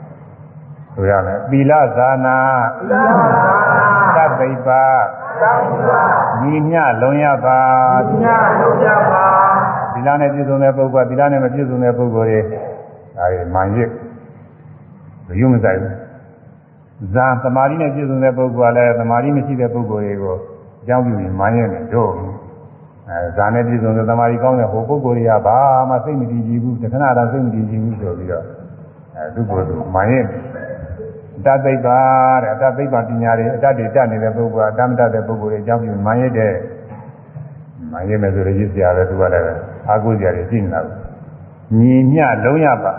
[0.95, 2.37] ဆိုရမယ်သီလဇာနာ
[2.79, 3.03] သီလဇာ
[3.77, 4.83] နာသဗ္ဗိပါ
[5.41, 6.03] သဗ္ဗိပါ
[6.41, 7.59] ညီမြလုံးရပါ
[8.07, 8.29] ညီမြ
[8.61, 9.25] လုံးရပါ
[9.93, 12.39] သီလနဲ့ပြည့်စုံတဲ့ပုဂ္ဂိုလ်သီလနဲ့မပြည့်စုံတဲ့ပုဂ္ဂိုလ်တွေ
[13.17, 13.89] ဒါတွေမာရစ်
[15.27, 15.95] ဘယ်ယူမဆိုင်ဘူး
[17.13, 20.35] ဇာသမာဓိနဲ့ပြည့်စုံတဲ့ပုဂ္ဂိုလ်ကလည်းသမာဓိမရှိတဲ့ပုဂ္ဂိုလ်တွေကို
[20.81, 22.11] အကြောင်းပြုပြီးမာရစ်နေတို့
[23.10, 25.57] အဲဇာနဲ့ပြည့်စုံတဲ့သမာဓိကောင်းတဲ့ဟိုပုဂ္ဂိုလ်တွေကဘာ
[25.90, 28.45] မှစိတ်မတည်ကြည်ဘူးတခဏတော့စိတ်မတည်ကြည်ဘူးဆိုပြီးတော့
[29.15, 30.26] အဲသူ့ကိုယ်သူမာရစ်
[31.45, 31.99] တသိပ္ပါ
[32.44, 36.53] တဲ့အတသိပ္ပါပညာတွေအတတ်တွေတတ်နေတဲ့ပုဂ္ဂိုလ်ကအတတ်မတတ်တဲ့ပုဂ္ဂိုလ်တွေအကြောင်းပြုမာရစ်တဲ့
[37.91, 39.45] မာရစ်မယ်ဆိုရည်စရာပဲသူကလည်း
[39.90, 40.82] အာကိုစရာတွေရှိနေတာ
[41.80, 42.15] ညီည
[42.45, 42.94] လုံးရပါ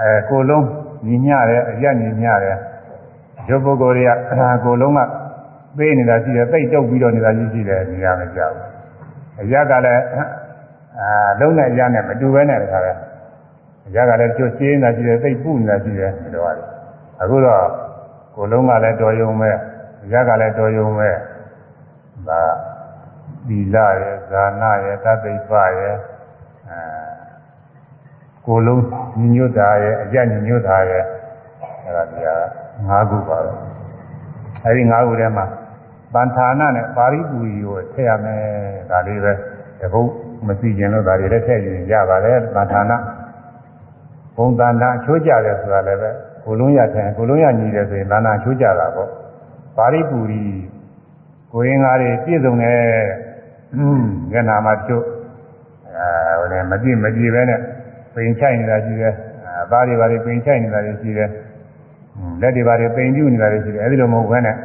[0.00, 0.64] အဲကိုလုံး
[1.06, 2.56] ညီညတယ်အရညီညတယ်
[3.46, 4.10] ဒီပုဂ္ဂိုလ်တွေက
[4.64, 5.00] ကိုလုံးက
[5.76, 8.69] ပေးနေတာရှိတယ်သိတုပ်ပြီးတော့နေတာရှိရှိတယ်နေရာမကြောက်
[9.42, 10.04] အရကလည်း
[11.00, 12.92] အာလုံးနဲ့အရနဲ့မတူပဲနဲ့တခါလဲ
[13.88, 16.68] အရကလည်းကျွတ်ရှင်းနေတာရှိတယ်သိပုနေတာရှိတယ်ဒီလိုရတယ်
[17.22, 17.64] အခုတော့
[18.34, 19.54] ကိုလုံးကလည်းတော်ယုံမဲ့
[20.12, 21.14] ရကလည်းတော်ယုံမဲ့
[22.28, 22.40] ဒါ
[23.48, 25.96] သီလရဲ့ဇာနာရဲ့တသိပ္ပရဲ့
[26.68, 26.80] အဲ
[28.46, 28.82] ကိုလုံး
[29.18, 31.04] ညီညွတ်တာရဲ့အကြညီညွတ်တာရဲ့
[31.86, 32.36] အဲဒါဒီဟာ
[32.88, 33.58] ၅ခုပါတော့
[34.64, 35.44] အဲဒီ၅ခုထဲမှာ
[36.14, 38.42] ဗန္ဌာနနဲ့ပါရိပူရီကိုထည့်ရမယ်
[38.90, 39.32] ဒါလေးပဲ
[39.80, 40.10] တပုတ်
[40.46, 42.92] မသိကျင်လို့ဒါတွေလည်းထည့်ယူရပါတယ်ဗန္ဌာန
[44.36, 46.10] ဘုံတဏ္ဍအချိုးကြတယ်ဆိုတာလည်းပဲ
[46.44, 49.10] ကိုလုံးရထိုင်ကိုလုံးရညီတယ်ဆိုရင်ဒါနာချိုးကြတာပေါ့
[49.76, 50.42] ပါရိပူရီ
[51.52, 52.78] ကိုရင်ကားတွေပြည့်စုံတယ်
[53.76, 55.04] อืมငနာမှာတို့
[55.96, 57.60] အဲဟိုလည်းမပြည့်မပြည့်ပဲနဲ့
[58.14, 59.14] ပိန်ချိုက်နေတာရှိတယ်
[59.44, 61.30] အဲဘာတွေဘာတွေပိန်ချိုက်နေတာရှိတယ်
[62.40, 64.56] လက်တွေဘာတွေပိန်ပြူနေတာရှိတယ်အဲဒီလိုမဟုတ်ဘဲနဲ့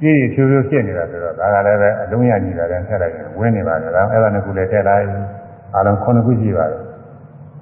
[0.00, 5.06] ပြည့်ဖြိုးဖြိုးဖြစ်နေတာဆိုတော့ဒါကလည်းပဲအလုံးရညီတာလည်းထည့်လိုက်ရင်ဝင်နေပါတယ်ဒါအဲ့ဒါနှစ်ခုလည်းထည့်လိုက်
[5.74, 6.80] အားလုံး9ခုရှိပါတယ်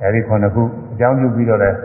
[0.03, 1.77] အဲဒီ9ခုအကြောင်းပြုပြီးတော့လည်း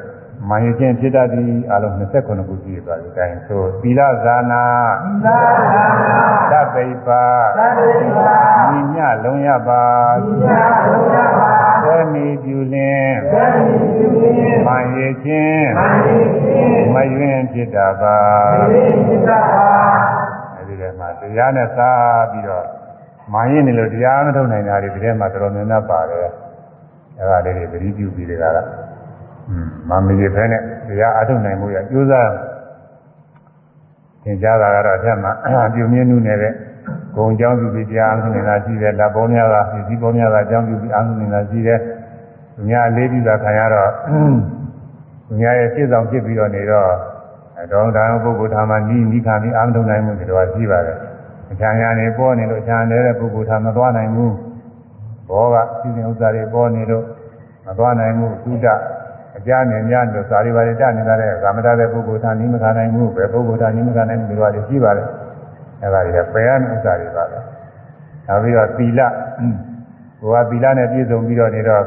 [0.49, 4.64] မာယခြင်းဖြစ်တတ်သည်အလုံး29ခုရှိသွားပြီ။ဒါရင်ဆိုသီလဇာနာ
[5.03, 5.28] သီလ
[5.73, 7.23] ဇာနာသဗ္ဗိပါ
[7.57, 8.34] သဗ္ဗိပါ
[8.72, 9.84] ညီညလုံးရပါ
[10.23, 10.49] ညီည
[10.88, 11.52] လုံးရပါ
[11.84, 16.10] သေမီပြုလင်းသေမီပြုလင်းမာယခြင်းမာယ
[16.44, 18.18] ခြင်းမယွင်းဖြစ်တာပါ
[18.60, 20.20] မယွင်းဖြစ်တာပါအဲဒီထဲမှာ
[21.22, 21.91] တရားနဲ့သာ
[22.31, 22.65] ပြီးတော့
[23.34, 26.27] မာရင်နေလို့တရားမထုတ်နိုင်တာတွေဒီထဲမှာတော်တော်များများပါတယ်
[27.19, 28.68] အဲဒါလေးတွေသတိပြုပြီးတကားလား
[29.89, 32.30] မမကြီးဖဲနဲ့တရားအထုတ်နိုင်မှုရကြိုးစား
[34.23, 35.31] သင်ကြားတာကတော့အထက်မှာ
[35.73, 36.53] ပြုမြင့်မှုနေတဲ့
[37.15, 41.80] ဂုံကြောင်းပြုပြီးတရားအထုတ်နေတာရှိတယ်လက်ပေါ်များတာပြည်စည်းပေါ်များတာအကြောင်းပြုပြီးအထုတ်နေတာရှိတယ်
[42.56, 43.89] သူများအလေးပြုတာခံရတော့
[45.27, 46.91] သူများရဲ့စိတ်ဆောင်ဖြစ်ပြီးတော့နေတော့
[47.72, 50.98] တော်ဒါနပုဂ္ဂိုလ်ထာမနီးနီးခံပြီးအာမထုတ်နိုင်မှုတွေတော့ရှိပါတယ်
[51.52, 54.36] အခြားညာနေပေါ်နေလို့အခြားနေတဲ့ပုဂ္ဂိုလ်ထာမသွားနိုင်ဘူး
[55.30, 57.06] ဘောကစီစဉ်ဥစ္စာတွေပေါ်နေလို့
[57.65, 58.68] မသွားနိုင်ဘူးသုဒ္ဓ
[59.38, 65.07] အကြနေများလို့စာရီပါရီတနေတာတဲ့ကာမတတဲ့ပုဂ္ဂိုလ်ထာနိမခံနိုင်ဘူးပဲပုဂ္ဂိုလ်ထာနိမခံနိုင်ဘူးတွေရှိပါတယ်
[65.82, 67.38] အဲဒါတွေကပယ်ရမယ့်ဥစ္စာတွေပါပဲ
[68.28, 69.02] နောက်ပြီးတော့သီလ
[70.19, 71.84] ဟိုကသီလနဲ့ပြည့်စုံပြီးတော့နေတော့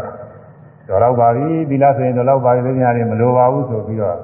[0.88, 4.20] တော်တော့ပါပြီသီလဆိုရင်တော်တော့ပါပြီသိညာတွေမလိုပါဘူးဆိုပြီးတော့အဲ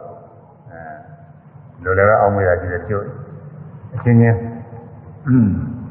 [1.85, 3.07] လိုလည်းအောင်းမရကြည့်တယ်ကျုပ်
[3.95, 4.50] အချင်းချင်း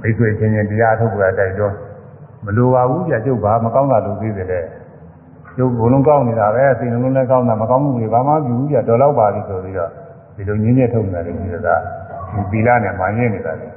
[0.01, 1.73] ဘိက္ခွေချင်းချင်းတရားထုတ်ကြတိုက်တော့
[2.45, 4.65] မလိုပါဘူးပြကျုပ်ဘာမကောင်းတာလုပ်သေးတယ်
[5.57, 9.89] ကျုပ်ဘုံလုံးကောင်းနေတာပဲစိတ်လုံးလည်းကောင်းတာမကောင်းမှုတွေဘာမှပြုဘူးပြတော်တော့ပါပြီဆိုပြီးတော့
[10.35, 13.67] ဒီလိုညင်းညက်ထုတ်နေတာလေဒီကဒီပီလာနဲ့မာရင်းနေတာလေ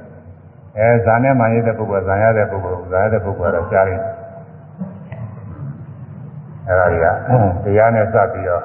[0.77, 4.01] အဲဇာနဲ့မာရင်းတဲ့ပုဂ္ဂိုလ်ဇာရတဲ့ပုဂ္ဂိုလ်ဇာရတဲ့ပုဂ္ဂိုလ်ကတော့ကြားရင်
[6.67, 7.05] အဲဒါတွေက
[7.65, 8.63] တရားနဲ့စပ်ပြီးတော့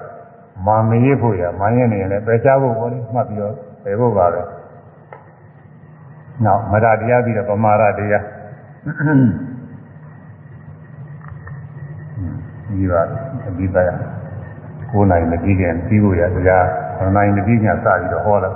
[0.66, 3.54] မာမရဖို့ရမာရင်နေလည်းပယ်ချဖို့ပေါ်နေမှတ်ပြီးတော့
[3.84, 4.42] ပယ်ဖို့ပါပဲ
[6.44, 8.24] နောက်မရတရားပြီးတော့ပမာရတရား
[12.68, 13.00] ဒီပါ
[13.58, 13.90] ဒီပါရ
[14.90, 16.64] ကိုယ်နိုင်မကြည့်ခင်ပြီးဖို့ရတရား
[16.96, 18.50] 9နိုင်မကြည့်ခင်စပြီးတော့ဟောလာ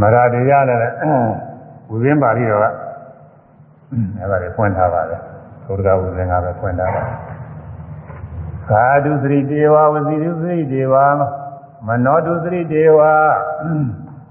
[0.00, 0.80] မရတရားလည်း
[1.90, 2.66] ဝိပင်းပါဠိတော်က
[4.18, 5.20] အဲ့ဒါတွေဖွင့်ထားပါတယ်
[5.64, 7.16] သုဒ္ဓဂဝိပင်းကပဲဖွင့်ထားပါတယ်
[8.70, 10.94] ကာတုသရိတေဝဝစီတုသရိတေဝ
[11.86, 12.98] မနောတုသရိတေဝ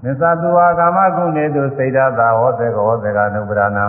[0.02, 3.86] မစ္ဆသူဝါကာမဂုဏေတုစိတ်ဓာတာဟောတေကဟောတေကနုပရဏံ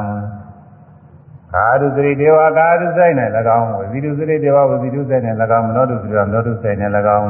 [1.54, 7.30] ကာတုသရိတေဝကာတုစိတ်နဲ့၎င်းဝစီတုသရိတေဝဝစီတုစိတ်နဲ့၎င်းမနောတုသရိဝမနောတုစိတ်နဲ့၎င်း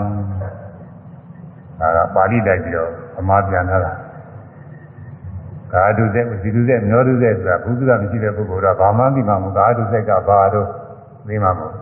[1.80, 3.94] ဒါကပါဠိတိုက်ပြီးတော့အမှားပြန်လာတာ
[5.74, 10.68] ကာတုစိတ်ဝစီတုစိတ်မနောတုစိတ်ဆိုတာဘုသူကမရှိတဲ့ပုဂ္ဂိုလ်တော့ဘာမှမသိမှမဟုတ်ကာတုစိတ်ကဘာတော့
[11.28, 11.76] သိမှမဟုတ်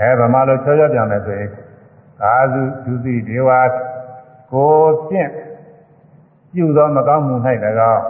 [0.00, 1.50] အဲဗမာလိုချောချောပြန်မယ်ဆိုရင်
[2.22, 3.50] ကာသုဒုတိဒေဝ
[4.52, 4.74] ကို
[5.08, 5.30] ဖြင့်
[6.54, 7.34] ပြုသောမကောင်းမှု၌၎
[7.92, 8.04] င်း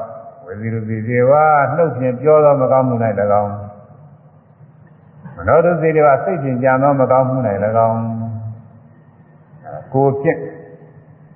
[0.45, 1.33] ဝေစီရတိဒေဝ
[1.75, 2.95] နှုတ်ဖြင့်ပြောသောမကောင်းမှု၌၎
[3.43, 3.53] င်း
[5.37, 7.37] မနောတုတိဒေဝစိတ်ဖြင့်ကြံသောမကောင်းမှု၌၎
[7.89, 7.99] င်း
[9.95, 10.41] ကိုဖြင့်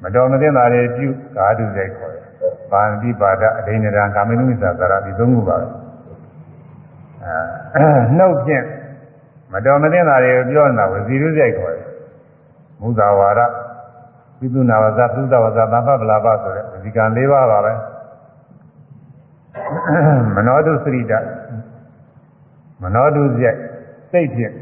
[0.02, 2.24] မတော်မသင့်တာတွေပြုကာတုစိတ်ခေါ်တယ်။
[2.72, 5.68] ပါဏိပါဒအဒိဏရံကာမိနုစ္ဆာသရဒီသုံးခုပါပဲ။
[7.76, 7.86] အဲ
[8.18, 8.64] နှုတ်ဖြင့်
[9.52, 11.86] မတော်မသင့်တာတွေကိုပြောနေတာဝစီရုစိတ်ခေါ်တယ်။
[12.80, 13.40] မုသာဝါဒ
[14.38, 17.72] ပိသုနာဝဇသုဒ္ဓဝဇသံဖပလာပဆိုတဲ့ဒီကံ၄ပါးပါပဲ
[20.34, 21.12] မနောတုစရိတ
[22.82, 23.56] မနောတုစိတ်
[24.10, 24.54] စိတ်ဖြင့်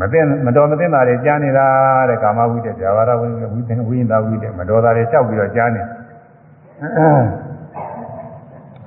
[0.00, 1.66] မသိမတော်မသိတာတွေကြားနေတာ
[2.08, 5.82] တဲ့ကာမဝိတ္တဇာဝရဝိဝိသင်ဝိညာဝိတ္တမတော်တာတွေလျှောက်ပြီးတော့ကြားနေ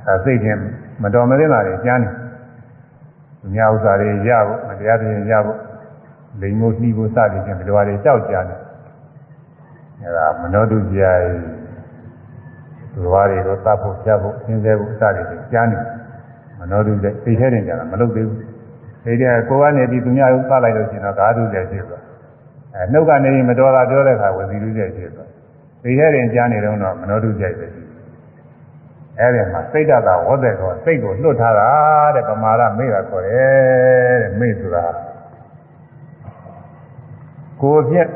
[0.07, 0.59] အဲစိတ်ဖြင့်
[1.03, 2.09] မတော်မသိတာတွေကြားနေ
[3.39, 5.57] သူများဥစ္စာတွေရဖို့မတရားတွေရဖို့
[6.41, 8.55] လိမ်မို့နှီးဖို့စသည်ဖြင့်မတော်တွေလျှောက်ကြားနေ
[10.03, 11.35] အဲဒါမနောတုဇာရဲ့
[12.93, 15.77] သူတော်တွေကိုတတ်ဖို့ကြားဖို့သင်စေဖို့စသည်ဖြင့်ကြားနေ
[16.59, 18.39] မနောတုဇာသိထဲတင်ကြတာမလုပ်သေးဘူး
[19.05, 22.03] ဒီတဲ့ကိုကနေပြီးသူများကိုသတ်လိုက်လို့ရှိရင်တော့ဓာတုဇာဖြစ်သွား
[22.75, 25.29] အဲနှုတ်ကနေမတော်တာပြောတဲ့အခါဝစီတုဇာဖြစ်သွား
[25.83, 27.81] သိထဲတင်ကြားနေတော့မနောတုဇာပဲရှိ
[29.19, 31.69] အဲ့ဒီမှာစိတ်ဓာတ်ကဝတ်တဲ့တော့စိတ်ကိုလွတ်ထားတာ
[32.15, 34.85] တဲ့ပမာဒမေ့တာခေါ်တယ်တဲ့မေ့ဆိုတာ
[37.61, 38.09] ကိုယ်ဖြင့်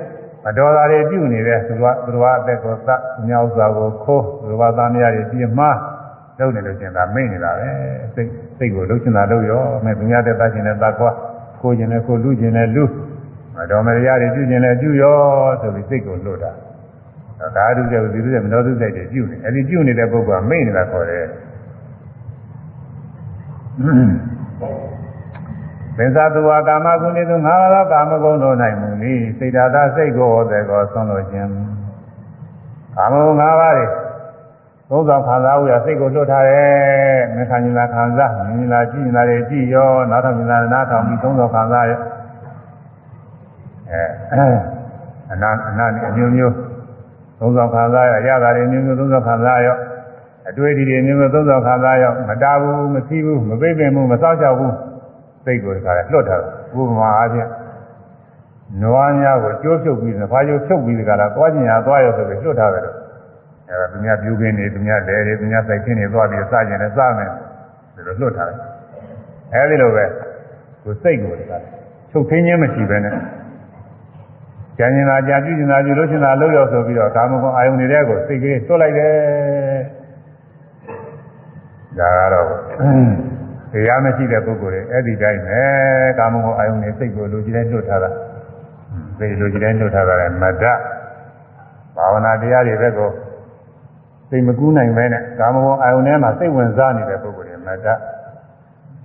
[0.46, 5.78] မတော်တာတွေပြုနေတဲ့သူကသူတော်အသက်ကိုသတ်မြောက်စွာကိုခိုးသူတော်သားမယားတွေပြင်းမှား
[6.40, 7.70] လုပ်နေလို့ကျင်တာမေ့နေတာပဲ
[8.16, 11.12] စိတ်စိတ်ကိုလှုပ်ချင်တာလှုပ်ရောမဲ့သူများတဲ့တတ်ချင်တဲ့တတ်ကွာ
[11.62, 12.84] ကိုကျင်တဲ့ကိုလူကျင်တဲ့လူ
[13.56, 15.18] မတော်မတရားတွေပြုကျင်တဲ့ပြုရော
[15.62, 16.52] ဆိုပြီးစိတ်ကိုလွတ်တာ
[17.56, 21.26] ဒါဓုတဲ့ဒီလိုတဲ့မတော်သူစိတ်တွေပြုနေအဲဒီပြုနေတဲ့ပုဂ္ဂိုလ်ကမေ့နေတာခေါ်တယ်
[25.98, 31.50] ပင်သာသူဝါကာမဂုဏ်တွေသူငါးပါးကာမဂုဏ်တို့၌မူသည်စိတ်ဓာတ်စိတ်ကိုဟောတဲ့ကောဆွံ့လို့ခြင်း
[32.96, 33.86] ကာမဂုဏ်ငါးပါးတွေ
[34.90, 41.94] သုံးဆောင်ခံစားဝရစိတ်ကိုလွတ်ထားတယ်မခံညီလာခံစားမြင်လာကြည့်လာတယ်ကြည့်ရောနားထောင်မြင်လာနားထောင်ပြီးသုံးဆောင်ခံစားရ
[43.92, 44.02] အဲ
[44.32, 46.54] အနာအနာအမျိုးမျိုး
[47.40, 49.68] သုံးဆောင်ခံစားရရတာတွေမျိုးမျိုးသုံးဆောင်ခံစားရ
[50.50, 54.74] အတွေ့အထိတွေမျိုးမျိုးသုံးဆောင်ခံစားရမတားဘူးမသိဘူးမပိတ်ပင်ဘူးမစောင့်ရှောက်ဘူး
[55.46, 57.50] စိတ်ကိုတခါလဲလွတ်ထားတယ်ဥပမာအားဖြင့်
[58.82, 62.96] နွားများကိုကျိုးဖြုတ်ပြီးနဖားကျိုးဖြုတ်ပြီးတခါလားသွားကျင်ရသွားရဆိုပြီးလွတ်ထားတယ်လို့
[63.70, 67.30] အဲဒါသူများပြူခင်းနေသူများလဲတွေသူများစိုက်ခင်းနေသွားပြီးစကျင်တယ်စမယ်
[67.96, 68.60] ဒီလိုလွတ်ထားတယ်
[69.54, 70.06] အဲဒီလိုပဲ
[70.84, 71.58] ကိုစိတ်ကိုတခါ
[72.12, 73.14] ချုပ်ခင်းခြင်းမရှိပဲနဲ့
[74.78, 79.14] ကြံရင်သာကြာပြုကျင်သာပြုလို့ရှင်သာလို့ရောက်ဆိုပြီးတော့ကာမဂုဏ်အာယုန်နေတဲ့ကိုစိတ်ကလေးသွတ်လိုက်တယ်
[82.00, 82.48] ဒါကတော့
[83.74, 85.62] တရားမရှိတဲ့ပုဂ္ဂိုလ်တွေအဲ့ဒီတိုင်းပဲ
[86.20, 88.10] ကာမဂုဏ်အာယုန်နဲ့စိတ်ကိုလူကြီးတိုင်းလွတ်ထားတာ
[89.18, 90.66] စိတ်လူကြီးတိုင်းလွတ်ထားတာလည်းမဒ္ဒ
[91.96, 93.12] ဘာဝနာတရားတွေဘက်ကို
[94.30, 97.88] စိတ်မကူးနိုင်ပဲနဲ့ကာမဂုဏ်အာယုန်ထဲမှာစိတ်ဝင်စားနေတဲ့ပုဂ္ဂိုလ်တွေမဒ္ဒ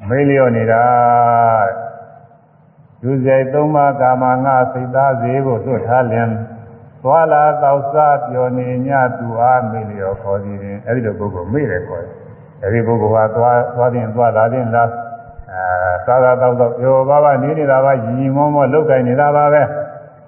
[0.09, 0.83] မေးလျော့နေတာ
[3.03, 6.29] ဒုစရိုက်သုံးပါးကာမငါစိတ်သားစေကိုလွတ်ထားလျင်
[7.03, 8.89] သွာလာတောက်စားပြောနေည
[9.19, 12.20] သူအားမေးလျော့ခေါ်သည်ရင်အဲ့ဒီလိုပုဂ္ဂိုလ်မေးတယ်ခေါ်တယ်
[12.63, 14.85] အဲဒီပုဂ္ဂိုလ်ကသွားသွားတင်သွားလာတင်လာ
[15.53, 19.63] အဲသာသာတော့တော့ပြောပါပါနေနေတာပါညီညီမောမောလောက်ကင်နေတာပါပဲ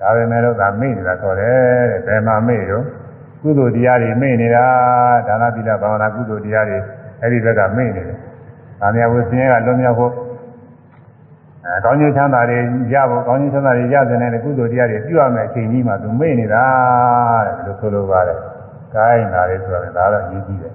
[0.00, 2.84] ဒါပဲမဲ့တော့ဒါမေ့နေတာဆိုတယ်တဲ့ဘယ်မှာမေ့တော့
[3.42, 4.64] ကုသိုလ်တရားတွေမေ့နေတာ
[5.26, 6.78] ဒါနသီလဘာဝနာကုသိုလ်တရားတွေ
[7.22, 8.18] အဲဒီဘက်ကမေ့နေတယ်။
[8.80, 10.12] ဒါများဝိသင်းကလွန်မြောက်ဖို့
[11.64, 12.58] အဲကောင်းကျိုးချမ်းသာတွေ
[12.92, 16.64] ရဖို့ကောင်းကျိုးချမ်းသာတွေရတဲ့နဲ့ကုသိုလ်တရားတွေပြုရမယ်အချိန်ကြီးမှသူမေ့နေတာ
[17.46, 18.38] တဲ့ဒီလိုဆိုလိုပါတယ်။
[18.94, 20.72] ကိုင်းလာတယ်ဆိုတော့ဒါတော့အရေးကြီးတယ်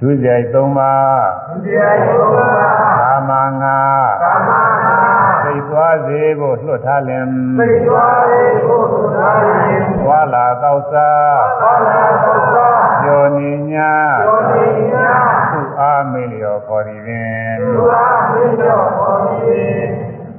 [0.00, 2.56] ဒုစရိုက်၃ပါးဒုစရိုက်၃ပါး
[3.00, 3.32] ကာမ
[3.62, 3.78] ငါ
[4.22, 4.96] ကာမငါ
[5.42, 7.26] စိတ်သွားစေဖို့လွတ်ထားလင်
[7.58, 8.82] စိတ်သွားရေကို
[9.16, 9.30] သာ
[9.66, 12.68] ရင်သွားလာတော့စားဘာလာသောသာ
[13.02, 13.92] ကျော်နေညာ
[14.26, 15.08] ယောနိညာ
[15.52, 19.80] သူအားမေလျော်ခေါ်သည်ပင်သူအားမင်းတော်ဟောသည်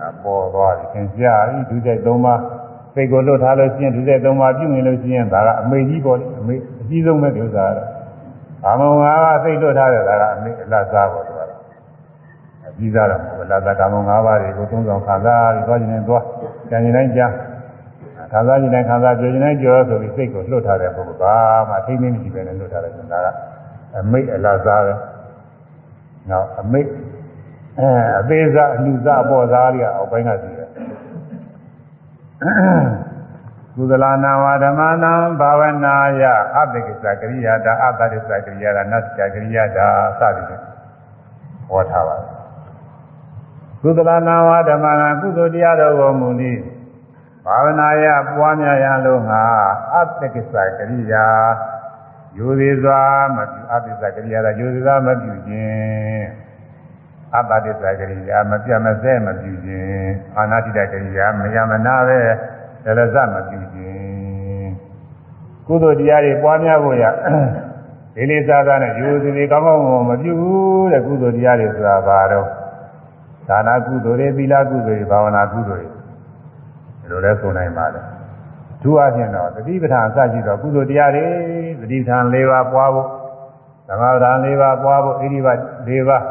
[0.03, 2.41] အပေါ်သွားပြီသင်ပြဤဒုစိတ်သုံးပါး
[2.93, 7.96] စိတ်ကိုလွတ်ထားလို့ရှိရင်ဒုစိတ်သုံးပါးပြုမြင်လို့ရှိရင်ဒါကအမေကြီးပေါ့လေအမေအကြီးဆုံးပဲဒီဥစ္စာကတော့
[8.63, 11.45] ဘာမုံငါးပါးစိတ်လွတ်ထားတယ်ဒါကအမေအလတ်စားပေါ့ဆိုတာ
[12.67, 16.23] အကြီးစားတော့မဟုတ်ဘူးအလတ်စားကာမုံငါးပါးတွေကိုသုံးဆောင်ခံစားပြီးသွားခြင်းနဲ့သွား
[16.69, 17.31] ကြံခြင်းတိုင်းကြား
[18.31, 21.35] ခံစားခြင်းတိုင်းခံစားကြခြင်းတိုင်းကြောဆိုပြီးစိတ်ကိုလွတ်ထားတဲ့ပုဂ္ဂိုလ်ဘာ
[21.69, 23.27] မှထိမ့်သိမ့်မရှိပဲနဲ့လွတ်ထားတယ်ဆိုတာက
[23.99, 24.93] အမိတ်အလတ်စားပဲ
[26.29, 26.89] နောက်အမိတ်
[27.79, 27.89] အဲ
[28.19, 30.69] အသေးစားအလူစားအပေါ်စားတွေကအောက်ပိုင်းကရှိတယ်
[33.77, 36.23] ကုသလနာဝဓမ္မနာဘာဝနာယ
[36.55, 39.87] အတ္တကိစ္စကရိယာတာအတ္တကိစ္စကရိယာတာနတ္တကရိယာတာ
[40.19, 40.63] စသည်ဖြင့်
[41.69, 42.27] ဟောထားပါတယ်
[43.81, 46.61] ကုသလနာဝဓမ္မနာကုသိုလ်တရားတော်ကိုမူနည်း
[47.45, 48.05] ဘာဝနာယ
[48.35, 49.43] ပွားများရန်လို့ငါ
[49.93, 51.25] အတ္တကိစ္စကရိယာ
[52.37, 53.01] ယူသေးစွာ
[53.35, 56.27] မပြုအတ္တကိစ္စကရိယာတာယူသေးစွာမပြုခြင်း
[57.35, 62.19] အပ္ပဒိစ္စကရိယာမပြတ်မစဲမပြုခြင်းအာနာတိတကရိယာမယမနာပဲ
[62.87, 64.71] ဒလဇမပြုခြင်း
[65.67, 67.03] ကုသိုလ်တရားတွေပွားများဖို့ရ
[68.15, 72.47] ဒီလေးစားစားနဲ့ယူစီစီကောင်းကောင်းမမပြုဘူးတဲ့ကုသိုလ်တရားတွေဆိုတာဘာတော့
[73.47, 75.89] ဒါနာကုသိုလ်တွေသီလကုသိုလ်တွေဘာဝနာကုသိုလ်တွေ
[77.01, 78.01] ဒီလိုလဲဆိုနိုင်ပါလေ
[78.81, 81.25] သူအချင်းတော့တတိပဋ္ဌာန်အစရှိတော့ကုသိုလ်တရားတွေ
[81.81, 83.07] တတိပဋ္ဌာန်၄ပါးပွားဖို့
[83.87, 85.47] သမဝဒံ၄ပါးပွားဖို့ဣတိပ
[85.87, 86.21] ၄ပါး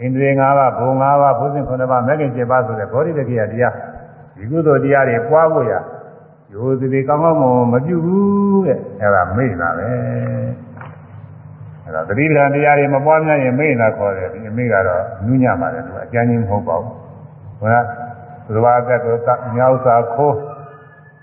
[0.00, 3.74] ဣန္ဒြေ၅ပါးဘုံ၅ပါးဘုဇင်9ပါးမဂ္ဂင်7ပါးဆိုတဲ့ဘောဓိတကိယတရား
[4.36, 5.74] ဒီကုသိုလ်တရားတွေပွားဖို့ရ
[6.52, 7.42] ရိုးစီစီကောင်းကောင်းမ
[7.72, 9.88] မပြုဘူးတဲ့အဲ့ဒါမိတ်တာပဲ
[11.84, 16.92] အဲ့ဒါတတိပဌာန်တရားတွေမပွားများရင်မိတ်တာခေါ်တယ်ဒီအမိကတော့နူးညံ့ပါတယ်သူအကျဉ်းချင်းမဟုတ်ပါဘူး
[17.60, 20.36] ဟိုကသဘာဝကတောသမြောက်စာခိုး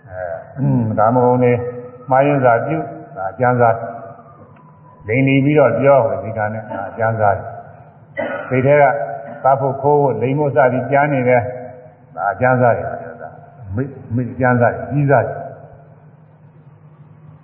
[0.09, 1.53] အဲဒါမဟုတ်နေ
[2.09, 2.77] မှားရင်စာပြု
[3.15, 3.77] ဒါအကျဉ်းစား
[5.07, 7.37] လိန်နေပြီးတော့ပြောဟိုဒီကနေ့အကျဉ်းစား
[8.49, 8.83] စိတ်ထဲက
[9.43, 11.41] သဖို့ခိုးဖို့လိန်ဖို့စသည်ကြားနေတယ်
[12.15, 13.02] ဒါအကျဉ်းစားတယ်ဆိုတာ
[13.75, 13.83] မိ
[14.15, 15.37] မိအကျဉ်းစားကြီးစားတယ်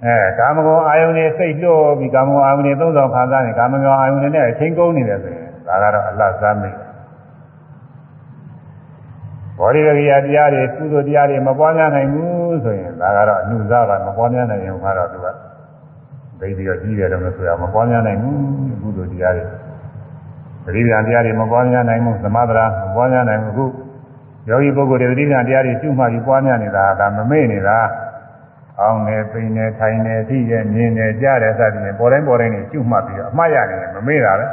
[0.05, 6.71] အဲကာမဂုဏ်အာယုန်နဲ့စိတ်လွတ်ပြီးကာမဂုဏ်အာယုန်နဲ့သုံးဆောင်ခံစားနေကာမဂုဏ်အာယုန်နဲ့အချင်းကုန်နေတယ်ဆိုရင်ဒါကတော့အလတ်စားမိ
[9.57, 15.27] ဘောဓိရကတရားတွေကုသိုလ်တရားတွေမပွားများနိုင်ဘူးဆိုရင်ဒါကတော့အနုစားပါမပွားများနိုင်ရင်ကတော့သူက
[16.39, 18.37] ဒိဋ္ဌိရောကြီးတယ်တော့ဆိုရမပွားများနိုင်ဘူး
[18.81, 19.45] ကုသိုလ်တရားတွေ
[20.65, 23.65] ပရိပဒံတရားတွေမပွားများနိုင်ဘူးသမထရာမပွားများနိုင်ဘူးအခု
[24.49, 27.77] ယောဂီပုဂ္ဂိုလ်တွေပရိပဒံတရားတွေကျွမှပြီးပွားများနေတာဒါမမေ့နေတာ
[28.79, 34.45] အောင်းနေပိန်နေထိုင်နေထိရဲ့မြင်နေကြားတယ်စသည်ဖြင့်ပေါ်တိုင်းပေါ်တိုင်းနေကျွမှပြီးတော့အမှားရနေတယ်မမေ့တာပဲ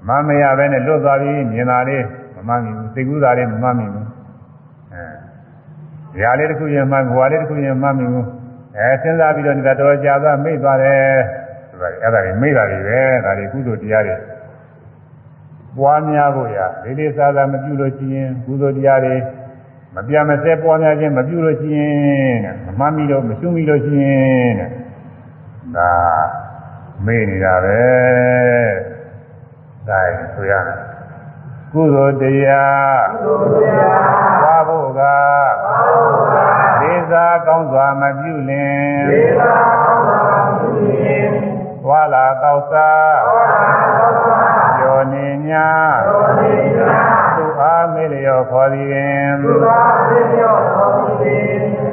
[0.00, 2.04] အမှားမရပဲနဲ့လွတ်သွားပြီးမြင်တာလေး
[2.36, 3.92] မမှန်ဘူးသိကူးတာလေးမမှန်ဘူး
[4.92, 8.24] အဲညာလေးတစ်ခုရင်မှန်ဘွာလေးတစ်ခုရင်မှန်ဘူး
[8.76, 11.00] အဲစဉ်းစားပြီးတော့ဒီကတော်ကြာသွားမိတ်သွားတယ်
[11.70, 14.14] ဆိုတာအဲ့ဒါတွေမိတ်တာတွေပဲဒါတွေကုသိုလ်တရားတွေ
[15.78, 19.16] ပွားများဖို့ရလေးလေးစားစားမပြုလို့ရှိရင်ကုသိုလ်တရားတွေ
[19.96, 24.70] မပြမစဲပွားများခြင်းမပြုလို့ရှိရင်တဲ့မမှတ်မိလို့မရှုမိလို့ရှိရင်တဲ့
[25.76, 25.92] ဒါ
[27.06, 27.82] မေ့နေတာပဲ
[29.88, 30.00] ဒါ
[30.34, 30.78] ဆိုရတယ်
[31.72, 34.00] ကုသိုလ်တရားကုသိုလ်တရား
[34.42, 35.16] ပွားဖို့ကဘာ
[35.86, 39.52] လို့ကလေးစားကောင်းစွာမပြုလင်ဒေသာ
[39.84, 40.20] ကောင်းတာ
[40.58, 40.70] ပြု
[41.02, 41.30] ရင်
[41.82, 45.66] သွာလာကောက်စားဘာသာသောသာ ကျော်နေညာ
[46.06, 47.02] သောတိနာ
[47.36, 50.88] သူအားမေလျော်ခေါ်သည်ပင်သူသာသိကျော်သော
[51.20, 51.36] တိ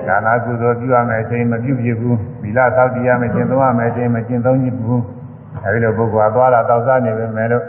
[0.07, 5.03] ဒါနာကုသိုလ်ပြုရမယ်အချိန်မပြုဖြစ်ဘူးသီလသောက်တရားမကျင့်သုံးရမယ်အချိန်မကျင့်သုံးဘူး
[5.63, 7.65] အဲဒီလိုပုဂ္ဂိုလ်ကသွားလာတောက်စားနေပဲမယ်လို့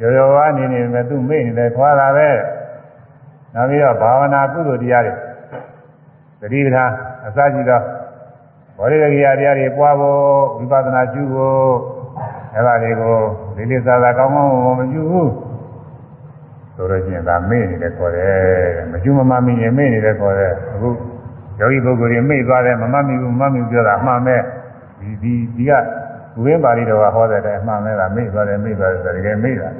[0.00, 2.30] ရောရောဝါနေနေမယ်သူမေ့နေတယ်ခွာတာပဲ
[3.54, 5.14] နောက်ပြီးတော့ဘာဝနာကုသိုလ်တရားတွေ
[6.40, 6.90] သတိပဋ္ဌာန်
[7.26, 7.80] အစရှိသော
[8.76, 10.20] ဘောဓိရကိယတရားတွေပွားဖို့
[10.58, 11.97] ဝိပဿနာကျူဖို့
[12.54, 13.16] အဲဒါတွေကို
[13.56, 15.32] လေးလေးစားစားကောင်းကောင်းမမကျူဘူး
[16.74, 18.36] ဆိုတော့ချင်းဒါမေ့နေတယ်ခေါ်တယ်
[18.92, 20.88] မကျူမမမိရင်မေ့နေတယ်ခေါ်တယ်အခု
[21.60, 24.36] ယောဂီပုဂ္ဂိုလ်တွေမေ့သွားတယ်မမမိဘူးမမမိဘူးပြောတာအမှန်ပဲ
[25.00, 25.72] ဒီဒီဒီက
[26.36, 29.70] ဘုရင်ပါဠိတော်ကဟောတဲ့အတိုင်းအမှန်ပဲလားမေ့သွားတယ်မေ့သွားတယ်ဆိုတကယ်မေ့တာ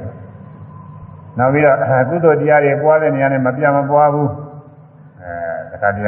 [1.39, 1.77] နောက်ပြီးတော့
[2.11, 4.31] ကုသိုလ်တရားတွေပွားတဲ့နေရာနဲ့မပြတ်မပွားဘူး
[5.23, 6.07] အဲတခါတည်း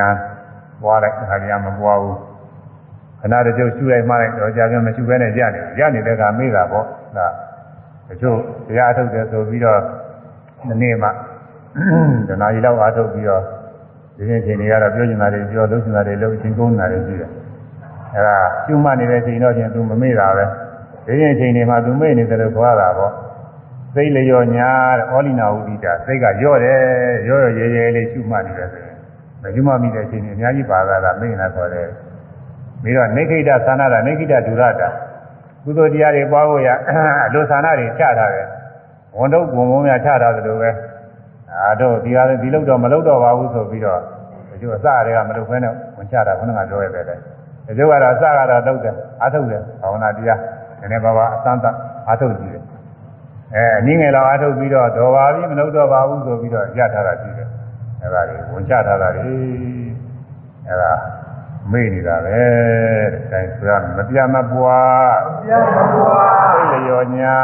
[0.82, 2.16] ပွားလိုက်တခါတည်းမပွားဘူး
[3.22, 6.84] ခဏတချို့ရှူလိုက်မှလိုက်တော့ကြာပြန်မရှူဘဲနဲ့ကြာနေကြာနေတဲ့ကမေ့တာပေါ့
[7.16, 7.26] ဒါ
[8.08, 8.38] တချို့
[8.68, 9.80] တရားအထုတ်တယ်ဆိုပြီးတော့
[10.68, 11.08] ဒီနေ့မှ
[12.28, 13.42] ဒနာကြီးလောက်အားထုတ်ပြီးတော့
[14.16, 17.30] ဒီနေ့ချိန်တွေကတော့ပြောချင်တာတွေပြောလုပ်ချင်တာတွေလုပ်ချင်းကုန်းတာတွေရှိတယ်
[18.14, 18.36] အဲဒါ
[18.66, 20.44] ရှုမှတ်နေတဲ့ချိန်တော့ချင်းသူမမေ့တာပဲ
[21.06, 23.12] ဒီနေ့ချိန်တွေမှာသူမေ့နေတယ်လို့ခေါ်ရတာပေါ့
[23.94, 26.80] စိတ်လျော်ညာတဲ့ဩလိနာဝုဒိတာစိတ်ကရော့တယ်
[27.28, 28.96] ရော့ရော့ရဲရဲလေးရှုမှတ်နေတယ်ဆိုရင်
[29.42, 31.88] မရှုမှတ်မိတဲ့အချိန်ကြီးအများကြီးပါလာတာမိတ်နာခေါ်တယ်
[32.82, 34.88] ပြီးတော့နေခိတသနာတာနေခိတဒုရတာ
[35.64, 36.68] ကုသိုလ်တရားတွေပွားဖို့ရ
[37.26, 38.46] အလိုသနာတွေချထားတယ်
[39.18, 40.70] ဝန်တော့ဝန်ဝုံးများချထားသလိုပဲ
[41.52, 44.00] အာတော့ဒီဟာဒီလောက်တော့မလောက်တော့ပါဘူးဆိုပြီးတော့
[44.50, 47.20] ဒီလိုအစတွေကမလုပ်ဘဲနဲ့ဝင်ချတာဘုန်းကပြောရတဲ့တည်း
[47.66, 50.40] ဒီလိုကတော့အစကတော့တော့တယ်အားထုတ်တယ်ဘာဝနာတရား
[50.80, 51.66] နည်းနည်းပါးပါအသံသ
[52.08, 52.64] အားထုတ်ကြည့်တယ်
[53.54, 57.48] အဲအနည်းငယ်လောက်အားထုတ်ပြီးတော့တော်ပါပြီမလုပ်တော့ပါဘူးဆိုပြီးတော့ရထားတာရှိတယ်
[58.02, 59.22] အဲဒါတွေဝင်ချထားတာတွေ
[60.68, 60.92] အဲဒါ
[61.72, 62.44] မေ့နေတာပဲ
[63.32, 65.14] တဲ့အဲဒါမပြမပွား
[65.46, 67.38] ပြမပွားသိလျောညာ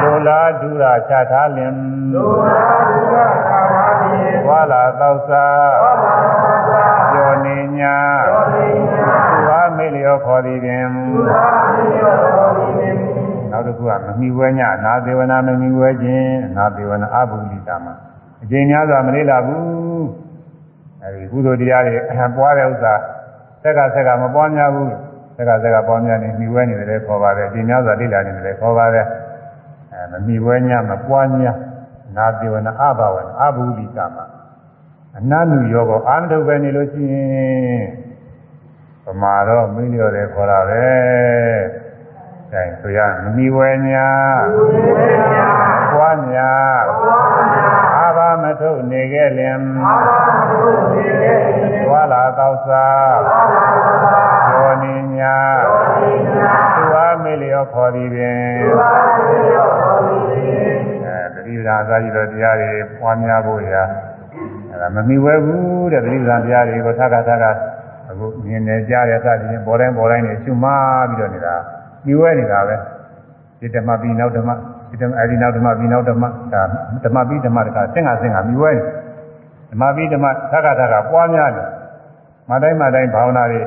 [0.00, 1.76] လိုလားဒုရချထားလင်
[2.12, 5.46] လိုလားဒုရချထားလင်ဝါလာသောစာ
[5.82, 11.44] ဝါလာသောစာကျော်နေညာကျော်နေညာသူဟာမေ့လျောခေါ်သည်ပင်သူဟာ
[11.74, 12.94] မေ့လျောခေါ်သည်ပင်
[13.50, 17.94] နောက်တစ်ခုကမမီဝဲညနာသေဝနာမမီဝဲခြင်းနာသေဝနာအဘုလိတာမှာ
[18.42, 20.02] အကျဉ်းများစွာမလေးလာဘူး
[21.04, 21.94] အဲဒီကုသိုလ်တရားတွေ
[22.36, 22.94] ပွားတဲ့ဥစ္စာ
[23.62, 24.94] ဆက်ကဆက်ကမပွားများဘူး
[25.36, 29.06] ဆက်ကဆက်ကပွားများနေမိဝဲနေတယ်ခေါ်ပါတယ်အကျဉ်းများစွာလေးလာနေတယ်ခေါ်ပါတယ်
[29.92, 31.56] အဲမမိဝဲညမပွားများ
[32.16, 34.24] နာသေဝနာအဘဝနာအဘုလိတာမှာ
[35.18, 37.84] အနန္နုယောကောအာမထုတ်ပဲနေလို့ရှိရင်
[39.04, 40.86] ပမာတော့မိလျော်တယ်ခေါ်တာပဲ။
[42.54, 44.08] အဲဆိုရမမီဝဲညာ
[45.92, 46.50] ပွားညာ
[47.98, 49.60] အာဘာမထုတ်နေခဲ့လင်
[51.90, 52.86] ဝါလာသောစာ
[54.52, 55.36] ယောနိညာ
[56.76, 58.40] သူအားမိလျော်ခေါ်သည်ပင်
[61.04, 62.70] အဲတတိပ္ပာအစာကြီးတော်တရားတွေ
[63.00, 63.82] ပွားများဖို့ရာ
[64.70, 67.44] အဲဒါမမီဝဲဘူးတဲ့တတိပ္ပာတရားတွေကိုသက္ကသက္က
[68.10, 70.70] အခုမြင်နေကြရတဲ့စသည်ဖြင့်ပေါ်တိုင်းပေါ်တိုင်းနေရှုမှ
[71.10, 71.56] ပြီးတော့နေတာ
[72.04, 72.76] ပြီးဝဲနေတာပဲ
[73.60, 74.50] ဒီဓမ္မပြီးနောက်ဓမ္မ
[74.90, 76.62] ဒီဓမ္မအဲဒီနောက်ဓမ္မပြီးနောက်ဓမ္မဒါ
[77.04, 78.82] ဓမ္မပြီးဓမ္မတကဆင့်ကဆင့်ကပြီးဝဲနေ
[79.72, 81.64] ဓမ္မပြီးဓမ္မသက္ကသက္ကပွားများနေ
[82.50, 83.60] မတိုင်းမတိုင်းဘာဝနာတွေ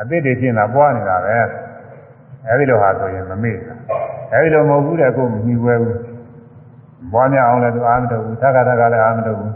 [0.00, 1.36] အသစ်တွေဖြစ်နေတာပွားနေတာပဲ
[2.48, 3.76] အဲဒီလိုဟာဆိုရင်မမေ့ဘူး
[4.32, 5.98] အဲဒီလိုမဟုတ်ဘူးတဲ့ကိုမမီဝဲဘူး
[7.12, 9.52] ပွားများအောင်လည်းသူအားမထုတ်ဘူးသက္ကသက္ကလည်းအားမထုတ်ဘူး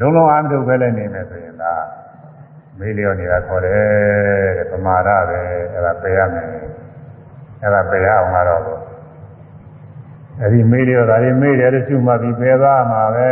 [0.00, 1.74] လုံးလုံးအားမထုတ်ပဲလည်းနေမယ်ဆိုရင်ဒါ
[2.78, 5.38] မေးလျော့နေတာခေါ်တယ်တဲ့ပမာဒပဲ
[5.72, 6.48] အဲ့ဒါပယ်ရမယ်
[7.62, 8.62] အဲ့ဒါပယ်ရအောင်ကတော့
[10.40, 13.28] အဲ့ဒီမေးလျော့ဒါတွေမေးတယ်လို့ရှုမှတ်ပြီးပယ်သွားမှာပဲ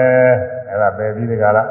[0.68, 1.62] အဲ့ဒါပယ်ပြီးဒီကလာ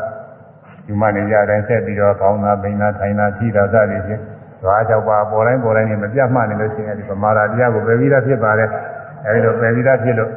[0.85, 4.21] ရှုမှတ်နေကြတိုင်းဆက်ပြီးတော့ကောင်းတာပိန်တာထိုင်တာကြည့်တာစသည်ဖြင့်
[4.61, 8.69] သွား၆ပါးပေါ်တိုင်းပေါ်တိုင်းနဲ့မပြတ်မှတ်နေလို့ရှိရင်ဒီပမာဒတရားကိုပယ်ပြီးသားဖြစ်ပါတယ်
[9.25, 10.31] အဲဒီလိုပယ်ပြီးသားဖြစ်လို့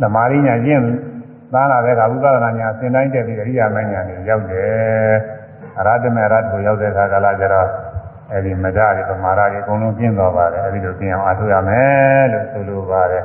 [0.00, 0.82] သမာဓိညာကျင့်
[1.52, 5.14] သားလာတဲ့ကဝိပဿနာညာသင်တိုင်းတက်ပြီးအရိယာမညာနေရောက်တယ်
[5.78, 7.68] အရဟတမေရဟတ်ကိုရောက်တဲ့အခါကလာကျတော့
[8.34, 13.24] အဲဒီမဒရီပမာဒရီအကုန်လုံးကျင့်တော်ပါတယ်အဲဒီလိုကျင့်အောင်အားထုတ်ရမယ်လို့ဆိုလိုပါတယ်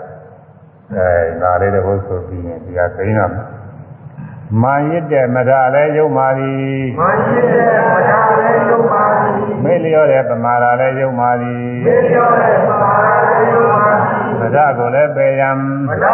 [0.95, 1.09] အဲ
[1.41, 3.31] ဒါလေးတပုတ်ဆိုပြီးရင်ဒီကသိတော့
[4.61, 15.51] မာရစ်တဲ့မဒလည်းယုံပါသည်မာရစ်တဲ့မဒလည်းယုံပါသည်မေ့လျော့တဲ့ပမာဒလည်းယုံပါသည်မေ့လျော့တဲ့ပမာဒလည်းယုံပါသည်မဒကိုလည်းပေယံ
[15.87, 16.13] မဒကိ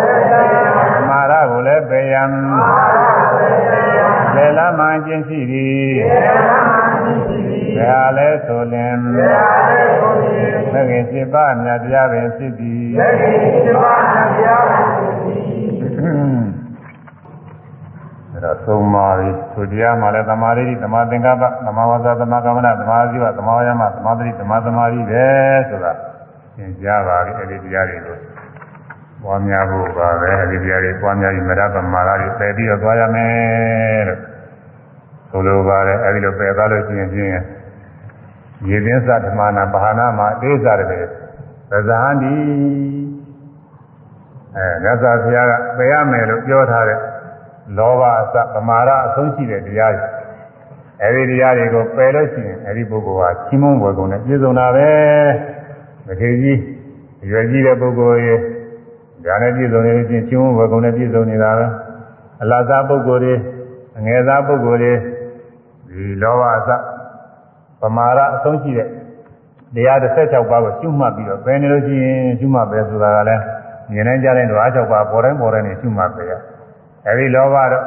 [0.00, 4.06] လည်းပေယံပမာဒကိုလည်းပေယံပမာဒကိုလည်းပေယံ
[4.36, 7.35] လေလမှန်ကျင့်ရှိသည်လေလမှန်ကျင့်ရှိ
[7.76, 13.34] သည်ဘယ်ဟာလဲဆိုလင်ဘယ်ဟာလဲဆိုလင်မဂ္ဂင်7ပါးမြတ်တရားပင်ဖြစ်သည်မဂ္ဂင်
[13.66, 15.46] 7ပါးမြတ်တရားပင်ဖြစ်သည်
[18.32, 25.26] အဲတော့သုံးပါးပြီသူတရားမှလည်းသမာဓိသမာသင်္ကပ္ပသမာဝါစာသမာကမ္မနာသမာဓိဝသမာဝါယမသမာဓိသမာသမာဓိပဲ
[25.68, 25.92] ဆိုတာ
[26.56, 28.16] သင်ကြားပါပြီအဲဒီတရားတွေကို
[29.22, 34.20] ပွားများဖို့ပါပဲအဲဒီတရားတွေပွားများပြီးမရပမာရတွေပယ်ပြီးတော့သွားရမယ်လို့
[35.30, 37.42] ဆိုလိုပါတယ်အဲဒီလိုပယ်သွားလို့ရှိရင်ဖြင့်
[38.68, 40.88] ရေသင်းသဓမ္မနာဘာနာမှာအသေးစားတယ်
[41.70, 42.34] ပဇာန္တိ
[44.56, 46.98] အဲမြတ်စွာဘုရားကပယ်ရမယ်လို့ပြောထားတဲ့
[47.76, 50.06] လောဘအစပမာဒအဆုံးရှိတဲ့တရားတွေ
[51.02, 54.88] အဲဒီတရားတွေကိုပယ်လို့ရှိရင်အဲဒီပုဂ္ဂိုလ်ဟာချီးမွမ်းပွဲကုန်နဲ့ပြည့်စုံတာပဲ
[56.06, 56.58] မထေကြီး
[57.30, 58.38] ရွယ်ကြီးတဲ့ပုဂ္ဂိုလ်ရဲ့
[59.24, 61.66] ဒါနဲ့ပြည့်စုံနေလို့ချင်းချီးမွမ်းပွဲကုန်နဲ့ပြည့်စုံနေတာပဲ
[62.42, 63.34] အလတ်သားပုဂ္ဂိုလ်တွေ
[63.98, 64.92] အငယ်သားပုဂ္ဂိုလ်တွေ
[65.90, 66.68] ဒီလောဘအစ
[67.80, 68.88] ပမာဒအဆုံးရှိတဲ့
[69.74, 73.42] တရား16ပါးကိုရှုမှတ်ပြီးတော့ပယ်နေလို့ရှိရင်ရှုမှတ်ပဲဆိုတာကလည်း
[73.90, 76.32] မြင်နိုင်ကြတဲ့ဓဝါ6ပါးပေါ်တိုင်းပေါ်တိုင်းနဲ့ရှုမှတ်ပဲရ
[77.06, 77.84] အဲဒီလောဘတော့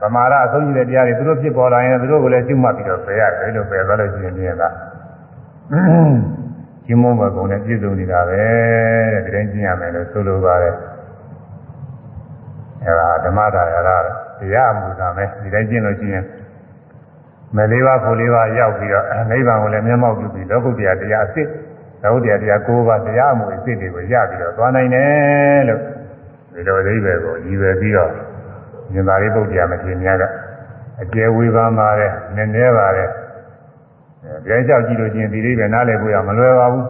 [0.00, 4.68] ပမာဒအဆုံးရှိတဲ့တရားတွေသူတို့ဖြစ်ပေါ်လာရင်သူတို့ကိုလည်းကျွတ်မှတ်ပြီးတော့ပယ်ရတယ်လို့ပယ်သွားလို့ရှိရင်ပြင်းတာ
[6.86, 8.40] ကျင်းမုန်းဘကုံနဲ့ပြည့်စုံနေတာပဲ
[9.24, 10.74] တဲ့ဒီတိုင်းကျင့်ရမယ်လို့ဆိုလိုပါတယ်
[12.84, 13.90] အဲဒါဓမ္မဒါရရ
[14.40, 16.24] တရားမှုသာမယ်ဒီတိုင်းကျင့်လို့ရှိရင်
[17.56, 21.48] မလေးပါးဖို့လေးပါးရောက်ပြီးတော့နိဗ္ဗာန်ကိုလည်းမျက်မှောက်ပြုပြီးလောကုတ္တရာတရားအစ်စ်
[22.02, 25.80] သောတရားတရား၉ပါးတရားအမှုအစ်စ်တွေကိုရပြီးတော့သွားနိုင်တယ်လို့
[26.54, 28.10] ဒီလိုအဓိပ္ပာယ်ကိုရည်ရွယ်ပြီးတော့
[28.94, 30.24] ဉာဏ်သာရိပုတ္တရာမထေရမြတ်က
[31.02, 33.10] အကျယ်ဝေဖန်ပါတယ်နည်းနည်းပါတယ်
[34.48, 36.86] အဲကြိုက်ကြည့်လို့ချင်းဒီလေးပဲနားလည်ဖို့ရမလွယ်ပါဘူး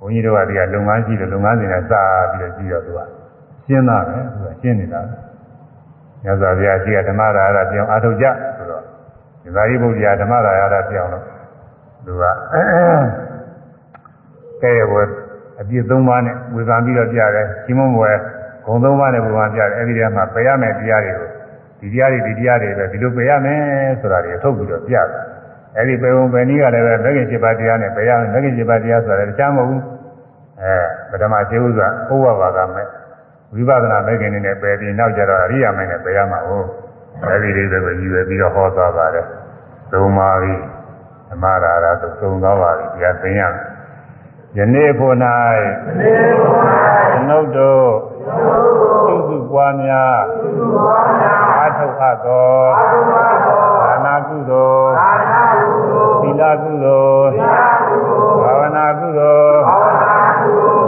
[0.00, 1.92] ဘုန်းကြီးတို့ကဒီကလုပ်ငန်းရှိတယ်လုပ်ငန်းစဉ်နဲ့စ
[2.32, 3.00] ပြီးတော့ကြည့်တော့သူက
[3.66, 5.00] ရှင်းတာပဲသူကရှင်းနေတာ
[6.22, 8.91] မြတ်စွာဘုရားရှိကဓမ္မရာရပြောင်းအားထုတ်ကြဆိုတော့ဉာဏ်
[9.56, 11.24] သာရိပုတ္တရာဓမ္မရာရပြောင်းတော့
[12.04, 12.22] သူက
[14.62, 15.08] ကဲရဘွယ်
[15.60, 18.16] အပြည့်၃ပါးနဲ့ဝေဖန်ပြီးတော့ပြတယ်ရှင်မွန်ဘွယ်
[18.64, 21.28] ဂုံ၃ပါးနဲ့ဝေဖန်ပြတယ်အဲ့ဒီထဲမှာပယ်ရမယ်တရားတွေကို
[21.80, 23.60] ဒီတရားတွေဒီတရားတွေပဲဒီလိုပယ်ရမယ်
[24.00, 25.06] ဆိုတာတွေထုတ်ပြီးတော့ပြတယ်
[25.76, 29.82] အဲ့ဒီပယ်ုံပယ်နည်းကလည်းပဲမဂ္ဂင်7ပါးတရားနဲ့ပယ်ရမယ်မဂ္ဂင်7ပါးတရားဆိုတာလည်းတခြားမဟုတ်ဘူး
[30.62, 30.74] အဲ
[31.10, 32.86] ပထမခြေဥစွာဩဝဘာကမဲ့
[33.54, 36.66] ဝိပဿနာမဂ္ဂင်နဲ့ပယ်ပြီးနောက်ကျတော့အရိယာမဂ္ဂင်နဲ့ပယ်ရမှာဟုတ်
[37.24, 39.26] အဲ့ဒီလေးတွေကိုရည်ရွယ်ပြီးတော့ဟောသွားပါတယ်
[39.92, 40.60] သုံးပါးပြီး
[41.30, 43.72] ဓမ္မရာရသုံးသွားပါပြီတရားသိရမယ်
[44.58, 45.16] ယနေ့ဖို့၌
[47.12, 47.88] ကျွန်ုပ်တို့
[49.06, 50.18] သုစုပွားများ
[51.58, 52.52] အာထုတ်အပ်သော
[53.82, 54.94] ဒါနာကုသိုလ်
[56.22, 57.30] သီလကုသိုလ်
[58.42, 59.60] ဘာဝနာကုသိုလ်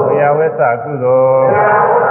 [0.06, 2.03] ဝေယဝိသကုသိုလ်တရားဟော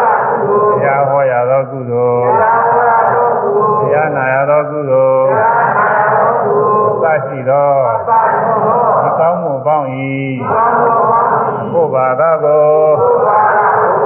[9.66, 9.88] ပေါင်း၏
[11.74, 12.72] ဘုဘာသာကို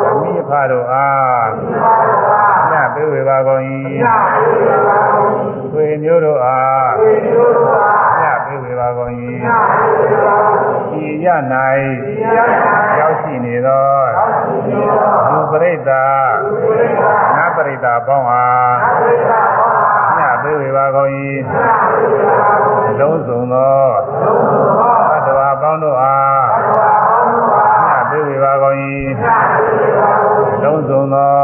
[0.09, 1.47] အမိဖတို့အား
[2.71, 3.61] ညပေးဝေပါကုန်၏
[5.73, 6.89] သွေမျိုးတို့အား
[8.21, 9.11] ညပေးဝေပါကုန်၏
[11.03, 11.27] ဤရ၌
[12.99, 13.89] ရောက်ရှိနေသော
[15.31, 16.27] လူပရိသတ်
[17.37, 18.75] နတ်ပရိသတ်ပေါင်းအား
[20.17, 21.09] ညပေးဝေပါကုန်၏
[22.99, 25.06] လုံးစုံသော
[25.77, 26.47] င်းတို့အား
[27.85, 28.75] မြတ်သေးဝေပါကုန်၏
[30.63, 31.37] လုံးစုံသော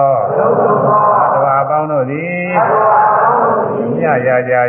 [1.34, 2.46] သဘာပေါင်းတို့သည်
[4.00, 4.54] မြတ်ရကြ၏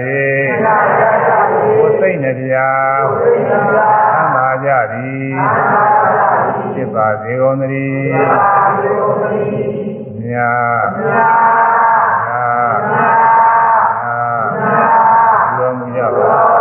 [1.78, 5.32] ကိုစိတ်နှပြသမ်းပါကြသည်
[6.74, 8.12] ဖြစ်ပါစေကုန်သတည်း
[10.22, 11.34] မြတ်မြတ်
[15.96, 16.53] Yeah.